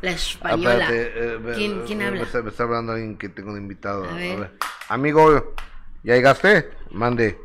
La 0.00 0.10
española. 0.10 0.84
Espérate, 0.84 1.34
eh, 1.34 1.38
me- 1.38 1.52
¿Quién, 1.54 1.82
quién 1.86 1.98
me- 1.98 2.04
habla? 2.06 2.20
Me 2.20 2.26
está, 2.26 2.42
me 2.42 2.50
está 2.50 2.62
hablando 2.64 2.92
alguien 2.92 3.16
que 3.16 3.28
tengo 3.28 3.54
de 3.54 3.60
invitado. 3.60 4.04
A 4.04 4.10
A 4.10 4.14
ver. 4.14 4.38
ver. 4.38 4.52
Amigo, 4.88 5.54
¿ya 6.02 6.14
llegaste? 6.14 6.70
Mande. 6.90 7.38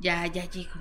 Ya, 0.00 0.26
ya 0.26 0.44
llego. 0.44 0.72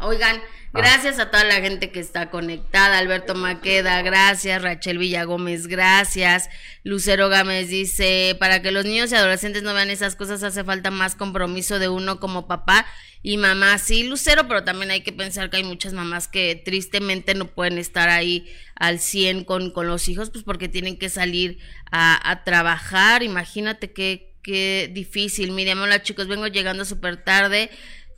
Oigan, 0.00 0.36
Ah. 0.74 0.80
gracias 0.80 1.18
a 1.18 1.30
toda 1.30 1.44
la 1.44 1.56
gente 1.60 1.90
que 1.90 1.98
está 1.98 2.30
conectada. 2.30 2.98
Alberto 2.98 3.34
Maqueda, 3.34 4.02
gracias. 4.02 4.60
Rachel 4.62 4.98
Villagómez, 4.98 5.66
gracias. 5.66 6.48
Lucero 6.84 7.28
Gámez 7.28 7.68
dice, 7.68 8.36
para 8.38 8.60
que 8.62 8.70
los 8.70 8.84
niños 8.84 9.10
y 9.10 9.14
adolescentes 9.16 9.62
no 9.62 9.74
vean 9.74 9.90
esas 9.90 10.14
cosas 10.14 10.42
hace 10.42 10.64
falta 10.64 10.90
más 10.90 11.14
compromiso 11.16 11.78
de 11.78 11.88
uno 11.88 12.20
como 12.20 12.46
papá 12.46 12.86
y 13.22 13.38
mamá. 13.38 13.78
Sí, 13.78 14.04
Lucero, 14.04 14.46
pero 14.46 14.62
también 14.62 14.90
hay 14.90 15.00
que 15.00 15.12
pensar 15.12 15.48
que 15.50 15.56
hay 15.56 15.64
muchas 15.64 15.94
mamás 15.94 16.28
que 16.28 16.60
tristemente 16.64 17.34
no 17.34 17.46
pueden 17.46 17.78
estar 17.78 18.08
ahí 18.08 18.46
al 18.76 19.00
100 19.00 19.44
con, 19.44 19.70
con 19.72 19.86
los 19.88 20.08
hijos, 20.08 20.30
pues 20.30 20.44
porque 20.44 20.68
tienen 20.68 20.98
que 20.98 21.08
salir 21.08 21.58
a, 21.90 22.30
a 22.30 22.44
trabajar. 22.44 23.22
Imagínate 23.22 23.92
qué, 23.92 24.34
qué 24.42 24.90
difícil. 24.92 25.50
Miriam, 25.52 25.80
hola 25.80 26.02
chicos, 26.02 26.28
vengo 26.28 26.46
llegando 26.46 26.84
súper 26.84 27.16
tarde. 27.24 27.70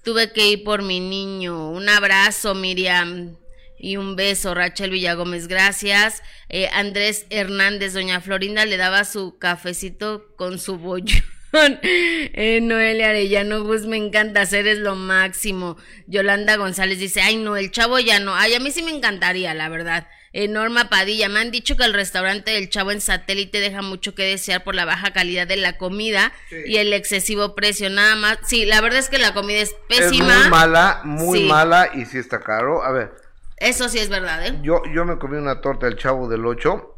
Tuve 0.02 0.32
que 0.32 0.48
ir 0.48 0.64
por 0.64 0.82
mi 0.82 1.01
niño. 1.01 1.70
Un 1.70 1.89
abrazo, 1.89 2.55
Miriam. 2.55 3.36
Y 3.78 3.97
un 3.97 4.14
beso, 4.14 4.55
Rachel 4.55 4.90
Villagómez, 4.90 5.48
gracias. 5.48 6.22
Eh, 6.48 6.68
Andrés 6.72 7.27
Hernández, 7.31 7.94
doña 7.94 8.20
Florinda 8.20 8.66
le 8.66 8.77
daba 8.77 9.05
su 9.05 9.39
cafecito 9.39 10.35
con 10.36 10.59
su 10.59 10.77
bollón. 10.77 11.22
Eh, 11.52 12.60
Noelia 12.62 13.09
Arellano 13.10 13.64
Gus, 13.64 13.85
me 13.85 13.97
encanta 13.97 14.43
hacer 14.43 14.68
es 14.68 14.78
lo 14.78 14.94
máximo. 14.94 15.77
Yolanda 16.06 16.55
González 16.55 17.01
dice, 17.01 17.22
ay 17.22 17.39
no, 17.39 17.56
el 17.56 17.72
chavo 17.72 17.98
ya 17.98 18.20
no. 18.20 18.36
Ay, 18.36 18.55
a 18.55 18.60
mí 18.60 18.70
sí 18.70 18.82
me 18.82 18.93
encantaría, 18.93 19.52
la 19.52 19.68
verdad. 19.68 20.06
Eh, 20.32 20.47
Norma 20.47 20.89
Padilla, 20.89 21.28
me 21.28 21.40
han 21.40 21.51
dicho 21.51 21.77
que 21.77 21.85
el 21.85 21.93
restaurante 21.93 22.52
del 22.52 22.69
chavo 22.70 22.93
en 22.93 23.01
satélite 23.01 23.59
deja 23.59 23.82
mucho 23.82 24.15
que 24.15 24.23
desear 24.23 24.62
por 24.62 24.77
la 24.77 24.85
baja 24.85 25.12
calidad 25.12 25.47
de 25.48 25.57
la 25.57 25.77
comida 25.77 26.32
y 26.66 26.77
el 26.77 26.93
excesivo 26.93 27.57
precio. 27.57 27.90
Nada 27.90 28.15
más, 28.15 28.39
sí, 28.44 28.65
la 28.65 28.81
verdad 28.81 29.01
es 29.01 29.09
que 29.09 29.19
la 29.19 29.35
comida 29.35 29.59
es 29.59 29.74
pésima. 29.89 30.32
Es 30.35 30.40
muy 30.43 30.51
mala, 30.51 31.01
muy 31.05 31.39
Sí. 31.40 31.44
mala 31.47 31.90
y 31.94 32.05
sí 32.07 32.19
está 32.19 32.39
caro. 32.40 32.85
A 32.85 32.93
ver, 32.93 33.11
Eso 33.57 33.89
sí 33.89 33.98
es 33.98 34.09
verdad, 34.09 34.47
¿eh? 34.47 34.59
yo, 34.62 34.82
yo 34.94 35.05
me 35.05 35.19
comí 35.19 35.36
una 35.36 35.61
torta 35.61 35.86
del 35.86 35.97
Chavo 35.97 36.28
del 36.28 36.47
8 36.47 36.97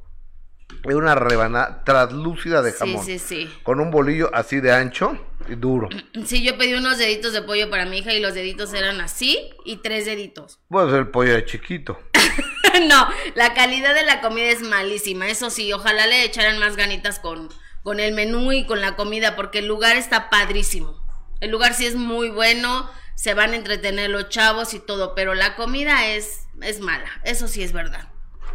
Es 0.85 0.95
una 0.95 1.15
rebanada 1.15 1.83
translúcida 1.85 2.61
de 2.63 2.71
Sí, 2.73 2.77
jamón. 2.79 3.05
sí, 3.05 3.19
sí. 3.19 3.53
Con 3.63 3.81
un 3.81 3.91
bolillo 3.91 4.31
así 4.35 4.61
de 4.61 4.73
ancho 4.73 5.19
duro. 5.56 5.89
Sí, 6.24 6.43
yo 6.43 6.56
pedí 6.59 6.74
unos 6.74 6.98
deditos 6.98 7.32
de 7.32 7.43
pollo 7.43 7.70
para 7.70 7.86
mi 7.86 7.98
hija 7.98 8.12
y 8.12 8.20
los 8.20 8.35
deditos 8.35 8.73
eran 8.74 9.01
así 9.01 9.51
y 9.64 9.77
tres 9.77 10.05
deditos. 10.06 10.60
Pues 10.69 10.93
el 10.93 11.09
pollo 11.09 11.36
es 11.36 11.44
chiquito. 11.47 11.98
no, 12.89 13.09
la 13.35 13.55
calidad 13.55 13.94
de 13.94 14.05
la 14.05 14.20
comida 14.20 14.48
es 14.48 14.62
malísima. 14.62 15.28
Eso 15.28 15.51
sí, 15.51 15.73
ojalá 15.73 16.06
le 16.06 16.24
echaran 16.24 16.59
más 16.59 16.77
ganitas 16.77 17.19
con, 17.19 17.48
con 17.82 18.01
el 18.01 18.14
menú 18.14 18.52
y 18.52 18.66
con 18.66 18.81
la 18.81 18.97
comida, 18.97 19.36
porque 19.36 19.60
el 19.60 19.66
lugar 19.66 19.97
está 19.97 20.31
padrísimo. 20.31 21.01
El 21.40 21.51
lugar 21.51 21.74
sí 21.74 21.86
es 21.86 21.97
muy 21.97 22.31
bueno, 22.31 22.89
se 23.14 23.35
van 23.35 23.52
a 23.52 23.56
entretener 23.56 24.10
los 24.10 24.28
chavos 24.28 24.74
y 24.74 24.81
todo, 24.81 25.14
pero 25.14 25.35
la 25.35 25.56
comida 25.56 26.06
es, 26.06 26.47
es 26.60 26.81
mala. 26.81 27.10
Eso 27.24 27.48
sí 27.48 27.62
es 27.62 27.73
verdad. 27.73 28.09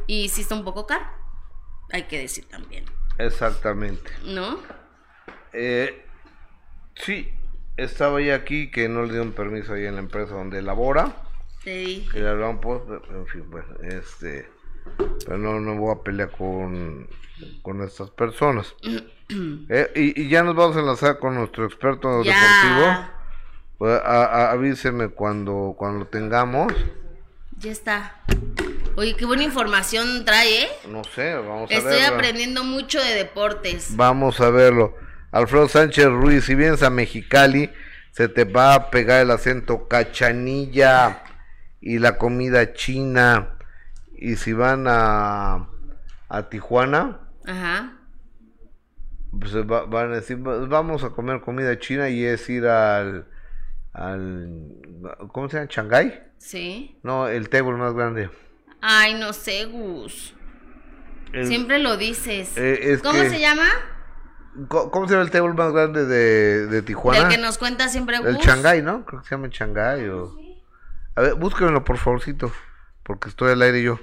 Y 0.07 0.29
sí 0.29 0.41
está 0.41 0.55
un 0.55 0.63
poco 0.63 0.87
caro, 0.87 1.05
hay 1.91 2.03
que 2.03 2.19
decir 2.19 2.45
también, 2.45 2.85
Exactamente. 3.17 4.09
¿no? 4.23 4.59
Eh, 5.51 6.06
sí, 7.03 7.31
estaba 7.77 8.21
ya 8.21 8.35
aquí 8.35 8.69
que 8.71 8.89
no 8.89 9.03
le 9.03 9.09
dieron 9.13 9.31
permiso 9.33 9.73
ahí 9.73 9.85
en 9.85 9.95
la 9.95 10.01
empresa 10.01 10.33
donde 10.35 10.61
labora. 10.61 11.15
Sí. 11.63 12.07
Que 12.11 12.19
le 12.19 12.29
hablaban 12.29 12.61
por, 12.61 13.03
en 13.09 13.27
fin, 13.27 13.49
bueno, 13.49 13.67
este, 13.83 14.49
pero 15.25 15.37
no, 15.37 15.59
no 15.59 15.75
voy 15.75 15.95
a 15.95 16.01
pelear 16.03 16.31
con, 16.31 17.07
con 17.61 17.81
estas 17.83 18.09
personas. 18.11 18.73
Eh, 19.29 19.91
y, 19.93 20.21
y 20.21 20.29
ya 20.29 20.41
nos 20.41 20.55
vamos 20.55 20.77
a 20.77 20.79
enlazar 20.79 21.19
con 21.19 21.35
nuestro 21.35 21.65
experto 21.65 22.23
Ya. 22.23 22.31
deportivo. 22.33 23.09
Pues, 23.77 24.01
a- 24.01 24.23
a- 24.25 24.51
avíseme 24.53 25.09
cuando, 25.09 25.75
cuando 25.77 25.99
lo 25.99 26.07
tengamos. 26.07 26.71
Ya 27.59 27.71
está. 27.73 28.21
Oye, 28.95 29.17
qué 29.17 29.25
buena 29.25 29.43
información 29.43 30.23
trae, 30.23 30.61
¿eh? 30.63 30.69
No 30.89 31.03
sé, 31.03 31.33
vamos 31.35 31.69
a 31.69 31.73
Estoy 31.73 31.99
verlo. 31.99 32.15
aprendiendo 32.15 32.63
mucho 32.63 33.01
de 33.03 33.15
deportes. 33.15 33.97
Vamos 33.97 34.39
a 34.39 34.49
verlo. 34.49 34.95
Alfredo 35.31 35.67
Sánchez 35.67 36.05
Ruiz, 36.05 36.45
si 36.45 36.55
vienes 36.55 36.83
a 36.83 36.89
Mexicali, 36.89 37.69
se 38.11 38.27
te 38.29 38.43
va 38.45 38.73
a 38.73 38.89
pegar 38.89 39.21
el 39.21 39.31
acento 39.31 39.87
cachanilla 39.87 41.23
y 41.81 41.99
la 41.99 42.17
comida 42.17 42.73
china. 42.73 43.57
Y 44.15 44.35
si 44.37 44.53
van 44.53 44.85
a, 44.87 45.67
a 46.29 46.49
Tijuana, 46.49 47.19
Ajá. 47.45 47.93
pues 49.39 49.55
va- 49.57 49.85
van 49.85 50.11
a 50.11 50.15
decir, 50.15 50.37
"Va- 50.45 50.65
vamos 50.65 51.03
a 51.03 51.09
comer 51.11 51.41
comida 51.41 51.77
china 51.77 52.09
y 52.09 52.23
es 52.25 52.49
ir 52.49 52.65
al, 52.65 53.27
al 53.93 54.73
¿cómo 55.31 55.49
se 55.49 55.57
llama? 55.57 55.67
¿Shanghái? 55.69 56.23
Sí. 56.39 56.97
No, 57.03 57.27
el 57.27 57.49
table 57.49 57.73
más 57.77 57.93
grande. 57.93 58.29
Ay, 58.81 59.13
no 59.15 59.33
sé, 59.33 59.65
Gus. 59.65 60.33
El- 61.33 61.45
Siempre 61.47 61.77
lo 61.79 61.97
dices. 61.97 62.53
Eh, 62.57 62.97
¿Cómo 63.03 63.21
que- 63.21 63.29
se 63.29 63.39
llama? 63.39 63.67
¿Cómo 64.67 65.07
se 65.07 65.13
llama 65.13 65.23
el 65.23 65.31
table 65.31 65.53
más 65.53 65.71
grande 65.71 66.05
de, 66.05 66.67
de 66.67 66.81
Tijuana? 66.81 67.23
El 67.23 67.27
que 67.27 67.37
nos 67.37 67.57
cuenta 67.57 67.89
siempre 67.89 68.17
El 68.17 68.35
Gus. 68.35 68.45
¿no? 68.83 69.05
Creo 69.05 69.21
que 69.21 69.27
se 69.27 69.35
llama 69.35 69.49
Shanghái 69.51 70.07
o... 70.09 70.35
A 71.15 71.21
ver, 71.21 71.35
búsquenlo 71.35 71.83
por 71.83 71.97
favorcito, 71.97 72.51
porque 73.03 73.29
estoy 73.29 73.51
al 73.51 73.61
aire 73.61 73.81
yo. 73.81 73.99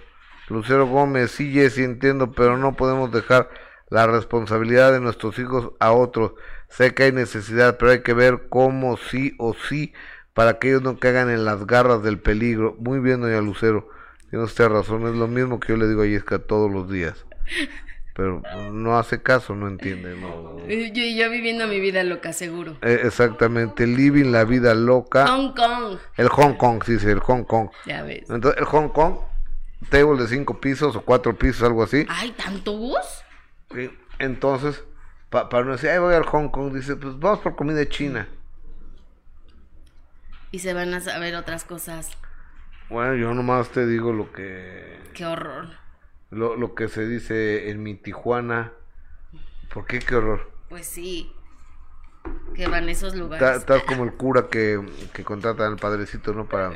Lucero 0.48 0.86
Gómez, 0.86 1.30
sí, 1.30 1.70
sí 1.70 1.82
entiendo, 1.82 2.32
pero 2.32 2.58
no 2.58 2.74
podemos 2.74 3.10
dejar 3.12 3.48
la 3.88 4.06
responsabilidad 4.06 4.92
de 4.92 5.00
nuestros 5.00 5.38
hijos 5.38 5.72
a 5.80 5.92
otros. 5.92 6.32
Sé 6.68 6.94
que 6.94 7.04
hay 7.04 7.12
necesidad, 7.12 7.76
pero 7.78 7.92
hay 7.92 8.02
que 8.02 8.14
ver 8.14 8.48
cómo 8.48 8.96
sí 8.96 9.34
o 9.38 9.54
sí 9.54 9.92
para 10.34 10.58
que 10.58 10.68
ellos 10.68 10.82
no 10.82 10.98
caigan 10.98 11.30
en 11.30 11.44
las 11.44 11.66
garras 11.66 12.02
del 12.02 12.18
peligro. 12.18 12.76
Muy 12.78 12.98
bien, 12.98 13.20
doña 13.20 13.40
Lucero, 13.40 13.88
tiene 14.30 14.44
usted 14.44 14.68
razón, 14.68 15.06
es 15.06 15.14
lo 15.14 15.28
mismo 15.28 15.60
que 15.60 15.68
yo 15.68 15.76
le 15.76 15.88
digo 15.88 16.02
a 16.02 16.06
Yesca 16.06 16.40
todos 16.40 16.70
los 16.70 16.90
días. 16.90 17.24
Pero 18.14 18.42
no 18.70 18.96
hace 18.96 19.22
caso, 19.22 19.56
no 19.56 19.66
entiende, 19.66 20.14
no. 20.16 20.56
Yo, 20.68 21.02
yo 21.04 21.30
viviendo 21.30 21.66
mi 21.66 21.80
vida 21.80 22.04
loca, 22.04 22.32
seguro. 22.32 22.76
Eh, 22.80 23.00
exactamente, 23.02 23.86
living 23.86 24.30
la 24.30 24.44
vida 24.44 24.72
loca. 24.74 25.26
Hong 25.26 25.52
Kong. 25.52 25.98
El 26.16 26.28
Hong 26.28 26.54
Kong, 26.54 26.82
sí, 26.86 26.98
sí, 27.00 27.08
el 27.08 27.18
Hong 27.20 27.42
Kong. 27.44 27.70
Ya 27.86 28.02
ves. 28.04 28.30
Entonces, 28.30 28.60
el 28.60 28.66
Hong 28.66 28.88
Kong, 28.90 29.16
table 29.90 30.22
de 30.22 30.28
cinco 30.28 30.60
pisos 30.60 30.94
o 30.94 31.02
cuatro 31.02 31.36
pisos, 31.36 31.64
algo 31.64 31.82
así. 31.82 32.06
Ay, 32.08 32.30
¿tanto 32.32 32.72
Gus? 32.78 33.24
Sí, 33.74 33.90
Entonces, 34.20 34.84
pa- 35.28 35.48
para 35.48 35.64
no 35.64 35.72
decir, 35.72 35.90
ay, 35.90 35.98
voy 35.98 36.14
al 36.14 36.24
Hong 36.24 36.48
Kong, 36.50 36.72
dice, 36.72 36.94
pues 36.94 37.18
vamos 37.18 37.40
por 37.40 37.56
comida 37.56 37.84
china. 37.88 38.28
Y 40.52 40.60
se 40.60 40.72
van 40.72 40.94
a 40.94 41.00
saber 41.00 41.34
otras 41.34 41.64
cosas. 41.64 42.16
Bueno, 42.88 43.16
yo 43.16 43.34
nomás 43.34 43.70
te 43.70 43.86
digo 43.86 44.12
lo 44.12 44.30
que 44.32 45.00
Qué 45.14 45.26
horror. 45.26 45.66
Lo, 46.34 46.56
lo 46.56 46.74
que 46.74 46.88
se 46.88 47.06
dice 47.06 47.70
en 47.70 47.82
mi 47.82 47.94
Tijuana. 47.94 48.72
¿Por 49.72 49.86
qué? 49.86 49.98
Qué 49.98 50.16
horror. 50.16 50.50
Pues 50.68 50.86
sí. 50.86 51.32
Que 52.54 52.68
van 52.68 52.88
a 52.88 52.92
esos 52.92 53.14
lugares. 53.14 53.58
Estás 53.58 53.82
como 53.84 54.04
el 54.04 54.14
cura 54.14 54.48
que, 54.50 54.80
que 55.12 55.24
contratan 55.24 55.72
al 55.72 55.76
padrecito, 55.78 56.32
¿no? 56.32 56.48
Para 56.48 56.72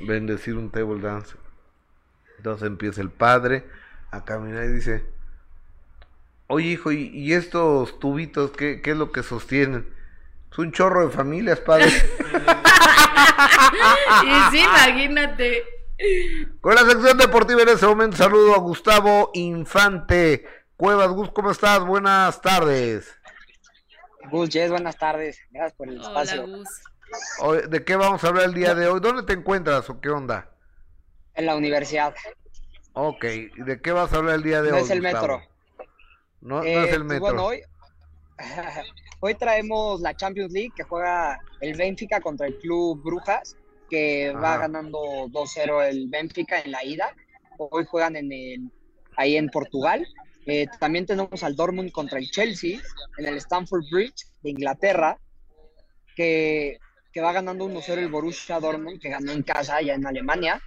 bendecir 0.00 0.56
un 0.56 0.70
table 0.70 1.00
dance. 1.00 1.36
Entonces 2.36 2.66
empieza 2.66 3.00
el 3.00 3.10
padre 3.10 3.64
a 4.10 4.24
caminar 4.24 4.64
y 4.64 4.68
dice, 4.68 5.04
oye 6.46 6.68
hijo, 6.68 6.92
¿y, 6.92 7.08
y 7.08 7.32
estos 7.32 7.98
tubitos 7.98 8.50
qué, 8.52 8.80
qué 8.82 8.90
es 8.92 8.96
lo 8.96 9.12
que 9.12 9.22
sostienen? 9.22 9.86
Es 10.52 10.58
un 10.58 10.72
chorro 10.72 11.06
de 11.06 11.12
familias, 11.12 11.58
padre. 11.60 11.86
y 14.24 14.50
sí, 14.50 14.60
imagínate. 14.60 15.64
Con 16.60 16.74
la 16.74 16.82
sección 16.82 17.16
deportiva 17.18 17.62
en 17.62 17.68
ese 17.68 17.86
momento 17.86 18.16
saludo 18.16 18.54
a 18.54 18.58
Gustavo 18.58 19.30
Infante. 19.34 20.44
Cuevas, 20.76 21.08
Gus, 21.10 21.30
¿cómo 21.30 21.50
estás? 21.52 21.84
Buenas 21.84 22.40
tardes. 22.40 23.14
Gus, 24.30 24.50
Jess, 24.50 24.70
buenas 24.70 24.96
tardes. 24.98 25.38
Gracias 25.50 25.74
por 25.74 25.88
el 25.88 26.00
Hola, 26.00 26.22
espacio. 26.22 26.46
Gus. 26.48 27.68
¿De 27.68 27.84
qué 27.84 27.94
vamos 27.96 28.24
a 28.24 28.28
hablar 28.28 28.46
el 28.46 28.54
día 28.54 28.74
de 28.74 28.88
hoy? 28.88 28.98
¿Dónde 29.00 29.22
te 29.22 29.34
encuentras 29.34 29.88
o 29.88 30.00
qué 30.00 30.08
onda? 30.10 30.50
En 31.34 31.46
la 31.46 31.54
universidad. 31.56 32.14
Ok, 32.94 33.24
¿y 33.24 33.62
¿de 33.62 33.80
qué 33.80 33.92
vas 33.92 34.12
a 34.12 34.16
hablar 34.16 34.36
el 34.36 34.42
día 34.42 34.62
de 34.62 34.70
No 34.70 34.76
hoy? 34.76 34.82
es 34.82 34.90
el 34.90 35.02
metro. 35.02 35.42
No, 36.40 36.56
no 36.58 36.64
Eh, 36.64 36.84
es 36.88 36.92
el 36.92 37.04
pues 37.06 37.20
metro. 37.20 37.20
bueno, 37.20 37.44
hoy, 37.46 37.62
hoy 39.20 39.34
traemos 39.34 40.00
la 40.00 40.14
Champions 40.14 40.52
League 40.52 40.72
que 40.74 40.82
juega 40.82 41.38
el 41.60 41.76
Benfica 41.76 42.20
contra 42.20 42.46
el 42.46 42.58
Club 42.58 43.00
Brujas, 43.02 43.56
que 43.90 44.32
va 44.32 44.58
ganando 44.58 44.98
2-0 45.28 45.88
el 45.88 46.08
Benfica 46.08 46.60
en 46.60 46.72
la 46.72 46.84
ida. 46.84 47.14
Hoy 47.58 47.84
juegan 47.84 48.16
en 48.16 48.32
el, 48.32 48.70
ahí 49.16 49.36
en 49.36 49.48
Portugal. 49.48 50.06
Eh, 50.46 50.66
también 50.78 51.06
tenemos 51.06 51.42
al 51.42 51.56
Dortmund 51.56 51.90
contra 51.92 52.18
el 52.18 52.30
Chelsea 52.30 52.78
en 53.18 53.26
el 53.26 53.36
Stamford 53.38 53.84
Bridge 53.90 54.26
de 54.42 54.50
Inglaterra, 54.50 55.18
que, 56.16 56.78
que 57.12 57.20
va 57.20 57.32
ganando 57.32 57.66
1-0 57.66 57.98
el 57.98 58.08
Borussia 58.08 58.60
Dortmund, 58.60 59.00
que 59.00 59.08
ganó 59.10 59.32
en 59.32 59.42
casa 59.42 59.76
allá 59.76 59.94
en 59.94 60.06
Alemania. 60.06 60.60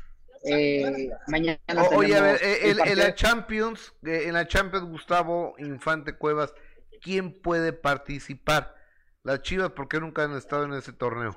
Eh, 0.43 1.09
mañana 1.27 1.57
O- 1.91 1.97
oye, 1.97 2.15
a 2.15 2.21
ver, 2.21 2.35
eh, 2.41 2.57
el 2.61 2.65
el- 2.65 2.71
en 2.71 2.77
partido- 2.77 2.95
la 3.07 3.15
Champions, 3.15 3.93
eh, 4.05 4.23
en 4.27 4.33
la 4.33 4.47
Champions, 4.47 4.85
Gustavo 4.87 5.55
Infante 5.57 6.13
Cuevas, 6.13 6.53
¿quién 7.01 7.41
puede 7.41 7.73
participar? 7.73 8.75
Las 9.23 9.41
Chivas, 9.41 9.71
¿por 9.71 9.87
qué 9.89 9.99
nunca 9.99 10.23
han 10.23 10.37
estado 10.37 10.63
en 10.65 10.73
ese 10.73 10.93
torneo? 10.93 11.35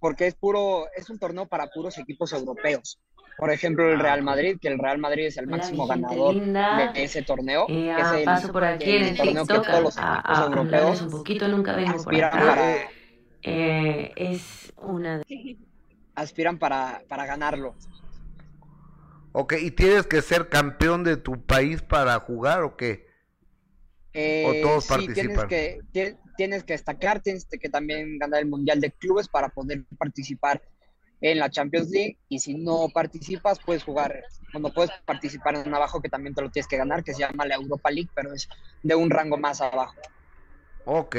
Porque 0.00 0.26
es 0.26 0.34
puro, 0.34 0.86
es 0.96 1.10
un 1.10 1.18
torneo 1.18 1.46
para 1.46 1.68
puros 1.68 1.98
equipos 1.98 2.32
europeos. 2.32 2.98
Por 3.36 3.52
ejemplo, 3.52 3.92
el 3.92 4.00
Real 4.00 4.22
Madrid, 4.22 4.58
que 4.60 4.68
el 4.68 4.78
Real 4.78 4.98
Madrid 4.98 5.26
es 5.26 5.36
el 5.36 5.46
máximo 5.46 5.86
ganador 5.86 6.34
linda. 6.34 6.92
de 6.92 7.04
ese 7.04 7.22
torneo. 7.22 7.66
Eh, 7.68 7.92
que 7.94 8.02
es 8.02 8.08
ah, 8.08 8.18
el, 8.18 8.24
paso 8.24 8.52
por 8.52 8.64
aquí 8.64 8.90
en 8.90 9.04
el 9.04 9.16
torneo 9.16 9.46
que 9.46 9.54
TikTok 9.54 9.66
todos 9.66 9.82
los 9.84 9.98
a, 9.98 10.14
equipos 10.14 10.38
a 10.38 10.42
hablarles 10.42 10.56
europeos 10.56 11.02
un 11.02 11.10
poquito, 11.10 11.48
nunca 11.48 11.76
vengo 11.76 11.92
por 11.92 11.98
aspiran 12.00 12.34
acá. 12.34 12.46
para, 12.46 12.88
Eh, 13.42 14.12
es 14.16 14.72
una 14.76 15.18
de... 15.18 15.56
aspiran 16.16 16.58
para, 16.58 17.02
para 17.08 17.26
ganarlo. 17.26 17.76
Ok, 19.32 19.54
¿y 19.60 19.70
tienes 19.70 20.06
que 20.06 20.20
ser 20.20 20.48
campeón 20.48 21.04
de 21.04 21.16
tu 21.16 21.40
país 21.40 21.80
para 21.80 22.18
jugar 22.18 22.64
o 22.64 22.76
qué? 22.76 23.06
Eh, 24.12 24.60
todos 24.62 24.84
sí, 24.84 25.08
tienes 25.12 25.38
participan? 25.38 25.48
que, 25.48 25.78
tie- 25.92 26.16
tienes 26.38 26.62
que 26.62 26.74
destacar, 26.74 27.20
tienes 27.20 27.46
que 27.46 27.68
también 27.68 28.16
ganar 28.16 28.38
el 28.40 28.46
Mundial 28.46 28.80
de 28.80 28.92
Clubes 28.92 29.26
para 29.26 29.48
poder 29.48 29.84
participar 29.98 30.62
en 31.20 31.40
la 31.40 31.50
Champions 31.50 31.90
League. 31.90 32.16
Y 32.28 32.38
si 32.38 32.54
no 32.54 32.88
participas, 32.94 33.58
puedes 33.58 33.82
jugar, 33.82 34.22
cuando 34.52 34.72
puedes 34.72 34.92
participar 35.04 35.56
en 35.56 35.74
abajo, 35.74 36.00
que 36.00 36.08
también 36.08 36.36
te 36.36 36.42
lo 36.42 36.50
tienes 36.50 36.68
que 36.68 36.76
ganar, 36.76 37.02
que 37.02 37.12
se 37.12 37.22
llama 37.22 37.44
la 37.44 37.56
Europa 37.56 37.90
League, 37.90 38.08
pero 38.14 38.32
es 38.32 38.48
de 38.84 38.94
un 38.94 39.10
rango 39.10 39.36
más 39.36 39.60
abajo. 39.60 39.96
Ok. 40.84 41.16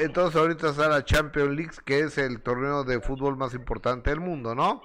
Entonces 0.00 0.36
ahorita 0.40 0.70
está 0.70 0.88
la 0.88 1.04
Champions 1.04 1.56
League, 1.56 1.74
que 1.84 2.00
es 2.00 2.16
el 2.16 2.40
torneo 2.40 2.84
de 2.84 3.00
fútbol 3.00 3.36
más 3.36 3.54
importante 3.54 4.10
del 4.10 4.20
mundo, 4.20 4.54
¿no? 4.54 4.82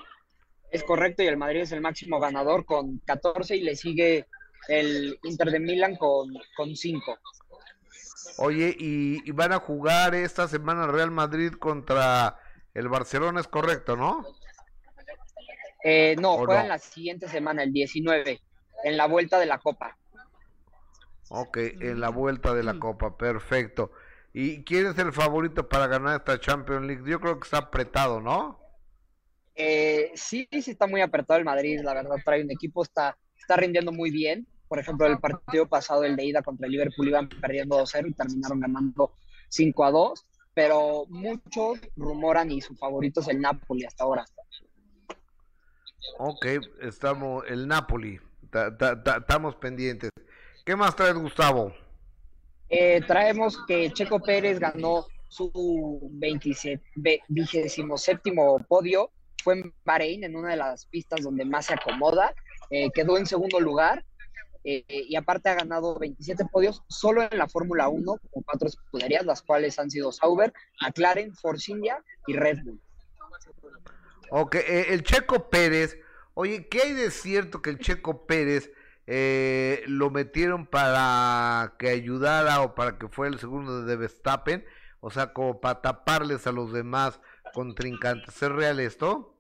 Es 0.72 0.84
correcto, 0.84 1.22
y 1.22 1.28
el 1.28 1.38
Madrid 1.38 1.62
es 1.62 1.72
el 1.72 1.82
máximo 1.82 2.20
ganador 2.20 2.66
con 2.66 2.98
14 3.06 3.56
y 3.56 3.62
le 3.62 3.76
sigue 3.76 4.26
el 4.68 5.20
Inter 5.24 5.52
de 5.52 5.60
Milán 5.60 5.96
con, 5.96 6.34
con 6.58 6.76
5. 6.76 7.20
Oye, 8.38 8.76
y, 8.78 9.28
y 9.28 9.32
van 9.32 9.54
a 9.54 9.60
jugar 9.60 10.16
esta 10.16 10.48
semana 10.48 10.88
Real 10.88 11.12
Madrid 11.12 11.54
contra 11.54 12.38
el 12.74 12.90
Barcelona, 12.90 13.40
es 13.40 13.48
correcto, 13.48 13.96
¿no? 13.96 14.26
Eh, 15.84 16.16
no, 16.20 16.36
¿O 16.36 16.46
juegan 16.46 16.64
no? 16.64 16.70
la 16.70 16.80
siguiente 16.80 17.28
semana, 17.28 17.64
el 17.64 17.74
19, 17.74 18.40
en 18.86 18.98
la 18.98 19.08
vuelta 19.08 19.40
de 19.40 19.46
la 19.46 19.60
Copa. 19.60 19.98
Ok, 21.30 21.58
en 21.58 22.00
la 22.00 22.10
vuelta 22.10 22.54
de 22.54 22.64
la 22.64 22.80
Copa, 22.80 23.18
perfecto. 23.18 23.92
¿Y 24.34 24.64
quién 24.64 24.88
es 24.88 24.98
el 24.98 25.14
favorito 25.14 25.68
para 25.68 25.88
ganar 25.88 26.18
esta 26.18 26.40
Champions 26.40 26.88
League? 26.88 27.04
Yo 27.06 27.20
creo 27.20 27.40
que 27.40 27.46
está 27.46 27.58
apretado, 27.58 28.20
¿no? 28.20 28.60
Eh, 29.56 30.12
sí, 30.16 30.48
sí 30.52 30.72
está 30.72 30.88
muy 30.88 31.02
apretado 31.02 31.40
el 31.40 31.46
Madrid, 31.46 31.82
la 31.84 31.94
verdad, 31.94 32.16
trae 32.26 32.44
un 32.44 32.52
equipo, 32.52 32.82
está, 32.82 33.18
está 33.38 33.56
rindiendo 33.58 33.92
muy 33.92 34.10
bien. 34.10 34.48
Por 34.74 34.80
ejemplo, 34.80 35.06
el 35.06 35.20
partido 35.20 35.68
pasado, 35.68 36.04
el 36.04 36.16
de 36.16 36.26
ida 36.26 36.42
contra 36.42 36.66
el 36.66 36.72
Liverpool, 36.72 37.08
iban 37.08 37.30
perdiendo 37.30 37.78
2-0 37.78 38.08
y 38.10 38.14
terminaron 38.14 38.60
ganando 38.60 39.14
5-2, 39.48 40.26
pero 40.56 41.06
muchos 41.10 41.80
rumoran 41.96 42.50
y 42.50 42.60
su 42.60 42.76
favorito 42.76 43.22
es 43.22 43.28
el 43.28 43.40
Napoli 43.40 43.86
hasta 43.86 44.04
ahora. 44.04 44.26
Ok, 46.18 46.48
estamos, 46.82 47.44
el 47.48 47.68
Napoli, 47.68 48.20
ta- 48.50 48.76
ta- 48.76 49.04
ta- 49.04 49.18
estamos 49.18 49.56
pendientes. 49.58 50.10
¿Qué 50.66 50.76
más 50.76 50.96
traes, 50.96 51.14
Gustavo? 51.14 51.72
Eh, 52.68 53.00
traemos 53.06 53.64
que 53.68 53.92
Checo 53.94 54.22
Pérez 54.22 54.58
ganó 54.58 55.06
su 55.30 56.00
27, 56.14 56.84
ve- 56.96 57.22
27 57.28 57.86
podio, 58.68 59.12
fue 59.44 59.54
en 59.60 59.72
Bahrein, 59.86 60.24
en 60.24 60.36
una 60.36 60.50
de 60.50 60.58
las 60.58 60.88
pistas 60.88 61.22
donde 61.22 61.46
más 61.46 61.68
se 61.68 61.76
acomoda, 61.76 62.34
eh, 62.72 62.90
quedó 62.92 63.20
en 63.20 63.28
segundo 63.28 63.60
lugar 63.60 64.04
eh, 64.64 64.86
y 64.88 65.16
aparte 65.16 65.50
ha 65.50 65.56
ganado 65.56 66.00
27 66.00 66.46
podios 66.46 66.84
solo 66.88 67.22
en 67.24 67.38
la 67.38 67.48
Fórmula 67.48 67.90
1 67.90 68.18
con 68.32 68.44
cuatro 68.44 68.68
escuderías, 68.68 69.26
las 69.26 69.42
cuales 69.42 69.78
han 69.78 69.92
sido 69.92 70.12
Sauber, 70.12 70.54
McLaren, 70.82 71.36
Force 71.36 71.72
India 71.72 72.04
y 72.28 72.34
Red 72.34 72.60
Bull. 72.64 72.80
Ok, 74.32 74.56
eh, 74.56 74.88
el 74.90 75.04
Checo 75.04 75.50
Pérez, 75.50 75.98
oye, 76.34 76.68
¿qué 76.68 76.82
hay 76.82 76.94
de 76.94 77.12
cierto 77.12 77.62
que 77.62 77.70
el 77.70 77.80
Checo 77.80 78.26
Pérez 78.26 78.72
eh, 79.06 79.84
lo 79.88 80.10
metieron 80.10 80.66
para 80.66 81.76
que 81.78 81.90
ayudara 81.90 82.62
o 82.62 82.74
para 82.74 82.98
que 82.98 83.10
fuera 83.10 83.34
el 83.34 83.40
segundo 83.40 83.84
de 83.86 83.96
Verstappen? 83.96 84.66
O 85.02 85.12
sea, 85.12 85.34
como 85.34 85.60
para 85.60 85.82
taparles 85.82 86.48
a 86.48 86.54
los 86.54 86.72
demás 86.72 87.20
contrincantes. 87.54 88.42
¿Es 88.42 88.50
real 88.50 88.80
esto? 88.80 89.33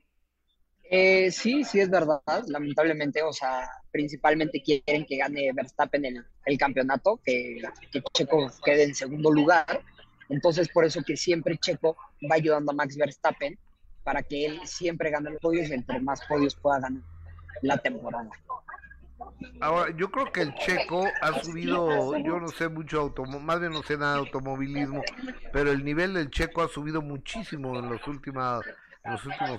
Eh, 0.96 1.32
sí, 1.32 1.64
sí 1.64 1.80
es 1.80 1.90
verdad, 1.90 2.22
lamentablemente, 2.46 3.24
o 3.24 3.34
sea, 3.34 3.68
principalmente 3.92 4.62
quieren 4.62 5.08
que 5.08 5.18
gane 5.18 5.52
Verstappen 5.52 6.06
el, 6.06 6.24
el 6.46 6.58
campeonato, 6.60 7.20
que, 7.26 7.64
que 7.92 8.04
Checo 8.14 8.52
quede 8.64 8.84
en 8.84 8.94
segundo 8.94 9.32
lugar, 9.32 9.82
entonces 10.30 10.70
por 10.70 10.86
eso 10.86 11.02
que 11.04 11.18
siempre 11.18 11.58
Checo 11.58 11.98
va 12.30 12.36
ayudando 12.36 12.72
a 12.72 12.76
Max 12.76 12.96
Verstappen 12.96 13.58
para 14.04 14.22
que 14.22 14.46
él 14.46 14.60
siempre 14.66 15.10
gane 15.10 15.32
los 15.32 15.40
podios 15.42 15.68
y 15.70 15.74
entre 15.74 16.00
más 16.00 16.24
podios 16.28 16.54
pueda 16.54 16.82
ganar 16.82 17.02
la 17.64 17.78
temporada. 17.80 18.30
Ahora, 19.62 19.92
yo 19.98 20.12
creo 20.12 20.32
que 20.32 20.42
el 20.42 20.54
Checo 20.54 21.08
ha 21.22 21.42
subido, 21.42 22.20
yo 22.20 22.40
no 22.40 22.50
sé 22.50 22.70
mucho, 22.70 23.00
automo 23.00 23.40
más 23.40 23.60
bien 23.60 23.72
no 23.72 23.82
sé 23.82 23.98
nada 23.98 24.14
de 24.14 24.20
automovilismo, 24.20 25.02
pero 25.52 25.72
el 25.72 25.84
nivel 25.84 26.14
del 26.14 26.30
Checo 26.30 26.62
ha 26.62 26.68
subido 26.68 27.02
muchísimo 27.02 27.80
en 27.80 27.90
los 27.90 28.08
últimos 28.08 28.64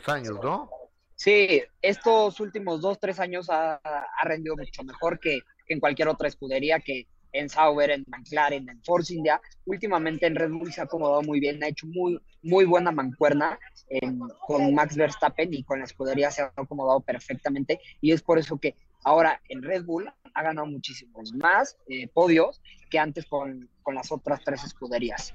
años, 0.07 0.39
¿no? 0.41 0.71
Sí, 1.17 1.63
estos 1.81 2.41
últimos 2.41 2.81
dos, 2.81 2.99
tres 3.01 3.21
años 3.21 3.49
ha, 3.51 3.75
ha 3.75 4.25
rendido 4.25 4.57
mucho 4.57 4.83
mejor 4.83 5.19
que, 5.21 5.41
en 5.69 5.81
cualquier 5.81 6.09
otra 6.09 6.29
escudería, 6.29 6.81
que 6.81 7.07
en 7.33 7.49
Sauber, 7.49 7.91
en 7.91 8.05
McLaren, 8.07 8.69
en 8.69 8.83
Force 8.83 9.13
India. 9.13 9.41
Últimamente 9.67 10.27
en 10.27 10.37
Red 10.37 10.51
Bull 10.51 10.73
se 10.73 10.81
ha 10.81 10.85
acomodado 10.85 11.23
muy 11.23 11.41
bien, 11.41 11.63
ha 11.63 11.69
hecho 11.69 11.87
muy, 11.87 12.19
muy 12.43 12.65
buena 12.65 12.93
mancuerna 12.93 13.59
en- 13.89 14.21
con 14.47 14.73
Max 14.75 14.97
Verstappen 14.97 15.53
y 15.53 15.65
con 15.65 15.81
la 15.81 15.85
escudería 15.85 16.31
se 16.31 16.43
ha 16.43 16.53
acomodado 16.57 17.01
perfectamente 17.01 17.81
y 18.01 18.13
es 18.13 18.23
por 18.23 18.39
eso 18.39 18.57
que 18.59 18.77
ahora 19.03 19.41
en 19.49 19.63
Red 19.63 19.85
Bull 19.85 20.09
ha 20.33 20.43
ganado 20.43 20.67
muchísimos 20.67 21.33
más 21.35 21.77
eh, 21.89 22.09
podios 22.09 22.63
que 22.91 22.99
antes 22.99 23.27
con, 23.27 23.69
con 23.83 23.95
las 23.97 24.11
otras 24.13 24.41
tres 24.45 24.63
escuderías. 24.65 25.35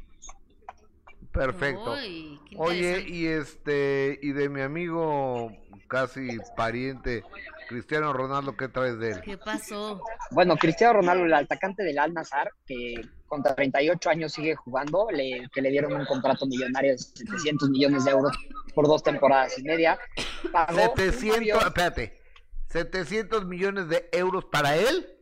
Perfecto. 1.31 1.93
Uy, 1.93 2.39
Oye, 2.57 3.05
y 3.07 3.27
este, 3.27 4.19
y 4.21 4.31
de 4.31 4.49
mi 4.49 4.61
amigo 4.61 5.51
casi 5.87 6.37
pariente 6.55 7.23
Cristiano 7.69 8.13
Ronaldo, 8.13 8.57
¿qué 8.57 8.67
traes 8.67 8.97
de 8.97 9.11
él? 9.11 9.21
¿Qué 9.21 9.37
pasó? 9.37 10.01
Bueno, 10.31 10.57
Cristiano 10.57 10.93
Ronaldo, 10.93 11.25
el 11.25 11.33
atacante 11.35 11.83
del 11.83 11.99
Al 11.99 12.15
Nazar, 12.15 12.51
que 12.65 12.95
con 13.27 13.43
38 13.43 14.09
años 14.09 14.33
sigue 14.33 14.55
jugando, 14.55 15.07
le, 15.11 15.47
que 15.53 15.61
le 15.61 15.69
dieron 15.69 15.93
un 15.93 16.03
contrato 16.07 16.47
millonario 16.47 16.93
de 16.93 16.97
700 16.97 17.69
millones 17.69 18.05
de 18.05 18.11
euros 18.11 18.35
por 18.73 18.87
dos 18.87 19.03
temporadas 19.03 19.55
y 19.59 19.63
media. 19.63 19.99
Pagó 20.51 20.81
un 20.81 20.97
700, 20.97 21.37
avión 21.37 21.59
espérate, 21.59 22.17
700 22.69 23.45
millones 23.45 23.87
de 23.87 24.09
euros 24.13 24.45
para 24.45 24.75
él. 24.75 25.18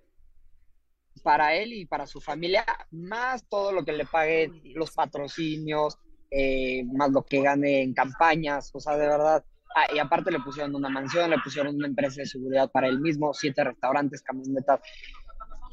Para 1.27 1.53
él 1.55 1.73
y 1.73 1.85
para 1.85 2.07
su 2.07 2.21
familia, 2.21 2.63
más 2.89 3.45
todo 3.49 3.73
lo 3.73 3.83
que 3.83 3.91
le 3.91 4.05
paguen 4.05 4.61
los 4.75 4.91
patrocinios, 4.91 5.99
eh, 6.31 6.85
más 6.85 7.11
lo 7.11 7.25
que 7.25 7.41
gane 7.41 7.81
en 7.81 7.93
campañas, 7.93 8.71
o 8.73 8.79
sea, 8.79 8.95
de 8.95 9.09
verdad. 9.09 9.43
Ah, 9.75 9.87
y 9.93 9.99
aparte 9.99 10.31
le 10.31 10.39
pusieron 10.39 10.73
una 10.73 10.87
mansión, 10.87 11.29
le 11.29 11.37
pusieron 11.39 11.75
una 11.75 11.87
empresa 11.87 12.21
de 12.21 12.27
seguridad 12.27 12.71
para 12.71 12.87
él 12.87 13.01
mismo, 13.01 13.33
siete 13.33 13.61
restaurantes, 13.61 14.21
camionetas. 14.21 14.79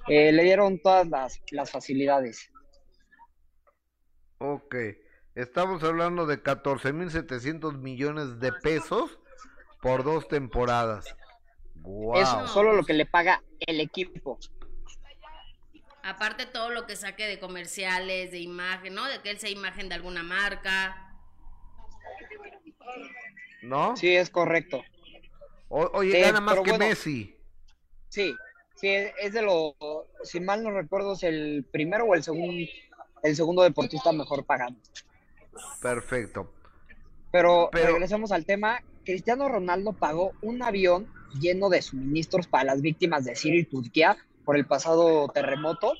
Eh, 0.09 0.32
le 0.32 0.43
dieron 0.43 0.81
todas 0.82 1.06
las, 1.06 1.40
las 1.52 1.70
facilidades. 1.70 2.51
Ok, 4.39 4.74
estamos 5.36 5.85
hablando 5.85 6.26
de 6.26 6.43
14.700 6.43 7.78
millones 7.78 8.40
de 8.40 8.51
pesos 8.55 9.20
por 9.81 10.02
dos 10.02 10.26
temporadas. 10.26 11.14
Wow. 11.76 12.16
Es 12.16 12.28
solo 12.51 12.72
lo 12.72 12.82
que 12.82 12.94
le 12.94 13.06
paga 13.06 13.40
el 13.60 13.78
equipo. 13.78 14.40
Aparte 16.05 16.47
todo 16.47 16.70
lo 16.70 16.86
que 16.86 16.97
saque 16.97 17.26
de 17.26 17.39
comerciales, 17.39 18.31
de 18.31 18.39
imagen, 18.39 18.94
¿no? 18.94 19.06
De 19.06 19.20
que 19.22 19.31
él 19.31 19.39
sea 19.39 19.48
imagen 19.51 19.89
de 19.89 19.94
alguna 19.94 20.22
marca. 20.22 21.16
¿No? 23.62 23.97
Sí, 23.97 24.14
es 24.14 24.28
correcto. 24.31 24.82
O- 25.68 25.90
oye, 25.94 26.18
Eh, 26.18 26.22
gana 26.22 26.40
más 26.40 26.55
que 26.56 26.70
bueno. 26.70 26.86
Messi. 26.86 27.36
Sí, 28.09 28.35
sí, 28.76 28.89
es 28.89 29.12
es 29.20 29.32
de 29.32 29.43
lo, 29.43 29.74
si 30.22 30.40
mal 30.40 30.62
no 30.62 30.70
recuerdo, 30.70 31.14
es 31.14 31.22
el 31.22 31.64
primero 31.72 32.05
o 32.05 32.14
el 32.14 32.22
segundo, 32.22 32.52
el 33.22 33.36
segundo 33.36 33.62
deportista 33.62 34.12
mejor 34.12 34.44
pagado. 34.44 34.76
Perfecto. 35.81 36.52
Pero, 37.32 37.70
Pero- 37.72 37.93
regresemos 37.93 38.31
al 38.32 38.44
tema. 38.44 38.82
Cristiano 39.05 39.48
Ronaldo 39.48 39.93
pagó 39.93 40.32
un 40.43 40.62
avión 40.62 41.12
lleno 41.40 41.68
de 41.68 41.82
suministros 41.82 42.47
para 42.47 42.64
las 42.64 42.81
víctimas 42.81 43.24
de 43.24 43.35
Siria 43.36 43.60
y 43.60 43.64
Turquía 43.64 44.16
por 44.45 44.57
el 44.57 44.66
pasado 44.66 45.29
terremoto. 45.29 45.95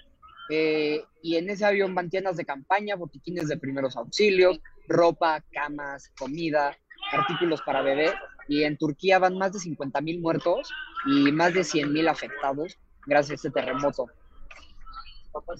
Eh, 0.51 1.03
y 1.23 1.37
en 1.37 1.49
ese 1.49 1.65
avión 1.65 1.95
van 1.95 2.11
tiendas 2.11 2.37
de 2.37 2.45
campaña, 2.45 2.97
botiquines 2.97 3.49
de 3.49 3.57
primeros 3.57 3.97
auxilios, 3.97 4.61
ropa, 4.87 5.43
camas, 5.53 6.11
comida, 6.19 6.77
artículos 7.12 7.62
para 7.62 7.83
bebé. 7.83 8.12
Y 8.47 8.65
en 8.65 8.77
Turquía 8.77 9.19
van 9.19 9.39
más 9.39 9.53
de 9.53 9.59
50 9.59 10.01
mil 10.03 10.21
muertos 10.21 10.71
y 11.07 11.33
más 11.33 11.55
de 11.55 11.65
100 11.65 11.93
mil 11.93 12.09
afectados 12.09 12.79
gracias 13.07 13.31
a 13.33 13.35
este 13.49 13.51
terremoto. 13.51 14.07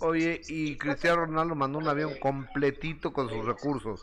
Oye, 0.01 0.41
y 0.49 0.77
Cristiano 0.77 1.27
Ronaldo 1.27 1.55
mandó 1.55 1.79
un 1.79 1.89
avión 1.89 2.15
completito 2.21 3.13
con 3.13 3.29
sus 3.29 3.45
recursos. 3.45 4.03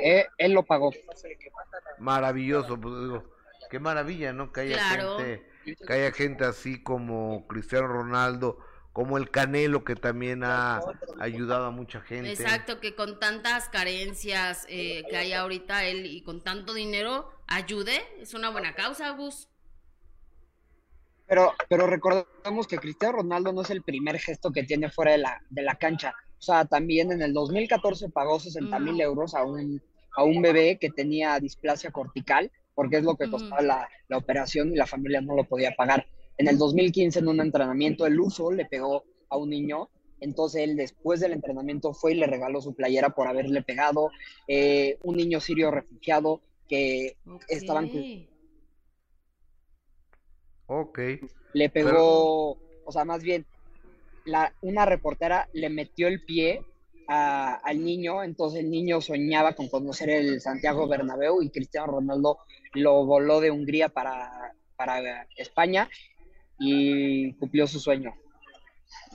Eh, 0.00 0.26
él 0.38 0.52
lo 0.52 0.64
pagó. 0.64 0.92
Maravilloso, 1.98 2.78
pues 2.78 2.94
digo, 3.00 3.24
qué 3.70 3.78
maravilla, 3.78 4.32
¿no? 4.32 4.52
Que 4.52 4.62
haya 4.62 4.76
Claro. 4.76 5.18
gente, 5.18 5.48
que 5.74 5.92
haya 5.92 6.12
gente 6.12 6.44
así 6.44 6.82
como 6.82 7.46
Cristiano 7.46 7.88
Ronaldo, 7.88 8.58
como 8.92 9.18
el 9.18 9.30
Canelo 9.30 9.84
que 9.84 9.96
también 9.96 10.42
ha 10.44 10.80
ayudado 11.18 11.66
a 11.66 11.70
mucha 11.70 12.00
gente. 12.00 12.32
Exacto, 12.32 12.80
que 12.80 12.94
con 12.94 13.18
tantas 13.18 13.68
carencias 13.68 14.64
eh, 14.68 15.04
que 15.10 15.16
hay 15.16 15.32
ahorita 15.32 15.84
él 15.84 16.06
y 16.06 16.22
con 16.22 16.42
tanto 16.42 16.72
dinero 16.72 17.30
ayude, 17.46 18.00
es 18.20 18.32
una 18.34 18.50
buena 18.50 18.74
causa, 18.74 19.10
Gus. 19.10 19.48
Pero, 21.26 21.52
pero 21.68 21.86
recordemos 21.86 22.66
que 22.66 22.78
Cristiano 22.78 23.18
Ronaldo 23.18 23.52
no 23.52 23.62
es 23.62 23.70
el 23.70 23.82
primer 23.82 24.18
gesto 24.18 24.52
que 24.52 24.62
tiene 24.62 24.90
fuera 24.90 25.12
de 25.12 25.18
la, 25.18 25.42
de 25.50 25.62
la 25.62 25.74
cancha. 25.74 26.14
O 26.38 26.42
sea, 26.42 26.64
también 26.64 27.10
en 27.12 27.20
el 27.22 27.32
2014 27.32 28.10
pagó 28.10 28.38
60 28.38 28.78
mil 28.78 29.00
euros 29.00 29.34
a 29.34 29.42
un, 29.42 29.82
a 30.14 30.22
un 30.22 30.40
bebé 30.40 30.78
que 30.78 30.90
tenía 30.90 31.38
displasia 31.40 31.90
cortical, 31.90 32.50
porque 32.76 32.98
es 32.98 33.02
lo 33.04 33.16
que 33.16 33.28
costaba 33.28 33.62
la, 33.62 33.88
la 34.06 34.18
operación 34.18 34.70
y 34.72 34.76
la 34.76 34.86
familia 34.86 35.20
no 35.20 35.34
lo 35.34 35.44
podía 35.48 35.72
pagar. 35.74 36.06
En 36.38 36.46
el 36.46 36.58
2015, 36.58 37.18
en 37.18 37.28
un 37.28 37.40
entrenamiento, 37.40 38.06
el 38.06 38.20
uso 38.20 38.52
le 38.52 38.66
pegó 38.66 39.02
a 39.30 39.38
un 39.38 39.50
niño. 39.50 39.88
Entonces 40.20 40.62
él 40.62 40.76
después 40.76 41.20
del 41.20 41.32
entrenamiento 41.32 41.92
fue 41.94 42.12
y 42.12 42.16
le 42.16 42.26
regaló 42.26 42.60
su 42.60 42.74
playera 42.74 43.10
por 43.10 43.26
haberle 43.28 43.62
pegado. 43.62 44.10
Eh, 44.46 44.98
un 45.02 45.16
niño 45.16 45.40
sirio 45.40 45.70
refugiado 45.70 46.42
que 46.68 47.16
estaban 47.48 47.88
cu- 47.88 47.98
Ok. 50.66 50.98
le 51.54 51.70
pegó, 51.70 52.58
o 52.84 52.92
sea, 52.92 53.04
más 53.04 53.22
bien, 53.22 53.46
la, 54.24 54.52
una 54.60 54.84
reportera 54.84 55.48
le 55.54 55.70
metió 55.70 56.08
el 56.08 56.22
pie 56.24 56.60
a- 57.08 57.54
al 57.56 57.84
niño, 57.84 58.22
entonces 58.22 58.60
el 58.60 58.70
niño 58.70 59.00
soñaba 59.00 59.54
con 59.54 59.68
conocer 59.68 60.10
el 60.10 60.40
Santiago 60.40 60.88
Bernabéu 60.88 61.42
y 61.42 61.50
Cristiano 61.50 61.86
Ronaldo 61.92 62.38
lo 62.74 63.04
voló 63.06 63.40
de 63.40 63.50
Hungría 63.50 63.88
para, 63.88 64.52
para 64.76 65.26
España 65.36 65.88
y 66.58 67.32
cumplió 67.34 67.66
su 67.66 67.80
sueño. 67.80 68.14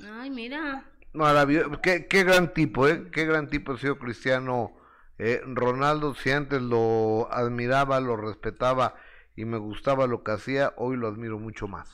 Ay, 0.06 0.30
mira. 0.30 0.86
Maravilloso. 1.14 1.82
Qué, 1.82 2.08
qué 2.08 2.24
gran 2.24 2.54
tipo, 2.54 2.88
¿eh? 2.88 3.10
Qué 3.12 3.26
gran 3.26 3.50
tipo 3.50 3.74
ha 3.74 3.78
sido 3.78 3.98
Cristiano 4.00 4.72
eh, 5.18 5.42
Ronaldo. 5.46 6.16
Si 6.16 6.32
antes 6.32 6.62
lo 6.62 7.32
admiraba, 7.32 8.00
lo 8.00 8.16
respetaba 8.16 8.96
y 9.36 9.46
me 9.46 9.58
gustaba 9.58 10.08
lo 10.08 10.24
que 10.24 10.32
hacía, 10.32 10.74
hoy 10.78 10.98
lo 10.98 11.08
admiro 11.08 11.40
mucho 11.40 11.68
más. 11.68 11.90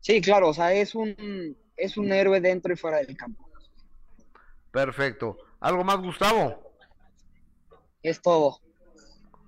Sí, 0.00 0.20
claro, 0.20 0.48
o 0.48 0.54
sea, 0.54 0.72
es 0.74 0.94
un, 0.94 1.56
es 1.76 1.96
un 1.96 2.12
héroe 2.12 2.40
dentro 2.40 2.72
y 2.72 2.76
fuera 2.76 2.98
del 2.98 3.16
campo. 3.16 3.48
Perfecto. 4.74 5.38
¿Algo 5.60 5.84
más, 5.84 5.98
Gustavo? 5.98 6.76
Es 8.02 8.20
todo. 8.20 8.58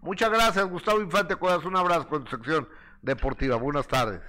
Muchas 0.03 0.31
gracias, 0.31 0.65
Gustavo 0.71 1.01
Infante 1.01 1.35
Cuevas. 1.35 1.65
Un 1.65 1.77
abrazo 1.77 2.07
con 2.09 2.23
tu 2.23 2.31
sección 2.31 2.69
deportiva. 3.03 3.57
Buenas 3.57 3.89
tardes. 3.89 4.23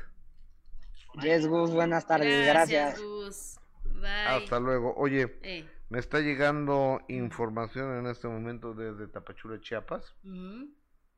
Yes, 1.21 1.45
Gus, 1.47 1.69
buenas 1.71 2.07
tardes, 2.07 2.47
gracias. 2.47 2.99
Gus. 2.99 3.59
Bye. 3.85 4.07
Hasta 4.27 4.59
luego. 4.59 4.95
Oye, 4.97 5.37
Eh. 5.43 5.69
me 5.89 5.99
está 5.99 6.19
llegando 6.19 6.99
información 7.09 7.99
en 7.99 8.07
este 8.07 8.27
momento 8.27 8.73
desde 8.73 9.07
Tapachula, 9.07 9.59
Chiapas. 9.61 10.15
Ujú. 10.23 10.67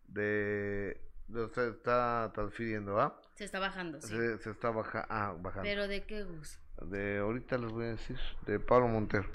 De, 0.07 1.01
de- 1.27 1.49
se 1.53 1.69
está 1.69 2.31
transfiriendo, 2.35 2.99
¿ah? 2.99 3.17
Se 3.35 3.45
está 3.45 3.59
bajando, 3.59 4.01
sí. 4.01 4.09
Se, 4.09 4.37
se 4.39 4.49
está 4.51 4.71
baja, 4.71 5.05
ah, 5.09 5.35
bajando. 5.39 5.63
¿Pero 5.63 5.87
de 5.87 6.03
qué, 6.05 6.23
Gus? 6.23 6.59
De 6.81 7.19
ahorita 7.19 7.57
les 7.57 7.71
voy 7.71 7.85
a 7.85 7.89
decir, 7.91 8.19
de 8.45 8.59
Pablo 8.59 8.89
Montero. 8.89 9.29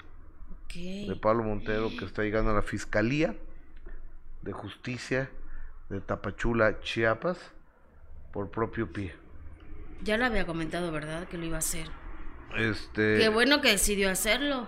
De 0.73 1.15
Pablo 1.15 1.43
Montero 1.43 1.89
que 1.97 2.05
está 2.05 2.23
llegando 2.23 2.51
a 2.51 2.55
la 2.55 2.61
Fiscalía 2.61 3.35
de 4.41 4.51
Justicia 4.53 5.31
de 5.89 6.01
Tapachula, 6.01 6.79
Chiapas, 6.81 7.37
por 8.31 8.51
propio 8.51 8.91
pie. 8.91 9.15
Ya 10.01 10.17
lo 10.17 10.25
había 10.25 10.45
comentado, 10.45 10.91
¿verdad? 10.91 11.27
Que 11.27 11.37
lo 11.37 11.45
iba 11.45 11.55
a 11.57 11.59
hacer. 11.59 11.87
Este, 12.55 13.17
Qué 13.17 13.29
bueno 13.29 13.61
que 13.61 13.69
decidió 13.71 14.09
hacerlo. 14.09 14.67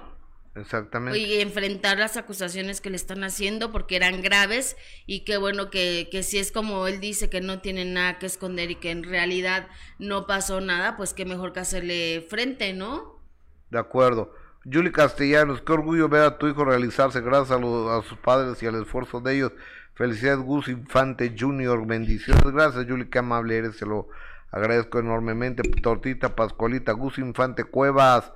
exactamente. 0.56 1.19
Y 1.19 1.41
enfrentar 1.41 1.98
las 1.99 2.18
acusaciones 2.18 2.82
que 2.82 2.90
le 2.90 2.95
están 2.95 3.24
haciendo 3.24 3.72
porque 3.72 3.95
eran 3.95 4.22
graves 4.22 4.76
y 5.06 5.24
qué 5.26 5.38
bueno 5.38 5.69
que, 5.69 6.10
que 6.11 6.24
si 6.24 6.40
es 6.40 6.52
como 6.52 6.88
él 6.88 6.99
dice 6.99 7.30
que 7.30 7.41
no 7.41 7.61
tiene 7.61 7.86
nada 7.86 8.19
que 8.19 8.26
esconder 8.26 8.72
y 8.72 8.76
que 8.76 8.91
en 8.91 9.03
realidad 9.03 9.68
no 9.99 10.26
pasó 10.28 10.61
nada, 10.61 10.98
pues 10.98 11.14
qué 11.14 11.26
mejor 11.26 11.53
que 11.53 11.60
hacerle 11.61 12.26
frente, 12.30 12.74
¿no? 12.74 13.22
De 13.69 13.80
acuerdo. 13.80 14.34
Julie 14.72 14.91
Castellanos, 14.91 15.61
qué 15.61 15.72
orgullo 15.73 16.10
ver 16.10 16.23
a 16.23 16.38
tu 16.38 16.48
hijo 16.48 16.65
realizarse 16.65 17.22
gracias 17.22 17.52
a, 17.52 17.60
los- 17.60 17.89
a 17.89 18.07
sus 18.07 18.18
padres 18.18 18.61
y 18.61 18.68
al 18.68 18.76
esfuerzo 18.81 19.19
de 19.22 19.35
ellos. 19.35 19.52
Felicidades 19.95 20.39
Gus 20.39 20.68
Infante 20.68 21.35
Junior, 21.38 21.85
bendiciones. 21.88 22.44
Gracias 22.52 22.85
Julie, 22.88 23.10
qué 23.10 23.19
amable 23.19 23.57
eres, 23.57 23.77
se 23.77 23.85
lo 23.85 24.07
agradezco 24.52 24.99
enormemente. 24.99 25.64
Tortita 25.81 26.35
Pascualita, 26.35 26.91
Gus 26.91 27.18
Infante 27.18 27.64
Cuevas, 27.64 28.31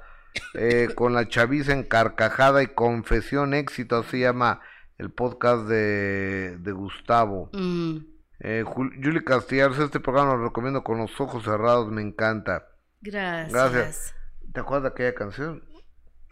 eh, 0.55 0.89
con 0.95 1.13
la 1.13 1.27
chaviza 1.27 1.73
en 1.73 1.83
carcajada 1.83 2.63
y 2.63 2.67
confesión 2.67 3.53
éxito, 3.53 3.97
así 3.97 4.19
llama 4.21 4.61
el 4.97 5.09
podcast 5.11 5.65
de, 5.67 6.57
de 6.59 6.71
Gustavo. 6.71 7.49
Mm. 7.53 7.97
Eh, 8.39 8.63
Jul- 8.65 8.95
Julie 9.03 9.23
Castellanos, 9.23 9.77
este 9.79 9.99
programa 9.99 10.35
lo 10.35 10.45
recomiendo 10.45 10.83
con 10.83 10.97
los 10.97 11.19
ojos 11.21 11.43
cerrados, 11.43 11.91
me 11.91 12.01
encanta. 12.01 12.67
Gracias. 13.01 13.51
Gracias. 13.53 14.15
¿Te 14.53 14.59
acuerdas 14.61 14.83
de 14.83 14.89
aquella 14.89 15.13
canción? 15.15 15.63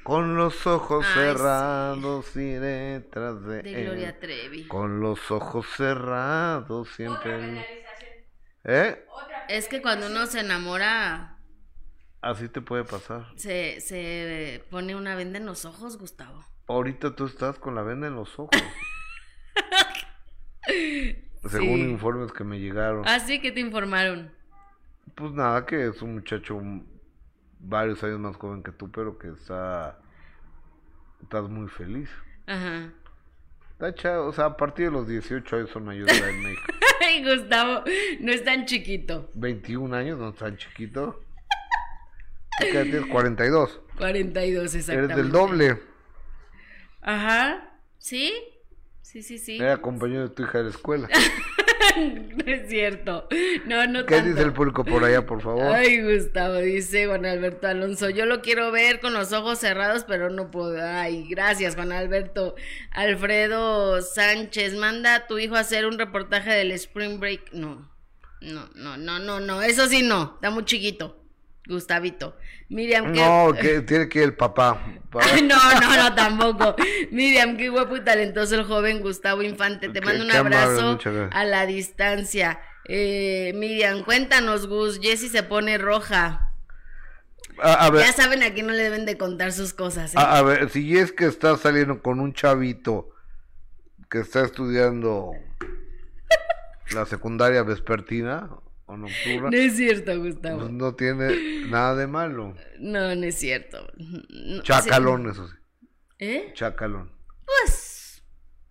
Con 0.03 0.35
los 0.37 0.65
ojos 0.65 1.05
Ay, 1.07 1.13
cerrados 1.13 2.35
iré 2.35 3.01
tras 3.11 3.43
de, 3.45 3.61
De 3.61 3.79
él. 3.81 3.85
Gloria 3.85 4.19
Trevi. 4.19 4.67
Con 4.67 5.01
los 5.01 5.29
ojos 5.31 5.67
cerrados 5.75 6.89
siempre. 6.95 7.65
¿Eh? 8.63 9.05
Es 9.49 9.67
que 9.67 9.81
cuando 9.81 10.07
uno 10.07 10.25
se 10.25 10.39
enamora, 10.41 11.37
Así 12.21 12.49
te 12.49 12.61
puede 12.61 12.83
pasar. 12.83 13.27
se, 13.35 13.79
se 13.81 14.63
pone 14.69 14.95
una 14.95 15.15
venda 15.15 15.37
en 15.37 15.45
los 15.45 15.65
ojos, 15.65 15.97
Gustavo. 15.97 16.43
Ahorita 16.67 17.15
tú 17.15 17.25
estás 17.25 17.57
con 17.59 17.75
la 17.75 17.81
venda 17.81 18.07
en 18.07 18.15
los 18.15 18.37
ojos. 18.39 18.51
Según 21.47 21.75
Sí. 21.77 21.81
informes 21.81 22.31
que 22.31 22.43
me 22.43 22.59
llegaron. 22.59 23.07
Así 23.07 23.39
que 23.39 23.51
te 23.51 23.59
informaron. 23.59 24.31
Pues 25.15 25.31
nada, 25.31 25.65
que 25.65 25.87
es 25.87 26.01
un 26.01 26.15
muchacho 26.15 26.59
varios 27.59 28.03
años 28.03 28.19
más 28.19 28.35
joven 28.37 28.63
que 28.63 28.71
tú, 28.71 28.91
pero 28.91 29.17
que 29.17 29.29
está. 29.29 29.99
Estás 31.21 31.49
muy 31.49 31.67
feliz. 31.67 32.09
Ajá. 32.47 32.91
Está 33.71 33.93
cha- 33.95 34.21
o 34.21 34.31
sea, 34.33 34.45
a 34.45 34.57
partir 34.57 34.85
de 34.85 34.91
los 34.91 35.07
18 35.07 35.55
años 35.57 35.69
son 35.69 35.85
mayores 35.85 36.21
en 36.21 36.43
México. 36.43 36.73
Ay, 37.01 37.23
Gustavo, 37.23 37.83
no 38.19 38.31
es 38.31 38.43
tan 38.43 38.65
chiquito. 38.65 39.29
21 39.35 39.95
años, 39.95 40.19
no 40.19 40.33
tan 40.33 40.57
chiquito. 40.57 41.21
¿Tú 42.59 42.65
qué 42.65 42.71
edad 42.71 42.83
tienes? 42.83 43.05
42. 43.05 43.81
42, 43.97 44.75
exactamente. 44.75 45.13
Eres 45.13 45.23
del 45.23 45.31
doble. 45.31 45.79
Ajá. 47.01 47.71
¿Sí? 47.97 48.33
Sí, 49.01 49.23
sí, 49.23 49.37
sí. 49.39 49.57
Era 49.57 49.77
compañero 49.81 50.27
de 50.27 50.35
tu 50.35 50.43
hija 50.43 50.57
de 50.59 50.63
la 50.65 50.69
escuela. 50.71 51.07
no 51.97 52.43
es 52.45 52.69
cierto. 52.69 53.27
No, 53.65 53.87
no 53.87 54.05
¿Qué 54.05 54.15
tanto. 54.15 54.29
dice 54.29 54.41
el 54.43 54.53
público 54.53 54.83
por 54.83 55.03
allá, 55.03 55.25
por 55.25 55.41
favor? 55.41 55.63
Ay, 55.75 56.01
Gustavo, 56.01 56.55
dice 56.55 57.07
Juan 57.07 57.25
Alberto 57.25 57.67
Alonso. 57.67 58.09
Yo 58.09 58.25
lo 58.25 58.41
quiero 58.41 58.71
ver 58.71 58.99
con 58.99 59.13
los 59.13 59.33
ojos 59.33 59.59
cerrados, 59.59 60.03
pero 60.05 60.29
no 60.29 60.51
puedo. 60.51 60.77
Ay, 60.81 61.27
gracias, 61.29 61.75
Juan 61.75 61.91
Alberto. 61.91 62.55
Alfredo 62.91 64.01
Sánchez, 64.01 64.75
manda 64.75 65.15
a 65.15 65.27
tu 65.27 65.37
hijo 65.39 65.55
a 65.55 65.59
hacer 65.61 65.85
un 65.85 65.97
reportaje 65.97 66.51
del 66.51 66.71
Spring 66.71 67.19
Break. 67.19 67.53
No, 67.53 67.89
no, 68.41 68.69
no, 68.75 68.97
no, 68.97 69.19
no, 69.19 69.39
no. 69.39 69.61
Eso 69.61 69.87
sí, 69.87 70.01
no. 70.03 70.33
Está 70.35 70.49
muy 70.49 70.65
chiquito. 70.65 71.18
Gustavito. 71.69 72.35
Miriam, 72.67 73.13
¿qué? 73.13 73.21
No, 73.21 73.53
que 73.53 73.81
tiene 73.81 74.09
que 74.09 74.19
ir 74.19 74.25
el 74.25 74.33
papá. 74.35 74.81
No, 75.43 75.79
no, 75.81 75.95
no, 75.95 76.13
tampoco. 76.13 76.75
Miriam, 77.09 77.57
qué 77.57 77.69
guapo 77.69 77.97
y 77.97 78.01
talentoso 78.03 78.53
el 78.55 78.63
joven 78.63 79.01
Gustavo 79.01 79.41
Infante. 79.41 79.89
Te 79.89 80.01
mando 80.01 80.23
un 80.23 80.29
qué 80.29 80.37
abrazo 80.37 80.99
a 81.31 81.45
la 81.45 81.65
distancia. 81.65 82.59
Eh, 82.85 83.53
Miriam, 83.55 84.03
cuéntanos, 84.03 84.67
Gus. 84.67 84.99
Jessie 85.01 85.29
se 85.29 85.41
pone 85.41 85.79
roja. 85.79 86.51
A, 87.61 87.85
a 87.85 87.89
ver, 87.89 88.05
Ya 88.05 88.13
saben 88.13 88.43
a 88.43 88.53
quién 88.53 88.67
no 88.67 88.73
le 88.73 88.83
deben 88.83 89.05
de 89.05 89.17
contar 89.17 89.51
sus 89.51 89.73
cosas. 89.73 90.13
¿eh? 90.13 90.17
a, 90.17 90.37
a 90.37 90.41
ver, 90.43 90.69
si 90.69 90.97
es 90.97 91.11
que 91.11 91.25
estás 91.25 91.61
saliendo 91.61 92.03
con 92.03 92.19
un 92.19 92.33
chavito 92.33 93.09
que 94.09 94.19
está 94.19 94.45
estudiando 94.45 95.31
la 96.93 97.05
secundaria 97.05 97.63
vespertina 97.63 98.49
o 98.89 98.97
nocturna, 98.97 99.51
No 99.51 99.57
es 99.57 99.75
cierto, 99.77 100.17
Gustavo. 100.19 100.67
no 100.67 100.95
tiene 100.95 101.67
nada 101.69 101.95
de 101.95 102.07
malo. 102.07 102.55
No, 102.79 103.15
no 103.15 103.23
es 103.23 103.35
cierto. 103.35 103.87
No, 103.97 104.63
Chacalón, 104.63 105.29
eso 105.29 105.47
sí. 105.47 105.55
¿Eh? 106.17 106.51
Chacalón. 106.55 107.11
Pues, 107.45 108.23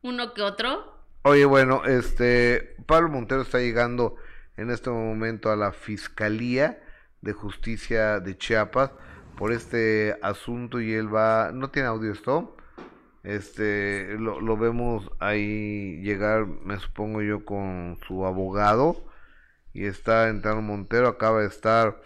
uno 0.02 0.34
que 0.34 0.42
otro. 0.42 1.06
Oye, 1.22 1.44
bueno, 1.44 1.84
este 1.84 2.74
Pablo 2.86 3.10
Montero 3.10 3.42
está 3.42 3.60
llegando 3.60 4.16
en 4.56 4.70
este 4.70 4.90
momento 4.90 5.52
a 5.52 5.56
la 5.56 5.72
Fiscalía 5.72 6.82
de 7.20 7.32
Justicia 7.32 8.18
de 8.18 8.36
Chiapas 8.36 8.90
por 9.36 9.52
este 9.52 10.16
asunto 10.20 10.80
y 10.80 10.94
él 10.94 11.14
va, 11.14 11.52
no 11.54 11.70
tiene 11.70 11.86
audio 11.88 12.12
esto, 12.12 12.56
este, 13.22 14.16
lo, 14.18 14.40
lo 14.40 14.56
vemos 14.56 15.10
ahí 15.20 16.00
llegar, 16.02 16.46
me 16.46 16.76
supongo 16.80 17.22
yo, 17.22 17.44
con 17.44 17.98
su 18.06 18.26
abogado 18.26 19.07
y 19.78 19.86
está 19.86 20.28
entrando 20.28 20.62
Montero, 20.62 21.08
acaba 21.08 21.40
de 21.40 21.46
estar 21.48 22.00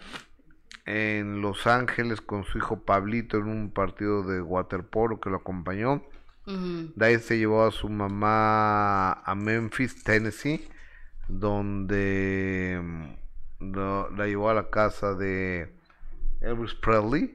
en 0.85 1.41
Los 1.41 1.67
Ángeles 1.67 2.21
con 2.21 2.45
su 2.45 2.59
hijo 2.59 2.81
Pablito 2.85 3.37
en 3.39 3.45
un 3.45 3.71
partido 3.71 4.23
de 4.25 4.41
waterpolo 4.43 5.21
que 5.21 5.31
lo 5.31 5.37
acompañó. 5.37 6.03
Ujú. 6.47 6.93
De 6.97 7.07
ahí 7.07 7.19
se 7.19 7.39
llevó 7.39 7.65
a 7.65 7.71
su 7.71 7.89
mamá 7.89 9.13
a 9.13 9.35
Memphis, 9.37 10.03
Tennessee, 10.03 10.67
donde 11.29 12.81
mm, 12.83 13.73
lo- 13.73 14.11
la 14.11 14.27
llevó 14.27 14.51
a 14.51 14.55
la 14.55 14.69
casa 14.71 15.15
de 15.15 15.73
Elvis 16.41 16.75
Presley, 16.75 17.35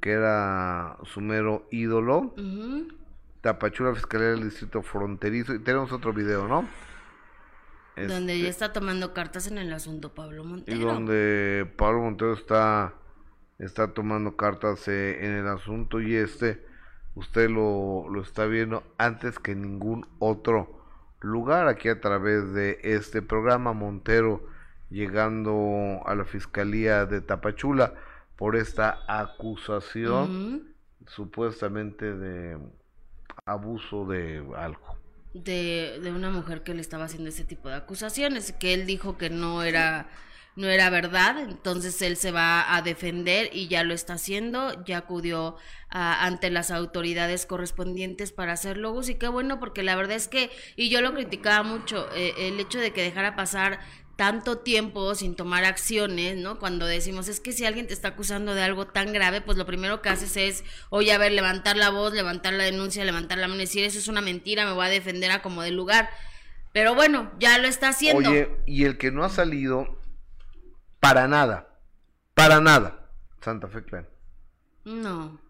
que 0.00 0.10
era 0.12 0.96
su 1.04 1.20
mero 1.20 1.66
ídolo. 1.70 2.34
Tapachula, 3.42 3.94
Fiscalía 3.94 4.28
del 4.28 4.44
Distrito 4.44 4.82
Fronterizo. 4.82 5.54
Y 5.54 5.58
tenemos 5.60 5.92
otro 5.92 6.12
video, 6.12 6.48
¿no? 6.48 6.66
Donde 8.06 8.34
Este, 8.34 8.42
ya 8.44 8.48
está 8.48 8.72
tomando 8.72 9.12
cartas 9.12 9.46
en 9.48 9.58
el 9.58 9.72
asunto 9.72 10.14
Pablo 10.14 10.42
y 10.42 10.46
Montero. 10.46 10.78
donde 10.80 11.70
Pablo 11.76 12.02
Montero 12.02 12.34
está, 12.34 12.94
está 13.58 13.92
tomando 13.94 14.36
cartas 14.36 14.86
eh, 14.88 15.24
en 15.24 15.32
el 15.32 15.48
asunto 15.48 16.00
y 16.00 16.14
este 16.14 16.64
usted 17.14 17.50
lo, 17.50 18.08
lo 18.08 18.22
está 18.22 18.46
viendo 18.46 18.84
antes 18.98 19.38
que 19.38 19.54
ningún 19.54 20.06
otro 20.20 20.78
lugar 21.20 21.66
aquí 21.66 21.88
a 21.88 22.00
través 22.00 22.52
de 22.52 22.78
este 22.82 23.22
programa 23.22 23.72
Montero 23.72 24.46
llegando 24.90 26.00
a 26.06 26.14
la 26.14 26.24
Fiscalía 26.24 27.06
de 27.06 27.20
Tapachula 27.20 27.94
por 28.36 28.56
esta 28.56 29.00
acusación 29.08 30.74
supuestamente 31.06 32.14
de 32.14 32.58
abuso 33.44 34.06
de 34.06 34.44
algo. 34.56 34.97
De, 35.34 36.00
de 36.02 36.12
una 36.12 36.30
mujer 36.30 36.62
que 36.62 36.74
le 36.74 36.80
estaba 36.80 37.04
haciendo 37.04 37.28
ese 37.30 37.44
tipo 37.44 37.68
de 37.68 37.76
acusaciones, 37.76 38.52
que 38.52 38.74
él 38.74 38.86
dijo 38.86 39.16
que 39.18 39.30
no 39.30 39.62
era 39.62 40.08
no 40.56 40.66
era 40.68 40.90
verdad, 40.90 41.38
entonces 41.38 42.02
él 42.02 42.16
se 42.16 42.32
va 42.32 42.74
a 42.74 42.82
defender 42.82 43.48
y 43.52 43.68
ya 43.68 43.84
lo 43.84 43.94
está 43.94 44.14
haciendo, 44.14 44.84
ya 44.84 44.98
acudió 44.98 45.56
a- 45.88 46.26
ante 46.26 46.50
las 46.50 46.72
autoridades 46.72 47.46
correspondientes 47.46 48.32
para 48.32 48.54
hacerlo, 48.54 48.92
Gus, 48.92 49.08
y 49.08 49.14
qué 49.14 49.28
bueno, 49.28 49.60
porque 49.60 49.84
la 49.84 49.94
verdad 49.94 50.16
es 50.16 50.26
que, 50.26 50.50
y 50.74 50.88
yo 50.88 51.00
lo 51.00 51.14
criticaba 51.14 51.62
mucho, 51.62 52.08
eh, 52.12 52.34
el 52.48 52.58
hecho 52.58 52.80
de 52.80 52.92
que 52.92 53.02
dejara 53.02 53.36
pasar 53.36 53.78
tanto 54.18 54.58
tiempo 54.58 55.14
sin 55.14 55.36
tomar 55.36 55.64
acciones, 55.64 56.36
¿no? 56.36 56.58
Cuando 56.58 56.86
decimos, 56.86 57.28
es 57.28 57.38
que 57.38 57.52
si 57.52 57.64
alguien 57.64 57.86
te 57.86 57.94
está 57.94 58.08
acusando 58.08 58.52
de 58.52 58.64
algo 58.64 58.88
tan 58.88 59.12
grave, 59.12 59.40
pues 59.40 59.56
lo 59.56 59.64
primero 59.64 60.02
que 60.02 60.08
haces 60.08 60.36
es, 60.36 60.64
oye, 60.90 61.12
a 61.12 61.18
ver, 61.18 61.30
levantar 61.30 61.76
la 61.76 61.90
voz, 61.90 62.12
levantar 62.12 62.52
la 62.54 62.64
denuncia, 62.64 63.04
levantar 63.04 63.38
la 63.38 63.46
mano 63.46 63.60
y 63.60 63.66
decir, 63.66 63.84
eso 63.84 63.96
es 63.96 64.08
una 64.08 64.20
mentira, 64.20 64.66
me 64.66 64.72
voy 64.72 64.86
a 64.86 64.88
defender 64.88 65.30
a 65.30 65.40
como 65.40 65.62
de 65.62 65.70
lugar. 65.70 66.10
Pero 66.72 66.96
bueno, 66.96 67.30
ya 67.38 67.58
lo 67.58 67.68
está 67.68 67.90
haciendo. 67.90 68.28
Oye, 68.28 68.50
y 68.66 68.86
el 68.86 68.98
que 68.98 69.12
no 69.12 69.22
ha 69.22 69.28
salido 69.28 70.00
para 70.98 71.28
nada, 71.28 71.78
para 72.34 72.60
nada, 72.60 73.12
Santa 73.40 73.68
Fe 73.68 73.84
Clan. 73.84 74.08
No. 74.84 75.40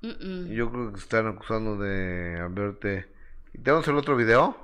Yo 0.00 0.72
creo 0.72 0.90
que 0.94 0.98
están 0.98 1.26
acusando 1.26 1.76
de 1.76 2.40
haberte... 2.40 3.12
¿Y 3.52 3.58
¿Tenemos 3.58 3.86
el 3.88 3.96
otro 3.98 4.16
video? 4.16 4.61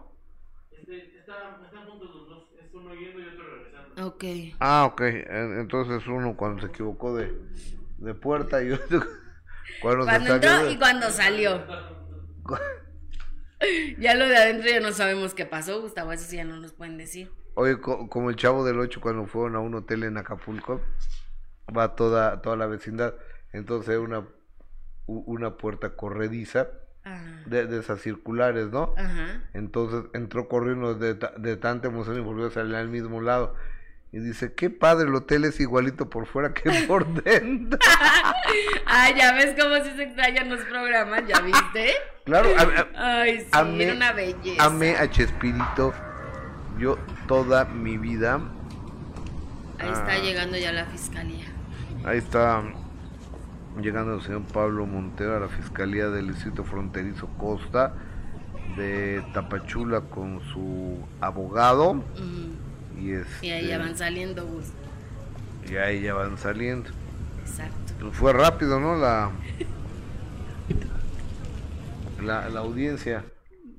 Ok. 4.09 4.25
Ah, 4.61 4.85
ok. 4.91 5.01
En- 5.01 5.61
Entonces 5.61 6.07
uno 6.07 6.37
cuando 6.37 6.61
se 6.63 6.69
equivocó 6.69 7.17
de, 7.17 7.35
de 7.99 8.15
puerta 8.15 8.63
y 8.63 8.71
otro 8.73 9.03
cuando, 9.83 10.09
entró 10.35 10.65
de- 10.65 10.73
y 10.73 10.79
cuando 10.79 11.11
salió. 11.11 11.63
Ya 13.99 14.15
lo 14.15 14.29
de 14.29 14.37
adentro 14.37 14.71
ya 14.71 14.79
no 14.81 14.93
sabemos 14.93 15.35
qué 15.35 15.45
pasó, 15.45 15.81
Gustavo, 15.81 16.13
eso 16.13 16.25
sí 16.25 16.37
ya 16.37 16.45
no 16.45 16.57
nos 16.59 16.73
pueden 16.73 16.97
decir. 16.97 17.33
Oye, 17.55 17.81
co- 17.81 18.09
como 18.09 18.31
el 18.31 18.37
chavo 18.37 18.65
del 18.65 18.79
8 18.79 19.01
cuando 19.01 19.27
fueron 19.27 19.57
a 19.57 19.59
un 19.59 19.75
hotel 19.75 20.05
en 20.05 20.17
Acapulco, 20.17 20.81
va 21.77 21.97
toda, 21.97 22.41
toda 22.41 22.55
la 22.57 22.67
vecindad, 22.67 23.15
entonces 23.53 23.99
una, 23.99 24.25
una 25.07 25.57
puerta 25.57 25.97
corrediza 25.97 26.69
Ah. 27.05 27.21
de, 27.47 27.67
de 27.67 27.81
esas 27.81 28.01
circulares, 28.03 28.69
¿no? 28.69 28.93
Ajá. 28.97 29.43
Entonces 29.55 30.05
entró 30.15 30.47
corriendo 30.47 30.95
de, 30.95 31.15
de 31.39 31.57
tanta 31.57 31.89
emoción 31.89 32.17
y 32.17 32.21
volvió 32.21 32.47
a 32.47 32.51
salir 32.51 32.75
al 32.77 32.89
mismo 32.89 33.21
lado. 33.23 33.55
Y 34.11 34.21
dice, 34.21 34.55
qué 34.55 34.71
padre, 34.71 35.07
el 35.07 35.15
hotel 35.15 35.45
es 35.45 35.61
igualito 35.61 36.09
por 36.09 36.27
fuera 36.27 36.55
que 36.55 36.71
por 36.87 37.07
dentro. 37.25 37.79
Ay, 38.87 39.15
ya 39.17 39.33
ves 39.35 39.55
cómo 39.61 39.77
si 39.85 39.91
se 39.97 40.05
extrañan 40.05 40.49
los 40.49 40.61
programas, 40.65 41.25
¿ya 41.27 41.41
viste? 41.41 41.93
Claro, 42.25 42.49
a- 42.57 42.63
a- 43.03 43.21
Ay, 43.21 43.41
sí, 43.41 43.47
amé- 43.53 43.83
era 43.85 43.93
una 43.95 44.13
belleza. 44.13 44.65
Amé 44.65 44.97
a 44.97 45.11
Chespirito. 45.11 45.93
Yo 46.79 46.97
toda 47.27 47.67
mi 47.67 47.99
vida. 47.99 48.41
Ahí 49.79 49.91
está 49.91 50.13
Ah, 50.13 50.19
llegando 50.19 50.57
ya 50.57 50.73
la 50.73 50.87
fiscalía. 50.87 51.45
Ahí 52.05 52.19
está 52.19 52.63
llegando 53.81 54.15
el 54.15 54.23
señor 54.23 54.43
Pablo 54.53 54.87
Montero 54.87 55.37
a 55.37 55.41
la 55.41 55.49
Fiscalía 55.49 56.09
del 56.09 56.29
Distrito 56.29 56.65
Fronterizo 56.65 57.27
Costa 57.37 57.93
de 58.77 59.23
Tapachula 59.35 60.01
con 60.03 60.41
su 60.53 60.99
abogado. 61.21 62.03
Y, 62.99 63.11
Y 63.47 63.51
ahí 63.51 63.65
este, 63.65 63.67
ya 63.67 63.79
van 63.79 63.97
saliendo, 63.97 64.47
Gus. 64.47 64.67
y 65.71 65.77
ahí 65.77 66.03
ya 66.03 66.15
van 66.15 66.37
saliendo. 66.39 66.91
Exacto. 67.41 67.95
Pues 68.01 68.17
fue 68.17 68.33
rápido, 68.33 68.81
¿no? 68.81 68.97
La, 68.97 69.33
la, 72.21 72.49
la 72.49 72.61
audiencia. 72.61 73.25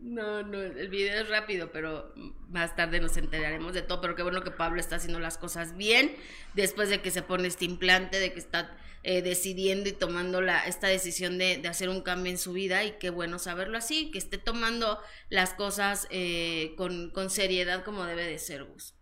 No, 0.01 0.43
no, 0.43 0.59
el 0.61 0.89
video 0.89 1.21
es 1.21 1.29
rápido, 1.29 1.71
pero 1.71 2.13
más 2.49 2.75
tarde 2.75 2.99
nos 2.99 3.17
enteraremos 3.17 3.73
de 3.73 3.81
todo. 3.81 4.01
Pero 4.01 4.15
qué 4.15 4.23
bueno 4.23 4.43
que 4.43 4.51
Pablo 4.51 4.79
está 4.79 4.95
haciendo 4.95 5.19
las 5.19 5.37
cosas 5.37 5.75
bien 5.75 6.15
después 6.53 6.89
de 6.89 7.01
que 7.01 7.11
se 7.11 7.21
pone 7.21 7.47
este 7.47 7.65
implante, 7.65 8.19
de 8.19 8.33
que 8.33 8.39
está 8.39 8.75
eh, 9.03 9.21
decidiendo 9.21 9.89
y 9.89 9.93
tomando 9.93 10.41
la, 10.41 10.65
esta 10.65 10.87
decisión 10.87 11.37
de, 11.37 11.57
de 11.57 11.67
hacer 11.67 11.89
un 11.89 12.01
cambio 12.01 12.31
en 12.31 12.37
su 12.37 12.53
vida. 12.53 12.83
Y 12.85 12.93
qué 12.99 13.09
bueno 13.09 13.39
saberlo 13.39 13.77
así, 13.77 14.09
que 14.11 14.17
esté 14.17 14.37
tomando 14.37 14.99
las 15.29 15.53
cosas 15.53 16.07
eh, 16.09 16.73
con, 16.77 17.11
con 17.11 17.29
seriedad 17.29 17.83
como 17.83 18.05
debe 18.05 18.25
de 18.25 18.39
ser, 18.39 18.63
Gus. 18.63 18.95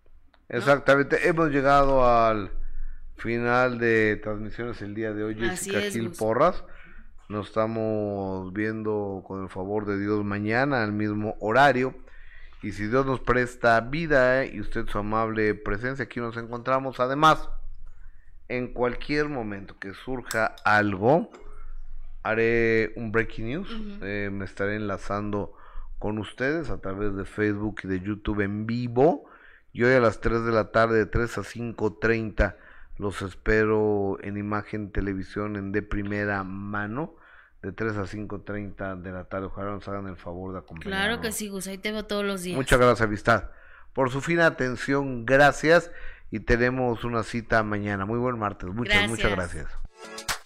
Exactamente. 0.50 1.28
Hemos 1.28 1.50
llegado 1.50 2.08
al 2.08 2.52
final 3.16 3.80
de 3.80 4.18
transmisiones 4.18 4.82
el 4.82 4.96
día 4.96 5.14
de 5.14 5.24
hoy. 5.24 5.34
Así 5.46 5.72
Jessica 5.72 5.80
es, 5.80 5.94
Gil 5.94 6.10
Gus. 6.10 6.18
Porras. 6.18 6.64
Nos 7.30 7.48
estamos 7.48 8.54
viendo 8.54 9.24
con 9.28 9.44
el 9.44 9.50
favor 9.50 9.86
de 9.86 10.00
Dios 10.00 10.24
mañana 10.24 10.84
al 10.84 10.94
mismo 10.94 11.36
horario. 11.42 11.94
Y 12.64 12.72
si 12.72 12.88
Dios 12.88 13.06
nos 13.06 13.20
presta 13.20 13.80
vida 13.82 14.44
eh, 14.44 14.52
y 14.54 14.62
usted 14.62 14.88
su 14.88 14.98
amable 14.98 15.54
presencia, 15.54 16.06
aquí 16.06 16.20
nos 16.20 16.38
encontramos. 16.38 17.00
Además, 17.00 17.50
en 18.48 18.74
cualquier 18.74 19.28
momento 19.28 19.78
que 19.78 19.94
surja 19.94 20.56
algo, 20.64 21.30
haré 22.24 22.94
un 22.96 23.12
breaking 23.12 23.46
news. 23.46 23.70
Eh, 24.02 24.30
me 24.32 24.46
estaré 24.46 24.76
enlazando 24.76 25.54
con 26.00 26.18
ustedes 26.18 26.70
a 26.70 26.80
través 26.80 27.16
de 27.16 27.26
Facebook 27.26 27.82
y 27.84 27.88
de 27.88 28.00
YouTube 28.00 28.42
en 28.42 28.66
vivo. 28.66 29.26
Y 29.74 29.84
hoy 29.84 29.94
a 29.94 30.00
las 30.00 30.22
3 30.22 30.44
de 30.44 30.52
la 30.52 30.72
tarde, 30.72 30.98
de 30.98 31.06
3 31.06 31.38
a 31.38 31.42
5.30, 31.42 32.56
los 32.98 33.22
espero 33.22 34.18
en 34.22 34.38
imagen 34.38 34.92
televisión 34.92 35.56
en 35.56 35.72
de 35.72 35.82
primera 35.82 36.44
mano. 36.44 37.16
De 37.62 37.72
3 37.72 37.98
a 37.98 38.04
5.30 38.04 39.02
de 39.02 39.12
la 39.12 39.26
tarde. 39.26 39.48
Ojalá 39.48 39.72
nos 39.72 39.88
hagan 39.88 40.08
el 40.08 40.16
favor 40.16 40.54
de 40.54 40.60
acompañarnos. 40.60 41.00
Claro 41.00 41.22
que 41.22 41.32
sí, 41.32 41.50
Gus, 41.50 41.68
ahí 41.68 41.78
te 41.78 41.92
veo 41.92 42.06
todos 42.06 42.24
los 42.24 42.44
días. 42.44 42.56
Muchas 42.56 42.80
gracias, 42.80 43.02
amistad. 43.02 43.52
Por 43.94 44.12
su 44.12 44.22
fina 44.22 44.46
atención, 44.46 45.26
gracias. 45.26 45.92
Y 46.30 46.42
tenemos 46.42 47.04
una 47.04 47.24
cita 47.24 47.64
mañana. 47.64 48.06
Muy 48.06 48.20
buen 48.20 48.38
martes. 48.38 48.70
Muchas, 48.70 49.08
muchas 49.10 49.32
Gracias. 49.32 49.66
gracias. 49.66 50.37